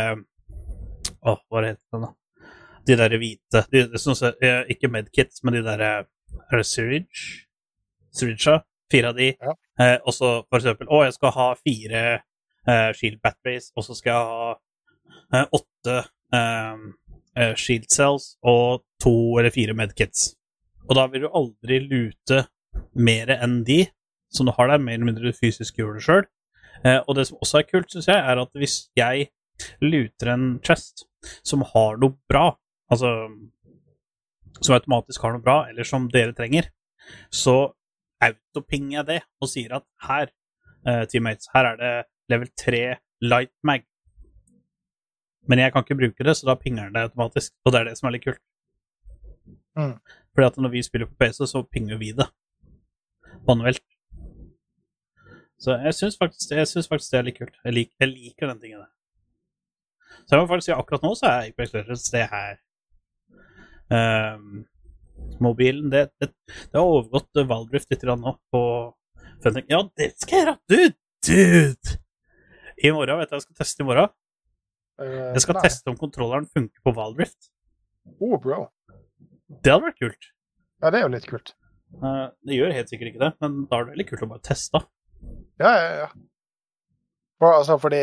Å, 1.20 1.34
hva 1.36 1.62
heter 1.66 1.84
det 1.92 2.00
da? 2.00 2.10
De 2.88 2.96
der 2.96 3.16
hvite 3.20 3.64
de, 3.72 3.84
sånn, 4.00 4.16
eh, 4.40 4.62
Ikke 4.72 4.88
medkits, 4.92 5.42
men 5.44 5.58
de 5.58 5.64
der 5.66 5.84
eh, 5.84 6.00
Er 6.48 6.62
det 6.62 6.66
syringe? 6.68 7.26
Syringe, 8.16 8.62
Fire 8.90 9.12
av 9.12 9.20
de. 9.20 9.28
Ja. 9.38 9.52
Eh, 9.80 9.98
og 10.02 10.16
så 10.16 10.30
for 10.48 10.58
eksempel 10.58 10.88
Å, 10.90 11.04
jeg 11.06 11.16
skal 11.18 11.34
ha 11.36 11.46
fire 11.60 12.00
eh, 12.16 12.90
shield 12.96 13.20
batteries, 13.22 13.70
og 13.76 13.86
så 13.86 13.96
skal 13.98 14.16
jeg 14.16 14.32
ha 14.32 14.48
åtte 15.32 15.96
eh, 16.34 16.82
eh, 17.38 17.54
shield 17.58 17.90
cells 17.92 18.34
og 18.42 18.82
to 19.02 19.14
eller 19.38 19.54
fire 19.54 19.76
medkits. 19.76 20.34
Og 20.88 20.96
da 20.98 21.06
vil 21.10 21.26
du 21.26 21.30
aldri 21.30 21.80
lute 21.84 22.44
mer 22.98 23.30
enn 23.38 23.60
de 23.66 23.84
som 24.30 24.46
du 24.46 24.54
har 24.54 24.70
der, 24.70 24.78
mer 24.78 24.98
eller 24.98 25.10
mindre 25.10 25.30
du 25.30 25.36
fysisk 25.36 25.78
gjør 25.78 25.96
det 25.98 26.04
sjøl. 26.06 26.26
Eh, 26.86 27.00
og 27.06 27.16
det 27.18 27.26
som 27.28 27.40
også 27.42 27.60
er 27.60 27.68
kult, 27.68 27.90
syns 27.92 28.08
jeg, 28.10 28.18
er 28.18 28.40
at 28.40 28.52
hvis 28.58 28.76
jeg 28.98 29.30
luter 29.82 30.32
en 30.32 30.46
chest 30.64 31.04
som 31.46 31.64
har 31.72 31.98
noe 32.00 32.16
bra, 32.30 32.54
altså 32.90 33.10
som 34.60 34.76
automatisk 34.76 35.24
har 35.24 35.34
noe 35.34 35.44
bra, 35.44 35.58
eller 35.70 35.86
som 35.88 36.08
dere 36.12 36.36
trenger, 36.36 36.70
så 37.32 37.72
autopinger 38.22 39.00
jeg 39.00 39.08
det 39.08 39.20
og 39.40 39.50
sier 39.50 39.76
at 39.80 39.86
her, 40.06 40.32
eh, 40.86 41.04
teammates, 41.10 41.50
her 41.54 41.72
er 41.72 41.80
det 41.80 41.94
level 42.32 42.50
3 42.62 42.82
light 43.26 43.54
mag. 43.66 43.84
Men 45.48 45.62
jeg 45.62 45.72
kan 45.72 45.84
ikke 45.84 45.98
bruke 45.98 46.26
det, 46.26 46.36
så 46.36 46.50
da 46.50 46.56
pinger 46.60 46.88
den 46.88 46.96
det 46.96 47.06
automatisk. 47.08 47.54
Og 47.64 47.72
det 47.72 47.80
er 47.80 47.88
det 47.90 47.96
som 47.98 48.08
er 48.08 48.16
litt 48.16 48.26
kult. 48.26 48.42
Mm. 49.78 49.96
Fordi 50.34 50.46
at 50.46 50.60
når 50.60 50.74
vi 50.74 50.82
spiller 50.86 51.08
på 51.08 51.18
PC, 51.20 51.46
så 51.48 51.62
pinger 51.64 52.00
vi 52.00 52.12
det 52.16 52.28
manuelt. 53.48 53.84
Så 55.60 55.76
jeg 55.84 55.94
syns 55.94 56.16
faktisk, 56.20 56.52
faktisk 56.88 57.12
det 57.12 57.18
er 57.18 57.28
litt 57.28 57.38
kult. 57.38 57.60
Jeg, 57.64 57.76
liker, 57.76 57.96
jeg 58.00 58.12
liker 58.14 58.50
den 58.52 58.60
tingen 58.60 58.82
der. 58.84 58.90
Så 60.24 60.36
jeg 60.36 60.42
må 60.42 60.50
faktisk 60.50 60.70
si 60.70 60.76
akkurat 60.76 61.04
nå 61.04 61.14
så 61.18 61.28
er 61.30 61.50
Apex 61.50 61.72
Legends 61.74 62.10
det 62.12 62.26
her 62.30 62.58
Um, 63.90 64.66
Mobilen, 65.40 65.90
det, 65.90 66.12
det, 66.20 66.28
det 66.70 66.78
har 66.78 66.86
overgått 66.86 67.40
Valdrift 67.48 67.90
litt 67.90 68.04
nå 68.06 68.36
på 68.52 68.60
Funting. 69.42 69.66
Ja, 69.72 69.80
det 69.98 70.12
skal 70.20 70.36
jeg 70.36 70.44
gjøre! 70.44 70.54
Dude! 70.70 70.94
Dude! 71.26 71.96
I 72.78 72.92
morgen, 72.94 73.18
vet 73.18 73.30
du 73.30 73.34
hva 73.34 73.40
jeg 73.40 73.46
skal 73.48 73.58
teste 73.58 73.82
i 73.82 73.88
morgen? 73.88 74.12
Eh, 75.00 75.32
Jeg 75.34 75.42
skal 75.46 75.56
nei. 75.58 75.62
teste 75.66 75.90
om 75.92 75.96
kontrolleren 76.00 76.46
funker 76.50 76.84
på 76.84 76.94
Wildrift. 76.96 77.50
Oh, 78.20 78.36
bro. 78.40 78.66
Det 79.62 79.72
hadde 79.72 79.86
vært 79.88 80.00
kult. 80.00 80.30
Ja, 80.82 80.90
det 80.90 81.00
er 81.00 81.06
jo 81.06 81.12
litt 81.14 81.28
kult. 81.28 81.54
Uh, 82.00 82.28
det 82.46 82.54
gjør 82.56 82.72
helt 82.76 82.90
sikkert 82.92 83.10
ikke 83.10 83.22
det, 83.24 83.30
men 83.42 83.64
da 83.68 83.80
er 83.80 83.86
det 83.88 83.94
veldig 83.96 84.06
kult 84.12 84.22
å 84.24 84.28
bare 84.30 84.44
teste. 84.46 84.80
Ja, 85.60 85.70
ja, 85.74 85.88
ja. 86.04 86.10
For, 87.40 87.56
altså, 87.56 87.78
fordi 87.80 87.98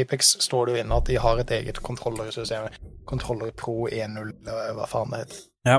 Apex 0.00 0.34
står 0.44 0.66
det 0.66 0.74
jo 0.74 0.82
inne 0.82 0.96
at 0.98 1.06
de 1.08 1.16
har 1.22 1.38
et 1.40 1.52
eget 1.54 1.78
kontrollersystem. 1.86 2.66
Kontroller 3.06 3.52
Pro 3.56 3.86
1.0, 3.86 4.32
hva 4.74 4.86
faen 4.90 5.14
det 5.14 5.20
heter. 5.22 5.42
Ja. 5.70 5.78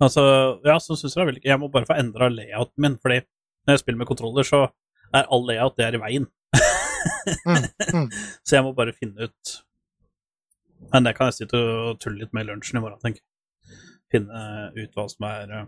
Altså, 0.00 0.22
ja, 0.64 0.76
så 0.78 0.94
synes 0.94 1.16
jeg 1.16 1.22
er 1.24 1.26
veldig 1.32 1.40
Jeg 1.42 1.58
må 1.58 1.66
bare 1.74 1.88
få 1.88 1.96
endra 1.98 2.28
layouten 2.30 2.78
min, 2.84 2.94
fordi 3.02 3.18
når 3.66 3.74
jeg 3.74 3.82
spiller 3.82 3.98
med 3.98 4.08
kontroller, 4.10 4.46
så 4.46 4.60
er 5.12 5.26
all 5.34 5.42
layout 5.48 5.74
det 5.76 5.88
er 5.88 5.98
i 5.98 6.02
veien. 6.02 6.28
Mm, 7.46 7.64
mm. 7.94 8.06
Så 8.46 8.56
jeg 8.56 8.64
må 8.66 8.72
bare 8.76 8.94
finne 8.96 9.28
ut 9.28 9.52
Men 10.92 11.06
det 11.06 11.14
kan 11.18 11.28
jeg 11.28 11.40
sitte 11.40 11.58
og 11.58 12.00
tulle 12.02 12.22
litt 12.22 12.34
med 12.36 12.46
i 12.46 12.50
lunsjen 12.50 12.78
i 12.80 12.82
morgen, 12.82 13.00
tenker 13.02 13.22
jeg. 13.22 13.80
Finne 14.12 14.42
ut 14.76 14.94
hva 14.96 15.04
som 15.10 15.26
er 15.28 15.54
eh, 15.56 15.66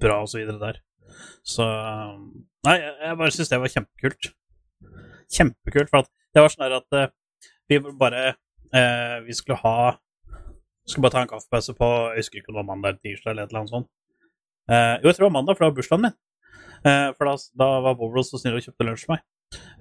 bra, 0.00 0.20
og 0.20 0.28
så 0.30 0.38
videre 0.38 0.60
der. 0.60 0.82
Så 1.46 1.66
Nei, 2.66 2.76
jeg, 2.82 3.16
bare 3.18 3.34
syns 3.34 3.50
det 3.50 3.60
var 3.62 3.72
kjempekult. 3.72 4.30
Kjempekult, 5.32 5.90
for 5.90 6.06
det 6.34 6.44
var 6.44 6.52
sånn 6.52 6.76
at 6.76 6.98
eh, 6.98 7.12
vi 7.70 7.80
bare 7.98 8.24
eh, 8.28 9.16
Vi 9.26 9.34
skulle 9.34 9.58
ha 9.58 9.96
Skulle 10.86 11.06
bare 11.06 11.14
ta 11.16 11.22
en 11.24 11.30
kaffepause 11.30 11.74
på 11.78 11.88
Jeg 12.12 12.22
husker 12.22 12.40
ikke 12.40 12.52
om 12.52 12.58
det 12.58 12.60
var 12.60 12.68
mandag 12.68 12.92
eller 12.92 13.02
tirsdag 13.02 13.32
eller 13.32 13.46
et 13.46 13.50
eller 13.50 13.62
annet 13.64 13.74
sånt. 13.74 13.88
Eh, 14.70 14.94
jo, 15.00 15.08
jeg 15.08 15.16
tror 15.16 15.24
det 15.24 15.28
var 15.28 15.36
mandag, 15.38 15.56
for 15.56 15.64
det 15.64 15.70
var 15.70 15.78
bursdagen 15.78 16.04
min. 16.06 16.16
Eh, 16.86 17.08
for 17.16 17.28
da, 17.28 17.34
da 17.58 17.68
var 17.84 17.98
Bobble 17.98 18.22
så 18.26 18.38
snill 18.40 18.58
og 18.58 18.64
kjøpte 18.64 18.86
lunsj 18.86 19.04
til 19.06 19.14
meg. 19.14 19.24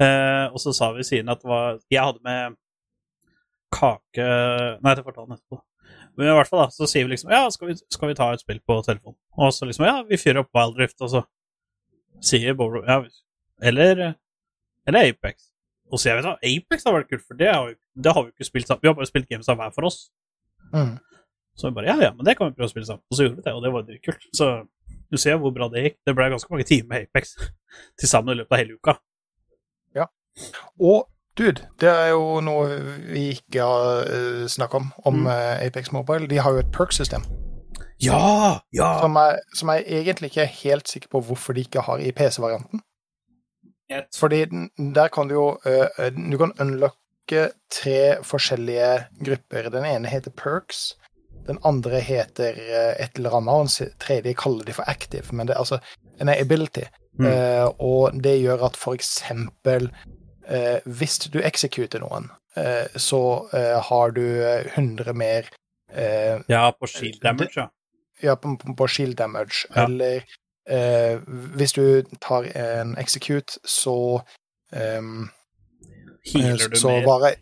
Eh, 0.02 0.46
og 0.52 0.62
så 0.62 0.74
sa 0.78 0.92
vi 0.96 1.06
siden 1.06 1.32
at 1.34 1.42
det 1.42 1.50
var 1.50 1.80
Jeg 1.90 2.04
hadde 2.04 2.22
med 2.22 2.58
kake 3.74 4.28
Nei, 4.84 4.94
det 4.94 5.04
fortalte 5.06 5.32
den 5.32 5.40
etterpå. 5.40 5.58
Men 6.16 6.30
i 6.30 6.36
hvert 6.38 6.50
fall 6.52 6.62
da, 6.64 6.68
så 6.74 6.88
sier 6.90 7.08
vi 7.08 7.16
liksom 7.16 7.34
Ja, 7.34 7.48
skal 7.54 7.72
vi, 7.72 7.78
skal 7.92 8.12
vi 8.12 8.18
ta 8.18 8.30
et 8.34 8.44
spill 8.44 8.62
på 8.62 8.78
telefon? 8.86 9.18
Og 9.38 9.54
så 9.56 9.68
liksom 9.68 9.88
Ja, 9.88 9.98
vi 10.08 10.20
fyrer 10.22 10.44
opp 10.44 10.54
Wildrift, 10.56 11.02
og 11.02 11.12
så 11.16 11.24
sier 12.24 12.56
Boro 12.58 12.84
Ja, 12.86 13.02
eller 13.62 14.06
Eller 14.86 15.10
Apex. 15.10 15.50
Og 15.92 16.02
så 16.02 16.12
jeg 16.12 16.20
vet 16.20 16.28
da, 16.28 16.36
Apex 16.46 16.86
har 16.86 16.96
vært 16.96 17.10
kult, 17.10 17.26
for 17.26 17.38
det 17.38 17.50
har, 17.50 17.66
vi, 17.70 17.76
det 18.02 18.14
har 18.14 18.24
vi 18.26 18.32
ikke 18.34 18.48
spilt 18.48 18.70
sammen. 18.70 18.82
Vi 18.84 18.90
har 18.90 18.96
bare 18.98 19.10
spilt 19.10 19.30
games 19.30 19.50
av 19.50 19.58
hver 19.60 19.74
for 19.74 19.88
oss. 19.90 20.00
Mm. 20.74 20.96
Så 21.56 21.70
vi 21.70 21.76
bare 21.78 21.90
ja, 21.92 21.96
ja, 22.02 22.12
men 22.14 22.26
det 22.28 22.36
kan 22.38 22.50
vi 22.50 22.58
prøve 22.58 22.70
å 22.70 22.74
spille 22.74 22.88
sammen. 22.90 23.04
Og 23.10 23.18
så 23.18 23.26
gjorde 23.26 23.38
vi 23.38 23.46
det, 23.46 23.54
og 23.54 23.64
det 23.64 23.72
var 23.74 23.86
dritkult. 23.88 24.26
Så 24.36 24.50
du 25.16 25.22
ser 25.22 25.40
hvor 25.42 25.54
bra 25.56 25.68
det 25.74 25.84
gikk. 25.88 25.98
Det 26.06 26.16
ble 26.18 26.30
ganske 26.34 26.52
mange 26.54 26.68
timer 26.70 26.88
med 26.94 27.08
Apex 27.10 27.36
til 28.00 28.12
sammen 28.12 28.36
i 28.36 28.40
løpet 28.42 28.56
av 28.58 28.62
hele 28.64 28.78
uka. 28.80 28.96
Ja. 29.96 30.06
Og 30.80 31.08
dude, 31.40 31.66
det 31.84 31.90
er 31.92 32.10
jo 32.14 32.40
noe 32.44 32.78
vi 33.12 33.26
ikke 33.38 33.64
har 33.66 34.06
uh, 34.12 34.46
snakka 34.52 34.80
om, 34.84 34.92
om 35.06 35.22
Mm. 35.26 35.28
eh, 35.32 35.66
Apex 35.68 35.92
Mobile. 35.96 36.28
De 36.32 36.38
har 36.40 36.52
jo 36.56 36.62
et 36.64 36.72
perk-system 36.76 37.24
Ja! 38.04 38.60
Ja! 38.76 38.90
som, 39.02 39.16
jeg- 39.16 39.40
som 39.56 39.70
jeg 39.74 39.86
egentlig 40.02 40.30
ikke 40.32 40.42
er 40.46 40.54
helt 40.64 40.88
sikker 40.92 41.08
på 41.12 41.22
hvorfor 41.28 41.54
de 41.56 41.64
ikke 41.66 41.82
har 41.88 41.98
i 42.04 42.12
PC-varianten. 42.12 42.82
Fordi 44.18 44.40
der 44.96 45.08
kan 45.14 45.28
du 45.30 45.34
jo 45.36 45.48
uh, 45.66 46.10
Du 46.32 46.38
kan 46.42 46.52
unlocke 46.60 47.50
tre 47.72 48.18
forskjellige 48.24 49.06
grupper. 49.26 49.70
Den 49.70 49.86
ene 49.86 50.08
heter 50.10 50.32
perks. 50.32 50.96
Den 51.48 51.60
andre 51.64 52.00
heter 52.02 52.58
eh, 52.58 52.94
et 53.06 53.18
eller 53.20 53.36
annet, 53.38 53.54
og 53.54 53.68
den 53.70 53.92
tredje 54.02 54.34
kaller 54.34 54.66
de 54.66 54.74
for 54.74 54.88
active. 54.90 55.28
Men 55.32 55.48
det 55.48 55.56
er 55.56 55.60
altså 55.62 55.80
en 56.22 56.30
ability. 56.30 56.86
Mm. 57.20 57.26
Eh, 57.30 57.68
og 57.80 58.18
det 58.24 58.40
gjør 58.42 58.66
at 58.66 58.76
for 58.78 58.94
eksempel 58.98 59.90
eh, 60.50 60.80
hvis 60.86 61.20
du 61.32 61.40
executer 61.40 62.00
noen, 62.04 62.30
eh, 62.58 62.88
så 63.00 63.20
har 63.90 64.12
du 64.18 64.24
eh, 64.44 64.66
100 64.76 65.14
mer 65.14 65.48
eh, 65.94 66.42
ja, 66.52 66.72
på 66.72 66.88
shield 66.92 67.22
damage, 67.24 67.56
ja. 67.56 67.68
ja, 68.24 68.36
på, 68.36 68.58
på- 68.78 68.88
shield 68.88 69.16
damage, 69.18 69.64
Ja. 69.76 69.86
eller 69.86 70.26
eh, 70.68 71.20
hvis 71.56 71.74
du 71.78 72.02
tar 72.22 72.50
en 72.58 72.98
execute, 72.98 73.60
så 73.64 74.22
ehm, 74.74 75.30
Healer 76.26 76.70
du 76.74 76.76
så 76.80 76.90
mer. 76.90 77.06
varer 77.06 77.36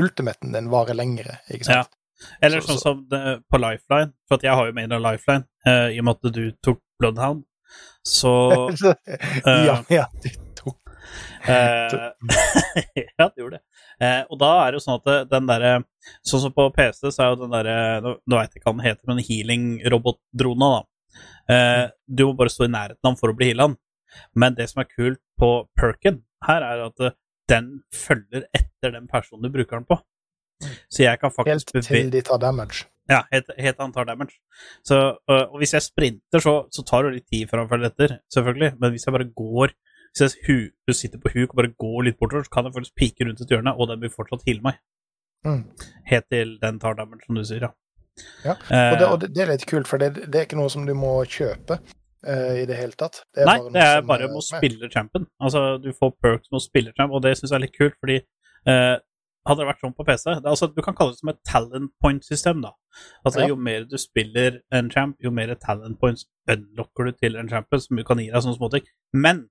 ultimaten 0.00 0.52
din 0.56 0.70
varer 0.72 0.94
lengre, 0.96 1.38
ikke 1.52 1.64
sant? 1.68 1.90
Eller 2.40 2.60
så- 2.60 2.74
sånn 2.74 2.80
som 2.82 3.02
det, 3.10 3.22
på 3.50 3.58
Lifeline, 3.60 4.12
for 4.28 4.38
jeg 4.42 4.54
har 4.54 4.66
jo 4.66 4.72
med 4.76 4.92
en 4.92 5.02
Lifeline, 5.02 5.44
uh, 5.66 5.88
i 5.90 5.98
og 6.00 6.04
med 6.04 6.16
at 6.16 6.32
du 6.34 6.44
tok 6.62 6.80
Bloodhound. 7.00 7.44
Så 8.06 8.30
ja, 9.46 9.78
ja, 9.90 10.04
du 10.22 10.28
tok 10.54 10.76
eh, 11.48 11.94
Ja, 13.18 13.28
du 13.32 13.40
gjorde 13.42 13.58
det. 13.58 14.10
Og 14.30 14.38
da 14.38 14.50
er 14.64 14.72
det 14.72 14.78
jo 14.80 14.84
sånn 14.84 15.00
at 15.00 15.30
den 15.30 15.46
derre 15.48 15.72
Sånn 16.26 16.42
som 16.42 16.52
på 16.52 16.66
PC, 16.76 17.08
så 17.10 17.22
er 17.24 17.32
jo 17.32 17.40
den 17.42 17.54
derre 17.54 17.76
Nå, 18.04 18.12
nå 18.28 18.36
veit 18.38 18.52
jeg 18.52 18.60
ikke 18.60 18.68
hva 18.70 18.76
den 18.76 18.86
heter, 18.86 19.08
men 19.08 19.22
healing-robot-drona, 19.24 20.70
da. 20.74 21.54
Eh, 21.54 21.84
du 22.06 22.26
må 22.28 22.34
bare 22.38 22.52
stå 22.52 22.66
i 22.68 22.72
nærheten 22.72 23.00
av 23.02 23.10
den 23.14 23.20
for 23.20 23.32
å 23.32 23.36
bli 23.38 23.50
heala. 23.52 23.70
Men 24.36 24.54
det 24.58 24.68
som 24.70 24.82
er 24.84 24.90
kult 24.92 25.20
på 25.40 25.50
perken 25.78 26.22
her, 26.46 26.62
er 26.62 26.84
at 26.86 27.04
den 27.50 27.70
følger 27.92 28.46
etter 28.56 28.94
den 28.94 29.08
personen 29.10 29.44
du 29.44 29.50
bruker 29.54 29.80
den 29.80 29.88
på. 29.88 29.98
Så 30.88 31.02
jeg 31.04 31.18
kan 31.20 31.32
faktisk 31.34 31.72
Helt 31.74 31.86
til 31.88 32.10
de 32.12 32.20
tar 32.24 32.38
damage. 32.38 32.84
ja, 33.10 33.22
helt, 33.32 33.50
helt 33.58 33.80
han 33.82 33.92
tar 33.92 34.04
damage. 34.08 34.38
Så, 34.84 34.96
og 35.28 35.58
hvis 35.60 35.74
jeg 35.74 35.82
sprinter, 35.82 36.40
så, 36.40 36.54
så 36.72 36.84
tar 36.88 37.04
det 37.04 37.14
litt 37.18 37.26
tid 37.32 37.48
før 37.50 37.64
han 37.64 37.68
følger 37.72 37.90
etter, 37.90 38.16
selvfølgelig. 38.32 38.70
Men 38.80 38.90
hvis 38.94 39.06
jeg 39.06 39.12
bare 39.16 39.28
går 39.36 39.74
Hvis 40.14 40.22
jeg 40.22 40.46
hu, 40.46 40.56
du 40.86 40.92
sitter 40.94 41.18
på 41.18 41.32
huk 41.34 41.50
og 41.50 41.56
bare 41.58 41.72
går 41.74 42.04
litt 42.06 42.18
bortover, 42.20 42.44
så 42.46 42.50
kan 42.54 42.64
jeg 42.68 42.74
faktisk 42.76 42.94
pike 43.00 43.24
rundt 43.26 43.40
et 43.42 43.50
hjørne, 43.50 43.72
og 43.74 43.88
den 43.90 44.00
vil 44.04 44.12
fortsatt 44.14 44.44
heale 44.46 44.62
meg. 44.62 44.76
Mm. 45.44 45.64
Helt 46.06 46.28
til 46.30 46.52
den 46.62 46.78
tar 46.80 46.94
damage, 46.94 47.26
som 47.26 47.34
du 47.34 47.42
sier, 47.44 47.64
ja. 47.66 47.72
Ja, 48.44 48.54
Eh, 48.70 48.92
Og, 48.92 48.98
det, 49.00 49.06
og 49.08 49.20
det, 49.20 49.28
det 49.34 49.42
er 49.42 49.50
litt 49.50 49.66
kult, 49.66 49.88
for 49.90 49.98
det, 49.98 50.12
det 50.30 50.38
er 50.38 50.46
ikke 50.46 50.56
noe 50.60 50.70
som 50.70 50.86
du 50.86 50.94
må 50.94 51.16
kjøpe 51.26 51.80
uh, 51.82 52.54
i 52.54 52.62
det 52.70 52.76
hele 52.78 52.94
tatt. 52.94 53.24
Det 53.34 53.42
nei, 53.48 53.56
det 53.74 53.82
er 53.82 54.06
bare 54.06 54.28
eh, 54.28 54.30
med 54.30 54.38
å 54.38 54.44
spille 54.46 54.90
champion. 54.94 55.26
Altså, 55.42 55.64
du 55.82 55.90
får 55.98 56.14
perks 56.22 56.46
med 56.52 56.60
å 56.60 56.62
spille 56.62 56.94
champ, 56.94 57.10
og 57.10 57.24
det 57.26 57.34
syns 57.40 57.50
jeg 57.50 57.58
er 57.58 57.64
litt 57.66 57.74
kult, 57.74 57.98
fordi 57.98 58.20
eh, 58.70 58.94
hadde 59.44 59.60
det 59.60 59.68
vært 59.68 59.82
sånn 59.84 59.94
på 59.96 60.04
PC 60.08 60.24
det 60.40 60.48
altså, 60.48 60.70
Du 60.72 60.80
kan 60.82 60.96
kalle 60.96 61.12
det 61.12 61.20
som 61.20 61.30
et 61.32 61.40
talent 61.44 61.92
point-system. 62.00 62.62
da. 62.62 62.72
Altså, 63.24 63.40
Ja. 63.40 63.48
Jo 63.48 63.56
mer 63.56 63.84
du 63.84 63.96
spiller 63.98 64.62
en 64.72 64.90
champ, 64.90 65.16
jo 65.20 65.30
mer 65.30 65.54
talent 65.54 66.00
points 66.00 66.26
unlocker 66.48 67.04
du 67.04 67.12
til 67.12 67.36
en 67.36 67.48
champion, 67.48 67.80
som 67.80 68.04
kan 68.04 68.18
gi 68.18 68.30
deg 68.30 68.42
sånne 68.42 68.58
småting. 68.58 68.86
Men 69.12 69.48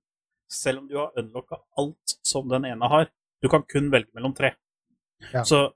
selv 0.50 0.78
om 0.78 0.88
du 0.88 0.96
har 0.98 1.12
unlocka 1.16 1.56
alt 1.78 2.18
som 2.22 2.48
den 2.48 2.64
ene 2.64 2.88
har, 2.88 3.10
du 3.42 3.48
kan 3.48 3.62
kun 3.62 3.90
velge 3.90 4.10
mellom 4.14 4.34
tre. 4.34 4.54
Ja. 5.32 5.42
Så 5.44 5.72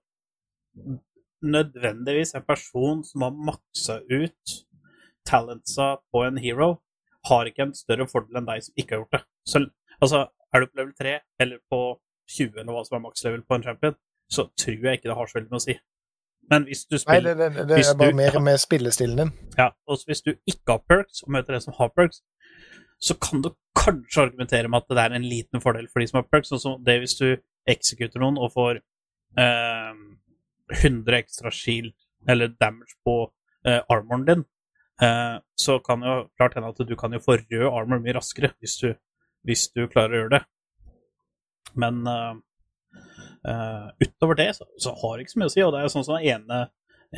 nødvendigvis 1.43 2.35
en 2.35 2.43
person 2.43 3.05
som 3.05 3.23
har 3.23 3.31
maksa 3.31 4.01
ut 4.11 4.67
talentsa 5.27 5.97
på 6.13 6.25
en 6.27 6.39
hero, 6.39 6.81
har 7.29 7.47
ikke 7.47 7.67
en 7.69 7.75
større 7.75 8.07
fordel 8.09 8.41
enn 8.41 8.49
deg 8.49 8.63
som 8.65 8.75
ikke 8.77 8.95
har 8.95 9.03
gjort 9.03 9.17
det. 9.19 9.23
Så, 9.47 9.65
altså, 10.01 10.29
er 10.55 10.61
du 10.61 10.67
på 10.67 10.81
level 10.81 10.95
3 10.97 11.19
eller 11.45 11.59
på 11.71 11.81
20 12.29 12.61
eller 12.61 12.73
hva 12.73 12.85
som 12.87 12.99
er 12.99 13.05
makslevel 13.05 13.43
på 13.45 13.57
en 13.57 13.67
champion, 13.67 13.97
så 14.31 14.49
tror 14.61 14.85
jeg 14.85 14.99
ikke 14.99 15.09
det 15.11 15.17
har 15.17 15.27
så 15.31 15.39
veldig 15.39 15.51
mye 15.53 15.61
å 15.63 15.67
si. 15.67 15.79
Men 16.51 16.65
hvis 16.65 16.87
du 16.89 16.95
Nei, 16.97 17.01
spiller 17.03 17.35
det, 17.37 17.49
det, 17.55 17.65
det 17.69 17.77
hvis 17.77 17.91
er 17.93 17.97
bare 18.01 18.11
du- 18.15 18.17
mer 18.17 18.39
med 18.41 18.61
spillestilen 18.61 19.17
din. 19.21 19.33
ja, 19.59 19.71
og 19.87 19.99
hvis 20.09 20.23
du 20.25 20.31
ikke 20.49 20.73
har 20.77 20.83
perks, 20.89 21.23
og 21.23 21.33
møter 21.37 21.55
en 21.59 21.61
som 21.65 21.75
har 21.79 21.89
perks, 21.97 22.23
så 23.01 23.15
kan 23.21 23.43
du 23.45 23.51
kanskje 23.79 24.23
argumentere 24.27 24.69
med 24.69 24.83
at 24.83 24.89
det 24.97 24.99
er 25.05 25.15
en 25.17 25.29
liten 25.29 25.61
fordel 25.61 25.89
for 25.93 26.01
de 26.01 26.07
som 26.09 26.19
har 26.23 26.29
perks. 26.33 26.49
Sånn 26.51 26.61
som 26.63 26.79
det 26.85 26.99
hvis 27.03 27.15
du 27.21 27.37
eksekuter 27.69 28.19
noen 28.21 28.39
og 28.43 28.51
får 28.57 28.81
eh, 29.39 29.93
100 30.83 31.19
ekstra 31.21 31.51
shield 31.55 31.93
eller 32.29 32.49
damage 32.61 32.97
på 33.07 33.31
eh, 33.69 33.81
armoren 33.93 34.25
din, 34.27 34.45
eh, 35.05 35.37
så 35.57 35.79
kan 35.85 36.03
jo 36.03 36.17
klart 36.37 36.55
hende 36.59 36.73
at 36.73 36.81
du 36.89 36.97
kan 36.97 37.13
jo 37.13 37.21
få 37.23 37.37
rød 37.39 37.69
armor 37.71 38.01
mye 38.03 38.17
raskere 38.19 38.51
hvis 38.59 38.77
du, 38.83 38.95
hvis 39.47 39.69
du 39.77 39.87
klarer 39.87 40.17
å 40.17 40.23
gjøre 40.25 40.35
det. 40.39 40.43
Men 41.77 42.03
eh, 43.47 43.53
eh, 43.55 43.87
utover 44.05 44.39
det 44.39 44.51
så, 44.57 44.67
så 44.81 44.95
har 45.01 45.17
det 45.17 45.27
ikke 45.27 45.35
så 45.35 45.43
mye 45.43 45.51
å 45.51 45.55
si, 45.55 45.63
og 45.65 45.73
det 45.75 45.81
er 45.81 45.87
jo 45.87 45.95
sånn 45.95 46.07
som 46.09 46.19
ene, 46.19 46.61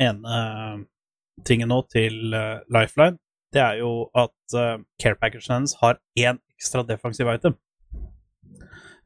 ene 0.07 0.37
tingen 1.47 1.71
nå 1.71 1.79
til 1.89 2.35
uh, 2.35 2.61
Lifeline, 2.69 3.17
det 3.55 3.61
er 3.63 3.79
jo 3.79 3.91
at 4.17 4.55
uh, 4.55 4.77
care 5.01 5.17
packagen 5.17 5.55
hennes 5.55 5.73
har 5.81 5.97
én 6.19 6.37
ekstra 6.53 6.83
defensiv 6.85 7.31
item. 7.31 7.55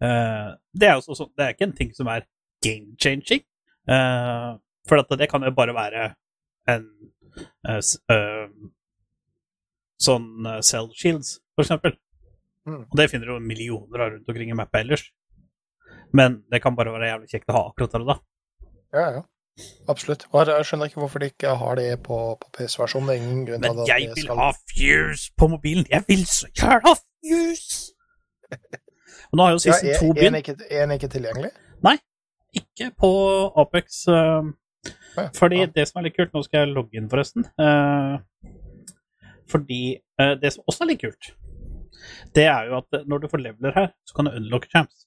Uh, 0.03 0.57
det 0.75 0.89
er 0.89 0.97
jo 0.97 1.05
så, 1.05 1.15
så, 1.21 1.29
det 1.37 1.45
er 1.45 1.55
ikke 1.55 1.69
en 1.69 1.77
ting 1.77 1.93
som 1.95 2.09
er 2.11 2.27
game 2.65 2.97
changing, 2.99 3.45
uh, 3.87 4.57
for 4.89 5.01
det 5.15 5.29
kan 5.31 5.45
jo 5.45 5.53
bare 5.55 5.73
være 5.77 6.09
en 6.69 6.87
eh, 7.67 7.81
eh, 8.15 8.47
sånn 10.01 10.47
uh, 10.47 10.59
cell 10.65 10.89
shields, 10.97 11.37
for 11.55 11.65
eksempel. 11.65 11.95
Mm. 12.65 12.81
Og 12.83 12.97
det 12.99 13.09
finner 13.11 13.29
du 13.29 13.45
millioner 13.45 14.01
av 14.01 14.13
rundt 14.13 14.31
omkring 14.31 14.51
i 14.51 14.57
mappa 14.57 14.81
ellers. 14.81 15.05
Men 16.13 16.43
det 16.51 16.61
kan 16.63 16.75
bare 16.77 16.93
være 16.93 17.11
jævlig 17.13 17.31
kjekt 17.31 17.49
å 17.51 17.57
ha 17.57 17.63
akkurat 17.69 17.95
der 17.95 18.05
og 18.05 18.11
da. 18.11 18.17
Ja, 18.95 19.07
ja. 19.19 19.23
Absolutt. 19.87 20.25
Og 20.35 20.49
jeg 20.49 20.67
skjønner 20.67 20.89
ikke 20.91 20.99
hvorfor 20.99 21.23
de 21.23 21.29
ikke 21.31 21.53
har 21.55 21.77
det 21.79 21.87
på, 22.03 22.17
på 22.41 22.49
PC-versjonen. 22.57 23.07
Det 23.07 23.15
er 23.15 23.21
ingen 23.23 23.45
grunn 23.47 23.63
til 23.63 23.77
Men 23.77 23.87
jeg 23.87 24.09
vil 24.09 24.25
skal 24.25 24.41
ha 24.41 24.49
Fuse 24.71 25.29
på 25.39 25.47
mobilen! 25.47 25.85
Jeg 25.91 26.03
vil 26.09 26.25
så 26.27 26.49
gjerne 26.51 26.81
ha 26.83 26.95
Fuse! 26.99 27.93
Og 29.31 29.39
nå 29.39 29.47
har 29.47 29.55
jo 29.55 29.61
season 29.63 29.89
ja, 29.89 29.95
2 30.01 30.09
den 30.11 30.19
begynt. 30.19 30.41
ikke, 30.43 30.57
er 30.69 30.85
den 30.85 30.97
ikke 30.99 31.11
tilgjengelig? 31.15 31.53
Ikke 32.55 32.91
på 32.99 33.11
Apex. 33.61 34.05
Uh, 34.07 34.51
Ja, 35.15 35.29
fordi 35.35 35.59
ja. 35.63 35.69
det 35.75 35.87
som 35.87 35.99
er 35.99 36.09
litt 36.09 36.17
kult 36.17 36.33
Nå 36.35 36.43
skal 36.45 36.65
jeg 36.65 36.75
logge 36.75 36.99
inn, 36.99 37.09
forresten. 37.11 37.47
Uh, 37.59 38.19
fordi 39.51 39.97
uh, 40.21 40.35
det 40.41 40.53
som 40.55 40.65
også 40.69 40.85
er 40.85 40.91
litt 40.91 41.03
kult, 41.03 41.31
det 42.35 42.47
er 42.51 42.69
jo 42.69 42.79
at 42.81 42.99
når 43.07 43.23
du 43.23 43.29
får 43.31 43.43
leveler 43.43 43.75
her, 43.77 43.91
så 44.05 44.17
kan 44.17 44.27
du 44.27 44.35
unlocke 44.35 44.69
champs. 44.73 45.05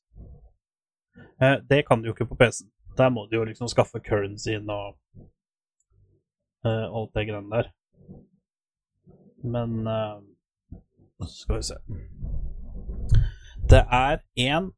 Eh, 1.42 1.56
det 1.70 1.86
kan 1.86 2.02
du 2.02 2.08
jo 2.08 2.14
ikke 2.14 2.28
på 2.28 2.38
PC-en. 2.40 2.70
Der 2.98 3.10
må 3.10 3.26
du 3.26 3.36
jo 3.36 3.44
liksom 3.44 3.68
skaffe 3.68 4.00
currencyen 4.00 4.70
og 4.70 4.98
eh, 6.66 6.86
alt 6.96 7.14
det 7.14 7.26
greiene 7.28 7.50
der. 7.56 7.72
Men 9.44 9.86
eh, 9.86 10.18
Skal 11.26 11.56
vi 11.56 11.62
se 11.62 11.74
Det 13.70 13.82
er 13.90 14.18
én 14.38 14.70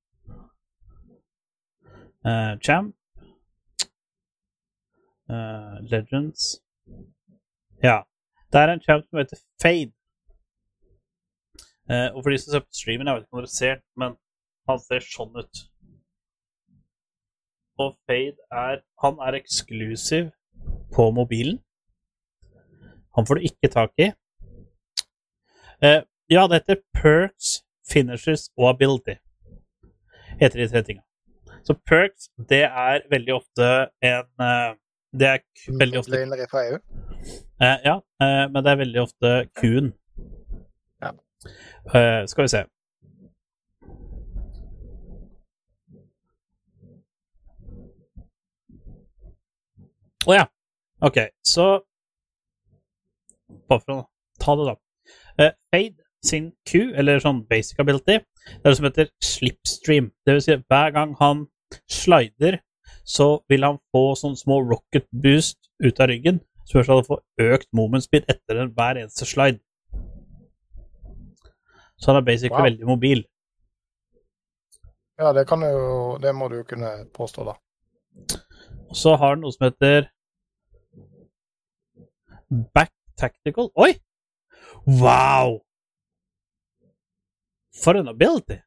eh, 2.27 2.59
champ 2.61 2.95
Eh, 5.31 5.91
Legends 5.91 6.63
Ja. 7.83 8.03
Det 8.53 8.61
er 8.61 8.69
en 8.69 8.81
champ 8.81 9.05
som 9.09 9.19
heter 9.19 9.39
Fade. 9.63 9.93
Eh, 11.91 12.09
og 12.15 12.23
for 12.23 12.31
de 12.31 12.39
som 12.39 12.51
ser 12.51 12.61
på 12.61 12.79
streamen, 12.81 13.07
jeg 13.07 13.15
vet 13.15 13.23
ikke 13.25 13.37
om 13.37 13.43
dere 13.43 13.53
ser, 13.55 13.77
men 14.01 14.17
han 14.69 14.81
ser 14.83 15.07
sånn 15.07 15.39
ut. 15.39 15.61
Og 17.81 17.95
Fade 18.07 18.37
er 18.53 18.81
Han 19.03 19.19
er 19.27 19.39
eksklusiv 19.41 20.31
på 20.95 21.11
mobilen. 21.17 21.59
Han 23.17 23.27
får 23.27 23.35
du 23.41 23.47
ikke 23.49 23.71
tak 23.73 23.91
i. 23.99 24.11
Eh, 25.83 26.03
ja, 26.31 26.43
det 26.47 26.61
heter 26.61 26.83
Perks, 26.95 27.63
Finishers 27.91 28.51
og 28.59 28.69
Ability. 28.75 29.15
Heter 30.41 30.61
de 30.61 30.69
tre 30.69 30.83
tinga. 30.83 31.03
Så 31.65 31.75
perks, 31.87 32.29
det 32.49 32.63
er 32.65 33.03
veldig 33.11 33.35
ofte 33.35 33.67
en 34.03 34.45
eh, 34.47 34.75
Det 35.13 35.27
er 35.29 35.39
k- 35.43 35.75
veldig 35.81 35.99
ofte 35.99 36.13
Løgnere 36.15 36.47
fra 36.51 36.63
EU. 36.69 36.77
eh, 37.61 37.79
Ja, 37.85 37.97
eh, 38.23 38.45
men 38.53 38.65
det 38.65 38.71
er 38.73 38.77
veldig 38.81 39.01
ofte 39.03 39.33
Q-en. 39.59 39.91
Ja. 41.03 41.11
Eh, 41.95 42.27
skal 42.27 42.45
vi 42.45 42.49
se. 42.49 42.63
Å 50.29 50.35
ja. 50.37 50.47
OK, 51.07 51.19
så 51.47 51.67
Bare 53.71 53.81
for 53.83 53.93
å 53.95 54.01
ta 54.41 54.55
det, 54.59 54.67
da. 54.69 54.75
Eh, 55.43 55.53
Fade 55.73 56.05
sin 56.23 56.51
Q, 56.69 56.93
eller 57.01 57.19
sånn 57.23 57.41
basic 57.51 57.81
ability, 57.83 58.19
det 58.21 58.61
er 58.61 58.69
det 58.71 58.77
som 58.79 58.87
heter 58.87 59.09
slipstream. 59.25 60.11
Det 60.27 60.37
vil 60.37 60.45
si 60.45 60.53
at 60.55 60.63
hver 60.71 60.93
gang 60.95 61.15
han 61.19 61.47
slider, 61.91 62.61
så 63.07 63.41
vil 63.51 63.65
han 63.67 63.81
få 63.95 64.03
sånne 64.21 64.39
små 64.39 64.61
rocket 64.69 65.09
boost 65.11 65.59
ut 65.83 65.99
av 66.03 66.11
ryggen, 66.13 66.39
som 66.69 66.79
gjør 66.79 66.85
at 66.85 66.93
han 67.01 67.09
får 67.09 67.51
økt 67.57 67.69
moment 67.75 68.05
speed 68.07 68.29
etter 68.31 68.61
den 68.61 68.71
hver 68.77 69.01
eneste 69.03 69.27
slide. 69.27 69.59
Så 72.01 72.13
han 72.13 72.21
er 72.21 72.27
basically 72.27 72.57
Wow. 72.61 72.69
veldig 72.71 72.87
mobil. 72.89 73.25
Ja, 75.21 75.33
det 75.37 75.47
kan 75.49 75.61
jo 75.61 76.17
Det 76.23 76.33
må 76.35 76.49
du 76.49 76.57
jo 76.61 76.65
kunne 76.65 77.07
påstå, 77.13 77.45
da. 77.45 77.57
Og 78.91 78.97
så 78.99 79.15
har 79.17 79.37
den 79.37 79.45
noe 79.45 79.55
som 79.55 79.69
heter 79.69 80.09
Back 82.75 82.91
Tactical. 83.19 83.71
Oi! 83.79 83.93
Wow! 84.87 85.61
For 87.83 88.01
en 88.01 88.11
ability! 88.11 88.59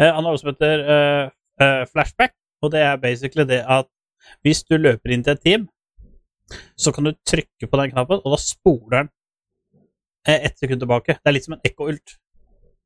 Eh, 0.00 0.10
han 0.10 0.24
har 0.24 0.32
noe 0.32 0.40
som 0.40 0.50
heter 0.50 0.82
eh, 0.82 1.28
eh, 1.62 1.84
flashback, 1.92 2.34
og 2.64 2.72
det 2.74 2.82
er 2.82 2.98
basically 3.00 3.46
det 3.46 3.62
at 3.62 3.88
hvis 4.42 4.64
du 4.66 4.74
løper 4.76 5.14
inn 5.14 5.22
til 5.22 5.36
et 5.36 5.44
team, 5.44 5.68
så 6.74 6.92
kan 6.92 7.06
du 7.06 7.12
trykke 7.26 7.68
på 7.70 7.80
den 7.80 7.92
knappen, 7.92 8.22
og 8.24 8.34
da 8.34 8.40
spoler 8.42 8.96
den 8.96 9.12
eh, 10.26 10.40
ett 10.50 10.58
sekund 10.58 10.82
tilbake. 10.82 11.18
Det 11.20 11.30
er 11.30 11.36
litt 11.36 11.46
som 11.46 11.54
en 11.56 11.62
ekko-ult. 11.66 12.16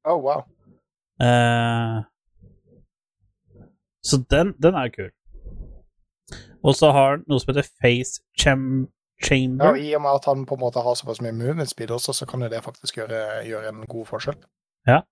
Oh, 0.04 0.20
wow. 0.20 0.44
Eh, 1.20 2.04
så 4.04 4.20
den, 4.30 4.52
den 4.60 4.76
er 4.76 4.92
kul. 4.92 5.10
Og 6.60 6.76
så 6.76 6.90
har 6.92 7.14
han 7.14 7.22
noe 7.28 7.40
som 7.40 7.52
heter 7.52 7.68
face 7.80 8.20
cham 8.38 8.88
Ja, 9.20 9.74
og 9.74 9.76
I 9.76 9.90
og 9.98 10.00
med 10.00 10.16
at 10.16 10.26
han 10.30 10.46
på 10.48 10.56
en 10.56 10.62
måte 10.62 10.80
har 10.80 10.94
såpass 10.96 11.18
mye 11.20 11.34
movement 11.36 11.68
speed 11.68 11.90
også, 11.92 12.14
så 12.16 12.26
kan 12.26 12.40
jo 12.40 12.48
det 12.48 12.62
faktisk 12.64 13.02
gjøre, 13.02 13.18
gjøre 13.44 13.68
en 13.68 13.82
god 13.84 14.06
forskjell. 14.08 14.38
Ja. 14.88 15.02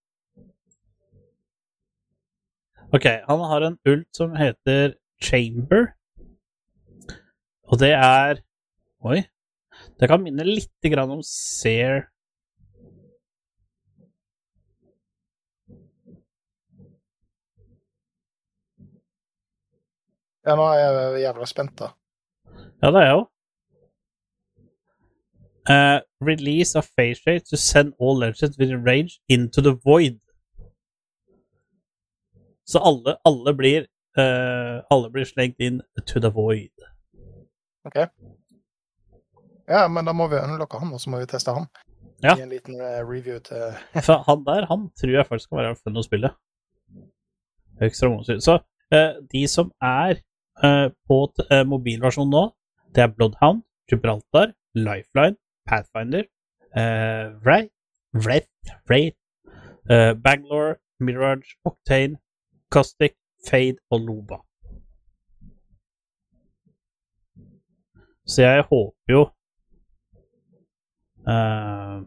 Ok, 2.88 3.04
han 3.04 3.42
har 3.50 3.66
en 3.66 3.76
ult 3.84 4.08
som 4.16 4.32
heter 4.32 4.94
chamber. 5.20 5.90
Og 7.68 7.76
det 7.82 7.92
er 7.92 8.40
Oi. 9.04 9.20
Det 10.00 10.08
kan 10.10 10.24
minne 10.24 10.46
lite 10.46 10.90
grann 10.90 11.12
om 11.12 11.20
Sear. 11.22 12.08
Ja, 20.48 20.54
nå 20.56 20.64
er 20.72 20.78
jeg 20.80 21.26
jævla 21.26 21.46
spent, 21.46 21.74
da. 21.76 21.90
Ja, 22.80 22.88
det 22.94 23.02
er 23.02 23.06
jeg 23.06 23.16
òg. 23.18 23.26
Uh, 25.68 26.00
release 26.24 26.78
of 26.78 26.86
face 26.96 27.20
rate 27.26 27.44
to 27.50 27.56
send 27.56 27.92
all 28.00 28.16
legends 28.16 28.56
with 28.58 28.72
rage 28.86 29.20
into 29.28 29.60
the 29.60 29.74
void. 29.84 30.16
Så 32.66 32.80
alle, 32.80 33.16
alle 33.24 33.54
blir 33.56 33.84
uh, 34.16 34.80
Alle 34.90 35.10
blir 35.12 35.24
slengt 35.24 35.60
inn 35.60 35.82
to 36.06 36.20
the 36.20 36.30
void. 36.32 36.72
OK. 37.84 37.98
Ja, 39.68 39.88
men 39.88 40.08
da 40.08 40.12
må 40.16 40.30
vi 40.32 40.40
unlocke 40.40 40.80
han, 40.80 40.92
og 40.92 41.00
så 41.00 41.10
må 41.12 41.20
vi 41.20 41.28
teste 41.28 41.52
han. 41.52 41.68
Ja. 42.24 42.38
I 42.38 42.42
en 42.42 42.48
liten 42.48 42.80
eh, 42.80 43.02
review 43.04 43.36
til 43.44 43.76
For 44.06 44.24
han 44.26 44.46
der, 44.46 44.64
han 44.66 44.88
tror 44.96 45.12
jeg 45.12 45.26
faktisk 45.26 45.52
kan 45.52 45.60
være 45.60 45.76
fun 45.76 46.00
å 46.00 46.06
spille. 46.06 46.32
Ekstra 47.84 48.08
måneder. 48.10 48.40
Så 48.40 48.56
eh, 48.96 49.20
de 49.32 49.44
som 49.48 49.68
er 49.84 50.22
eh, 50.64 50.88
på 51.08 51.18
eh, 51.50 51.64
mobilversjonen 51.66 52.32
nå, 52.34 52.44
det 52.94 53.04
er 53.04 53.14
Bloodhound, 53.14 53.62
Gibraltar, 53.90 54.52
Lifeline, 54.74 55.36
Pathfinder, 55.68 56.24
eh, 56.76 57.24
Wraith, 57.44 57.74
Wraith, 58.14 58.74
Wraith 58.88 59.18
eh, 59.90 60.14
Bangalore, 60.14 60.76
Mirage, 61.00 61.56
Octane, 61.64 62.16
Caustic, 62.70 63.14
Fade 63.50 63.76
og 63.90 64.00
Loba. 64.00 64.36
Så 68.26 68.42
jeg 68.42 68.62
håper 68.62 69.12
jo 69.12 69.20
uh, 71.28 72.04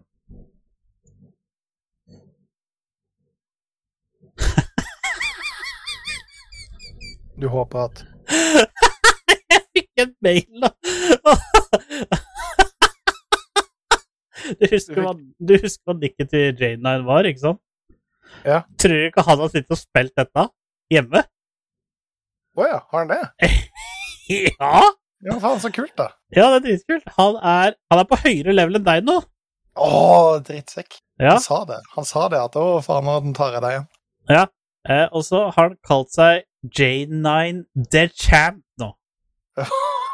Du 7.41 7.47
håper 7.47 7.79
at 7.79 8.05
Jeg 8.31 9.63
fikk 9.75 10.03
en 10.05 10.13
mail, 10.23 10.63
da! 10.63 10.69
Du 14.59 14.65
husker, 14.71 15.01
hva, 15.03 15.11
du 15.15 15.53
husker 15.61 15.83
hva 15.85 15.95
nikket 15.99 16.31
til 16.31 16.57
J9 16.57 17.03
var, 17.07 17.27
ikke 17.29 17.43
sant? 17.43 17.61
Ja. 18.47 18.63
Tror 18.79 18.95
du 18.97 19.05
ikke 19.09 19.25
han 19.27 19.43
har 19.43 19.51
sittet 19.51 19.75
og 19.75 19.79
spilt 19.79 20.15
dette 20.17 20.47
hjemme? 20.91 21.21
Å 22.57 22.67
ja, 22.67 22.79
har 22.91 23.05
han 23.05 23.11
det? 23.11 23.21
Ja! 24.31 24.87
Ja, 25.21 25.35
faen, 25.37 25.59
så 25.61 25.69
kult, 25.73 25.91
da. 25.99 26.07
Ja, 26.33 26.47
det 26.49 26.61
er 26.61 26.63
dritkult. 26.65 27.09
Han 27.17 27.35
er, 27.37 27.75
han 27.91 27.99
er 28.01 28.07
på 28.09 28.17
høyere 28.23 28.55
level 28.55 28.79
enn 28.79 28.85
deg 28.87 29.03
nå. 29.05 29.19
Å, 29.77 29.89
drittsekk. 30.47 30.97
Ja. 31.21 31.35
Han 31.35 31.43
sa 31.43 31.59
det. 31.69 31.77
Han 31.97 32.07
sa 32.07 32.23
det 32.31 32.39
at 32.41 32.55
å, 32.57 32.63
faen, 32.85 33.05
nå 33.05 33.33
tar 33.37 33.57
jeg 33.57 33.63
deg 33.65 33.75
igjen. 33.75 34.49
Eh, 34.89 35.05
og 35.11 35.21
så 35.27 35.43
har 35.51 35.67
han 35.67 35.77
kalt 35.85 36.09
seg 36.15 36.41
J9 36.67 37.63
The 37.91 38.07
Champ 38.13 38.63
nå. 38.81 38.91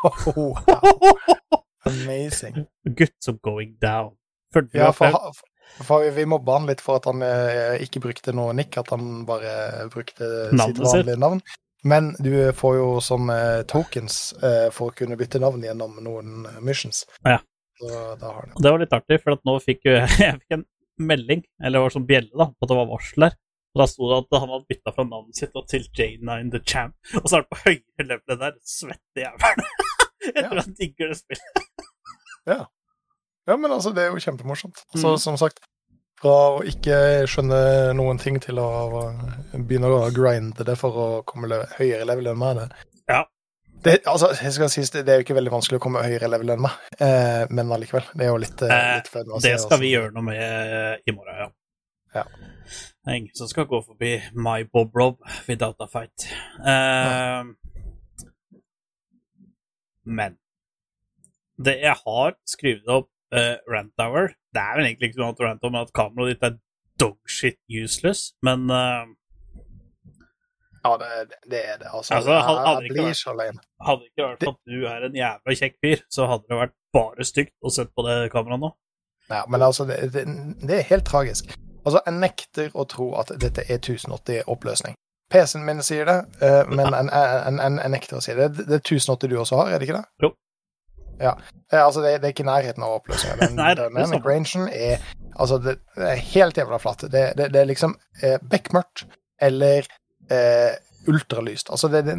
Oh, 0.03 0.55
wow. 0.67 1.63
Amazing. 1.85 2.65
Guts 2.83 3.27
of 3.27 3.41
going 3.41 3.77
down. 3.81 4.15
Ja, 4.73 4.91
for, 4.95 5.11
for 5.83 6.09
vi 6.15 6.25
mobba 6.25 6.57
han 6.57 6.67
litt 6.69 6.81
for 6.81 7.01
at 7.01 7.07
han 7.09 7.21
eh, 7.25 7.77
ikke 7.83 8.01
brukte 8.07 8.33
noe 8.35 8.55
nikk, 8.55 8.79
at 8.79 8.93
han 8.95 9.25
bare 9.27 9.87
brukte 9.93 10.27
Navnet 10.55 10.79
sitt 10.79 10.83
vanlige 10.85 11.19
navn. 11.21 11.41
Men 11.87 12.15
du 12.19 12.31
får 12.57 12.77
jo 12.77 12.87
som 13.03 13.29
eh, 13.29 13.61
tokens 13.69 14.33
eh, 14.43 14.67
for 14.73 14.91
å 14.91 14.95
kunne 14.97 15.17
bytte 15.19 15.41
navn 15.43 15.63
gjennom 15.63 15.99
noen 16.03 16.47
eh, 16.49 16.61
missions. 16.65 17.03
Ja. 17.23 17.37
Så 17.77 17.91
du 18.17 18.23
det 18.63 18.71
var 18.71 18.81
litt 18.81 18.95
artig, 18.95 19.19
for 19.21 19.37
nå 19.45 19.57
fikk 19.61 19.85
jeg, 19.85 20.07
jeg 20.23 20.39
fikk 20.41 20.57
en 20.57 20.65
melding, 20.97 21.43
eller 21.61 21.77
det 21.77 21.83
var 21.85 21.93
sånn 21.93 22.07
bjelle, 22.09 22.33
da, 22.33 22.49
på 22.49 22.65
at 22.65 22.71
det 22.71 22.79
var 22.79 22.89
varsel 22.89 23.27
der. 23.27 23.37
Og 23.77 23.81
da 23.83 23.85
sto 23.91 24.07
det 24.09 24.17
at 24.23 24.39
han 24.41 24.49
hadde 24.55 24.65
bytta 24.71 24.93
fra 24.95 25.03
navnet 25.05 25.37
sitt 25.37 25.53
til 25.69 25.83
J9 25.93 26.49
The 26.55 26.61
Champ. 26.65 26.95
Og 27.21 27.27
så 27.29 27.37
er 27.37 27.43
det 27.45 27.51
på 27.53 27.59
høyere 27.67 28.05
level 28.09 28.39
der. 28.41 28.55
Svette 28.65 29.21
jævelen. 29.21 29.69
Jeg 30.25 30.33
Ja. 30.41 30.47
tror 30.49 30.63
han 30.63 30.73
digger 30.79 31.11
det 31.13 31.17
spillet. 31.19 31.63
Ja, 33.47 33.55
men 33.55 33.71
altså, 33.71 33.93
det 33.95 34.03
er 34.03 34.07
jo 34.11 34.19
kjempemorsomt. 34.19 34.81
Altså, 34.93 35.11
Mm. 35.13 35.17
som 35.23 35.37
sagt, 35.37 35.59
fra 36.19 36.33
å 36.57 36.63
ikke 36.65 36.97
skjønne 37.29 37.93
noen 37.95 38.17
ting 38.19 38.39
til 38.41 38.57
å 38.59 38.67
begynne 39.53 39.87
å 39.93 40.09
grinde 40.11 40.65
det 40.65 40.75
for 40.77 40.91
å 40.91 41.07
komme 41.29 41.47
høyere 41.77 42.05
level 42.09 42.27
enn 42.33 42.39
meg. 42.41 42.55
Det. 42.57 42.69
Ja. 43.13 43.21
Det, 43.85 43.99
altså, 44.09 44.31
jeg 44.41 44.51
skal 44.57 44.69
si, 44.73 44.81
det, 44.81 45.07
er 45.07 45.19
jo 45.21 45.23
ikke 45.27 45.37
veldig 45.37 45.53
vanskelig 45.53 45.77
å 45.79 45.83
komme 45.85 46.01
høyere 46.03 46.27
level 46.33 46.49
enn 46.55 46.63
meg, 46.65 46.71
eh, 46.99 47.45
men 47.53 47.69
allikevel. 47.71 48.03
Det 48.17 48.25
er 48.25 48.31
jo 48.33 48.37
litt, 48.41 48.61
eh, 48.65 48.73
Eh, 48.73 48.95
litt 48.97 49.43
Det 49.43 49.59
skal 49.61 49.79
vi 49.79 49.91
gjøre 49.93 50.11
noe 50.15 50.23
med 50.23 50.41
eh, 50.41 50.97
i 51.05 51.11
morgen, 51.13 51.37
ja. 51.37 51.47
Ja. 52.17 52.23
Det 52.67 53.13
er 53.13 53.19
ingen 53.21 53.35
som 53.39 53.47
skal 53.47 53.67
gå 53.69 53.79
forbi 53.85 54.11
my 54.35 54.61
Bob 54.73 54.95
Rob 54.97 55.21
without 55.47 55.79
a 55.79 55.87
fight. 55.87 56.25
Eh, 56.59 57.43
men 60.07 60.37
det 61.57 61.77
jeg 61.81 61.95
har 62.05 62.35
skrevet 62.47 62.87
opp 62.93 63.07
uh, 63.33 63.55
Rant 63.71 63.97
Hour 64.03 64.29
Det 64.53 64.61
er 64.61 64.77
vel 64.77 64.85
egentlig 64.87 65.09
ikke 65.09 65.19
noe 65.19 65.29
annet 65.31 65.41
å 65.41 65.47
rante 65.47 65.69
om 65.71 65.77
at 65.79 65.93
kameraet 65.97 66.35
ditt 66.35 66.45
er 66.47 66.57
dogshit 67.01 67.57
useless, 67.69 68.21
men 68.45 68.67
uh, 68.71 69.05
Ja, 70.85 70.93
det, 71.01 71.09
det 71.51 71.59
er 71.73 71.81
det. 71.81 71.89
Altså, 71.91 72.15
Altså, 72.19 72.37
hadde- 72.37 72.63
hadde 72.67 72.85
jeg, 72.87 72.93
blir 72.95 73.17
så 73.19 73.33
alene. 73.33 73.59
hadde 73.83 74.03
det 74.05 74.11
ikke 74.13 74.27
vært 74.29 74.45
at 74.53 74.59
du 74.71 74.77
er 74.93 75.07
en 75.09 75.17
jævla 75.19 75.55
kjekk 75.61 75.75
fyr, 75.83 76.03
så 76.13 76.27
hadde 76.31 76.47
det 76.49 76.59
vært 76.61 76.75
bare 76.95 77.27
stygt 77.27 77.53
å 77.67 77.73
sette 77.73 77.91
på 77.97 78.05
det 78.07 78.17
kameraet 78.33 78.63
nå. 78.63 78.71
Ja, 79.29 79.41
men 79.51 79.65
altså, 79.65 79.83
det, 79.89 79.97
det, 80.15 80.23
det 80.63 80.77
er 80.79 80.87
helt 80.93 81.05
tragisk. 81.09 81.51
Altså, 81.87 82.01
jeg 82.05 82.19
nekter 82.19 82.73
å 82.75 82.83
tro 82.89 83.13
at 83.21 83.31
dette 83.39 83.63
er 83.67 83.79
1080 83.79 84.47
oppløsning. 84.51 84.97
PC-en 85.31 85.63
min 85.67 85.83
sier 85.83 86.07
det, 86.07 86.17
eh, 86.43 86.67
men 86.71 86.91
jeg, 86.91 87.91
nekter 87.91 88.19
å 88.19 88.23
si 88.23 88.35
det. 88.35 88.51
Det 88.59 88.79
er 88.79 88.83
1080 88.83 89.31
du 89.31 89.37
også 89.39 89.61
har, 89.61 89.71
er 89.71 89.79
det 89.79 89.87
ikke 89.87 90.01
det? 90.01 90.07
Jo. 90.23 90.31
Ja. 91.19 91.33
Eh, 91.71 91.83
altså, 91.83 92.03
det, 92.03 92.17
det 92.21 92.29
er 92.29 92.35
ikke 92.35 92.47
nærheten 92.47 92.85
av 92.85 92.99
det 93.07 93.17
er 93.23 93.39
den, 93.41 93.57
den 93.57 94.11
samme. 94.11 94.69
Er 94.71 94.99
Altså, 95.37 95.57
det, 95.61 95.77
er 96.01 96.21
helt 96.33 96.57
jævla 96.57 96.79
flatt. 96.81 97.05
Det, 97.11 97.23
det, 97.37 97.51
det 97.53 97.61
er 97.61 97.69
liksom 97.69 97.93
eh, 98.23 98.39
bekmørkt 98.41 99.05
eller 99.41 99.85
eh, 100.33 100.73
ultralyst. 101.07 101.69
Altså, 101.69 101.91
det, 101.93 102.05
det, 102.07 102.15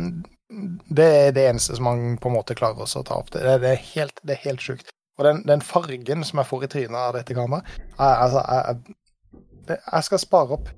det 0.97 1.09
er 1.17 1.35
det 1.35 1.49
eneste 1.49 1.77
som 1.77 1.89
man 1.89 2.05
på 2.23 2.31
en 2.31 2.37
måte 2.39 2.55
klarer 2.59 2.87
å 2.87 3.03
ta 3.03 3.19
opp. 3.19 3.33
Det, 3.35 3.43
det, 3.43 3.73
er, 3.73 3.83
helt, 3.97 4.23
det 4.23 4.37
er 4.37 4.45
helt 4.47 4.63
sjukt. 4.63 4.93
Og 5.19 5.27
den, 5.27 5.43
den 5.49 5.65
fargen 5.67 6.23
som 6.25 6.39
jeg 6.39 6.47
får 6.47 6.65
i 6.65 6.71
trynet 6.77 7.01
av 7.01 7.17
dette 7.19 7.35
kameraet 7.35 7.67
er, 7.99 8.15
altså, 8.15 8.45
jeg, 8.47 8.99
det, 9.69 9.79
jeg 9.85 10.05
skal 10.07 10.19
spare 10.23 10.57
opp 10.59 10.69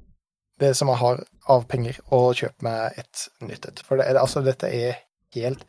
det 0.61 0.75
som 0.77 0.91
jeg 0.93 1.01
har 1.01 1.23
av 1.49 1.63
penger, 1.71 1.97
og 2.13 2.35
kjøpe 2.37 2.63
meg 2.67 2.99
et 3.01 3.23
nytt 3.41 3.65
et. 3.71 3.81
For 3.87 3.97
det, 4.01 4.07
er- 4.11 4.21
altså, 4.21 4.43
dette 4.45 4.69
er 4.69 4.99
helt 5.35 5.63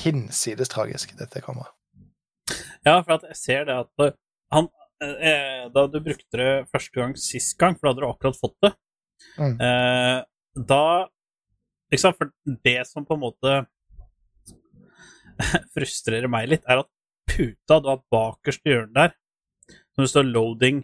hinsides 0.00 0.70
tragisk, 0.72 1.16
dette 1.18 1.42
kameraet. 1.42 1.74
Ja, 2.86 3.00
for 3.02 3.16
at 3.18 3.24
jeg 3.28 3.36
ser 3.38 3.64
det 3.68 3.74
at 3.78 4.14
han 4.52 4.68
eh, 5.02 5.68
Da 5.74 5.86
du 5.86 5.98
brukte 6.02 6.38
det 6.38 6.68
første 6.70 6.94
gang 6.98 7.12
sist 7.18 7.56
gang, 7.58 7.74
for 7.78 7.86
da 7.88 7.92
hadde 7.92 8.02
du 8.04 8.10
akkurat 8.12 8.38
fått 8.40 8.56
det, 8.62 8.72
Mm. 9.38 9.52
eh, 9.62 10.24
da 10.66 11.06
Ikke 11.92 12.00
sant, 12.02 12.16
for 12.18 12.30
det 12.64 12.86
som 12.88 13.04
på 13.06 13.14
en 13.14 13.20
måte 13.22 13.52
frustrerer 15.74 16.28
meg 16.30 16.48
litt, 16.50 16.64
er 16.68 16.82
at 16.82 16.88
puta 17.30 17.78
du 17.82 17.88
har 17.92 18.00
bakerst 18.12 18.66
i 18.66 18.72
hjørnet 18.74 18.94
der, 18.98 19.14
når 19.96 20.04
det 20.06 20.10
står 20.12 20.28
'loading' 20.32 20.82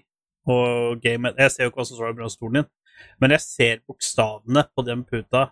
og 0.48 1.02
gamet. 1.04 1.38
Jeg 1.38 1.54
ser 1.54 1.66
jo 1.66 1.72
ikke 1.72 1.82
hva 1.82 1.88
som 1.88 1.98
står 1.98 2.12
der 2.12 2.24
på 2.24 2.32
stolen 2.32 2.60
din, 2.60 2.68
men 3.22 3.34
jeg 3.36 3.44
ser 3.44 3.82
bokstavene 3.86 4.64
på 4.74 4.84
den 4.86 5.04
puta 5.08 5.48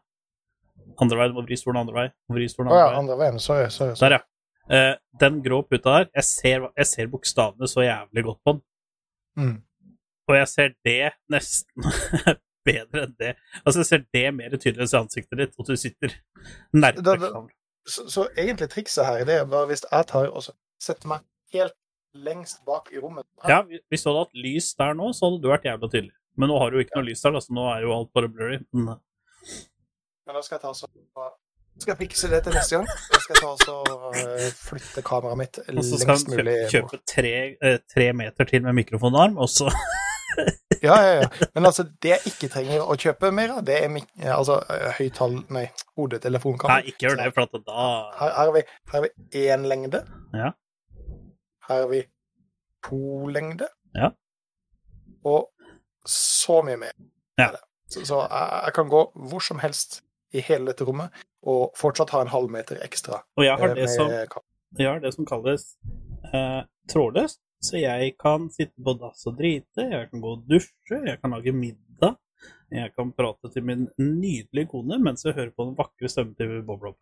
andre 1.02 1.18
vei. 1.18 1.28
Du 1.28 1.36
må 1.36 1.44
vri 1.46 1.58
stolen 1.60 1.82
andre 1.82 1.96
vei. 1.96 2.06
Vri 2.32 2.48
stolen 2.50 2.72
Å 2.72 2.78
ja, 2.78 2.88
andre 2.96 3.18
vei. 3.18 3.28
veien. 3.28 3.42
Sorry, 3.42 3.68
sorry. 3.74 3.96
Der, 4.00 4.16
ja. 4.16 4.22
Eh, 4.66 4.94
den 5.20 5.38
grå 5.44 5.60
puta 5.68 6.00
der, 6.00 6.08
jeg 6.16 6.28
ser, 6.28 6.66
jeg 6.76 6.90
ser 6.90 7.12
bokstavene 7.12 7.68
så 7.70 7.84
jævlig 7.84 8.26
godt 8.30 8.40
på 8.42 8.56
den. 8.56 8.64
Mm. 9.36 9.56
Og 10.26 10.36
jeg 10.38 10.48
ser 10.50 10.74
det 10.86 11.12
nesten 11.30 11.86
bedre 12.66 13.06
enn 13.06 13.14
det. 13.20 13.36
Altså, 13.62 13.82
jeg 13.82 13.90
ser 13.90 14.04
det 14.16 14.26
mer 14.34 14.56
tydelig 14.56 14.88
i 14.88 14.98
ansiktet 14.98 15.42
ditt, 15.42 15.54
og 15.58 15.68
du 15.68 15.76
sitter 15.78 16.16
nærme 16.74 17.04
kameraet. 17.04 17.54
Så, 17.86 18.08
så 18.10 18.24
egentlig 18.34 18.66
trikset 18.72 19.06
her 19.06 19.26
det 19.28 19.36
er 19.38 19.44
bare 19.46 19.68
hvis 19.70 19.84
jeg 19.86 20.06
tar 20.10 20.32
og 20.34 20.48
setter 20.82 21.06
meg 21.06 21.22
helt 21.54 21.76
lengst 22.24 22.62
bak 22.68 22.92
i 22.94 23.00
rommet 23.02 23.26
Ja, 23.48 23.62
hvis 23.64 24.04
du 24.04 24.10
hadde 24.10 24.26
hatt 24.26 24.44
lys 24.46 24.70
der 24.78 24.94
nå, 24.98 25.10
så 25.16 25.28
hadde 25.28 25.42
du 25.42 25.50
vært 25.52 25.66
jævla 25.68 25.90
tydelig. 25.90 26.14
Men 26.36 26.52
nå 26.52 26.60
har 26.60 26.72
du 26.72 26.80
ikke 26.82 26.98
noe 26.98 27.08
lys 27.08 27.24
der, 27.24 27.40
så 27.40 27.56
nå 27.56 27.66
er 27.72 27.86
jo 27.86 27.96
alt 27.96 28.12
bare 28.16 28.30
blurry. 28.32 28.60
Men, 28.76 28.96
eh, 28.96 29.58
Men 30.28 30.38
da 30.38 30.44
skal 30.44 30.58
jeg 30.58 30.66
ta 30.66 30.72
så 30.76 30.88
skal 31.76 31.92
jeg 31.92 32.06
fikse 32.06 32.28
det 32.32 32.38
til 32.46 32.54
neste 32.56 32.78
gang. 32.78 32.86
Da 32.88 33.18
skal 33.20 33.34
jeg 33.34 33.42
ta 33.42 33.50
så 33.60 33.74
uh, 33.84 34.46
flytte 34.56 35.02
kameraet 35.04 35.40
mitt 35.42 35.58
lengst 35.68 35.76
mulig. 35.76 35.82
og 35.82 35.84
så 35.90 35.98
skal 36.00 36.16
du 36.24 36.52
kjøpe, 36.72 36.72
kjøpe 36.72 37.00
tre, 37.12 37.32
eh, 37.60 37.78
tre 37.92 38.06
meter 38.16 38.48
til 38.48 38.64
med 38.64 38.78
mikrofonarm, 38.80 39.36
og 39.36 39.50
så 39.52 39.68
Ja, 40.82 40.96
ja, 41.02 41.12
ja. 41.22 41.28
Men 41.54 41.66
altså, 41.66 41.86
det 42.02 42.10
jeg 42.10 42.32
ikke 42.32 42.48
trenger 42.52 42.84
å 42.84 42.96
kjøpe 43.00 43.30
mer 43.34 43.56
av, 43.56 43.62
det 43.66 43.78
er 43.84 43.92
mik 43.92 44.08
altså, 44.20 44.58
eh, 44.72 44.88
høyttall... 44.98 45.38
Nei, 45.54 45.66
hodetelefonkamera. 45.96 46.82
Nei, 46.82 46.92
ikke 46.92 47.08
gjør 47.08 47.20
det, 47.20 47.28
for 47.36 47.56
da 47.56 47.86
Her, 48.18 48.32
her 48.32 48.34
har 48.36 48.52
vi 48.56 48.62
her 48.66 48.96
har 48.98 49.06
vi 49.06 49.44
én 49.46 49.68
lengde. 49.70 50.02
Ja. 50.36 50.52
Her 51.68 51.84
har 51.84 51.90
vi 51.90 52.02
to 52.86 53.28
lengde. 53.32 53.68
Ja. 53.96 54.10
Og 55.26 55.48
så 56.08 56.60
mye 56.66 56.78
mer. 56.80 56.92
Ja. 57.40 57.52
Så, 57.90 58.02
så 58.06 58.20
jeg, 58.24 58.60
jeg 58.66 58.74
kan 58.78 58.90
gå 58.90 59.02
hvor 59.30 59.42
som 59.42 59.62
helst 59.62 60.00
i 60.34 60.42
hele 60.44 60.72
dette 60.72 60.86
rommet 60.86 61.14
og 61.46 61.76
fortsatt 61.78 62.12
ha 62.14 62.24
en 62.24 62.32
halvmeter 62.32 62.80
ekstra. 62.84 63.22
Og 63.38 63.46
jeg 63.46 63.58
har 63.60 63.72
eh, 63.72 63.78
det 63.78 63.90
som 63.92 64.10
Jeg 64.76 64.88
har 64.90 65.00
det 65.00 65.12
som 65.14 65.26
kalles 65.26 65.66
eh, 66.34 66.62
trådløst. 66.92 67.40
Så 67.64 67.80
jeg 67.80 68.12
kan 68.20 68.50
sitte 68.52 68.76
på 68.84 68.92
dass 69.00 69.24
og 69.26 69.38
drite, 69.38 69.86
jeg 69.88 70.10
kan 70.10 70.20
gå 70.22 70.34
og 70.36 70.42
dusje, 70.46 70.98
jeg 71.06 71.16
kan 71.22 71.32
lage 71.32 71.54
middag. 71.56 72.18
Jeg 72.70 72.92
kan 72.98 73.12
prate 73.16 73.48
til 73.54 73.64
min 73.64 73.86
nydelige 73.98 74.68
kone 74.70 74.98
mens 75.02 75.24
jeg 75.24 75.36
hører 75.36 75.52
på 75.56 75.68
den 75.68 75.76
vakre 75.78 76.10
stemmen 76.10 76.34
til 76.36 76.60
Bob 76.66 76.82
Rob. 76.84 76.98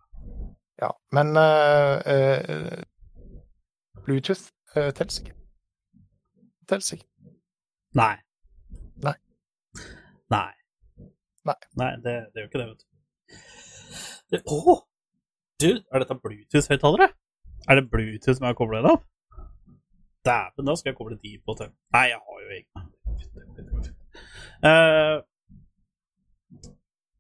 Ja, 0.81 0.91
men 1.17 1.37
eh, 1.41 1.95
eh, 2.15 2.85
Bluetooth 4.05 4.51
uh, 4.77 4.91
telles 4.97 5.21
ikke. 5.23 5.35
Teller 6.69 6.95
ikke. 6.97 7.07
Nei. 7.95 8.17
Nei. 9.05 9.15
Nei. 10.33 10.53
Nei. 11.45 11.59
Nei, 11.81 11.91
det, 12.05 12.15
det 12.33 12.43
gjør 12.43 12.49
ikke 12.51 12.63
det, 12.63 12.69
vet 12.73 12.83
du. 12.83 12.87
Å! 14.45 14.59
Oh, 14.75 14.81
Du, 15.63 15.69
er 15.71 16.03
dette 16.03 16.17
Bluetooth-høyttalere? 16.21 17.09
Er 17.71 17.79
det 17.79 17.85
Bluetooth 17.93 18.37
som 18.39 18.49
er 18.49 18.57
kobla 18.59 18.81
opp? 18.91 19.05
Dæven, 20.25 20.65
da 20.67 20.75
skal 20.77 20.91
jeg 20.91 20.97
koble 20.99 21.19
de 21.21 21.35
på 21.45 21.55
til 21.59 21.69
Nei, 21.93 22.07
jeg 22.11 22.21
har 22.25 22.39
jo 22.41 22.49
egne. 22.57 22.81
Uh, 24.65 25.19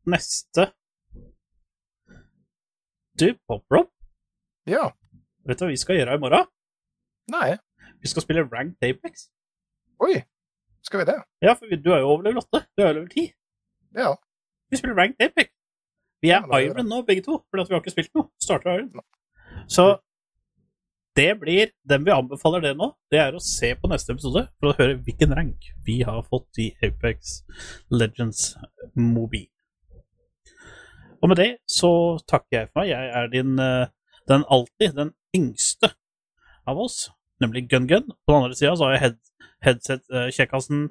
neste 0.09 0.71
Du, 3.21 3.29
Pop-Rob, 3.47 3.91
Ja. 4.67 4.89
vet 5.47 5.61
du 5.61 5.65
hva 5.67 5.71
vi 5.71 5.77
skal 5.79 6.01
gjøre 6.01 6.17
i 6.17 6.23
morgen? 6.25 6.49
Nei. 7.33 7.57
Vi 8.03 8.09
skal 8.09 8.23
spille 8.23 8.45
Ranked 8.53 8.83
Apex. 8.85 9.29
Oi. 10.05 10.23
Skal 10.85 11.01
vi 11.01 11.05
det? 11.09 11.19
Ja, 11.43 11.55
for 11.55 11.67
vi- 11.71 11.77
du 11.81 11.91
har 11.91 11.99
jo 12.03 12.09
overlevd 12.13 12.37
åtte. 12.43 12.61
8. 12.61 12.67
Du 12.77 12.83
har 12.83 12.89
jo 12.93 12.95
level 13.01 13.09
10. 13.09 13.33
Ja. 13.97 14.15
Vi 14.71 14.77
spiller 14.77 14.95
Ranked 14.97 15.23
Apex. 15.23 15.51
Vi 16.23 16.31
er 16.31 16.43
Ja, 16.51 16.59
Iron 16.59 16.87
nå, 16.89 17.03
begge 17.07 17.23
to, 17.23 17.39
fordi 17.51 17.69
vi 17.69 17.75
har 17.75 17.81
ikke 17.81 17.91
spilt 17.95 18.15
noe. 18.15 18.29
Starter 18.41 18.75
Iron. 18.79 19.01
Så 19.69 19.99
det 21.17 21.39
blir 21.41 21.71
Den 21.89 22.05
vi 22.05 22.11
anbefaler 22.11 22.61
det 22.61 22.77
nå, 22.77 22.93
det 23.11 23.21
er 23.21 23.33
å 23.33 23.41
se 23.41 23.75
på 23.75 23.89
neste 23.89 24.11
episode 24.13 24.49
for 24.59 24.73
å 24.73 24.77
høre 24.77 24.97
hvilken 24.99 25.35
rank 25.37 25.69
vi 25.87 26.03
har 26.03 26.23
fått 26.23 26.59
i 26.59 26.75
Apex 26.83 27.43
Legends 27.91 28.57
mobil. 28.97 29.47
Og 31.23 31.29
med 31.29 31.37
det 31.37 31.51
så 31.71 32.19
takker 32.29 32.59
jeg 32.59 32.69
for 32.73 32.81
meg. 32.81 32.89
Jeg 32.89 33.13
er 33.15 33.29
din 33.33 33.59
eh, 33.59 33.87
den 34.29 34.45
alltid 34.51 34.95
den 34.97 35.13
yngste 35.37 35.93
av 36.67 36.79
oss, 36.79 37.11
nemlig 37.41 37.69
Gun 37.71 37.87
Gun. 37.89 38.11
På 38.27 38.35
den 38.35 38.43
andre 38.45 38.57
sida 38.57 38.77
så 38.77 38.85
har 38.89 38.93
jeg 38.97 39.01
head, 39.01 39.17
headset-kjekkasen 39.65 40.91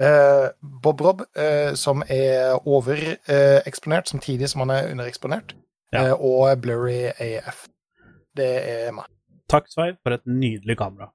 Eh, 0.00 0.48
Bob 0.82 1.00
Rob, 1.00 1.24
eh, 1.34 1.74
som 1.74 2.04
er 2.08 2.54
overeksponert 2.68 4.06
samtidig 4.08 4.46
som 4.48 4.60
han 4.60 4.70
er 4.70 4.92
undereksponert, 4.92 5.56
Ja. 5.92 6.04
eh, 6.06 6.12
og 6.12 6.60
Blurry 6.62 7.10
AF. 7.18 7.66
Det 8.36 8.46
er 8.68 8.92
meg. 8.92 9.04
Takk, 9.50 9.66
Sveiv, 9.66 9.96
for 10.04 10.14
et 10.14 10.22
nydelig 10.26 10.76
kamera. 10.78 11.10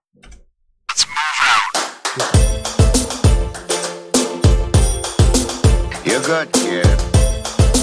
You're 6.05 6.21
good, 6.21 6.51
kid. 6.51 6.83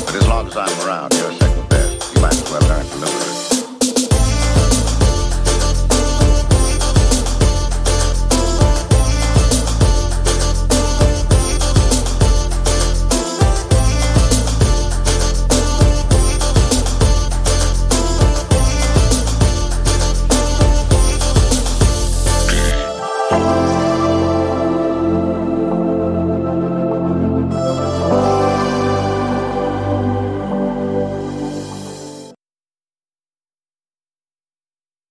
But 0.04 0.16
as 0.16 0.28
long 0.28 0.46
as 0.48 0.56
I'm 0.56 0.86
around, 0.86 1.14
you're 1.14 1.32
second 1.32 1.70